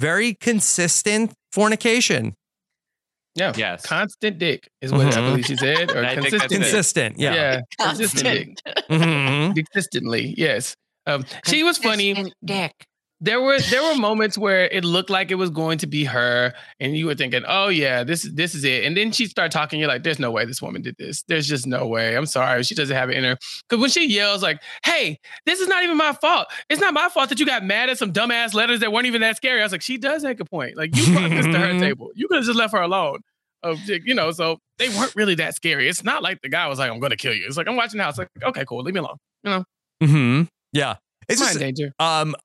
very 0.00 0.34
consistent 0.34 1.32
fornication 1.52 2.34
Yeah. 3.36 3.52
Yes. 3.56 3.86
Constant 3.86 4.38
dick 4.40 4.66
is 4.82 4.90
what 4.90 5.06
I 5.06 5.10
Mhm. 5.20 5.30
believe 5.30 5.46
she 5.46 5.56
said. 5.56 5.90
Or 5.92 6.04
I 6.04 6.16
think 6.16 6.30
that's 6.30 6.46
consistent. 6.52 6.62
consistent 6.62 7.18
yeah, 7.20 7.34
Yeah. 7.34 7.60
Consistent 7.80 8.62
dick. 8.64 8.84
Mhm. 8.90 9.54
Consistently. 9.54 10.34
Yes. 10.36 10.74
Um, 11.06 11.24
she 11.46 11.62
was 11.62 11.78
funny. 11.78 12.14
Consistent 12.14 12.34
Dick. 12.44 12.72
There 13.20 13.40
were 13.40 13.58
there 13.60 13.82
were 13.82 13.94
moments 13.98 14.36
where 14.36 14.66
it 14.68 14.84
looked 14.84 15.08
like 15.08 15.30
it 15.30 15.36
was 15.36 15.48
going 15.50 15.78
to 15.78 15.86
be 15.86 16.04
her, 16.04 16.52
and 16.80 16.96
you 16.96 17.06
were 17.06 17.14
thinking, 17.14 17.42
"Oh 17.46 17.68
yeah, 17.68 18.04
this 18.04 18.24
is 18.24 18.34
this 18.34 18.54
is 18.54 18.62
it." 18.64 18.84
And 18.84 18.96
then 18.96 19.10
she 19.12 19.26
started 19.26 19.52
talking. 19.52 19.80
You're 19.80 19.88
like, 19.88 20.02
"There's 20.02 20.18
no 20.18 20.30
way 20.30 20.44
this 20.44 20.60
woman 20.60 20.82
did 20.82 20.96
this. 20.98 21.22
There's 21.26 21.46
just 21.46 21.66
no 21.66 21.86
way. 21.86 22.14
I'm 22.16 22.26
sorry, 22.26 22.62
she 22.62 22.74
doesn't 22.74 22.94
have 22.94 23.08
it 23.10 23.16
in 23.16 23.24
her." 23.24 23.38
Because 23.68 23.80
when 23.80 23.90
she 23.90 24.06
yells 24.06 24.42
like, 24.42 24.60
"Hey, 24.84 25.18
this 25.46 25.60
is 25.60 25.68
not 25.68 25.82
even 25.82 25.96
my 25.96 26.12
fault. 26.12 26.48
It's 26.68 26.80
not 26.80 26.92
my 26.92 27.08
fault 27.08 27.30
that 27.30 27.40
you 27.40 27.46
got 27.46 27.64
mad 27.64 27.88
at 27.88 27.96
some 27.98 28.12
dumbass 28.12 28.52
letters 28.52 28.80
that 28.80 28.92
weren't 28.92 29.06
even 29.06 29.22
that 29.22 29.36
scary." 29.36 29.60
I 29.60 29.64
was 29.64 29.72
like, 29.72 29.82
"She 29.82 29.96
does 29.96 30.22
make 30.22 30.38
a 30.40 30.44
point. 30.44 30.76
Like 30.76 30.94
you 30.94 31.12
brought 31.12 31.30
this 31.30 31.46
to 31.46 31.58
her 31.58 31.72
table. 31.80 32.10
You 32.14 32.28
could 32.28 32.36
have 32.36 32.44
just 32.44 32.58
left 32.58 32.72
her 32.74 32.82
alone." 32.82 33.20
Of 33.62 33.80
you 33.88 34.14
know, 34.14 34.30
so 34.32 34.58
they 34.78 34.90
weren't 34.90 35.16
really 35.16 35.34
that 35.36 35.54
scary. 35.56 35.88
It's 35.88 36.04
not 36.04 36.22
like 36.22 36.42
the 36.42 36.50
guy 36.50 36.68
was 36.68 36.78
like, 36.78 36.90
"I'm 36.90 37.00
going 37.00 37.10
to 37.10 37.16
kill 37.16 37.32
you." 37.32 37.46
It's 37.46 37.56
like 37.56 37.66
I'm 37.66 37.76
watching 37.76 37.96
the 37.98 38.04
house. 38.04 38.18
Like, 38.18 38.28
okay, 38.42 38.64
cool, 38.66 38.82
leave 38.82 38.94
me 38.94 39.00
alone. 39.00 39.16
You 39.42 39.50
know, 39.50 39.64
hmm 40.04 40.42
yeah 40.72 40.96
it's 41.28 41.40
Mind 41.40 41.48
just 41.50 41.60
danger. 41.60 41.92
um 41.98 42.36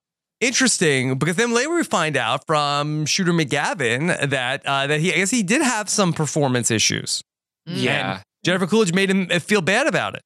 interesting 0.41 1.17
because 1.17 1.35
then 1.37 1.53
later 1.53 1.69
we 1.73 1.83
find 1.83 2.17
out 2.17 2.45
from 2.47 3.05
shooter 3.05 3.31
mcgavin 3.31 4.29
that 4.29 4.65
uh, 4.65 4.87
that 4.87 4.99
he 4.99 5.13
i 5.13 5.15
guess 5.17 5.29
he 5.31 5.43
did 5.43 5.61
have 5.61 5.87
some 5.89 6.11
performance 6.13 6.69
issues 6.71 7.21
Yeah. 7.65 8.15
And 8.15 8.23
jennifer 8.43 8.67
coolidge 8.67 8.91
made 8.93 9.09
him 9.09 9.27
uh, 9.31 9.39
feel 9.39 9.61
bad 9.61 9.87
about 9.87 10.15
it 10.15 10.23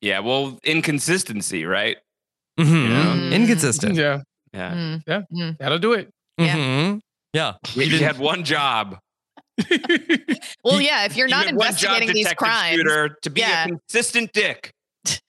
Yeah. 0.00 0.20
Well, 0.20 0.58
inconsistency, 0.64 1.64
right? 1.66 1.98
Mhm. 2.58 3.32
inconsistent 3.32 3.96
Yeah, 3.96 4.22
Yeah. 4.54 4.72
Mm. 4.72 5.02
yeah, 5.06 5.22
Mm. 5.34 5.58
that'll 5.58 5.78
do 5.78 5.92
it. 5.94 6.08
Yeah. 6.38 6.56
Mhm. 6.56 7.00
yeah 7.34 7.54
You, 7.74 7.82
you 7.82 7.98
had 8.04 8.18
one 8.18 8.44
job. 8.44 8.98
Well, 10.64 10.80
yeah, 10.80 11.04
if 11.04 11.16
you're 11.16 11.28
not 11.28 11.46
had 11.46 11.56
one 11.56 11.66
job, 11.74 12.00
investigating 12.00 12.14
these 12.14 12.32
crimes, 12.34 12.76
Shooter, 12.76 13.16
to 13.22 13.30
be 13.30 13.40
yeah. 13.40 13.64
a 13.64 13.68
consistent 13.68 14.32
dick. 14.32 14.72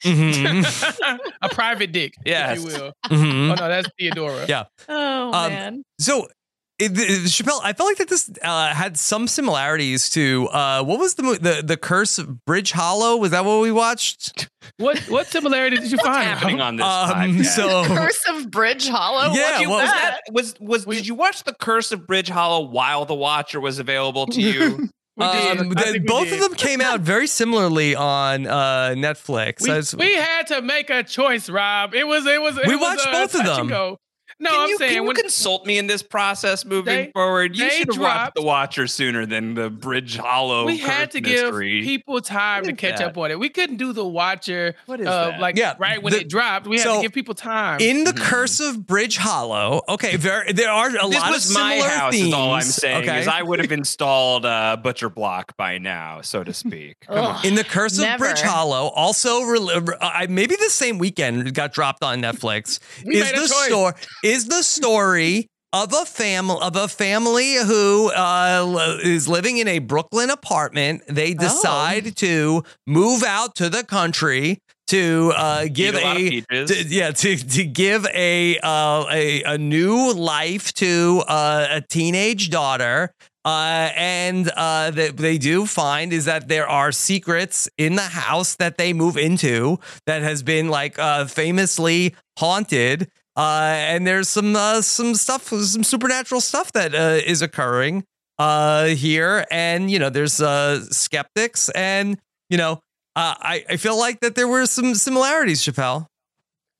Mhm. 0.04 1.20
a 1.42 1.50
private 1.50 1.92
dick, 1.92 2.14
Yes. 2.26 2.58
if 2.58 2.64
you 2.66 2.66
will. 2.80 2.94
Mhm. 3.10 3.52
Oh 3.52 3.56
no, 3.56 3.68
that's 3.70 3.88
Theodora. 3.98 4.46
yeah 4.48 4.64
oh 4.90 5.28
Um, 5.34 5.52
man, 5.52 5.84
So, 6.00 6.28
it, 6.80 6.92
it- 6.98 7.26
Chappelle, 7.30 7.60
I 7.64 7.74
felt 7.74 7.90
like 7.92 7.98
that 7.98 8.10
this 8.10 8.32
uh, 8.44 8.74
had 8.74 8.98
some 8.98 9.28
similarities 9.28 10.10
to 10.12 10.48
uh, 10.52 10.84
what 10.84 11.00
was 11.00 11.14
the 11.14 11.38
the 11.40 11.62
the 11.64 11.78
Curse 11.78 12.18
of 12.18 12.44
Bridge 12.46 12.72
Hollow? 12.72 13.18
Was 13.18 13.30
that 13.32 13.46
what 13.46 13.62
we 13.62 13.72
watched? 13.72 14.50
What 14.78 14.98
what 15.08 15.28
similarity 15.28 15.78
did 15.78 15.92
you 15.92 16.00
find? 16.00 16.24
happening 16.24 16.60
on 16.60 16.78
this 16.78 16.86
Um, 16.86 17.10
podcast? 17.12 17.46
so 17.56 17.86
Curse 17.86 18.24
of 18.30 18.50
Bridge 18.50 18.88
Hollow. 18.88 19.32
Yeah, 19.34 19.44
What'd 19.44 19.62
you 19.62 19.70
what 19.70 19.84
was 19.84 19.92
that 19.92 20.20
was 20.32 20.56
was 20.60 20.86
did 20.86 21.06
you 21.08 21.14
watch 21.16 21.44
the 21.44 21.54
Curse 21.54 21.92
of 21.92 22.08
Bridge 22.08 22.30
Hollow 22.30 22.62
while 22.66 23.06
The 23.06 23.14
Watcher 23.16 23.60
was 23.62 23.78
available 23.78 24.26
to 24.28 24.42
you? 24.42 24.90
Um, 25.18 25.70
the- 25.70 26.04
both 26.08 26.26
did. 26.26 26.34
of 26.36 26.40
them 26.40 26.54
came 26.56 26.82
out 26.82 27.02
very 27.02 27.28
similarly 27.28 27.96
on 27.96 28.48
uh, 28.48 28.94
Netflix. 28.96 29.62
We, 29.62 29.70
was- 29.72 29.96
we 29.96 30.16
had 30.16 30.48
to 30.48 30.62
make 30.62 30.90
a 30.90 31.04
choice, 31.04 31.50
Rob. 31.50 31.94
It 31.94 32.08
was 32.08 32.26
it 32.26 32.42
was. 32.42 32.58
It 32.58 32.66
We 32.68 32.76
was 32.76 32.82
watched 32.82 33.08
a 33.08 33.12
both 33.12 33.36
of 33.36 33.68
them. 33.68 33.98
Go. 34.44 34.50
No, 34.50 34.52
can 34.52 34.60
I'm 34.62 34.70
you, 34.70 34.78
saying 34.78 34.90
can 34.90 35.04
you 35.04 35.08
when 35.08 35.16
consult 35.16 35.66
me 35.66 35.78
in 35.78 35.88
this 35.88 36.02
process 36.04 36.66
moving 36.66 36.96
They- 36.96 37.12
forward? 37.12 37.56
You 37.56 37.66
they 37.70 37.78
should 37.78 37.88
have 37.90 37.96
dropped- 37.96 38.36
The 38.36 38.42
Watcher 38.42 38.88
sooner 38.88 39.26
than 39.26 39.54
the 39.56 39.70
Bridge 39.70 40.18
Hollow. 40.18 40.66
we 40.66 40.78
had 40.78 41.06
Curse 41.10 41.14
to 41.14 41.22
give 41.22 41.56
people 41.60 42.22
time 42.22 42.64
to 42.66 42.74
catch 42.74 42.98
that? 43.00 43.08
up 43.10 43.18
on 43.18 43.32
it. 43.32 43.40
We 43.40 43.50
couldn't 43.50 43.78
do 43.78 43.94
the 43.94 44.06
Watcher. 44.06 44.76
What 44.86 45.00
is 45.00 45.08
uh, 45.08 45.30
that? 45.32 45.40
Like 45.40 45.58
Yeah, 45.58 45.76
right 45.80 46.02
when 46.02 46.14
the- 46.14 46.22
it 46.22 46.30
dropped, 46.30 46.68
we 46.68 46.78
had 46.78 46.84
so 46.84 46.96
to 46.98 47.02
give 47.02 47.14
people 47.14 47.34
time. 47.34 47.80
in 47.80 48.04
the 48.04 48.14
Curse 48.14 48.60
of 48.60 48.86
Bridge 48.88 49.18
Hollow, 49.18 49.82
okay, 49.90 50.16
very, 50.18 50.52
there 50.54 50.70
are 50.72 50.88
a 50.90 50.92
This 50.92 51.02
lot 51.20 51.32
was 51.32 51.50
of 51.50 51.54
my 51.56 51.72
similar 51.74 51.90
house, 51.90 52.14
themes. 52.14 52.28
is 52.28 52.34
all 52.34 52.52
I'm 52.54 52.62
saying. 52.64 53.04
okay? 53.10 53.20
Is 53.22 53.28
I 53.28 53.42
would 53.42 53.60
have 53.60 53.72
installed 53.72 54.46
uh, 54.46 54.78
Butcher 54.82 55.10
Block 55.10 55.56
by 55.58 55.78
now, 55.78 56.22
so 56.22 56.44
to 56.44 56.54
speak. 56.54 56.98
Come 57.08 57.18
on. 57.18 57.46
In 57.46 57.56
the 57.56 57.64
Curse 57.64 57.98
of 57.98 58.06
Never. 58.06 58.26
Bridge 58.26 58.42
Hollow, 58.42 58.88
also 58.90 59.42
uh, 59.42 60.26
maybe 60.30 60.56
the 60.56 60.70
same 60.70 60.98
weekend 60.98 61.48
it 61.48 61.54
got 61.54 61.74
dropped 61.74 62.04
on 62.04 62.22
Netflix. 62.22 62.80
We 63.06 63.18
is 63.18 63.24
made 63.24 63.38
a 63.38 63.42
the 63.42 63.48
choice. 63.48 63.66
story 63.68 63.94
is 64.32 64.48
the 64.48 64.64
story 64.64 65.48
of 65.74 65.94
a 65.94 66.06
family 66.06 66.58
of 66.62 66.76
a 66.76 66.88
family 66.88 67.56
who 67.56 68.12
uh, 68.12 68.98
is 69.04 69.28
living 69.28 69.58
in 69.58 69.68
a 69.68 69.80
Brooklyn 69.80 70.30
apartment. 70.30 71.04
Oh. 71.10 71.14
They 71.14 71.34
decide 71.34 72.16
to 72.18 72.64
move 72.88 73.24
out 73.24 73.56
to 73.56 73.70
the 73.70 73.84
country 73.84 74.60
to 74.88 75.32
uh, 75.36 75.68
give 75.72 75.96
a 75.96 76.42
a 76.52 76.66
to- 76.66 76.84
yeah 76.88 77.12
to 77.12 77.38
to 77.38 77.64
give 77.64 78.06
a 78.14 78.58
uh, 78.60 79.06
a 79.12 79.44
a 79.44 79.58
new 79.58 80.14
life 80.14 80.74
to 80.74 81.24
uh, 81.28 81.68
a 81.70 81.82
teenage 81.82 82.50
daughter. 82.50 83.12
Uh, 83.44 83.90
and 83.96 84.52
uh, 84.56 84.92
that 84.92 85.18
they 85.18 85.40
do 85.40 85.66
find 85.66 86.14
is 86.14 86.26
that 86.26 86.48
there 86.48 86.68
are 86.70 86.92
secrets 86.92 87.68
in 87.76 87.96
the 87.96 88.04
house 88.04 88.56
that 88.58 88.78
they 88.78 88.94
move 88.94 89.18
into 89.18 89.80
that 90.06 90.22
has 90.22 90.44
been 90.44 90.68
like 90.70 91.00
uh, 91.00 91.26
famously 91.26 92.14
haunted. 92.38 93.10
Uh, 93.36 93.74
and 93.76 94.06
there's 94.06 94.28
some 94.30 94.56
uh, 94.56 94.82
some 94.82 95.16
stuff, 95.16 95.48
some 95.48 95.84
supernatural 95.84 96.42
stuff 96.42 96.72
that 96.74 96.94
uh, 96.94 97.20
is 97.26 97.42
occurring 97.42 98.04
uh, 98.40 98.86
here. 98.88 99.46
And 99.50 99.90
you 99.90 100.00
know, 100.00 100.10
there's 100.10 100.42
uh, 100.42 100.82
skeptics, 100.92 101.70
and 101.70 102.18
you 102.50 102.58
know, 102.58 102.74
uh, 103.16 103.36
I 103.40 103.66
I 103.70 103.78
feel 103.78 103.98
like 103.98 104.20
that 104.20 104.36
there 104.36 104.48
were 104.48 104.66
some 104.66 104.96
similarities, 104.96 105.62
Chappelle. 105.62 106.08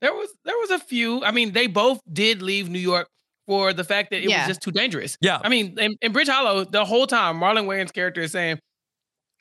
There 0.02 0.14
was 0.14 0.30
there 0.46 0.58
was 0.58 0.72
a 0.72 0.80
few. 0.80 1.24
I 1.24 1.32
mean, 1.32 1.54
they 1.54 1.68
both 1.68 2.02
did 2.12 2.42
leave 2.42 2.70
New 2.70 2.80
York 2.80 3.08
for 3.48 3.72
the 3.74 3.84
fact 3.84 4.10
that 4.12 4.24
it 4.24 4.30
Yeah. 4.30 4.40
was 4.40 4.48
just 4.50 4.62
too 4.62 4.72
dangerous. 4.72 5.18
Yeah. 5.22 5.40
I 5.44 5.50
mean, 5.50 5.78
in, 5.80 5.96
in 6.02 6.12
Bridge 6.12 6.28
Hollow, 6.28 6.64
the 6.66 6.86
whole 6.86 7.08
time, 7.08 7.40
Marlon 7.40 7.66
Wayans' 7.66 7.92
character 7.94 8.22
is 8.22 8.32
saying, 8.32 8.60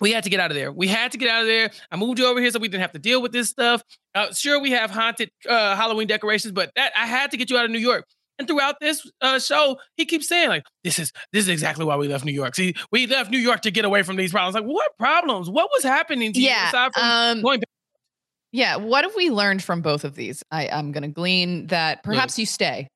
"We 0.00 0.12
had 0.12 0.24
to 0.24 0.30
get 0.30 0.40
out 0.40 0.50
of 0.50 0.56
there. 0.56 0.72
We 0.72 0.88
had 0.88 1.12
to 1.12 1.18
get 1.18 1.28
out 1.28 1.42
of 1.42 1.46
there. 1.46 1.70
I 1.90 1.96
moved 1.96 2.18
you 2.18 2.26
over 2.26 2.40
here 2.40 2.50
so 2.50 2.58
we 2.58 2.68
didn't 2.68 2.82
have 2.82 2.92
to 2.92 2.98
deal 2.98 3.22
with 3.22 3.32
this 3.32 3.48
stuff. 3.48 3.82
Uh, 4.14 4.32
sure, 4.32 4.60
we 4.60 4.70
have 4.72 4.90
haunted 4.90 5.30
uh, 5.48 5.76
Halloween 5.76 6.06
decorations, 6.06 6.52
but 6.52 6.70
that 6.76 6.92
I 6.96 7.06
had 7.06 7.30
to 7.32 7.36
get 7.36 7.50
you 7.50 7.58
out 7.58 7.64
of 7.64 7.70
New 7.70 7.78
York." 7.78 8.06
And 8.38 8.48
throughout 8.48 8.76
this 8.80 9.06
uh, 9.20 9.38
show, 9.38 9.76
he 9.96 10.06
keeps 10.06 10.26
saying 10.26 10.48
like, 10.48 10.64
"This 10.82 10.98
is 10.98 11.12
this 11.32 11.42
is 11.42 11.48
exactly 11.48 11.84
why 11.84 11.96
we 11.96 12.08
left 12.08 12.24
New 12.24 12.32
York. 12.32 12.54
See, 12.54 12.74
we 12.90 13.06
left 13.06 13.30
New 13.30 13.38
York 13.38 13.60
to 13.62 13.70
get 13.70 13.84
away 13.84 14.02
from 14.02 14.16
these 14.16 14.32
problems. 14.32 14.54
Like, 14.54 14.64
what 14.64 14.90
problems? 14.98 15.50
What 15.50 15.68
was 15.74 15.84
happening 15.84 16.32
to 16.32 16.40
you 16.40 16.48
Yeah, 16.48 16.68
aside 16.68 16.92
from 16.94 17.02
um, 17.02 17.42
going 17.42 17.60
back?" 17.60 17.68
Yeah. 18.52 18.76
What 18.76 19.04
have 19.04 19.14
we 19.14 19.30
learned 19.30 19.62
from 19.62 19.80
both 19.80 20.04
of 20.04 20.16
these? 20.16 20.42
I, 20.50 20.68
I'm 20.68 20.92
going 20.92 21.02
to 21.02 21.08
glean 21.08 21.68
that 21.68 22.02
perhaps 22.02 22.38
you 22.38 22.46
stay. 22.46 22.88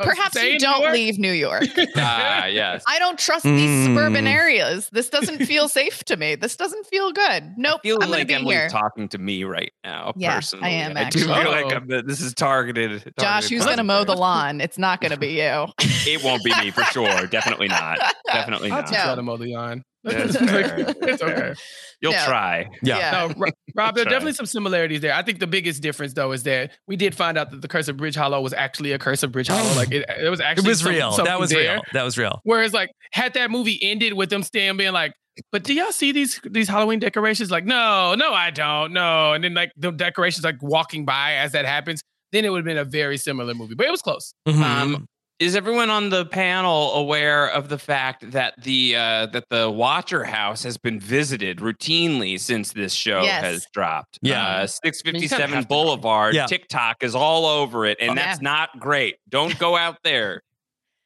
Oh, 0.00 0.04
Perhaps 0.04 0.34
you 0.42 0.58
don't 0.58 0.80
York? 0.80 0.92
leave 0.92 1.18
New 1.20 1.30
York. 1.32 1.64
Ah, 1.96 2.46
yes. 2.46 2.82
I 2.88 2.98
don't 2.98 3.16
trust 3.18 3.44
these 3.44 3.84
suburban 3.86 4.24
Mm. 4.24 4.34
areas. 4.34 4.88
This 4.90 5.08
doesn't 5.08 5.46
feel 5.46 5.68
safe 5.68 6.02
to 6.04 6.16
me. 6.16 6.34
This 6.34 6.56
doesn't 6.56 6.84
feel 6.86 7.12
good. 7.12 7.52
Nope. 7.56 7.80
I 7.84 7.88
feel 7.88 7.98
I'm 8.02 8.10
like 8.10 8.26
gonna 8.26 8.26
be 8.26 8.34
Emily's 8.34 8.58
here. 8.58 8.68
talking 8.70 9.08
to 9.10 9.18
me 9.18 9.44
right 9.44 9.72
now. 9.84 10.12
Yeah, 10.16 10.32
I 10.32 10.34
personally. 10.34 10.70
am, 10.72 10.96
I 10.96 11.08
do 11.10 11.20
feel 11.20 11.32
actually. 11.32 11.62
like 11.62 11.72
I'm, 11.74 12.06
this 12.06 12.20
is 12.20 12.34
targeted. 12.34 13.12
Josh, 13.20 13.48
who's 13.48 13.64
going 13.64 13.76
to 13.76 13.84
mow 13.84 14.02
the 14.04 14.16
lawn? 14.16 14.60
It's 14.60 14.78
not 14.78 15.00
going 15.00 15.12
to 15.12 15.18
be 15.18 15.28
you. 15.34 15.66
It 15.80 16.24
won't 16.24 16.42
be 16.42 16.52
me 16.60 16.70
for 16.72 16.82
sure. 16.84 17.26
Definitely 17.30 17.68
not. 17.68 17.98
Definitely 18.26 18.70
I'll 18.72 18.78
not. 18.78 18.88
teach 18.88 18.96
you 18.98 19.02
how 19.04 19.14
to 19.14 19.22
mow 19.22 19.36
the 19.36 19.46
lawn. 19.54 19.84
That's 20.04 20.36
fair. 20.36 20.74
it's 21.02 21.22
okay. 21.22 21.54
You'll 22.00 22.12
No. 22.12 22.24
try. 22.26 22.68
No, 22.82 23.32
Ro- 23.36 23.50
Rob, 23.74 23.94
there 23.94 24.02
are 24.06 24.10
definitely 24.10 24.34
some 24.34 24.46
similarities 24.46 25.00
there. 25.00 25.14
I 25.14 25.22
think 25.22 25.40
the 25.40 25.46
biggest 25.46 25.82
difference, 25.82 26.12
though, 26.12 26.32
is 26.32 26.42
that 26.44 26.72
we 26.86 26.96
did 26.96 27.14
find 27.14 27.38
out 27.38 27.50
that 27.50 27.62
the 27.62 27.68
Curse 27.68 27.88
of 27.88 27.96
Bridge 27.96 28.14
Hollow 28.14 28.40
was 28.40 28.52
actually 28.52 28.92
a 28.92 28.98
Curse 28.98 29.22
of 29.22 29.32
Bridge 29.32 29.48
Hollow. 29.48 29.64
Like 29.76 29.90
it, 29.90 30.04
it 30.20 30.28
was 30.30 30.40
It 30.40 30.44
actually 30.44 30.68
was 30.68 30.80
some- 30.80 30.92
real. 30.92 31.12
That 31.16 31.40
was 31.40 31.50
there. 31.50 31.74
real. 31.74 31.82
That 31.94 32.02
was 32.04 32.16
real. 32.18 32.40
Whereas, 32.44 32.72
like, 32.72 32.90
had 33.12 33.34
that 33.34 33.50
movie 33.50 33.78
ended 33.82 34.12
with 34.12 34.30
them 34.30 34.42
staying 34.42 34.76
being 34.76 34.92
like, 34.92 35.12
"But 35.50 35.64
do 35.64 35.72
y'all 35.74 35.90
see 35.92 36.12
these 36.12 36.40
these 36.44 36.68
Halloween 36.68 36.98
decorations?" 37.00 37.50
Like, 37.50 37.64
no, 37.64 38.14
no, 38.14 38.32
I 38.32 38.50
don't, 38.50 38.92
no. 38.92 39.32
And 39.32 39.42
then 39.42 39.54
like 39.54 39.72
the 39.76 39.90
decorations 39.90 40.44
like 40.44 40.62
walking 40.62 41.04
by 41.04 41.34
as 41.34 41.52
that 41.52 41.64
happens, 41.64 42.02
then 42.32 42.44
it 42.44 42.50
would 42.50 42.58
have 42.58 42.64
been 42.64 42.76
a 42.78 42.84
very 42.84 43.16
similar 43.16 43.54
movie. 43.54 43.74
But 43.74 43.86
it 43.86 43.90
was 43.90 44.02
close. 44.02 44.34
Mm-hmm. 44.46 44.62
Um, 44.62 45.06
is 45.40 45.56
everyone 45.56 45.90
on 45.90 46.10
the 46.10 46.24
panel 46.26 46.92
aware 46.94 47.48
of 47.50 47.68
the 47.68 47.78
fact 47.78 48.30
that 48.30 48.54
the 48.62 48.94
uh, 48.94 49.26
that 49.26 49.48
the 49.50 49.68
Watcher 49.68 50.22
House 50.24 50.62
has 50.62 50.76
been 50.78 51.00
visited 51.00 51.58
routinely 51.58 52.38
since 52.38 52.72
this 52.72 52.92
show 52.94 53.22
Yes. 53.22 53.42
has 53.44 53.66
dropped? 53.72 54.18
Yeah. 54.22 54.40
uh, 54.46 54.62
I 54.62 54.66
six 54.66 55.04
mean, 55.04 55.14
fifty 55.14 55.24
you 55.24 55.28
kinda 55.28 55.42
seven 55.42 55.54
have 55.56 55.64
to 55.64 55.68
Boulevard. 55.68 56.34
Yeah. 56.36 56.46
TikTok 56.46 57.02
is 57.02 57.16
all 57.16 57.46
over 57.46 57.84
it, 57.84 57.98
and 58.00 58.12
Oh, 58.12 58.14
that's 58.14 58.40
not 58.40 58.78
great. 58.78 59.16
Don't 59.28 59.58
go 59.58 59.76
out 59.76 59.98
there. 60.04 60.43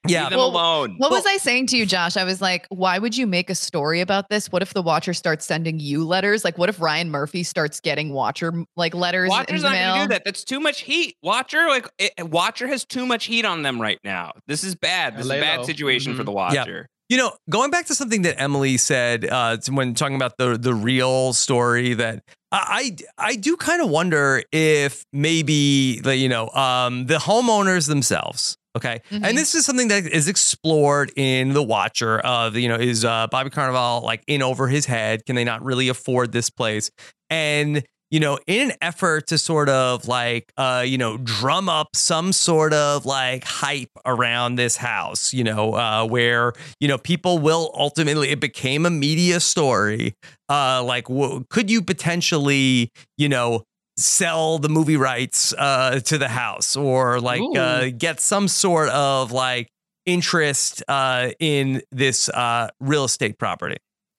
Yeah. 0.08 0.22
Leave 0.22 0.30
them 0.30 0.38
Well, 0.38 0.48
alone. 0.50 0.94
What 0.98 1.10
was 1.10 1.24
I 1.26 1.36
saying 1.38 1.66
to 1.68 1.76
you, 1.76 1.86
Josh? 1.86 2.16
I 2.16 2.24
was 2.24 2.40
like, 2.40 2.66
why 2.70 2.98
would 2.98 3.16
you 3.16 3.26
make 3.26 3.50
a 3.50 3.54
story 3.54 4.00
about 4.00 4.28
this? 4.28 4.50
What 4.50 4.62
if 4.62 4.74
the 4.74 4.82
Watcher 4.82 5.14
starts 5.14 5.44
sending 5.46 5.78
you 5.78 6.04
letters? 6.04 6.44
Like, 6.44 6.58
what 6.58 6.68
if 6.68 6.80
Ryan 6.80 7.10
Murphy 7.10 7.42
starts 7.42 7.80
getting 7.80 8.12
Watcher 8.12 8.52
like 8.76 8.94
letters 8.94 9.28
Watcher's 9.30 9.62
in 9.62 9.62
the 9.62 9.68
not 9.68 9.72
mail? 9.72 9.94
gonna 9.94 10.04
do 10.04 10.08
that. 10.14 10.24
That's 10.24 10.44
too 10.44 10.60
much 10.60 10.80
heat. 10.80 11.16
Watcher, 11.22 11.66
like 11.68 11.88
it, 11.98 12.12
Watcher 12.28 12.66
has 12.68 12.84
too 12.84 13.06
much 13.06 13.26
heat 13.26 13.44
on 13.44 13.62
them 13.62 13.80
right 13.80 13.98
now. 14.04 14.32
This 14.46 14.64
is 14.64 14.74
bad. 14.74 15.16
This 15.16 15.26
is 15.26 15.30
a 15.30 15.40
bad 15.40 15.60
low. 15.60 15.64
situation 15.66 16.14
for 16.16 16.22
Mhm. 16.22 16.26
the 16.26 16.32
Yeah. 16.32 16.36
Watcher. 16.60 16.86
You 17.10 17.16
know, 17.16 17.32
going 17.48 17.70
back 17.70 17.86
to 17.86 17.94
something 17.94 18.20
that 18.22 18.38
Emily 18.38 18.76
said 18.76 19.24
uh, 19.24 19.56
when 19.70 19.94
talking 19.94 20.16
about 20.16 20.36
the 20.36 20.58
the 20.58 20.74
real 20.74 21.32
story, 21.32 21.94
that 21.94 22.22
I 22.52 22.92
I 23.18 23.28
I 23.30 23.36
do 23.36 23.56
kind 23.56 23.80
of 23.80 23.88
wonder 23.88 24.42
if 24.52 25.04
maybe 25.10 26.00
the 26.00 26.14
you 26.16 26.28
know 26.28 26.50
um, 26.50 27.06
the 27.06 27.16
homeowners 27.16 27.88
themselves. 27.88 28.56
Okay, 28.78 29.00
Mhm. 29.10 29.24
and 29.24 29.36
this 29.36 29.54
is 29.54 29.66
something 29.66 29.88
that 29.88 30.06
is 30.06 30.28
explored 30.28 31.10
in 31.16 31.52
the 31.52 31.62
Watcher. 31.62 32.20
Of 32.20 32.56
you 32.56 32.68
know, 32.68 32.76
is 32.76 33.04
uh, 33.04 33.26
Bobby 33.30 33.50
Cannavale 33.50 34.02
like 34.02 34.22
in 34.26 34.40
over 34.42 34.68
his 34.68 34.86
head? 34.86 35.26
Can 35.26 35.34
they 35.36 35.44
not 35.44 35.64
really 35.64 35.88
afford 35.88 36.32
this 36.32 36.48
place? 36.48 36.90
And 37.28 37.82
you 38.10 38.20
know, 38.20 38.38
in 38.46 38.70
an 38.70 38.76
effort 38.80 39.26
to 39.26 39.36
sort 39.36 39.68
of 39.68 40.08
like, 40.08 40.50
uh, 40.56 40.82
you 40.86 40.96
know, 40.96 41.18
drum 41.18 41.68
up 41.68 41.88
some 41.94 42.32
sort 42.32 42.72
of 42.72 43.04
like 43.04 43.44
hype 43.44 43.90
around 44.06 44.54
this 44.54 44.78
house, 44.78 45.34
you 45.34 45.44
know, 45.44 45.74
uh, 45.74 46.06
where, 46.06 46.54
you 46.80 46.88
know, 46.88 46.96
people 46.96 47.38
will 47.38 47.70
ultimately, 47.74 48.30
it 48.30 48.40
became 48.40 48.86
a 48.86 48.90
media 48.90 49.40
story. 49.40 50.14
Uh, 50.48 50.82
like, 50.82 51.04
w- 51.08 51.44
could 51.50 51.70
you 51.70 51.82
potentially, 51.82 52.90
you 53.18 53.28
know, 53.28 53.62
sell 53.98 54.58
the 54.58 54.68
movie 54.68 54.96
rights 54.96 55.52
uh, 55.58 56.00
to 56.00 56.18
the 56.18 56.28
house 56.28 56.76
or 56.76 57.20
like 57.20 57.42
uh, 57.56 57.90
get 57.96 58.20
some 58.20 58.48
sort 58.48 58.88
of 58.90 59.32
like 59.32 59.68
interest 60.06 60.82
uh, 60.88 61.30
in 61.40 61.82
this 61.90 62.28
uh, 62.28 62.68
real 62.80 63.04
estate 63.04 63.38
property? 63.38 63.76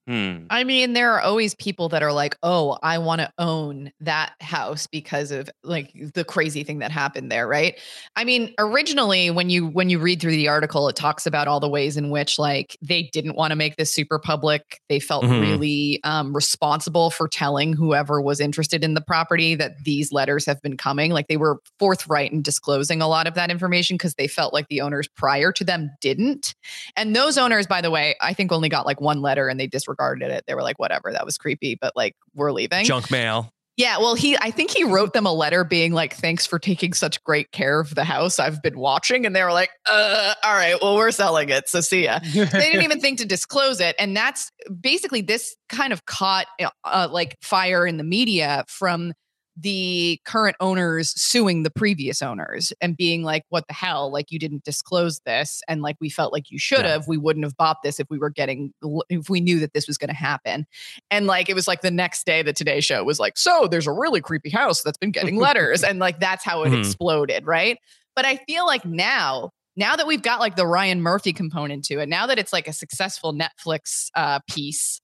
Hmm. 0.10 0.46
I 0.50 0.64
mean, 0.64 0.94
there 0.94 1.12
are 1.14 1.22
always 1.22 1.54
people 1.54 1.88
that 1.90 2.02
are 2.02 2.12
like, 2.12 2.36
"Oh, 2.42 2.80
I 2.82 2.98
want 2.98 3.22
to 3.22 3.32
own 3.38 3.92
that 4.00 4.34
house 4.42 4.88
because 4.88 5.30
of 5.30 5.52
like 5.64 5.92
the 6.16 6.24
crazy 6.24 6.64
thing 6.64 6.80
that 6.80 6.90
happened 6.90 7.32
there," 7.32 7.48
right? 7.48 7.78
I 8.16 8.24
mean, 8.24 8.52
originally 8.58 9.30
when 9.30 9.52
you 9.52 9.68
when 9.68 9.92
you 9.92 10.00
read 10.00 10.20
through 10.20 10.32
the 10.32 10.48
article, 10.48 10.90
it 10.90 10.96
talks 10.96 11.28
about 11.28 11.48
all 11.48 11.60
the 11.60 11.70
ways 11.70 11.96
in 11.96 12.10
which 12.10 12.40
like 12.40 12.76
they 12.82 13.04
didn't 13.14 13.36
want 13.36 13.52
to 13.52 13.56
make 13.56 13.76
this 13.78 13.94
super 13.94 14.18
public. 14.18 14.82
They 14.90 15.00
felt 15.00 15.26
Mhm. 15.26 15.42
really 15.42 16.00
um, 16.04 16.34
responsible 16.36 17.12
for 17.12 17.28
telling 17.28 17.74
whoever 17.74 18.20
was 18.20 18.40
interested 18.40 18.84
in 18.84 18.96
the 18.96 19.02
property 19.02 19.54
that 19.54 19.74
these 19.84 20.12
letters 20.12 20.44
have 20.48 20.60
been 20.64 20.76
coming. 20.76 21.12
Like 21.12 21.28
they 21.28 21.38
were 21.38 21.60
forthright 21.78 22.32
in 22.32 22.42
disclosing 22.42 23.00
a 23.00 23.08
lot 23.08 23.28
of 23.28 23.36
that 23.36 23.52
information 23.52 23.94
because 23.94 24.16
they 24.16 24.28
felt 24.28 24.56
like 24.56 24.70
the 24.70 24.82
owners 24.82 25.08
prior 25.08 25.52
to 25.52 25.64
them 25.64 25.92
didn't. 26.02 26.56
And 26.96 27.16
those 27.16 27.38
owners, 27.38 27.68
by 27.68 27.82
the 27.82 27.92
way, 27.92 28.16
I 28.22 28.34
think 28.34 28.52
only 28.52 28.70
got 28.70 28.88
like 28.88 29.00
one 29.00 29.22
letter 29.22 29.48
and 29.48 29.60
they 29.60 29.68
disregarded 29.68 29.99
it. 30.32 30.44
They 30.48 30.56
were 30.56 30.64
like, 30.64 30.80
whatever, 30.80 31.12
that 31.12 31.26
was 31.26 31.38
creepy, 31.38 31.78
but 31.80 31.94
like, 31.96 32.16
we're 32.34 32.52
leaving. 32.52 32.86
Junk 32.86 33.12
mail. 33.12 33.52
Yeah, 33.80 34.00
well, 34.00 34.14
he 34.14 34.38
I 34.38 34.52
think 34.52 34.72
he 34.72 34.84
wrote 34.84 35.14
them 35.14 35.26
a 35.26 35.32
letter 35.32 35.64
being 35.64 35.94
like, 35.94 36.14
"Thanks 36.14 36.46
for 36.46 36.60
taking 36.60 36.92
such 36.92 37.24
great 37.24 37.54
care 37.54 37.80
of 37.80 37.96
the 37.96 38.04
house 38.04 38.38
I've 38.38 38.62
been 38.62 38.78
watching," 38.78 39.26
and 39.26 39.34
they 39.34 39.42
were 39.42 39.54
like, 39.54 39.70
"Uh, 39.90 40.34
all 40.44 40.52
right, 40.52 40.76
well, 40.82 40.98
we're 40.98 41.12
selling 41.12 41.48
it, 41.48 41.70
so 41.70 41.80
see 41.80 42.04
ya." 42.04 42.20
they 42.22 42.46
didn't 42.46 42.84
even 42.84 43.00
think 43.00 43.20
to 43.20 43.26
disclose 43.26 43.80
it, 43.80 43.96
and 43.98 44.18
that's 44.18 44.52
basically 44.82 45.22
this 45.22 45.56
kind 45.70 45.94
of 45.94 46.06
caught 46.06 46.48
uh, 46.84 47.08
like 47.10 47.38
fire 47.42 47.88
in 47.88 47.96
the 47.96 48.04
media 48.04 48.66
from 48.68 49.14
the 49.60 50.20
current 50.26 50.56
owners 50.60 51.10
suing 51.20 51.64
the 51.64 51.70
previous 51.70 52.22
owners 52.22 52.72
and 52.82 52.96
being 52.96 53.24
like, 53.24 53.44
"What 53.50 53.68
the 53.68 53.74
hell? 53.74 54.12
Like, 54.12 54.32
you 54.32 54.40
didn't 54.40 54.64
disclose 54.64 55.20
this, 55.26 55.62
and 55.68 55.82
like 55.82 55.98
we 56.00 56.10
felt 56.10 56.32
like 56.32 56.50
you 56.52 56.60
should 56.60 56.86
Yeah. 56.86 56.92
have. 56.94 57.08
We 57.08 57.18
wouldn't 57.18 57.46
have 57.46 57.58
bought 57.58 57.78
this 57.84 58.00
if 58.00 58.08
we 58.10 58.18
were 58.18 58.30
getting 58.30 58.74
if 59.10 59.30
we 59.30 59.42
knew 59.42 59.60
that 59.60 59.74
this 59.74 59.88
was 59.88 59.98
going 59.98 60.10
to 60.10 60.16
happen." 60.16 60.66
And 61.12 61.28
like 61.28 61.50
it 61.50 61.56
was 61.56 61.68
like 61.68 61.82
the 61.82 61.92
next 61.92 62.26
day, 62.26 62.42
the 62.42 62.54
Today 62.54 62.80
Show 62.80 63.04
was 63.04 63.20
like, 63.20 63.38
"So 63.38 63.68
there's 63.70 63.88
a 63.88 63.92
really 63.92 64.22
creepy 64.22 64.50
house 64.50 64.82
that's 64.84 64.98
been 64.98 65.12
getting 65.12 65.38
letters," 65.38 65.84
and 65.84 66.00
like 66.00 66.20
that's 66.20 66.44
how 66.46 66.64
it 66.64 66.70
Mhm. 66.72 66.80
exploded, 66.80 67.46
right? 67.46 67.78
But 68.16 68.26
I 68.26 68.38
feel 68.48 68.66
like 68.66 68.86
now. 68.86 69.52
Now 69.76 69.96
that 69.96 70.08
we've 70.08 70.22
got 70.22 70.42
like 70.42 70.58
the 70.58 70.68
Ryan 70.68 71.02
Murphy 71.02 71.32
component 71.32 71.86
to 71.86 72.00
it, 72.00 72.10
now 72.10 72.28
that 72.28 72.38
it's 72.38 72.52
like 72.52 72.68
a 72.68 72.74
successful 72.74 73.34
Netflix 73.34 74.08
uh, 74.14 74.40
piece, 74.50 75.00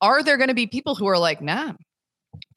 are 0.00 0.20
there 0.24 0.36
going 0.36 0.48
to 0.48 0.54
be 0.54 0.66
people 0.66 0.96
who 0.96 1.06
are 1.06 1.18
like, 1.18 1.40
nah, 1.40 1.74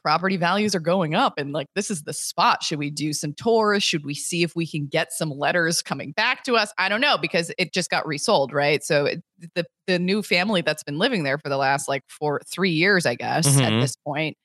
property 0.03 0.37
values 0.37 0.75
are 0.75 0.79
going 0.79 1.15
up 1.15 1.35
and 1.37 1.53
like 1.53 1.67
this 1.75 1.89
is 1.89 2.03
the 2.03 2.13
spot. 2.13 2.61
Should 2.63 2.79
we 2.79 2.89
do 2.89 3.13
some 3.13 3.33
tours? 3.33 3.83
Should 3.83 4.05
we 4.05 4.13
see 4.13 4.43
if 4.43 4.55
we 4.55 4.67
can 4.67 4.87
get 4.87 5.13
some 5.13 5.29
letters 5.31 5.81
coming 5.81 6.11
back 6.11 6.43
to 6.43 6.55
us? 6.57 6.71
I 6.77 6.89
don't 6.89 7.01
know 7.01 7.17
because 7.17 7.51
it 7.57 7.73
just 7.73 7.89
got 7.89 8.05
resold 8.05 8.51
right? 8.53 8.83
So 8.83 9.05
it, 9.05 9.23
the 9.55 9.65
the 9.87 9.99
new 9.99 10.21
family 10.21 10.61
that's 10.61 10.83
been 10.83 10.97
living 10.97 11.23
there 11.23 11.37
for 11.37 11.49
the 11.49 11.57
last 11.57 11.87
like 11.89 12.03
four 12.07 12.39
three 12.47 12.69
years 12.69 13.05
i 13.05 13.15
guess 13.15 13.45
at 13.59 13.73
Mhm. 13.73 13.81
this 13.81 13.97
point 14.05 14.37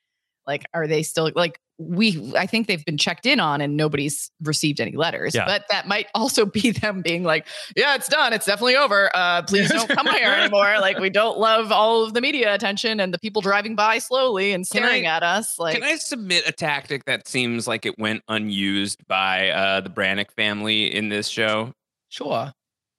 like 0.48 0.64
are 0.74 0.86
they 0.88 1.02
still 1.04 1.30
like 1.36 1.60
we 1.78 2.32
i 2.36 2.44
think 2.44 2.66
they've 2.66 2.84
been 2.84 2.96
checked 2.98 3.24
in 3.24 3.38
on 3.38 3.60
and 3.60 3.76
nobody's 3.76 4.32
received 4.42 4.80
any 4.80 4.96
letters 4.96 5.32
Yeah. 5.34 5.44
but 5.46 5.62
that 5.70 5.86
might 5.86 6.08
also 6.14 6.44
be 6.58 6.72
them 6.72 7.02
being 7.02 7.22
like 7.22 7.46
yeah 7.76 7.94
it's 7.94 8.08
done 8.08 8.32
it's 8.32 8.46
definitely 8.46 8.74
over 8.76 9.10
uh 9.14 9.42
please 9.46 9.70
don't 9.70 9.88
come 9.88 10.08
here 10.08 10.32
anymore 10.32 10.78
like 10.80 10.98
we 10.98 11.08
don't 11.10 11.38
love 11.38 11.70
all 11.70 12.02
of 12.02 12.14
the 12.14 12.20
media 12.20 12.52
attention 12.52 12.98
and 12.98 13.14
the 13.14 13.18
people 13.20 13.42
driving 13.42 13.76
by 13.76 13.98
slowly 13.98 14.52
and 14.52 14.66
staring 14.66 15.06
I- 15.06 15.10
at 15.18 15.22
us 15.22 15.56
like 15.60 15.74
Can 15.76 15.84
I 15.84 15.94
submit 15.96 16.48
a 16.48 16.52
tactic 16.52 17.04
that 17.04 17.28
seems 17.28 17.68
like 17.68 17.86
it 17.86 17.96
went 17.96 18.24
unused 18.26 19.06
by 19.06 19.50
uh, 19.50 19.80
the 19.82 19.90
Brannock 19.90 20.32
family 20.32 20.92
in 20.92 21.10
this 21.10 21.28
show? 21.28 21.72
Sure. 22.08 22.52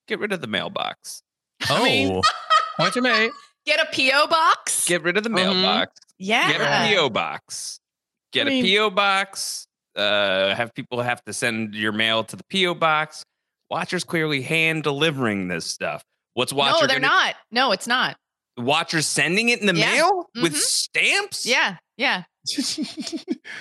Get 0.08 0.20
rid 0.20 0.32
of 0.32 0.40
the 0.42 0.48
mailbox. 0.48 1.22
Oh, 1.70 1.84
mean- 1.84 2.22
Point 2.78 2.96
you 2.96 3.02
made. 3.02 3.32
get 3.66 3.80
a 3.82 3.88
po 3.94 4.28
box 4.28 4.88
Get 4.88 5.04
rid 5.04 5.18
of 5.18 5.24
the 5.24 5.30
Mhm. 5.30 5.34
mailbox. 5.62 5.92
Yeah 6.20 6.52
Get 6.52 6.62
a 6.62 6.96
PO 6.96 7.10
box. 7.10 7.80
Get 8.32 8.46
I 8.48 8.50
mean- 8.52 8.66
a 8.66 8.76
PO 8.78 8.90
box. 8.92 9.66
Uh, 9.96 10.54
have 10.56 10.74
people 10.76 11.02
have 11.02 11.22
to 11.26 11.34
send 11.34 11.74
your 11.74 11.92
mail 11.92 12.24
to 12.24 12.36
the 12.36 12.44
PO 12.52 12.76
box. 12.76 13.24
Watcher's 13.72 14.04
clearly 14.04 14.42
hand 14.42 14.84
delivering 14.84 15.48
this 15.48 15.66
stuff. 15.66 16.04
What's 16.36 16.54
Watcher? 16.54 16.82
no 16.82 16.88
they're 16.88 17.00
gonna- 17.00 17.08
not 17.14 17.36
no 17.52 17.72
it's 17.72 17.88
not 17.88 18.16
Watcher's 18.58 19.08
sending 19.08 19.50
it 19.50 19.60
in 19.62 19.66
the 19.66 19.76
Yeah. 19.76 19.92
mail 19.92 20.30
with 20.42 20.54
Mhm. 20.54 20.58
stamps. 20.58 21.46
yeah 21.46 21.78
Yeah. 21.98 22.24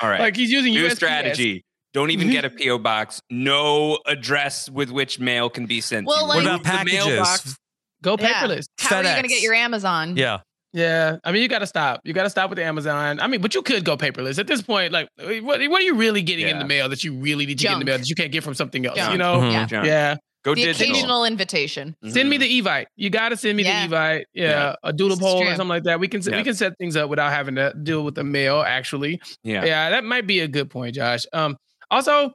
All 0.00 0.08
right. 0.08 0.20
Like 0.20 0.36
he's 0.36 0.50
using 0.50 0.72
New 0.74 0.84
USPS. 0.86 0.96
strategy. 0.96 1.64
Don't 1.94 2.10
even 2.10 2.30
get 2.30 2.44
a 2.44 2.50
PO 2.50 2.78
box. 2.78 3.20
No 3.30 3.98
address 4.06 4.68
with 4.70 4.90
which 4.90 5.18
mail 5.18 5.50
can 5.50 5.66
be 5.66 5.80
sent. 5.80 6.06
Well, 6.06 6.20
to. 6.20 6.24
like- 6.26 6.36
What 6.36 6.44
Remove 6.44 6.60
about 6.60 6.62
the 6.64 6.70
packages? 6.90 7.06
mailbox. 7.06 7.56
Go 8.02 8.16
Yeah. 8.20 8.32
paperless. 8.42 8.64
How 8.78 8.96
are 8.96 9.02
you 9.02 9.08
going 9.08 9.22
to 9.22 9.28
get 9.28 9.42
your 9.42 9.54
Amazon? 9.54 10.16
Yeah. 10.16 10.38
Yeah, 10.72 11.16
I 11.24 11.32
mean, 11.32 11.40
you 11.42 11.48
got 11.48 11.60
to 11.60 11.66
stop. 11.66 12.00
You 12.04 12.12
got 12.12 12.24
to 12.24 12.30
stop 12.30 12.50
with 12.50 12.58
Amazon. 12.58 13.20
I 13.20 13.26
mean, 13.26 13.40
but 13.40 13.54
you 13.54 13.62
could 13.62 13.84
go 13.84 13.96
paperless 13.96 14.38
at 14.38 14.46
this 14.46 14.60
point. 14.60 14.92
Like, 14.92 15.08
what, 15.18 15.42
what 15.42 15.60
are 15.60 15.80
you 15.80 15.94
really 15.94 16.20
getting 16.22 16.46
in 16.46 16.58
the 16.58 16.64
mail 16.66 16.88
that 16.90 17.02
you 17.02 17.14
really 17.14 17.46
need 17.46 17.58
to 17.58 17.64
get 17.64 17.72
in 17.72 17.78
the 17.78 17.84
mail 17.86 17.98
that 17.98 18.08
you 18.08 18.14
can't 18.14 18.30
get 18.32 18.44
from 18.44 18.54
something 18.54 18.84
else? 18.84 18.96
Junk. 18.96 19.12
You 19.12 19.18
know? 19.18 19.40
Mhm. 19.40 19.52
Yeah. 19.52 19.66
Junk. 19.66 19.86
Yeah. 19.86 20.16
Go 20.44 20.54
the 20.54 20.62
digital. 20.64 20.92
occasional 20.92 21.24
invitation. 21.24 21.96
Send 22.06 22.30
me 22.30 22.36
the 22.36 22.60
Evite. 22.62 22.86
You 22.96 23.10
got 23.10 23.30
to 23.30 23.36
send 23.36 23.56
me 23.56 23.64
Yeah. 23.64 23.86
the 23.86 23.94
Evite. 23.96 24.22
Yeah, 24.34 24.48
Yeah. 24.50 24.74
a 24.84 24.92
doodle 24.92 25.16
This 25.16 25.24
poll 25.24 25.42
or 25.42 25.46
something 25.46 25.68
like 25.68 25.82
that. 25.84 25.98
We 26.00 26.06
can 26.06 26.20
Yeah. 26.22 26.36
we 26.36 26.44
can 26.44 26.54
set 26.54 26.74
things 26.78 26.96
up 26.96 27.08
without 27.10 27.32
having 27.32 27.56
to 27.56 27.72
deal 27.82 28.04
with 28.04 28.14
the 28.14 28.22
mail. 28.24 28.60
Actually, 28.60 29.20
Yeah. 29.42 29.64
yeah, 29.64 29.90
that 29.90 30.04
might 30.04 30.26
be 30.26 30.40
a 30.40 30.48
good 30.48 30.70
point, 30.70 30.94
Josh. 30.94 31.22
Um, 31.32 31.56
also, 31.90 32.32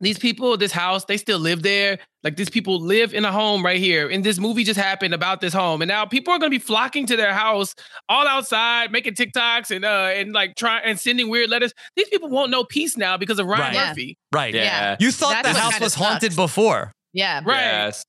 these 0.00 0.18
people, 0.18 0.56
this 0.56 0.72
house, 0.72 1.04
they 1.06 1.16
still 1.16 1.38
live 1.38 1.62
there. 1.62 1.98
Like 2.22 2.36
these 2.36 2.50
people 2.50 2.80
live 2.80 3.14
in 3.14 3.24
a 3.24 3.32
home 3.32 3.64
right 3.64 3.78
here. 3.78 4.08
And 4.08 4.22
this 4.22 4.38
movie 4.38 4.62
just 4.64 4.78
happened 4.78 5.14
about 5.14 5.40
this 5.40 5.54
home. 5.54 5.80
And 5.80 5.88
now 5.88 6.04
people 6.04 6.34
are 6.34 6.38
gonna 6.38 6.50
be 6.50 6.58
flocking 6.58 7.06
to 7.06 7.16
their 7.16 7.32
house 7.32 7.74
all 8.08 8.26
outside, 8.28 8.92
making 8.92 9.14
TikToks 9.14 9.74
and 9.74 9.84
uh 9.84 10.10
and 10.12 10.32
like 10.32 10.54
trying 10.56 10.82
and 10.84 10.98
sending 11.00 11.28
weird 11.30 11.48
letters. 11.48 11.72
These 11.96 12.08
people 12.08 12.28
won't 12.28 12.50
know 12.50 12.64
peace 12.64 12.96
now 12.96 13.16
because 13.16 13.38
of 13.38 13.46
Ryan 13.46 13.60
Right. 13.62 13.74
Yeah. 13.74 13.88
Murphy. 13.88 14.18
Right. 14.32 14.54
Yeah. 14.54 14.96
You 15.00 15.10
thought 15.12 15.42
That's 15.42 15.54
the 15.54 15.60
house 15.60 15.72
kinda 15.74 15.84
was 15.86 15.94
haunted 15.94 16.32
sucks. 16.32 16.36
before. 16.36 16.92
Yeah. 17.12 17.40
Right. 17.44 17.56
Yes. 17.60 18.04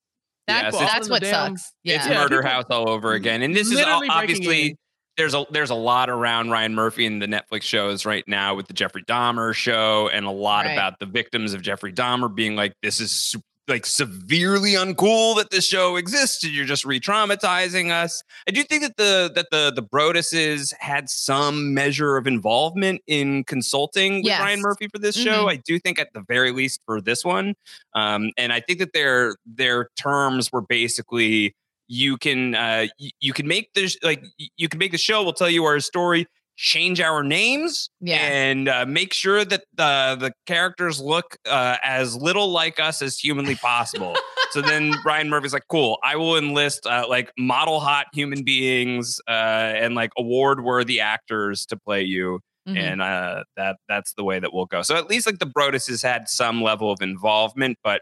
That, 0.48 0.64
Yes, 0.64 0.74
all 0.76 0.80
that's 0.82 1.10
what 1.10 1.22
damn- 1.22 1.58
sucks. 1.58 1.72
It's 1.84 2.06
Yeah. 2.08 2.14
Murder 2.14 2.38
people- 2.40 2.50
House 2.52 2.66
all 2.70 2.90
over 2.90 3.14
again. 3.14 3.42
And 3.44 3.56
this 3.56 3.68
is 3.68 3.74
Literally 3.76 4.08
all, 4.10 4.18
breaking 4.20 4.36
obviously 4.36 4.66
in. 4.72 4.76
There's 5.18 5.34
a 5.34 5.46
there's 5.50 5.72
a 5.72 5.76
lot 5.76 6.10
around 6.10 6.52
Ryan 6.52 6.76
Murphy 6.76 7.06
in 7.06 7.18
the 7.20 7.26
Netflix 7.26 7.64
shows 7.64 8.06
right 8.06 8.24
now 8.28 8.54
with 8.56 8.68
the 8.68 8.74
Jeffrey 8.74 9.04
Dahmer 9.04 9.54
show 9.54 10.10
and 10.14 10.26
a 10.28 10.32
lot 10.32 10.66
Right. 10.66 10.74
about 10.74 11.00
the 11.00 11.08
victims 11.08 11.54
of 11.54 11.62
Jeffrey 11.64 11.92
Dahmer 11.92 12.34
being 12.34 12.56
like 12.56 12.74
this 12.84 13.02
is 13.02 13.36
like 13.68 13.86
severely 13.86 14.74
uncool 14.74 15.36
that 15.36 15.50
this 15.50 15.68
show 15.68 15.98
exists 15.98 16.42
and 16.46 16.54
you're 16.54 16.64
just 16.66 16.86
re-traumatizing 16.86 17.92
us. 17.92 18.24
I 18.48 18.52
do 18.52 18.64
think 18.64 18.84
that 18.84 18.96
the 18.96 19.32
that 19.36 19.48
the 19.52 19.72
the 19.76 19.82
Broadduses 19.84 20.72
had 20.80 21.10
some 21.10 21.74
measure 21.74 22.16
of 22.16 22.28
involvement 22.28 23.02
in 23.08 23.44
consulting 23.44 24.18
with 24.18 24.26
Yes. 24.26 24.40
Ryan 24.40 24.62
Murphy 24.62 24.88
for 24.88 25.00
this 25.00 25.16
show. 25.18 25.46
Mhm. 25.46 25.52
I 25.52 25.56
do 25.66 25.80
think 25.80 26.00
at 26.00 26.14
the 26.14 26.22
very 26.28 26.52
least 26.52 26.80
for 26.86 27.02
this 27.02 27.26
one. 27.26 27.56
Um, 27.96 28.32
and 28.38 28.54
I 28.54 28.60
think 28.62 28.80
that 28.80 28.94
their 28.94 29.36
their 29.48 29.90
terms 29.98 30.52
were 30.52 30.62
basically 30.62 31.54
you 31.88 32.18
can 32.18 32.56
uh, 32.56 32.88
you 33.20 33.34
can 33.34 33.48
make 33.48 33.74
this 33.74 33.98
like 34.04 34.24
you 34.58 34.70
can 34.70 34.80
make 34.80 34.92
the 34.92 34.98
show. 34.98 35.24
We'll 35.24 35.34
tell 35.34 35.50
you 35.50 35.66
our 35.66 35.80
story. 35.80 36.28
Change 36.60 37.00
our 37.00 37.22
names 37.22 37.88
Yeah. 38.02 38.16
and 38.16 38.68
uh, 38.68 38.86
make 38.88 39.14
sure 39.14 39.46
that 39.46 39.64
the 39.76 40.18
the 40.20 40.32
characters 40.48 41.00
look 41.00 41.38
uh, 41.48 41.78
as 41.84 42.16
little 42.16 42.50
like 42.52 42.80
us 42.80 43.04
as 43.04 43.20
humanly 43.20 43.54
possible. 43.56 44.16
so 44.52 44.62
then 44.64 44.94
Ryan 45.06 45.30
Murphy's 45.30 45.54
like, 45.54 45.68
"Cool, 45.70 46.00
I 46.04 46.16
will 46.16 46.36
enlist 46.36 46.88
uh, 46.88 47.06
like 47.08 47.32
model 47.38 47.80
hot 47.80 48.08
human 48.12 48.44
beings 48.44 49.22
uh, 49.28 49.32
and 49.32 49.94
like 49.94 50.10
award 50.18 50.64
worthy 50.64 51.00
actors 51.00 51.66
to 51.68 51.78
play 51.78 52.02
you." 52.04 52.40
Mhm. 52.68 52.78
and 52.78 53.02
uh, 53.02 53.44
that 53.56 53.78
that's 53.88 54.14
the 54.16 54.24
way 54.26 54.40
that 54.40 54.52
we'll 54.54 54.66
go. 54.66 54.82
So 54.82 54.96
at 54.98 55.08
least 55.08 55.26
like 55.28 55.38
the 55.40 55.46
Broadduses 55.46 56.02
had 56.04 56.28
some 56.28 56.62
level 56.62 56.92
of 56.92 57.02
involvement, 57.02 57.78
but 57.84 58.02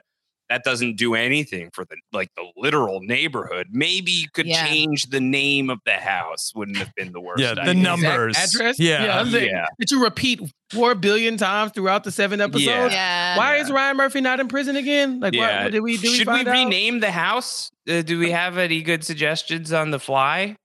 that 0.50 0.64
doesn't 0.64 0.96
do 0.98 1.16
anything 1.16 1.70
for 1.74 1.86
the 1.86 1.96
like 2.14 2.30
the 2.36 2.46
literal 2.56 3.00
neighborhood. 3.02 3.68
Maybe 3.72 4.12
you 4.12 4.28
could 4.34 4.46
Yeah. 4.46 4.66
change 4.68 5.08
the 5.08 5.20
name 5.20 5.70
of 5.70 5.80
the 5.86 5.94
house. 5.94 6.52
Wouldn't 6.56 6.78
have 6.78 6.94
been 6.96 7.12
the 7.14 7.20
worst. 7.22 7.42
Yeah, 7.42 7.56
the 7.56 7.62
idea. 7.62 7.72
Exact 7.74 8.02
numbers. 8.04 8.38
address. 8.38 8.80
Yeah. 8.80 9.20
I'm 9.20 9.30
saying, 9.32 9.50
Yeah. 9.50 9.66
Did 9.80 9.92
you 9.92 10.04
repeat 10.04 10.42
four 10.72 10.94
billion 10.96 11.38
times 11.38 11.72
throughout 11.74 12.04
the 12.04 12.12
seven 12.12 12.42
episodes? 12.42 12.94
Yeah. 12.94 13.38
Why 13.38 13.56
Yeah. 13.56 13.62
is 13.64 13.72
Ryan 13.72 13.98
Murphy 13.98 14.22
not 14.22 14.40
in 14.40 14.48
prison 14.48 14.76
again? 14.76 15.20
Like, 15.20 15.34
Yeah. 15.34 15.64
what, 15.64 15.72
did 15.72 15.80
we 15.82 15.98
do? 15.98 16.10
Should 16.10 16.28
we, 16.28 16.34
we 16.34 16.38
find 16.40 16.48
out? 16.48 16.52
rename 16.54 17.00
the 17.00 17.12
house? 17.12 17.72
Uh, 17.90 18.02
do 18.04 18.20
we 18.20 18.32
have 18.32 18.58
any 18.58 18.82
good 18.82 19.04
suggestions 19.04 19.74
on 19.74 19.92
the 19.92 20.00
fly? 20.00 20.56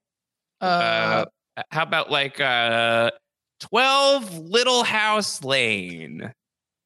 Uh, 0.61 1.25
Uh, 1.57 1.63
how 1.71 1.83
about 1.83 2.09
like 2.11 2.39
uh, 2.39 3.11
Twelve 3.59 4.37
Little 4.37 4.83
House 4.83 5.43
Lane? 5.43 6.31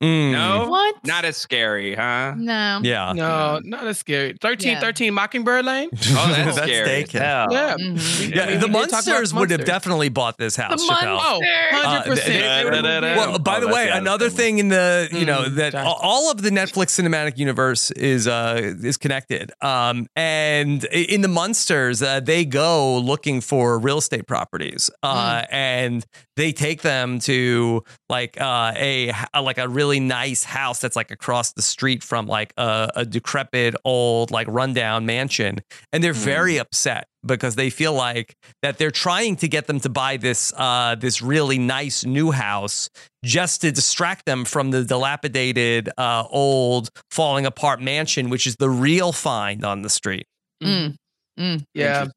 Mm. 0.03 0.31
No, 0.33 0.69
What? 0.69 0.95
not 1.05 1.23
as 1.23 1.37
scary, 1.37 1.95
huh? 1.95 2.33
No. 2.35 2.81
Yeah. 2.83 3.13
no, 3.13 3.61
not 3.63 3.87
as 3.87 3.97
scary. 3.97 4.35
Thirteen, 4.41 4.73
Yeah. 4.73 4.79
thirteen 4.81 5.13
Mockingbird 5.13 5.63
Lane. 5.63 5.89
Oh, 5.93 5.97
that's, 6.27 6.55
That's 6.55 6.57
scary. 6.57 6.81
as 6.81 6.85
taken. 7.07 7.21
hell. 7.21 7.47
Yeah. 7.49 7.75
Yeah, 7.77 8.43
I 8.43 8.47
mean, 8.47 8.59
the 8.59 8.67
we 8.67 8.73
did 8.73 8.89
talk 8.89 9.03
about 9.03 9.05
Munsters 9.05 9.33
would 9.33 9.51
have 9.51 9.63
definitely 9.65 10.09
bought 10.09 10.37
this 10.37 10.55
house. 10.57 10.85
The 10.85 10.93
Chappelle. 10.93 11.17
Oh, 11.21 11.39
Munsters. 11.39 11.83
100 11.83 12.09
percent. 12.09 12.85
Uh, 12.85 13.01
Well, 13.15 13.39
by 13.39 13.57
Oh, 13.57 13.61
the 13.61 13.67
way, 13.69 13.89
another 13.89 14.29
thing. 14.29 14.35
thing 14.35 14.57
in 14.59 14.67
the 14.67 15.07
you 15.13 15.25
know 15.25 15.43
Mm, 15.43 15.55
that 15.55 15.71
gotcha. 15.73 15.87
all 15.89 16.29
of 16.29 16.41
the 16.41 16.49
Netflix 16.49 16.87
cinematic 17.01 17.37
universe 17.37 17.89
is 17.91 18.27
uh 18.27 18.59
is 18.83 18.97
connected. 18.97 19.53
Um, 19.61 20.07
and 20.17 20.83
in 20.85 21.21
the 21.21 21.27
Munsters, 21.29 22.01
uh, 22.03 22.19
they 22.19 22.43
go 22.43 22.97
looking 22.97 23.39
for 23.39 23.79
real 23.79 23.99
estate 23.99 24.27
properties, 24.27 24.89
uh, 25.03 25.43
and 25.49 26.05
they 26.35 26.51
take 26.51 26.81
them 26.81 27.19
to 27.19 27.83
like 28.09 28.39
uh, 28.39 28.73
a 28.75 29.09
h- 29.09 29.15
like 29.41 29.57
a 29.57 29.67
really 29.67 29.99
nice 29.99 30.43
house 30.43 30.79
that's 30.79 30.95
like 30.95 31.11
across 31.11 31.53
the 31.53 31.61
street 31.61 32.03
from 32.03 32.27
like 32.27 32.53
a, 32.57 32.89
a 32.95 33.05
decrepit 33.05 33.75
old 33.85 34.31
like 34.31 34.47
rundown 34.49 35.05
mansion, 35.05 35.59
and 35.91 36.03
they're 36.03 36.13
very 36.13 36.57
upset 36.57 37.07
because 37.25 37.55
they 37.55 37.69
feel 37.69 37.93
like 37.93 38.35
that 38.61 38.77
they're 38.77 38.91
trying 38.91 39.35
to 39.37 39.47
get 39.47 39.67
them 39.67 39.79
to 39.79 39.89
buy 39.89 40.17
this 40.17 40.53
uh, 40.57 40.95
this 40.95 41.21
really 41.21 41.57
nice 41.57 42.05
new 42.05 42.31
house 42.31 42.89
just 43.23 43.61
to 43.61 43.71
distract 43.71 44.25
them 44.25 44.45
from 44.45 44.71
the 44.71 44.83
dilapidated 44.83 45.89
uh, 45.97 46.25
old 46.29 46.89
falling 47.11 47.45
apart 47.45 47.81
mansion, 47.81 48.29
which 48.29 48.45
is 48.45 48.55
the 48.57 48.69
real 48.69 49.11
find 49.11 49.63
on 49.63 49.81
the 49.81 49.89
street. 49.89 50.25
Mm. 50.63 50.95
Mm. 51.39 51.63
Yeah. 51.73 52.07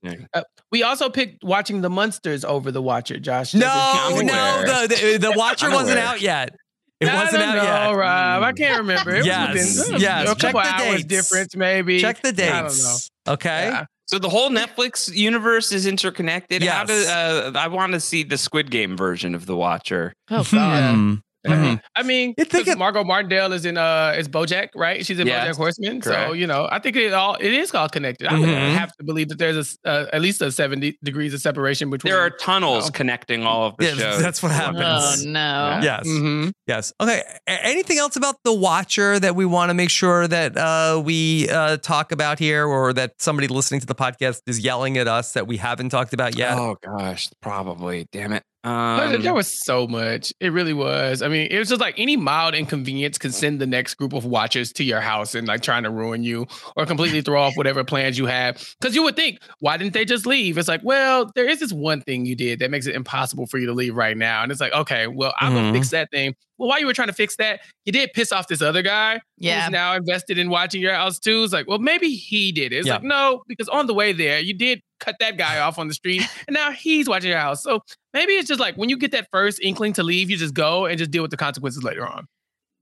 Interesting. 0.73 0.75
Uh, 0.75 0.77
we 0.77 0.83
also 0.83 1.09
picked 1.11 1.45
watching 1.45 1.81
the 1.81 1.91
Munsters 1.91 2.45
over 2.45 2.71
the 2.71 2.83
Watcher, 2.83 3.19
Josh. 3.19 3.55
No, 3.55 3.61
Does 3.61 4.21
it 4.21 4.29
count? 4.29 4.31
I'm 4.31 4.67
no, 4.67 4.87
the, 4.87 4.95
the 5.19 5.19
the 5.31 5.33
Watcher 5.37 5.71
wasn't 5.71 5.99
out 5.99 6.21
yet. 6.21 6.55
It 7.01 7.09
I 7.09 7.15
wasn't 7.23 7.43
don't 7.43 7.51
out 7.51 7.57
know, 7.57 7.63
yet. 7.91 7.97
Rob. 7.97 8.43
I 8.43 8.53
can't 8.53 8.79
remember. 8.81 9.15
It 9.15 9.19
was 9.19 9.27
Yes, 9.27 9.79
within, 9.79 10.01
yes. 10.01 10.31
A 10.31 10.35
Check 10.35 10.53
couple 10.53 10.61
the 10.63 10.67
hours 10.67 10.95
dates. 10.97 11.05
difference, 11.05 11.55
maybe. 11.57 12.01
Check 12.01 12.23
the 12.23 12.29
I 12.31 12.33
don't 12.33 12.47
know. 12.63 12.69
dates. 12.69 13.11
Okay. 13.29 13.69
Yeah. 13.69 13.85
So 14.07 14.19
the 14.19 14.29
whole 14.29 14.51
Netflix 14.51 15.15
universe 15.15 15.71
is 15.71 15.87
interconnected. 15.87 16.63
How 16.65 16.85
do, 16.85 16.95
uh, 16.95 17.53
I 17.55 17.69
want 17.69 17.93
to 17.93 18.01
see 18.01 18.23
the 18.25 18.37
Squid 18.39 18.71
Game 18.71 18.97
version 18.97 19.35
of 19.35 19.47
The 19.47 19.55
Watcher. 19.55 20.13
Oh 20.31 20.45
God. 20.51 21.19
Hmm. 21.47 21.53
I 21.53 21.57
mean, 21.57 21.81
I 21.97 22.03
mean, 22.03 22.35
You 22.37 22.45
it- 22.45 22.79
Margo 22.79 23.05
Martindale 23.05 23.53
is 23.53 23.65
in 23.65 23.77
uh 23.79 24.15
is 24.19 24.29
BoJack, 24.29 24.71
right? 24.75 25.07
She's 25.07 25.19
in 25.21 25.27
Yes, 25.29 25.55
BoJack 25.55 25.57
Horseman, 25.57 26.03
so 26.03 26.33
you 26.33 26.47
know, 26.47 26.69
I 26.71 26.79
think 26.81 26.97
it 26.97 27.13
all 27.13 27.37
it 27.37 27.53
is 27.53 27.73
all 27.75 27.89
connected. 27.89 28.27
I 28.27 28.39
would 28.39 28.49
Mhm. 28.49 28.75
have 28.75 28.93
to 28.97 29.05
believe 29.05 29.29
that 29.29 29.39
there's 29.39 29.79
a, 29.85 29.89
uh, 29.89 30.07
at 30.13 30.21
least 30.21 30.43
a 30.43 30.51
seventy 30.51 30.99
degrees 31.05 31.33
of 31.35 31.41
separation 31.41 31.91
between. 31.91 32.13
There 32.13 32.21
are 32.21 32.31
tunnels 32.31 32.87
No. 32.87 32.91
connecting 32.91 33.45
all 33.45 33.67
of 33.69 33.77
the 33.79 33.85
Yeah, 33.87 33.95
shows. 33.95 34.23
that's 34.23 34.43
what 34.43 34.51
happens. 34.53 34.83
Oh 35.27 35.31
no. 35.31 35.79
Yes. 35.83 36.07
Mhm. 36.09 36.53
Yes. 36.67 36.93
Okay. 37.01 37.23
A- 37.49 37.65
anything 37.67 37.99
else 37.99 38.17
about 38.17 38.35
the 38.45 38.53
Watcher 38.53 39.19
that 39.21 39.37
we 39.37 39.45
want 39.47 39.71
to 39.71 39.75
make 39.75 39.91
sure 39.91 40.27
that 40.27 40.57
uh, 40.57 41.01
we 41.05 41.49
uh, 41.51 41.77
talk 41.79 42.11
about 42.11 42.39
here, 42.41 42.67
or 42.67 42.93
that 42.95 43.13
somebody 43.21 43.47
listening 43.49 43.81
to 43.81 43.87
the 43.87 43.95
podcast 43.95 44.41
is 44.47 44.59
yelling 44.59 44.99
at 44.99 45.07
us 45.07 45.33
that 45.35 45.47
we 45.47 45.57
haven't 45.59 45.91
talked 45.91 46.13
about 46.13 46.37
yet? 46.37 46.59
Oh 46.59 46.77
gosh, 46.83 47.29
probably. 47.41 48.07
Damn 48.13 48.33
it. 48.33 48.43
Um, 48.65 49.23
there 49.23 49.33
was 49.35 49.47
so 49.53 49.87
much. 49.87 50.33
It 50.41 50.53
really 50.53 50.75
was. 50.75 51.23
I 51.23 51.29
mean, 51.29 51.47
it 51.51 51.59
was 51.59 51.69
just 51.69 51.81
like 51.81 51.95
any 51.97 52.17
mild 52.17 52.55
inconvenience 52.55 53.17
can 53.17 53.31
send 53.31 53.61
the 53.61 53.67
next 53.67 53.95
group 53.95 54.13
of 54.13 54.25
watchers 54.25 54.73
to 54.75 54.85
your 54.85 55.01
house 55.01 55.35
and 55.35 55.47
like 55.47 55.63
trying 55.63 55.85
to 55.85 55.91
ruin 55.91 56.23
you 56.25 56.47
or 56.77 56.85
completely 56.85 57.23
throw 57.23 57.41
off 57.41 57.57
whatever 57.57 57.85
plans 57.85 58.19
you 58.19 58.27
have. 58.27 58.57
Because 58.81 58.95
you 58.95 59.03
would 59.05 59.17
think, 59.17 59.39
why 59.61 59.77
didn't 59.77 59.93
they 59.95 60.05
just 60.05 60.27
leave? 60.27 60.59
It's 60.59 60.69
like, 60.69 60.81
well, 60.83 61.31
there 61.35 61.49
is 61.49 61.61
this 61.61 61.73
one 61.73 62.01
thing 62.01 62.27
you 62.27 62.35
did 62.35 62.59
that 62.59 62.71
makes 62.71 62.87
it 62.87 62.95
impossible 62.97 63.47
for 63.47 63.59
you 63.59 63.67
to 63.67 63.73
leave 63.73 63.97
right 63.97 64.17
now. 64.17 64.43
And 64.43 64.51
it's 64.51 64.61
like, 64.61 64.73
okay, 64.73 65.07
well, 65.07 65.33
I'm 65.41 65.53
Mhm. 65.53 65.57
gonna 65.57 65.73
fix 65.73 65.91
that 65.91 66.11
thing. 66.11 66.35
Well, 66.59 66.69
while 66.69 66.81
you 66.81 66.87
were 66.87 66.93
trying 66.93 67.09
to 67.09 67.15
fix 67.15 67.37
that, 67.37 67.61
you 67.85 67.93
did 67.93 68.13
piss 68.13 68.33
off 68.33 68.49
this 68.49 68.61
other 68.61 68.83
guy 68.83 69.21
Yeah. 69.39 69.63
who's 69.63 69.71
now 69.73 69.95
invested 69.95 70.39
in 70.39 70.51
watching 70.51 70.81
your 70.83 70.93
house 70.95 71.19
too. 71.19 71.45
It's 71.45 71.53
like, 71.53 71.69
well, 71.69 71.79
maybe 71.79 72.09
he 72.11 72.51
did 72.53 72.73
it. 72.73 72.79
It's 72.79 72.87
Yeah. 72.89 72.95
like, 72.95 73.05
no, 73.05 73.43
because 73.47 73.69
on 73.69 73.87
the 73.87 73.95
way 73.95 74.13
there, 74.13 74.41
you 74.41 74.55
did 74.55 74.81
cut 75.01 75.15
that 75.21 75.37
guy 75.39 75.61
off 75.61 75.79
on 75.79 75.87
the 75.89 75.95
street, 75.95 76.23
and 76.49 76.55
now 76.55 76.73
he's 76.73 77.09
watching 77.09 77.31
your 77.31 77.39
house. 77.39 77.63
So 77.63 77.81
maybe 78.13 78.33
it's 78.33 78.49
just 78.49 78.61
like 78.61 78.75
when 78.77 78.89
you 78.89 78.97
get 78.99 79.13
that 79.13 79.29
first 79.33 79.61
inkling 79.63 79.93
to 79.95 80.03
leave, 80.03 80.31
you 80.31 80.37
just 80.37 80.55
go 80.55 80.87
and 80.87 80.99
just 80.99 81.11
deal 81.13 81.23
with 81.23 81.31
the 81.31 81.37
consequences 81.37 81.83
later 81.85 82.07
on. 82.07 82.27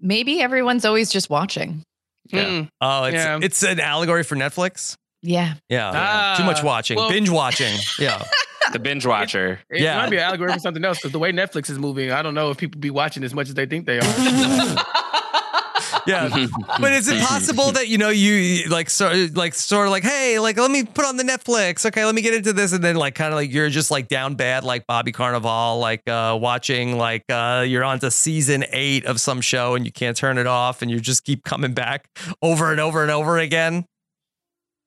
Maybe 0.01 0.41
everyone's 0.41 0.85
always 0.85 1.11
just 1.11 1.29
watching. 1.31 1.83
Mm. 2.33 2.69
Oh, 2.81 3.05
it's 3.05 3.15
Yeah. 3.15 3.39
it's 3.43 3.63
an 3.63 3.79
allegory 3.81 4.25
for 4.25 4.35
Netflix. 4.37 4.97
Yeah. 5.27 5.55
Yeah. 5.69 5.91
Ah, 5.95 6.35
Too 6.39 6.45
much 6.45 6.63
watching. 6.63 6.97
well- 6.97 7.09
Binge 7.11 7.29
watching. 7.31 7.75
Yeah. 7.99 8.23
the 8.73 8.79
binge 8.79 9.05
watcher. 9.07 9.61
It 9.71 9.81
Yeah. 9.83 9.97
might 9.99 10.11
be 10.11 10.17
an 10.17 10.23
allegory 10.25 10.53
for 10.53 10.59
something 10.59 10.85
else 10.85 10.99
because 10.99 11.13
the 11.13 11.19
way 11.19 11.33
Netflix 11.33 11.71
is 11.71 11.79
moving, 11.79 12.11
I 12.13 12.23
don't 12.23 12.35
know 12.35 12.51
if 12.51 12.57
people 12.59 12.81
be 12.81 12.91
watching 12.91 13.23
as 13.25 13.33
much 13.35 13.49
as 13.49 13.55
they 13.55 13.67
think 13.67 13.87
they 13.87 13.99
are. 13.99 14.77
Yeah, 16.07 16.29
but 16.81 16.93
is 16.93 17.09
it 17.09 17.21
possible 17.21 17.73
that 17.73 17.89
you 17.89 17.99
know 17.99 18.11
you 18.11 18.69
like 18.69 18.91
sort 18.91 19.35
like 19.35 19.55
sort 19.55 19.87
of 19.87 19.91
like 19.91 20.05
hey 20.05 20.39
like 20.39 20.57
let 20.57 20.71
me 20.71 20.85
put 20.85 21.05
on 21.05 21.17
the 21.17 21.25
Netflix 21.25 21.85
okay 21.85 22.05
let 22.05 22.15
me 22.15 22.23
get 22.23 22.33
into 22.33 22.53
this 22.53 22.73
and 22.73 22.83
then 22.83 22.95
like 22.95 23.17
kind 23.17 23.33
of 23.33 23.37
like 23.37 23.53
you're 23.53 23.69
just 23.71 23.91
like 23.91 24.07
down 24.07 24.35
bad 24.37 24.63
like 24.63 24.87
Bobby 24.87 25.11
Cannavale 25.13 25.81
like 25.81 26.09
uh 26.09 26.39
watching 26.41 26.97
like 26.97 27.25
uh 27.29 27.65
you're 27.67 27.83
on 27.83 27.99
to 28.01 28.11
season 28.13 28.65
eight 28.73 29.05
of 29.05 29.21
some 29.21 29.41
show 29.41 29.75
and 29.75 29.85
you 29.85 29.91
can't 29.91 30.17
turn 30.17 30.39
it 30.39 30.47
off 30.47 30.81
and 30.81 30.91
you 30.93 31.01
just 31.01 31.25
keep 31.25 31.43
coming 31.45 31.75
back 31.75 32.09
over 32.41 32.71
and 32.71 32.81
over 32.81 33.03
and 33.03 33.11
over 33.11 33.39
again. 33.39 33.85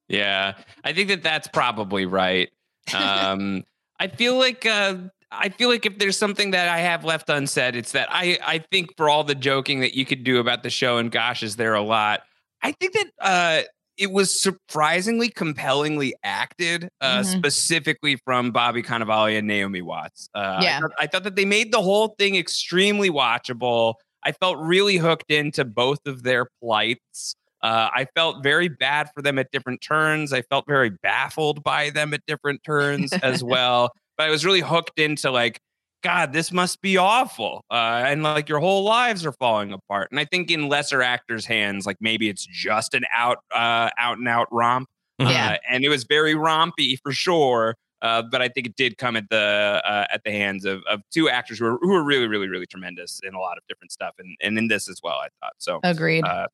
Yeah, 0.10 0.56
I 0.84 0.92
think 0.94 1.08
that 1.10 1.24
that's 1.24 1.48
probably 1.48 2.06
right. 2.06 2.50
Um, 2.94 3.64
I 4.00 4.08
feel 4.08 4.38
like 4.38 4.66
uh, 4.66 4.96
I 5.32 5.50
feel 5.50 5.70
like 5.70 5.86
if 5.86 6.00
there's 6.00 6.18
something 6.18 6.52
that 6.52 6.68
I 6.68 6.80
have 6.80 7.06
left 7.06 7.30
unsaid, 7.30 7.76
it's 7.76 7.92
that 7.94 8.08
I 8.12 8.38
I 8.46 8.64
think 8.72 8.90
for 8.98 9.08
all 9.10 9.24
the 9.24 9.36
joking 9.36 9.82
that 9.82 9.96
you 9.96 10.06
could 10.06 10.24
do 10.24 10.40
about 10.40 10.64
the 10.64 10.70
show, 10.70 10.98
and 10.98 11.12
gosh, 11.12 11.44
is 11.44 11.56
there 11.56 11.76
a 11.76 11.82
lot? 11.82 12.22
I 12.64 12.72
think 12.74 12.94
that 12.94 13.08
uh, 13.22 13.62
it 13.98 14.12
was 14.12 14.42
surprisingly 14.42 15.30
compellingly 15.30 16.14
acted, 16.24 16.90
uh, 17.02 17.20
Mhm. 17.20 17.26
specifically 17.38 18.18
from 18.26 18.52
Bobby 18.52 18.82
Cannavale 18.82 19.38
and 19.38 19.46
Naomi 19.48 19.82
Watts. 19.82 20.30
Uh, 20.34 20.40
I 20.60 20.64
Yeah. 20.64 20.80
thought- 20.80 20.92
I 21.00 21.08
thought 21.08 21.24
that 21.24 21.36
they 21.36 21.46
made 21.46 21.72
the 21.72 21.82
whole 21.82 22.16
thing 22.18 22.36
extremely 22.36 23.10
watchable. 23.10 23.96
I 24.24 24.32
felt 24.32 24.58
really 24.58 24.98
hooked 24.98 25.30
into 25.32 25.64
both 25.66 26.00
of 26.06 26.24
their 26.24 26.48
plights. 26.62 27.36
Uh, 27.62 27.90
I 27.94 28.06
felt 28.16 28.44
very 28.44 28.70
bad 28.70 29.10
for 29.14 29.22
them 29.22 29.38
at 29.38 29.52
different 29.52 29.82
turns. 29.82 30.32
I 30.34 30.42
felt 30.44 30.66
very 30.68 30.90
baffled 30.90 31.64
by 31.64 31.90
them 31.90 32.14
at 32.14 32.26
different 32.26 32.64
turns 32.64 33.12
as 33.24 33.44
well. 33.44 33.92
But 34.18 34.28
I 34.28 34.30
was 34.30 34.46
really 34.46 34.62
hooked 34.62 35.00
into 35.00 35.32
like, 35.32 35.60
God, 36.02 36.32
this 36.32 36.52
must 36.52 36.82
be 36.82 36.96
awful. 36.96 37.66
Uh, 37.70 38.04
and 38.06 38.24
like 38.24 38.48
your 38.48 38.60
whole 38.60 38.84
lives 38.84 39.26
are 39.26 39.34
falling 39.34 39.74
apart. 39.74 40.10
And 40.12 40.20
I 40.20 40.26
think 40.26 40.50
in 40.50 40.70
lesser 40.70 41.02
actors' 41.02 41.46
hands, 41.46 41.86
like 41.86 41.98
maybe 42.00 42.30
it's 42.30 42.46
just 42.46 42.94
an 42.94 43.04
out, 43.14 43.40
uh, 43.54 43.90
out 43.98 44.18
and 44.18 44.28
out 44.28 44.48
romp. 44.52 44.88
Yeah. 45.20 45.54
Uh, 45.54 45.58
and 45.70 45.84
it 45.84 45.90
was 45.90 46.06
very 46.06 46.36
rompy 46.36 46.98
for 47.04 47.12
sure. 47.12 47.76
Uh, 48.02 48.22
but 48.22 48.42
I 48.42 48.48
think 48.48 48.66
it 48.66 48.78
did 48.78 48.98
come 48.98 49.18
at 49.18 49.30
the 49.30 49.82
uh, 49.86 50.06
at 50.10 50.24
the 50.24 50.32
hands 50.32 50.64
of, 50.64 50.82
of 50.90 51.02
two 51.12 51.28
actors 51.28 51.60
who 51.60 51.66
are 51.66 51.78
who 51.82 51.94
are 51.94 52.04
really 52.04 52.28
really 52.28 52.48
really 52.48 52.66
tremendous 52.66 53.20
in 53.24 53.34
a 53.34 53.40
lot 53.40 53.58
of 53.58 53.64
different 53.68 53.92
stuff 53.92 54.16
and 54.20 54.38
and 54.40 54.58
in 54.58 54.70
this 54.70 54.88
as 54.88 55.02
well 55.04 55.18
I 55.18 55.28
thought 55.42 55.54
so 55.58 55.82
Agreed. 55.84 56.24
uh, 56.24 56.48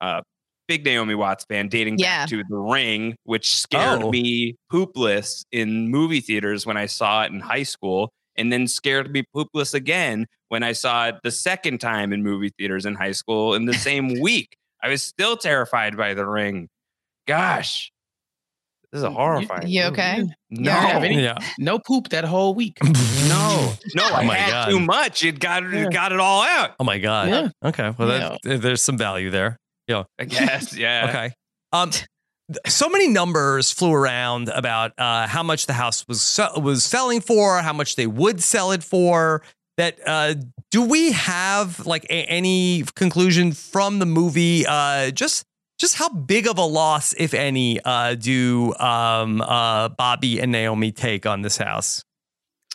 uh, 0.00 0.22
big 0.68 0.84
Naomi 0.84 1.14
Watts 1.14 1.44
fan 1.48 1.68
dating 1.68 1.98
Yeah. 1.98 2.22
back 2.22 2.28
to 2.30 2.42
The 2.48 2.56
Ring 2.56 3.16
which 3.24 3.54
scared 3.54 4.02
Oh. 4.02 4.10
me 4.10 4.56
poopless 4.72 5.44
in 5.52 5.88
movie 5.90 6.20
theaters 6.20 6.66
when 6.66 6.76
I 6.76 6.86
saw 6.86 7.22
it 7.24 7.32
in 7.32 7.40
high 7.40 7.62
school 7.62 8.10
and 8.36 8.52
then 8.52 8.66
scared 8.68 9.10
me 9.12 9.24
poopless 9.34 9.74
again 9.74 10.26
when 10.48 10.62
I 10.62 10.72
saw 10.72 11.08
it 11.08 11.16
the 11.22 11.30
second 11.30 11.78
time 11.78 12.12
in 12.12 12.22
movie 12.22 12.50
theaters 12.58 12.84
in 12.86 12.94
high 12.94 13.12
school 13.12 13.54
in 13.54 13.64
the 13.66 13.74
same 13.88 14.20
week 14.20 14.56
I 14.82 14.88
was 14.88 15.02
still 15.02 15.36
terrified 15.36 15.96
by 15.96 16.14
The 16.14 16.26
Ring 16.26 16.68
gosh 17.26 17.90
this 18.92 18.98
is 19.00 19.04
a 19.04 19.10
horrifying 19.10 19.66
You 19.66 19.82
movie. 19.82 19.92
okay? 19.92 20.24
No, 20.50 20.70
have 20.70 21.02
any- 21.02 21.20
Yeah. 21.22 21.36
No 21.58 21.78
poop 21.80 22.10
that 22.10 22.24
whole 22.24 22.54
week. 22.54 22.78
no, 22.82 23.72
no. 23.96 24.02
Oh 24.04 24.14
I 24.14 24.22
Oh 24.22 24.24
my 24.24 24.34
had 24.36 24.50
God. 24.50 24.68
too 24.70 24.78
much. 24.80 25.24
It 25.24 25.40
got 25.40 25.64
it 25.64 25.92
got 25.92 26.12
it 26.12 26.20
all 26.20 26.42
out. 26.42 26.76
Oh 26.78 26.84
my 26.84 26.98
god. 26.98 27.28
Yeah. 27.28 27.48
Okay. 27.64 27.92
Well, 27.98 28.38
that, 28.44 28.60
there's 28.62 28.80
some 28.80 28.96
value 28.96 29.28
there. 29.30 29.58
Yeah. 29.86 30.04
I 30.18 30.24
guess. 30.24 30.76
Yeah. 30.76 31.06
Okay. 31.08 31.34
Um, 31.72 31.90
so 32.66 32.88
many 32.88 33.08
numbers 33.08 33.72
flew 33.72 33.92
around 33.92 34.48
about 34.50 34.92
uh, 34.98 35.26
how 35.26 35.42
much 35.42 35.66
the 35.66 35.72
house 35.72 36.06
was 36.06 36.22
se- 36.22 36.60
was 36.60 36.84
selling 36.84 37.20
for, 37.20 37.58
how 37.58 37.72
much 37.72 37.96
they 37.96 38.06
would 38.06 38.40
sell 38.42 38.70
it 38.72 38.84
for. 38.84 39.42
That 39.76 39.98
uh, 40.06 40.34
do 40.70 40.82
we 40.82 41.12
have 41.12 41.84
like 41.86 42.04
a- 42.04 42.12
any 42.30 42.84
conclusion 42.94 43.50
from 43.52 43.98
the 43.98 44.06
movie? 44.06 44.64
Uh, 44.64 45.10
just 45.10 45.44
just 45.78 45.96
how 45.96 46.08
big 46.08 46.46
of 46.46 46.56
a 46.56 46.64
loss, 46.64 47.12
if 47.18 47.34
any, 47.34 47.80
uh, 47.84 48.14
do 48.14 48.74
um, 48.78 49.40
uh, 49.42 49.88
Bobby 49.90 50.38
and 50.40 50.52
Naomi 50.52 50.92
take 50.92 51.26
on 51.26 51.42
this 51.42 51.56
house? 51.58 52.04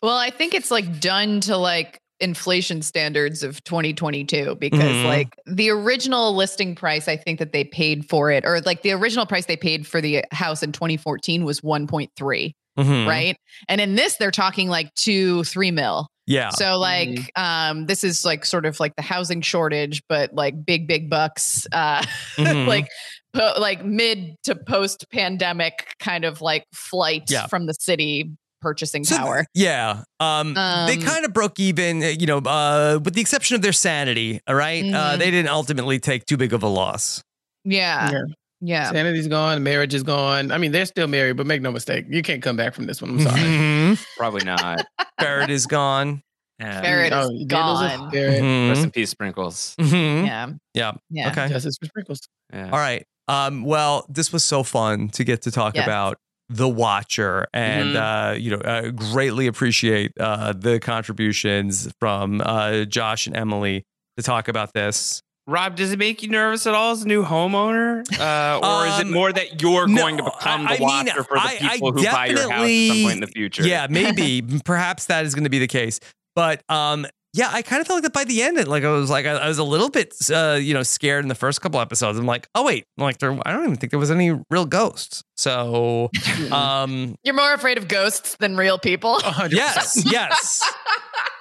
Well, 0.03 0.17
I 0.17 0.31
think 0.31 0.53
it's 0.53 0.69
like 0.69 0.99
done 0.99 1.39
to 1.41 1.55
like 1.57 2.00
inflation 2.21 2.81
standards 2.81 3.43
of 3.43 3.63
2022 3.63 4.55
because 4.59 4.79
Mhm. 4.79 5.05
like 5.05 5.29
the 5.45 5.69
original 5.69 6.35
listing 6.35 6.75
price 6.75 7.07
I 7.07 7.17
think 7.17 7.39
that 7.39 7.51
they 7.53 7.63
paid 7.63 8.07
for 8.09 8.31
it 8.31 8.45
or 8.45 8.61
like 8.61 8.81
the 8.83 8.91
original 8.91 9.25
price 9.25 9.45
they 9.45 9.57
paid 9.57 9.87
for 9.87 10.01
the 10.01 10.23
house 10.31 10.63
in 10.63 10.71
2014 10.71 11.43
was 11.43 11.61
1.3, 11.61 12.53
Mhm. 12.77 13.07
right? 13.07 13.35
And 13.67 13.81
in 13.81 13.95
this 13.95 14.15
they're 14.17 14.31
talking 14.31 14.69
like 14.69 14.93
2 14.95 15.43
3 15.45 15.71
mil. 15.71 16.07
Yeah. 16.27 16.49
So 16.49 16.77
like 16.77 17.31
um 17.35 17.87
this 17.87 18.03
is 18.03 18.23
like 18.23 18.45
sort 18.45 18.65
of 18.65 18.79
like 18.79 18.95
the 18.95 19.01
housing 19.01 19.41
shortage 19.41 20.01
but 20.07 20.33
like 20.33 20.53
big 20.65 20.87
big 20.87 21.09
bucks 21.09 21.65
uh 21.71 22.01
Mhm. 22.37 22.67
like 22.67 22.87
po- 23.33 23.55
like 23.59 23.83
mid 23.83 24.35
to 24.43 24.55
post 24.55 25.05
pandemic 25.11 25.87
kind 25.99 26.23
of 26.23 26.39
like 26.41 26.63
flight 26.73 27.23
Yeah. 27.29 27.47
from 27.47 27.65
the 27.65 27.73
city 27.73 28.29
purchasing 28.61 29.03
So 29.03 29.17
power. 29.17 29.45
yeah. 29.53 30.03
Um, 30.19 30.53
they 30.53 30.95
Um, 30.97 31.01
kind 31.01 31.25
of 31.25 31.33
broke 31.33 31.59
even, 31.59 32.03
uh, 32.03 32.07
you 32.07 32.25
know, 32.27 32.37
uh, 32.37 32.99
with 33.03 33.13
the 33.15 33.21
exception 33.21 33.55
of 33.55 33.61
their 33.61 33.73
sanity. 33.73 34.39
All 34.47 34.55
right? 34.55 34.83
Uh, 34.83 35.15
Mhm. 35.15 35.19
they 35.19 35.31
didn't 35.31 35.49
ultimately 35.51 35.99
take 35.99 36.25
too 36.25 36.37
big 36.37 36.53
of 36.53 36.63
a 36.63 36.67
loss. 36.67 37.23
Yeah. 37.65 38.11
Yeah. 38.11 38.21
Yeah. 38.61 38.91
Sanity's 38.91 39.27
gone. 39.27 39.63
Marriage 39.63 39.93
is 39.93 40.03
gone. 40.03 40.51
I 40.51 40.57
mean, 40.59 40.71
they're 40.71 40.85
still 40.85 41.07
married, 41.07 41.35
but 41.37 41.47
make 41.47 41.61
no 41.61 41.71
mistake, 41.71 42.05
you 42.09 42.21
can't 42.21 42.41
come 42.43 42.55
back 42.55 42.73
from 42.75 42.85
this 42.85 43.01
one. 43.01 43.11
I'm 43.11 43.19
sorry. 43.21 43.39
Mhm. 43.41 44.05
Probably 44.17 44.45
not. 44.45 44.85
Barrett 45.17 45.49
is 45.49 45.65
gone. 45.65 46.21
Yeah. 46.59 46.79
Barrett 46.81 47.11
Oh, 47.13 47.21
is 47.23 47.29
you 47.33 47.45
did 47.47 47.55
lose 47.57 47.81
a 47.81 47.97
gone. 47.97 48.09
Barrett. 48.11 48.41
Mhm. 48.43 48.69
Rest 48.69 48.83
in 48.83 48.91
peace, 48.91 49.09
Sprinkles. 49.09 49.75
Mhm. 49.79 50.25
Yeah. 50.27 50.49
Yeah. 50.75 50.91
Yeah. 51.09 51.29
Okay. 51.31 51.47
Justice 51.49 51.75
for 51.79 51.87
Sprinkles. 51.87 52.19
Yeah. 52.53 52.65
All 52.65 52.77
right. 52.79 53.03
Um, 53.27 53.63
well, 53.63 54.05
this 54.09 54.31
was 54.33 54.43
so 54.43 54.61
fun 54.61 55.09
to 55.09 55.23
get 55.23 55.41
to 55.43 55.51
talk 55.51 55.75
Yes. 55.75 55.85
about 55.85 56.17
the 56.51 56.67
Watcher, 56.69 57.47
and 57.53 57.95
uh, 57.95 58.35
you 58.37 58.51
know, 58.51 58.57
uh, 58.57 58.89
greatly 58.91 59.47
appreciate 59.47 60.11
uh, 60.19 60.53
the 60.53 60.79
contributions 60.79 61.91
from 61.99 62.41
uh, 62.43 62.85
Josh 62.85 63.27
and 63.27 63.35
Emily 63.35 63.85
to 64.17 64.23
talk 64.23 64.47
about 64.47 64.73
this. 64.73 65.21
Rob, 65.47 65.75
does 65.75 65.91
it 65.91 65.97
make 65.99 66.21
you 66.21 66.29
nervous 66.29 66.67
at 66.67 66.75
all 66.75 66.91
as 66.91 67.01
a 67.01 67.07
new 67.07 67.23
homeowner, 67.25 68.03
uh, 68.19 68.59
or 68.59 68.87
is 68.87 68.99
it 68.99 69.07
Um, 69.07 69.11
more 69.11 69.33
that 69.33 69.61
you're 69.61 69.87
no, 69.87 70.01
going 70.01 70.17
to 70.17 70.23
become 70.23 70.63
the 70.65 70.69
I 70.69 70.77
mean, 70.77 70.81
watcher 70.87 71.23
for 71.23 71.35
the 71.35 71.41
I- 71.41 71.57
I 71.61 71.73
people 71.73 71.91
who 71.93 72.03
buy 72.03 72.27
your 72.27 72.39
house 72.51 72.51
at 72.69 72.87
some 72.87 73.01
point 73.03 73.13
in 73.15 73.19
the 73.21 73.27
future? 73.27 73.63
Yeah, 73.63 73.87
maybe. 73.89 74.41
Perhaps 74.65 75.05
that 75.05 75.25
is 75.25 75.33
going 75.33 75.45
to 75.45 75.49
be 75.49 75.59
the 75.59 75.67
case. 75.67 75.99
But 76.35 76.61
um, 76.69 77.07
yeah, 77.33 77.49
I 77.51 77.61
kind 77.61 77.79
of 77.81 77.87
felt 77.87 77.97
like 77.97 78.03
that 78.03 78.13
by 78.13 78.23
the 78.25 78.41
end. 78.43 78.67
Like 78.67 78.83
I 78.83 78.89
was 78.91 79.09
like 79.09 79.25
I, 79.25 79.31
I 79.31 79.47
was 79.47 79.57
a 79.57 79.63
little 79.63 79.89
bit 79.89 80.13
uh, 80.33 80.57
you 80.61 80.73
know 80.73 80.83
scared 80.83 81.23
in 81.23 81.29
the 81.29 81.35
first 81.35 81.61
couple 81.61 81.79
episodes. 81.79 82.19
I'm 82.19 82.25
like, 82.25 82.47
oh 82.55 82.65
wait, 82.65 82.85
like 82.97 83.19
there, 83.19 83.31
I 83.45 83.51
don't 83.51 83.63
even 83.63 83.75
think 83.77 83.91
there 83.91 83.99
was 83.99 84.11
any 84.11 84.31
real 84.49 84.65
ghosts. 84.65 85.23
So 85.37 86.09
um, 86.51 87.15
You're 87.23 87.33
more 87.35 87.53
afraid 87.53 87.77
of 87.77 87.87
ghosts 87.87 88.35
than 88.37 88.57
real 88.57 88.77
people. 88.77 89.17
100%. 89.19 89.51
yes, 89.53 90.03
yes, 90.11 90.61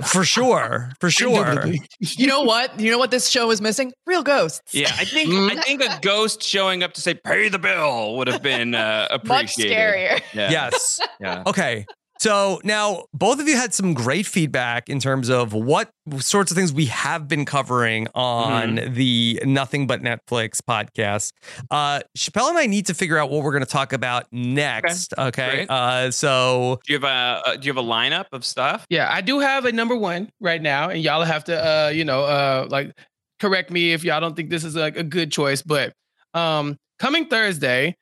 for 0.06 0.24
sure, 0.24 0.90
for 1.00 1.10
sure. 1.10 1.64
You 1.98 2.26
know 2.26 2.42
what? 2.42 2.78
You 2.80 2.90
know 2.92 2.98
what 2.98 3.10
this 3.10 3.28
show 3.28 3.50
is 3.50 3.60
missing? 3.60 3.92
Real 4.06 4.22
ghosts. 4.22 4.72
Yeah, 4.72 4.90
I 4.96 5.04
think 5.04 5.30
I 5.32 5.60
think 5.62 5.82
a 5.82 5.98
ghost 6.00 6.42
showing 6.42 6.82
up 6.82 6.92
to 6.94 7.00
say 7.00 7.14
"pay 7.14 7.48
the 7.48 7.58
bill" 7.58 8.16
would 8.16 8.28
have 8.28 8.42
been 8.42 8.74
uh, 8.74 9.08
Much 9.24 9.50
appreciated. 9.58 9.76
scarier. 9.76 10.22
Yeah. 10.32 10.50
Yes. 10.50 11.00
Yeah. 11.20 11.42
Okay. 11.46 11.84
So 12.20 12.60
now 12.64 13.04
both 13.14 13.40
of 13.40 13.48
you 13.48 13.56
had 13.56 13.72
some 13.72 13.94
great 13.94 14.26
feedback 14.26 14.90
in 14.90 15.00
terms 15.00 15.30
of 15.30 15.54
what 15.54 15.90
sorts 16.18 16.50
of 16.50 16.56
things 16.56 16.70
we 16.70 16.84
have 16.86 17.28
been 17.28 17.46
covering 17.46 18.08
on 18.14 18.76
Mm-hmm. 18.76 18.92
the 18.94 19.42
Nothing 19.46 19.86
But 19.86 20.02
Netflix 20.02 20.60
podcast. 20.60 21.32
Uh, 21.70 22.00
Chappelle 22.18 22.50
and 22.50 22.58
I 22.58 22.66
need 22.66 22.86
to 22.86 22.94
figure 22.94 23.16
out 23.16 23.30
what 23.30 23.42
we're 23.42 23.52
going 23.52 23.64
to 23.64 23.70
talk 23.70 23.94
about 23.94 24.26
next. 24.32 25.14
Okay. 25.16 25.50
great. 25.66 25.70
Uh, 25.70 26.10
so 26.10 26.78
Do 26.86 26.92
you 26.92 26.98
have 27.00 27.04
a 27.04 27.48
uh, 27.48 27.56
Do 27.56 27.66
you 27.66 27.72
have 27.72 27.82
a 27.82 27.88
lineup 27.88 28.26
of 28.32 28.44
stuff? 28.44 28.84
Yeah, 28.90 29.08
I 29.10 29.22
do 29.22 29.38
have 29.38 29.64
a 29.64 29.72
number 29.72 29.96
one 29.96 30.30
right 30.40 30.60
now, 30.60 30.90
and 30.90 31.00
y'all 31.02 31.24
have 31.24 31.44
to, 31.44 31.56
uh, 31.56 31.88
you 31.88 32.04
know, 32.04 32.24
uh, 32.24 32.66
like 32.68 32.92
correct 33.40 33.70
me 33.70 33.92
if 33.94 34.04
y'all 34.04 34.20
don't 34.20 34.36
think 34.36 34.50
this 34.50 34.64
is 34.64 34.76
like 34.76 34.96
a 34.98 35.02
good 35.02 35.32
choice. 35.32 35.62
But 35.62 35.94
um, 36.34 36.76
coming 36.98 37.28
Thursday, 37.28 37.96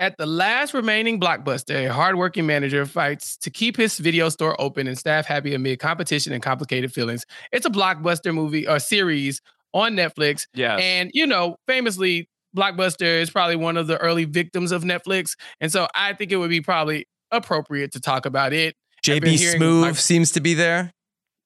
at 0.00 0.16
the 0.16 0.26
last 0.26 0.74
remaining 0.74 1.18
blockbuster, 1.20 1.86
a 1.88 1.92
hardworking 1.92 2.46
manager 2.46 2.86
fights 2.86 3.36
to 3.38 3.50
keep 3.50 3.76
his 3.76 3.98
video 3.98 4.28
store 4.28 4.58
open 4.60 4.86
and 4.86 4.96
staff 4.96 5.26
happy 5.26 5.54
amid 5.54 5.78
competition 5.80 6.32
and 6.32 6.42
complicated 6.42 6.92
feelings. 6.92 7.24
It's 7.52 7.66
a 7.66 7.70
blockbuster 7.70 8.32
movie 8.34 8.66
or 8.66 8.78
series 8.78 9.40
on 9.74 9.94
Netflix, 9.94 10.46
Yeah. 10.54 10.76
and 10.76 11.10
you 11.12 11.26
know, 11.26 11.56
famously, 11.66 12.28
Blockbuster 12.56 13.20
is 13.20 13.28
probably 13.28 13.56
one 13.56 13.76
of 13.76 13.86
the 13.88 13.98
early 13.98 14.24
victims 14.24 14.72
of 14.72 14.82
Netflix, 14.82 15.36
and 15.60 15.70
so 15.70 15.86
I 15.94 16.14
think 16.14 16.32
it 16.32 16.36
would 16.36 16.48
be 16.48 16.62
probably 16.62 17.06
appropriate 17.30 17.92
to 17.92 18.00
talk 18.00 18.24
about 18.24 18.54
it. 18.54 18.74
JB 19.04 19.36
hearing 19.36 19.58
Smooth 19.58 19.82
my- 19.82 19.92
seems 19.92 20.32
to 20.32 20.40
be 20.40 20.54
there. 20.54 20.92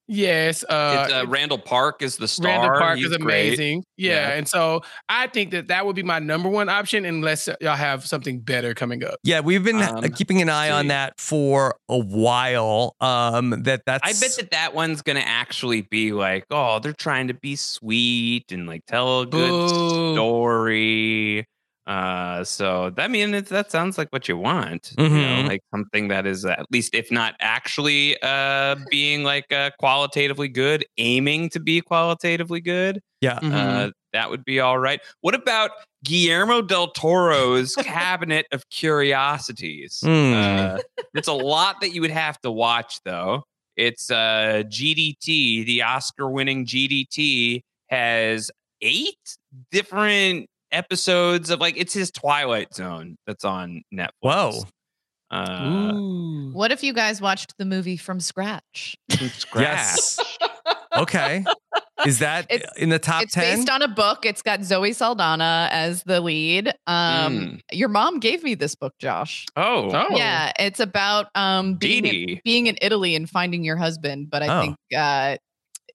Yes, 0.08 0.64
uh, 0.68 1.04
it's, 1.04 1.12
uh, 1.12 1.26
Randall 1.28 1.58
Park 1.58 2.02
is 2.02 2.16
the 2.16 2.28
star. 2.28 2.46
Randall 2.48 2.78
Park 2.78 2.98
He's 2.98 3.06
is 3.06 3.12
amazing. 3.12 3.84
Yeah. 3.96 4.32
and 4.32 4.48
so 4.48 4.82
I 5.08 5.28
think 5.28 5.52
that 5.52 5.68
that 5.68 5.86
would 5.86 5.96
be 5.96 6.02
my 6.02 6.18
number 6.18 6.48
one 6.48 6.68
option, 6.68 7.04
unless 7.04 7.48
y'all 7.60 7.76
have 7.76 8.04
something 8.04 8.40
better 8.40 8.74
coming 8.74 9.04
up. 9.04 9.14
Yeah, 9.22 9.40
we've 9.40 9.62
been 9.64 9.76
uh, 9.80 10.00
Um, 10.02 10.10
keeping 10.10 10.42
an 10.42 10.48
eye 10.48 10.70
on 10.70 10.88
that 10.88 11.18
for 11.18 11.76
a 11.88 11.98
while. 11.98 12.96
Um, 13.00 13.62
that 13.62 13.82
that's 13.86 14.02
I 14.04 14.12
bet 14.20 14.36
that 14.36 14.50
that 14.50 14.74
one's 14.74 15.02
gonna 15.02 15.20
actually 15.20 15.82
be 15.82 16.12
like, 16.12 16.46
oh, 16.50 16.78
they're 16.80 16.92
trying 16.92 17.28
to 17.28 17.34
be 17.34 17.56
sweet 17.56 18.50
and 18.50 18.66
like 18.66 18.84
tell 18.86 19.20
a 19.20 19.26
good 19.26 19.50
Boo. 19.50 20.14
story. 20.14 21.46
Uh, 21.86 22.44
so 22.44 22.92
I 22.96 23.08
mean, 23.08 23.34
it, 23.34 23.46
that 23.46 23.70
sounds 23.72 23.98
like 23.98 24.08
what 24.10 24.28
you 24.28 24.36
want. 24.36 24.92
You 24.96 25.08
know, 25.08 25.14
Mhm. 25.14 25.48
like 25.48 25.62
something 25.74 26.08
that 26.08 26.26
is 26.26 26.44
at 26.44 26.64
least, 26.70 26.94
if 26.94 27.10
not 27.10 27.34
actually, 27.40 28.16
uh, 28.22 28.76
being 28.90 29.24
like 29.24 29.50
uh, 29.52 29.70
qualitatively 29.78 30.48
good, 30.48 30.84
aiming 30.98 31.50
to 31.50 31.60
be 31.60 31.80
qualitatively 31.80 32.60
good. 32.60 33.00
Yeah. 33.20 33.38
Uh, 33.42 33.90
that 34.12 34.30
would 34.30 34.44
be 34.44 34.60
all 34.60 34.78
right. 34.78 35.00
What 35.22 35.34
about 35.34 35.70
Guillermo 36.04 36.62
del 36.62 36.88
Toro's 36.92 37.74
Cabinet 37.76 38.46
of 38.52 38.68
Curiosities? 38.70 40.00
Hmm. 40.04 40.32
Uh, 40.34 40.78
it's 41.14 41.28
a 41.28 41.32
lot 41.32 41.80
that 41.80 41.90
you 41.94 42.00
would 42.00 42.10
have 42.10 42.40
to 42.42 42.50
watch, 42.50 43.00
though. 43.04 43.44
It's 43.76 44.10
uh, 44.10 44.62
GDT, 44.66 45.64
the 45.64 45.82
Oscar 45.82 46.28
winning 46.30 46.66
GDT, 46.66 47.62
has 47.88 48.50
eight 48.82 49.36
different 49.70 50.46
episodes 50.72 51.50
of 51.50 51.60
like, 51.60 51.76
it's 51.76 51.92
his 51.94 52.10
Twilight 52.10 52.74
Zone 52.74 53.16
that's 53.26 53.44
on 53.44 53.82
Netflix. 53.94 54.10
Whoa. 54.20 54.62
Uh, 55.30 55.92
What 56.52 56.72
if 56.72 56.82
you 56.82 56.92
guys 56.92 57.20
watched 57.20 57.54
the 57.58 57.64
movie 57.64 57.96
from 57.96 58.20
scratch? 58.20 58.96
From 59.16 59.28
scratch. 59.28 59.62
Yes. 59.64 60.18
okay. 60.96 61.44
Is 62.04 62.18
that 62.18 62.46
It's- 62.50 62.70
in 62.76 62.88
the 62.88 62.98
top 62.98 63.22
it's 63.22 63.32
10? 63.34 63.58
based 63.58 63.70
on 63.70 63.80
a 63.80 63.88
book. 63.88 64.26
It's 64.26 64.42
got 64.42 64.62
Zoe 64.64 64.92
Saldana 64.92 65.68
as 65.70 66.02
the 66.02 66.20
lead. 66.20 66.68
Um, 66.86 67.32
Mm. 67.38 67.60
Your 67.72 67.88
mom 67.88 68.18
gave 68.18 68.42
me 68.42 68.54
this 68.56 68.74
book, 68.74 68.92
Josh. 68.98 69.46
Oh, 69.56 69.88
Yeah, 70.16 70.52
it's 70.58 70.80
about 70.80 71.28
um 71.36 71.74
being 71.76 72.04
in, 72.04 72.10
Dee 72.10 72.26
Dee. 72.26 72.40
being 72.44 72.66
in 72.66 72.76
Italy 72.82 73.14
and 73.14 73.30
finding 73.30 73.62
your 73.64 73.76
husband, 73.76 74.30
but 74.30 74.42
I 74.42 74.48
Oh. 74.48 74.60
think 74.60 74.76
uh 74.96 75.36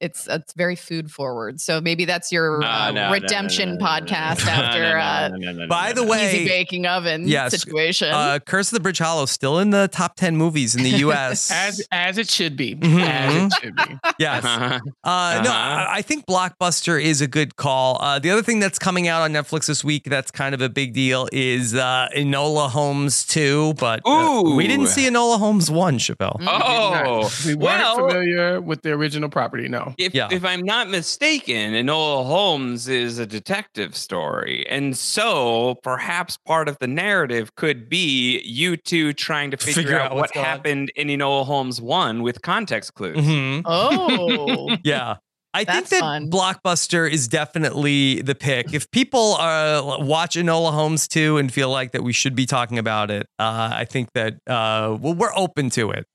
it's 0.02 0.28
it's 0.28 0.54
very 0.54 0.76
food 0.76 1.12
forward. 1.12 1.60
So 1.62 1.82
maybe 1.82 2.06
that's 2.06 2.32
your 2.32 2.60
No, 2.60 2.68
uh, 2.68 2.92
no, 2.92 2.94
no, 2.94 3.08
no, 3.08 3.12
redemption 3.14 3.70
no, 3.70 3.76
no, 3.76 3.80
no, 3.80 3.86
podcast 3.86 4.40
no, 4.46 4.52
no, 4.56 4.64
after 4.64 4.80
no, 4.82 4.90
no, 4.94 5.00
uh 5.00 5.28
no, 5.30 5.38
no, 5.38 5.52
no, 5.52 5.60
no, 5.64 5.68
By 5.68 5.94
the 5.94 6.04
way, 6.04 6.36
easy 6.36 6.48
baking 6.48 6.86
oven 6.86 7.28
yes, 7.28 7.60
situation. 7.60 8.10
Uh, 8.12 8.40
Curse 8.40 8.70
of 8.72 8.76
the 8.76 8.80
Bridge 8.80 9.00
Hollow 9.00 9.26
still 9.26 9.60
in 9.60 9.70
the 9.72 9.88
top 9.92 10.16
10 10.16 10.36
movies 10.38 10.76
in 10.76 10.84
the 10.84 10.90
US. 11.08 11.52
As 11.52 11.82
as 11.92 12.18
it 12.18 12.30
should 12.30 12.56
be. 12.56 12.76
Mhm. 12.76 13.02
As 13.02 13.36
it 13.36 13.54
should 13.62 13.76
be. 13.76 13.98
yes. 14.20 14.44
Uh-huh. 14.46 14.80
Uh, 15.04 15.42
no, 15.44 15.50
Uh-huh. 15.50 15.86
I 15.90 15.98
I 15.98 16.02
think 16.04 16.26
Blockbuster 16.28 17.02
is 17.02 17.22
a 17.22 17.28
good 17.28 17.56
call. 17.56 17.98
Uh, 18.02 18.20
the 18.20 18.30
other 18.30 18.44
thing 18.44 18.60
that's 18.60 18.78
coming 18.80 19.08
out 19.08 19.22
on 19.24 19.34
Netflix 19.34 19.66
this 19.68 19.84
week 19.84 20.04
that's 20.06 20.30
kind 20.32 20.54
of 20.54 20.62
a 20.62 20.70
big 20.70 20.94
deal 20.94 21.28
is 21.32 21.74
uh, 21.74 22.08
Enola 22.16 22.70
Holmes 22.70 23.26
2, 23.26 23.74
but 23.80 24.02
uh, 24.06 24.44
we 24.56 24.68
didn't 24.68 24.88
see 24.88 25.08
Enola 25.10 25.38
Holmes 25.40 25.72
1, 25.72 25.98
Chappelle. 25.98 26.38
Oh, 26.42 27.30
We 27.46 27.56
weren't 27.56 27.62
well, 27.82 27.96
familiar 28.08 28.62
with 28.62 28.82
the 28.84 28.92
original 28.92 29.30
property. 29.30 29.68
No. 29.68 29.87
If, 29.98 30.14
Yeah. 30.14 30.28
if 30.32 30.44
I'm 30.46 30.62
not 30.62 30.90
mistaken, 30.90 31.74
Enola 31.74 32.26
Holmes 32.26 32.88
is 32.88 33.20
a 33.20 33.26
detective 33.26 33.96
story. 33.96 34.66
And 34.70 34.98
so 34.98 35.76
perhaps 35.84 36.38
part 36.46 36.68
of 36.70 36.78
the 36.80 36.88
narrative 36.88 37.56
could 37.56 37.90
be 37.90 38.40
you 38.42 38.78
two 38.78 39.14
trying 39.14 39.52
to 39.52 39.58
figure, 39.58 39.84
Figure 39.84 40.00
out, 40.00 40.06
out 40.08 40.12
what 40.16 40.22
what's 40.22 40.32
going 40.34 40.46
on. 40.46 40.52
happened 40.52 40.92
in 40.96 41.08
Enola 41.08 41.46
Holmes 41.46 41.82
1 41.82 42.22
with 42.22 42.42
context 42.42 42.94
clues. 42.94 43.18
Mhm. 43.18 43.62
oh. 43.66 44.76
Yeah. 44.84 45.18
I 45.54 45.64
think 45.64 45.88
that 45.88 46.00
fun. 46.02 46.30
Blockbuster 46.30 47.10
is 47.10 47.28
definitely 47.28 48.22
the 48.22 48.36
pick. 48.36 48.74
If 48.76 48.92
people 48.92 49.36
uh, 49.38 49.98
watch 50.02 50.36
Enola 50.36 50.72
Holmes 50.72 51.08
2 51.08 51.38
and 51.38 51.52
feel 51.52 51.70
like 51.72 51.94
that 51.94 52.04
we 52.04 52.14
should 52.14 52.36
be 52.36 52.46
talking 52.46 52.78
about 52.78 53.10
it, 53.10 53.26
uh, 53.40 53.70
I 53.74 53.86
think 53.86 54.10
that 54.14 54.34
uh, 54.46 54.96
well, 55.00 55.16
we're 55.16 55.34
open 55.36 55.72
to 55.72 55.90
it. 55.92 56.06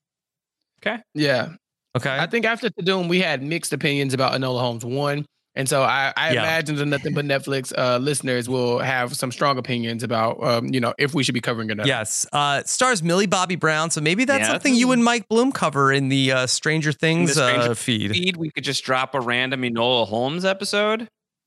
Okay. 0.80 1.02
Yeah. 1.14 1.48
Okay. 1.96 2.18
I 2.18 2.26
think 2.26 2.44
after 2.46 2.70
the 2.74 2.82
Doom, 2.82 3.08
we 3.08 3.20
had 3.20 3.42
mixed 3.42 3.72
opinions 3.72 4.14
about 4.14 4.32
Enola 4.32 4.60
Holmes 4.60 4.84
one. 4.84 5.26
And 5.54 5.68
so 5.68 5.82
I, 5.82 6.14
I 6.16 6.32
Yeah. 6.32 6.40
imagine 6.44 6.76
that 6.76 6.86
nothing 6.86 7.12
but 7.12 7.26
Netflix 7.26 7.70
uh, 7.76 7.98
listeners 7.98 8.48
will 8.48 8.78
have 8.78 9.14
some 9.14 9.30
strong 9.30 9.58
opinions 9.58 10.02
about, 10.02 10.42
um, 10.42 10.68
you 10.72 10.80
know, 10.80 10.94
if 10.96 11.14
we 11.14 11.22
should 11.22 11.34
be 11.34 11.42
covering 11.42 11.68
it. 11.68 11.72
or 11.72 11.74
not. 11.74 11.86
Yes. 11.86 12.24
Uh, 12.32 12.62
stars 12.64 13.02
Millie 13.02 13.26
Bobby 13.26 13.56
Brown. 13.56 13.90
So 13.90 14.00
maybe 14.00 14.24
that's 14.24 14.40
Yeah. 14.40 14.52
something 14.52 14.74
you 14.74 14.92
and 14.92 15.04
Mike 15.04 15.28
Bloom 15.28 15.52
cover 15.52 15.92
in 15.92 16.08
the 16.08 16.32
uh, 16.32 16.46
Stranger 16.46 16.90
Things 16.92 17.34
the 17.34 17.42
Stranger 17.46 17.70
uh, 17.72 17.74
feed. 17.74 18.12
feed, 18.12 18.38
we 18.38 18.50
could 18.50 18.64
just 18.64 18.82
drop 18.84 19.14
a 19.14 19.20
random 19.20 19.60
Enola 19.60 20.06
Holmes 20.08 20.46
episode. 20.46 21.06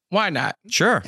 Why 0.10 0.30
not? 0.30 0.56
Sure. 0.70 1.04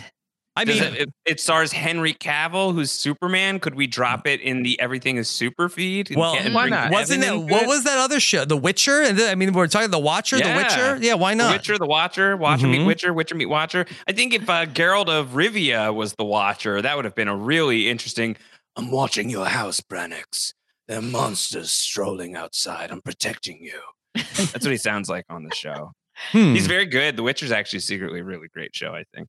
I 0.57 0.65
mean, 0.65 0.83
it, 0.83 0.93
it, 1.01 1.09
it 1.25 1.39
stars 1.39 1.71
Henry 1.71 2.13
Cavill, 2.13 2.73
who's 2.73 2.91
Superman. 2.91 3.59
Could 3.59 3.75
we 3.75 3.87
drop 3.87 4.25
it 4.27 4.41
in 4.41 4.63
the 4.63 4.79
Everything 4.79 5.17
is 5.17 5.27
Super 5.29 5.69
feed? 5.69 6.15
well, 6.15 6.35
why 6.51 6.69
not? 6.69 6.91
wasn't 6.91 7.23
it? 7.23 7.35
What 7.37 7.63
it? 7.63 7.67
was 7.67 7.83
that 7.85 7.97
other 7.97 8.19
show? 8.19 8.45
The 8.45 8.57
Witcher? 8.57 9.03
I 9.03 9.35
mean, 9.35 9.53
we're 9.53 9.67
talking 9.67 9.91
The 9.91 9.99
Watcher, 9.99 10.37
The 10.37 10.53
Witcher. 10.55 10.97
Yeah, 11.01 11.13
why 11.13 11.33
The 11.33 11.43
not? 11.43 11.53
Witcher, 11.53 11.77
the 11.77 11.85
Watcher, 11.85 12.35
Watcher 12.35 12.67
meet 12.67 12.81
Mhm. 12.81 12.85
Witcher, 12.87 13.13
Witcher 13.13 13.35
meet 13.35 13.45
Watcher. 13.47 13.85
I 14.07 14.11
think 14.11 14.33
if 14.33 14.49
uh, 14.49 14.65
Geralt 14.65 15.07
of 15.09 15.29
Rivia 15.29 15.93
was 15.93 16.13
the 16.15 16.25
Watcher, 16.25 16.81
that 16.81 16.95
would 16.95 17.05
have 17.05 17.15
been 17.15 17.27
a 17.27 17.35
really 17.35 17.89
interesting. 17.89 18.35
I'm 18.75 18.91
watching 18.91 19.29
your 19.29 19.45
house, 19.45 19.79
Brannocks. 19.81 20.53
There 20.87 20.99
are 20.99 21.01
monsters 21.01 21.71
strolling 21.71 22.35
outside. 22.35 22.91
I'm 22.91 23.01
protecting 23.01 23.59
you. 23.61 23.79
That's 24.15 24.63
what 24.63 24.71
he 24.71 24.77
sounds 24.77 25.09
like 25.09 25.25
on 25.29 25.43
the 25.43 25.53
show. 25.53 25.91
Hmm. 26.31 26.53
He's 26.53 26.65
very 26.65 26.85
good. 26.85 27.15
The 27.15 27.23
Witcher's 27.23 27.51
actually 27.51 27.79
secretly 27.79 28.21
a 28.21 28.23
really 28.23 28.47
great 28.47 28.75
show. 28.75 28.93
I 28.95 29.03
think. 29.13 29.27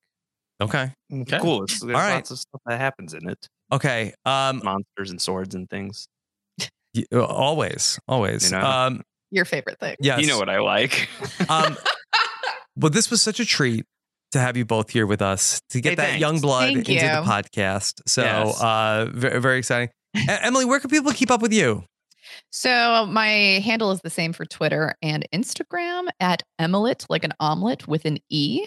Okay. 0.61 0.93
Okay. 1.13 1.39
Cool. 1.41 1.65
It's, 1.65 1.81
there's 1.81 1.95
All 1.95 2.01
right. 2.01 2.15
lots 2.15 2.31
of 2.31 2.39
stuff 2.39 2.61
that 2.67 2.81
happens 2.81 3.15
in 3.15 3.29
it. 3.29 3.47
Okay. 3.73 4.13
Um, 4.25 4.61
Monsters 4.65 5.11
and 5.11 5.21
swords 5.21 5.55
and 5.55 5.69
things. 5.71 6.09
y- 6.95 7.05
uh, 7.13 7.25
always, 7.25 7.99
always. 8.09 8.51
You 8.51 8.59
know? 8.59 8.65
Um, 8.67 9.03
Your 9.31 9.45
favorite 9.45 9.79
thing. 9.79 9.97
yes. 10.01 10.21
You 10.21 10.27
know 10.27 10.39
what 10.39 10.49
I 10.49 10.59
like. 10.61 11.09
Um, 11.49 11.77
but 12.77 12.93
this 12.93 13.11
was 13.11 13.23
such 13.23 13.41
a 13.41 13.45
treat 13.45 13.85
to 14.33 14.39
have 14.41 14.57
you 14.57 14.65
both 14.65 14.91
here 14.91 15.07
with 15.07 15.23
us 15.23 15.61
to 15.71 15.81
get 15.81 15.91
Hey, 15.91 15.95
that 15.97 16.03
thanks. 16.09 16.21
young 16.21 16.41
blood 16.41 16.73
Thank 16.75 16.89
into 16.89 17.03
the 17.03 17.23
podcast. 17.25 18.01
So, 18.07 18.23
Yes. 18.23 18.61
uh, 18.63 19.07
very, 19.13 19.41
very 19.41 19.59
exciting. 19.59 19.91
Emily, 20.29 20.65
where 20.65 20.81
can 20.81 20.91
people 20.91 21.13
keep 21.13 21.31
up 21.31 21.41
with 21.41 21.53
you? 21.53 21.85
So 22.51 23.07
my 23.07 23.27
handle 23.65 23.91
is 23.91 24.01
the 24.03 24.11
same 24.11 24.33
for 24.33 24.45
Twitter 24.45 24.95
and 25.03 25.27
Instagram 25.35 26.09
at 26.21 26.43
Emilet, 26.61 27.07
like 27.09 27.25
an 27.25 27.33
omelet 27.41 27.87
with 27.89 28.05
an 28.05 28.19
E. 28.29 28.67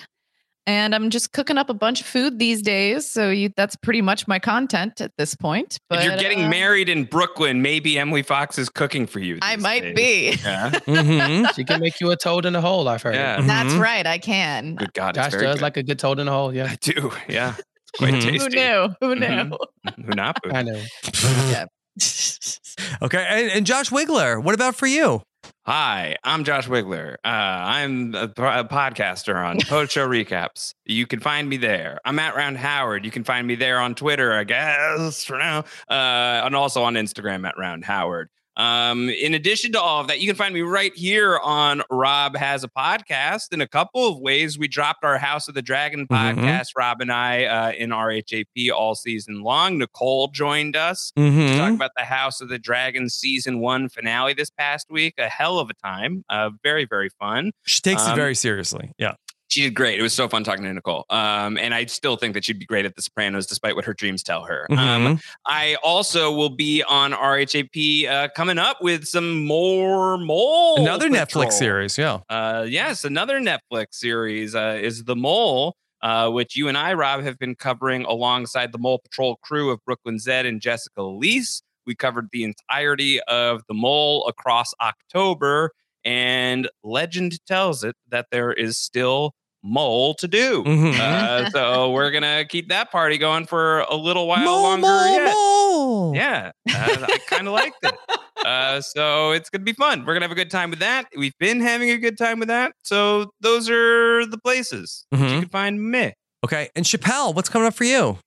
And 0.68 0.94
I'm 0.94 1.10
just 1.10 1.32
cooking 1.34 1.58
up 1.58 1.70
a 1.70 1.74
bunch 1.74 2.02
of 2.02 2.06
food 2.08 2.38
these 2.38 2.62
days. 2.62 3.10
So 3.10 3.30
you, 3.32 3.50
that's 3.58 3.76
pretty 3.76 4.02
much 4.02 4.28
my 4.28 4.38
content 4.38 5.02
at 5.02 5.12
this 5.18 5.34
point. 5.36 5.80
But 5.90 6.00
if 6.00 6.06
you're 6.06 6.18
getting 6.18 6.46
uh, 6.46 6.50
married 6.50 6.88
in 6.88 7.06
Brooklyn, 7.06 7.62
maybe 7.64 7.98
Emily 7.98 8.22
Fox 8.22 8.60
is 8.60 8.70
cooking 8.70 9.08
for 9.08 9.20
you. 9.20 9.40
I 9.42 9.56
might 9.56 9.82
days. 9.82 9.96
be. 9.96 10.42
Yeah. 10.44 10.70
Mm-hmm. 10.92 11.46
She 11.56 11.64
can 11.64 11.80
make 11.80 12.00
you 12.00 12.12
a 12.12 12.16
toad 12.16 12.46
in 12.46 12.56
a 12.56 12.62
hole, 12.62 12.88
I've 12.88 13.02
heard. 13.02 13.16
Yeah. 13.16 13.42
That's 13.42 13.74
Mhm. 13.74 13.80
right. 13.82 14.06
I 14.06 14.18
can. 14.20 14.76
Good 14.76 14.94
God. 14.94 15.16
Josh 15.16 15.32
does 15.32 15.42
good. 15.42 15.62
like 15.62 15.78
a 15.78 15.84
good 15.84 15.98
toad 16.00 16.20
in 16.20 16.28
a 16.28 16.32
hole. 16.32 16.54
Yeah. 16.54 16.66
I 16.70 16.76
do. 16.80 17.12
Yeah. 17.28 17.56
It's 17.58 17.98
quite 17.98 18.14
Mhm. 18.14 18.22
tasty. 18.22 18.38
Who 18.38 18.50
knew? 18.50 18.96
Who 19.02 19.16
knew? 19.16 19.28
Mhm. 19.28 20.06
Who 20.06 20.14
not? 20.16 20.38
I 20.52 20.62
know. 20.64 20.82
yeah. 21.50 21.66
Okay. 23.02 23.26
And, 23.30 23.52
and 23.52 23.66
Josh 23.66 23.90
Wigler, 23.90 24.42
what 24.42 24.56
about 24.56 24.76
for 24.76 24.88
you? 24.88 25.22
Hi, 25.64 26.16
I'm 26.24 26.44
Josh 26.44 26.68
Wigler. 26.68 27.18
Uh, 27.24 27.28
I'm 27.28 28.16
a 28.16 28.28
podcaster 28.30 29.36
on 29.36 29.60
Post 29.68 29.92
Show 29.92 30.08
Recaps. 30.08 30.74
You 30.86 31.06
can 31.06 31.20
find 31.20 31.48
me 31.48 31.58
there. 31.58 32.00
I'm 32.04 32.18
at 32.18 32.36
Round 32.36 32.58
Howard. 32.58 33.06
You 33.06 33.12
can 33.12 33.24
find 33.24 33.46
me 33.46 33.54
there 33.54 33.80
on 33.80 33.94
Twitter, 33.94 34.34
I 34.34 34.44
guess, 34.44 35.24
for 35.24 35.38
now, 35.38 35.60
uh, 35.88 36.42
and 36.46 36.56
also 36.56 36.82
on 36.82 36.96
Instagram 36.96 37.48
at 37.48 37.60
Round 37.60 37.86
Howard. 37.86 38.30
Um, 38.58 39.10
in 39.10 39.34
addition 39.34 39.72
to 39.74 39.82
all 39.82 40.02
of 40.02 40.08
that, 40.08 40.20
you 40.20 40.28
can 40.28 40.36
find 40.36 40.54
me 40.54 40.62
right 40.62 40.94
here 40.96 41.38
on 41.40 41.82
Rob 41.90 42.36
Has 42.36 42.64
a 42.64 42.68
Podcast 42.68 43.54
in 43.54 43.62
a 43.62 43.68
couple 43.68 44.08
of 44.08 44.20
ways. 44.20 44.60
We 44.60 44.68
dropped 44.68 45.04
our 45.06 45.18
House 45.18 45.48
of 45.48 45.56
the 45.56 45.62
Dragon 45.62 46.06
Mhm. 46.08 46.36
podcast, 46.36 46.68
Rob 46.78 47.00
and 47.02 47.12
I, 47.12 47.46
uh, 47.46 47.72
in 47.72 47.92
RHAP 47.92 48.70
all 48.72 48.94
season 48.96 49.42
long. 49.42 49.78
Nicole 49.78 50.28
joined 50.28 50.76
us 50.76 51.12
to 51.16 51.22
Mm-hmm. 51.22 51.58
talk 51.58 51.74
about 51.74 51.92
the 51.96 52.04
House 52.04 52.42
of 52.42 52.50
the 52.50 52.60
Dragon 52.60 53.10
season 53.10 53.60
one 53.60 53.88
finale 53.90 54.34
this 54.34 54.50
past 54.50 54.88
week. 54.90 55.14
A 55.18 55.30
hell 55.30 55.58
of 55.60 55.70
a 55.70 55.74
time. 55.74 56.26
Uh, 56.30 56.50
very, 56.62 56.86
very 56.86 57.10
fun. 57.20 57.52
She 57.66 57.80
takes 57.82 58.04
it 58.06 58.10
Um, 58.10 58.16
very 58.16 58.36
seriously. 58.36 58.92
Yeah. 58.98 59.14
She 59.52 59.64
did 59.64 59.74
great. 59.74 60.00
It 60.00 60.02
was 60.02 60.14
so 60.14 60.30
fun 60.30 60.46
talking 60.46 60.64
to 60.64 60.74
Nicole. 60.74 61.06
Um, 61.10 61.58
and 61.58 61.74
I 61.74 61.84
still 61.86 62.16
think 62.16 62.36
that 62.36 62.46
she'd 62.46 62.58
be 62.58 62.66
great 62.66 62.86
at 62.86 62.96
The 62.96 63.02
Sopranos, 63.02 63.46
despite 63.48 63.76
what 63.76 63.84
her 63.84 63.94
dreams 63.94 64.24
tell 64.24 64.46
her. 64.46 64.66
Um, 64.72 64.78
Mhm. 65.18 65.24
I 65.46 65.76
also 65.84 66.32
will 66.32 66.50
be 66.56 66.84
on 66.84 67.12
RHAP 67.12 68.08
uh, 68.08 68.30
coming 68.34 68.58
up 68.58 68.82
with 68.82 69.06
some 69.06 69.44
more 69.46 70.18
mole. 70.18 70.80
Another 70.80 71.10
Patrol. 71.10 71.44
Netflix 71.46 71.52
series. 71.54 71.98
Yeah. 71.98 72.20
Uh, 72.30 72.66
yes, 72.66 73.04
another 73.04 73.42
Netflix 73.42 73.88
series 73.96 74.56
uh, 74.56 74.80
is 74.82 75.04
The 75.04 75.18
Mole, 75.18 75.76
uh, 76.02 76.30
which 76.30 76.56
you 76.56 76.70
and 76.70 76.78
I, 76.78 76.94
Rob, 76.94 77.22
have 77.24 77.38
been 77.38 77.56
covering 77.56 78.06
alongside 78.06 78.72
the 78.72 78.78
Mole 78.78 79.00
Patrol 79.04 79.36
crew 79.44 79.70
of 79.70 79.84
Brooklyn 79.86 80.18
Zed 80.18 80.46
and 80.46 80.62
Jessica 80.62 81.02
Liese. 81.02 81.62
We 81.86 81.94
covered 81.94 82.30
the 82.32 82.46
entirety 82.46 83.20
of 83.24 83.64
The 83.68 83.74
Mole 83.74 84.26
across 84.28 84.74
October. 84.80 85.72
and 86.04 86.68
legend 86.84 87.38
tells 87.46 87.84
it 87.84 87.96
that 88.10 88.26
there 88.32 88.52
is 88.52 88.76
still 88.76 89.36
mole 89.64 90.14
to 90.16 90.28
do. 90.28 90.64
Mhm. 90.64 91.00
Uh, 91.00 91.50
so 91.52 91.92
we're 91.92 92.12
gonna 92.12 92.46
keep 92.46 92.70
that 92.70 92.92
party 92.92 93.18
going 93.18 93.46
for 93.46 93.82
a 93.82 93.96
little 93.96 94.28
while 94.28 94.44
Mole, 94.44 94.62
longer. 94.64 94.88
mole, 94.88 95.14
yet. 95.14 95.34
mole. 95.34 96.16
Yeah, 96.16 96.52
uh, 96.70 97.06
I 97.10 97.18
kind 97.28 97.48
of 97.48 97.54
liked 97.54 97.78
it. 97.84 97.96
Uh, 98.44 98.82
so 98.82 99.34
it's 99.34 99.52
gonna 99.52 99.64
be 99.64 99.74
fun. 99.74 100.04
We're 100.04 100.14
gonna 100.16 100.24
have 100.24 100.32
a 100.32 100.36
good 100.36 100.50
time 100.50 100.72
with 100.72 100.80
that. 100.80 101.06
We've 101.16 101.38
been 101.40 101.60
having 101.60 101.92
a 101.92 101.98
good 102.00 102.18
time 102.18 102.40
with 102.40 102.48
that. 102.48 102.72
So 102.84 103.30
those 103.40 103.70
are 103.70 104.26
the 104.26 104.40
places 104.40 105.06
that 105.12 105.20
you 105.20 105.42
can 105.42 105.50
find 105.50 105.80
me. 105.92 106.14
Okay. 106.44 106.70
And 106.76 106.84
Chappelle, 106.84 107.36
what's 107.36 107.50
coming 107.50 107.68
up 107.68 107.76
for 107.76 107.84
you? 107.84 108.18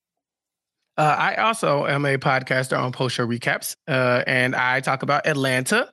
Uh, 0.97 1.16
I 1.19 1.35
also 1.35 1.86
am 1.86 2.05
a 2.06 2.16
podcaster 2.16 2.78
on 2.78 2.93
Post 2.93 3.16
Show 3.16 3.27
Recaps, 3.27 3.74
uh, 3.89 4.23
and 4.28 4.55
I 4.55 4.78
talk 4.78 5.02
about 5.02 5.27
Atlanta 5.27 5.90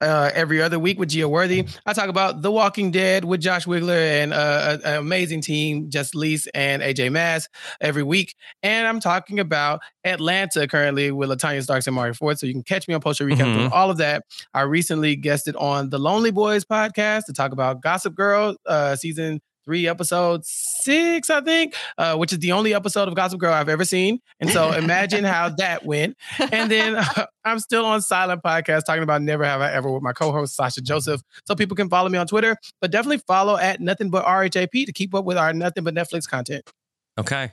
uh, 0.00 0.30
every 0.34 0.62
other 0.62 0.78
week 0.78 0.98
with 0.98 1.10
Gia 1.10 1.28
Worthy. 1.28 1.66
I 1.86 1.92
talk 1.92 2.08
about 2.08 2.42
The 2.42 2.50
Walking 2.50 2.90
Dead 2.90 3.24
with 3.24 3.40
Josh 3.40 3.66
Wigler 3.66 4.22
and 4.22 4.32
uh, 4.32 4.78
an 4.84 4.96
amazing 4.98 5.42
team, 5.42 5.90
Just 5.90 6.14
Lease 6.14 6.46
and 6.54 6.82
AJ 6.82 7.12
Mass 7.12 7.48
every 7.80 8.02
week. 8.02 8.34
And 8.62 8.86
I'm 8.86 9.00
talking 9.00 9.38
about 9.40 9.80
Atlanta 10.04 10.66
currently 10.66 11.10
with 11.10 11.28
Latanya 11.30 11.62
Starks 11.62 11.86
and 11.86 11.94
Mario 11.94 12.14
Ford. 12.14 12.38
So 12.38 12.46
you 12.46 12.52
can 12.52 12.62
catch 12.62 12.88
me 12.88 12.94
on 12.94 13.00
Post 13.00 13.20
Recaps 13.20 13.36
Mhm. 13.40 13.64
with 13.64 13.72
all 13.72 13.90
of 13.90 13.98
that. 13.98 14.24
I 14.54 14.62
recently 14.62 15.16
guested 15.16 15.54
on 15.56 15.90
the 15.90 15.98
Lonely 15.98 16.30
Boys 16.30 16.64
podcast 16.64 17.26
to 17.26 17.32
talk 17.32 17.52
about 17.52 17.82
Gossip 17.82 18.14
Girl 18.14 18.56
uh, 18.66 18.96
season 18.96 19.40
three, 19.70 19.86
episode 19.86 20.44
six, 20.44 21.30
I 21.30 21.40
think, 21.42 21.76
uh, 21.96 22.16
which 22.16 22.32
is 22.32 22.40
the 22.40 22.50
only 22.50 22.74
episode 22.74 23.06
of 23.06 23.14
Gossip 23.14 23.38
Girl 23.38 23.52
I've 23.54 23.68
ever 23.68 23.84
seen. 23.84 24.18
And 24.40 24.50
so 24.50 24.72
imagine 24.72 25.22
how 25.22 25.48
that 25.58 25.84
went. 25.86 26.16
And 26.50 26.68
then 26.68 27.00
I'm 27.44 27.60
still 27.60 27.84
on 27.84 28.02
Silent 28.02 28.42
Podcast 28.42 28.84
talking 28.84 29.04
about 29.04 29.22
Never 29.22 29.44
Have 29.44 29.60
I 29.60 29.70
Ever 29.72 29.88
with 29.88 30.02
my 30.02 30.12
co-host 30.12 30.56
Sasha 30.56 30.80
Joseph. 30.80 31.22
So 31.46 31.54
people 31.54 31.76
can 31.76 31.88
follow 31.88 32.08
me 32.08 32.18
on 32.18 32.26
Twitter, 32.26 32.56
but 32.80 32.90
definitely 32.90 33.18
follow 33.28 33.56
at 33.56 33.80
Nothing 33.80 34.10
But 34.10 34.24
RHAP 34.24 34.86
to 34.86 34.92
keep 34.92 35.14
up 35.14 35.24
with 35.24 35.38
our 35.38 35.52
Nothing 35.52 35.84
But 35.84 35.94
Netflix 35.94 36.28
content. 36.28 36.68
Okay. 37.16 37.52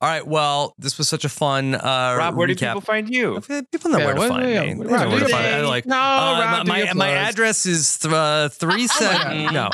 All 0.00 0.08
right. 0.08 0.24
Well, 0.24 0.74
this 0.78 0.96
was 0.96 1.08
such 1.08 1.24
a 1.24 1.28
fun 1.28 1.74
uh 1.74 2.14
Rob, 2.16 2.36
where 2.36 2.46
do 2.46 2.54
people 2.54 2.80
find 2.80 3.12
you? 3.12 3.40
People 3.40 3.90
know 3.90 3.98
Yeah, 3.98 4.06
where 4.06 4.14
to 4.14 4.28
find 4.28 4.48
yeah, 4.48 4.62
me. 4.62 4.74
Rob, 4.74 4.78
They 4.78 4.84
know 4.96 5.02
do 5.04 5.08
where 5.10 5.18
to 5.18 5.18
your 5.18 5.28
find 5.28 5.62
me. 5.62 5.68
Like, 5.68 5.86
No, 5.86 5.96
uh, 5.96 6.40
Rob, 6.40 6.64
do 6.66 6.68
my 6.70 6.82
your 6.84 6.94
my 6.94 7.08
address 7.10 7.66
is 7.66 7.98
th- 7.98 8.14
uh, 8.14 8.48
three 8.48 8.86
seven. 8.86 9.52
no, 9.52 9.70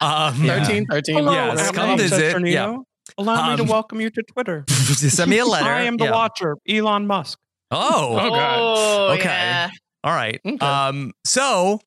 um, 0.00 0.34
13, 0.34 0.86
13. 0.86 1.16
Hello, 1.16 1.32
Yes, 1.32 1.68
I'm 1.68 1.74
come 1.74 1.98
visit. 1.98 2.34
Cesternino. 2.36 2.50
Yeah. 2.52 2.76
Allow 3.18 3.50
me 3.50 3.56
to 3.56 3.62
Um, 3.62 3.68
welcome 3.68 4.00
you 4.00 4.10
to 4.10 4.22
Twitter. 4.22 4.64
Send 4.68 5.30
me 5.30 5.38
a 5.38 5.44
letter. 5.46 5.68
I 5.70 5.82
am 5.82 5.96
the 5.96 6.04
Yeah. 6.06 6.10
watcher, 6.12 6.56
Elon 6.68 7.06
Musk. 7.06 7.38
Oh, 7.70 8.16
Oh, 8.20 8.30
God. 8.30 8.58
Oh, 8.60 9.12
okay. 9.14 9.24
yeah. 9.24 9.70
All 10.04 10.12
right. 10.12 10.40
Okay. 10.44 10.56
Um. 10.64 11.12
So, 11.24 11.80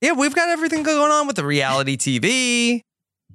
yeah, 0.00 0.12
we've 0.12 0.34
got 0.34 0.48
everything 0.48 0.82
going 0.82 1.12
on 1.12 1.26
with 1.26 1.36
the 1.36 1.44
reality 1.44 1.96
TV. 1.96 2.80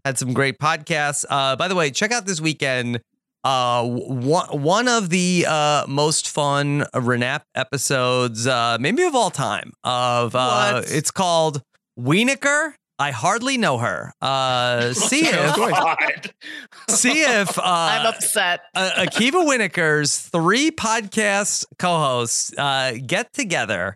Had 0.06 0.18
some 0.18 0.34
great 0.34 0.58
podcasts. 0.60 1.24
Uh. 1.30 1.56
By 1.56 1.68
the 1.68 1.76
way, 1.76 1.92
check 1.92 2.12
out 2.12 2.26
this 2.26 2.42
weekend. 2.42 3.00
Uh, 3.44 3.86
one 3.86 4.48
one 4.62 4.88
of 4.90 5.10
the 5.10 5.46
uh 5.48 5.86
most 5.88 6.28
fun 6.30 6.86
Renap 6.94 7.42
episodes, 7.56 8.46
uh, 8.48 8.78
maybe 8.80 9.04
of 9.04 9.16
all 9.16 9.30
time. 9.30 9.72
Of 9.86 10.36
uh, 10.36 10.72
What? 10.82 10.92
it's 10.92 11.12
called 11.12 11.62
Wienerker. 11.98 12.74
I 13.00 13.12
hardly 13.12 13.58
know 13.58 13.78
her. 13.78 14.14
Uh, 14.22 14.94
see 14.94 15.22
if 15.26 15.56
see 16.90 17.22
if 17.24 17.58
uh, 17.58 17.62
I'm 17.64 18.06
upset. 18.08 18.62
uh, 18.76 18.92
Akiva 18.98 19.46
Winokur's 19.46 20.18
three 20.18 20.72
podcast 20.72 21.66
co-hosts 21.80 22.58
uh, 22.58 22.94
get 23.06 23.34
together 23.34 23.96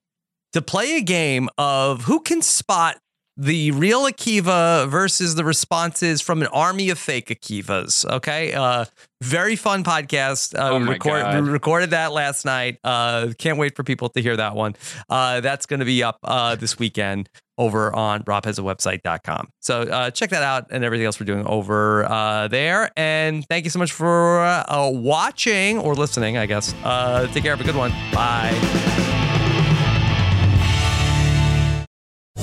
to 0.53 0.61
play 0.61 0.97
a 0.97 1.01
game 1.01 1.49
of 1.57 2.03
who 2.03 2.19
can 2.19 2.41
spot 2.41 2.97
the 3.37 3.71
real 3.71 4.01
Akiva 4.07 4.87
versus 4.89 5.35
the 5.35 5.43
responses 5.45 6.21
from 6.21 6.41
an 6.41 6.47
army 6.49 6.89
of 6.89 6.99
fake 6.99 7.29
Akivas. 7.29 8.05
Okay, 8.17 8.53
uh, 8.53 8.85
very 9.23 9.55
fun 9.55 9.83
podcast. 9.85 10.53
Uh, 10.53 10.71
Oh 10.73 10.77
we 10.79 10.83
my 10.85 10.91
record- 10.93 11.21
God. 11.21 11.43
we 11.45 11.49
recorded 11.49 11.89
that 11.91 12.11
last 12.11 12.43
night. 12.45 12.77
Uh, 12.83 13.29
can't 13.39 13.57
wait 13.57 13.75
for 13.75 13.83
people 13.83 14.09
to 14.09 14.21
hear 14.21 14.35
that 14.35 14.53
one. 14.55 14.75
Uh, 15.09 15.39
that's 15.39 15.65
going 15.65 15.79
to 15.79 15.85
be 15.85 16.03
up 16.03 16.19
uh, 16.23 16.55
this 16.55 16.77
weekend 16.77 17.29
over 17.61 17.95
on 17.95 18.23
robhasawebsite.com. 18.23 19.49
So 19.59 19.83
uh, 19.83 20.09
check 20.09 20.31
that 20.31 20.41
out 20.41 20.67
and 20.71 20.83
everything 20.83 21.05
else 21.05 21.19
we're 21.19 21.27
doing 21.27 21.45
over 21.45 22.05
uh, 22.05 22.47
there. 22.47 22.89
And 22.97 23.45
thank 23.47 23.65
you 23.65 23.69
so 23.69 23.77
much 23.79 23.91
for 23.91 24.41
uh, 24.41 24.89
watching 24.89 25.77
or 25.77 25.93
listening, 25.93 26.37
I 26.37 26.47
guess. 26.47 26.73
Uh, 26.83 27.27
take 27.31 27.43
care. 27.43 27.55
Have 27.55 27.61
a 27.61 27.63
good 27.63 27.75
one. 27.75 27.91
Bye. 28.11 28.57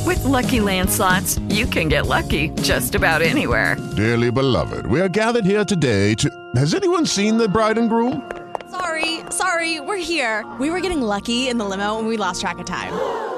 With 0.06 0.24
Lucky 0.24 0.60
Land 0.60 0.88
slots, 0.88 1.38
you 1.48 1.66
can 1.66 1.88
get 1.88 2.06
lucky 2.06 2.50
just 2.62 2.94
about 2.94 3.20
anywhere. 3.20 3.76
Dearly 3.96 4.30
beloved, 4.30 4.86
we 4.86 5.00
are 5.00 5.08
gathered 5.08 5.44
here 5.44 5.64
today 5.64 6.14
to. 6.14 6.30
Has 6.54 6.74
anyone 6.74 7.04
seen 7.04 7.36
the 7.36 7.48
bride 7.48 7.76
and 7.76 7.90
groom? 7.90 8.30
Sorry, 8.70 9.20
sorry, 9.30 9.80
we're 9.80 9.96
here. 9.96 10.46
We 10.60 10.70
were 10.70 10.80
getting 10.80 11.02
lucky 11.02 11.48
in 11.48 11.58
the 11.58 11.64
limo 11.64 11.98
and 11.98 12.06
we 12.06 12.16
lost 12.16 12.40
track 12.40 12.58
of 12.58 12.66
time. 12.66 13.37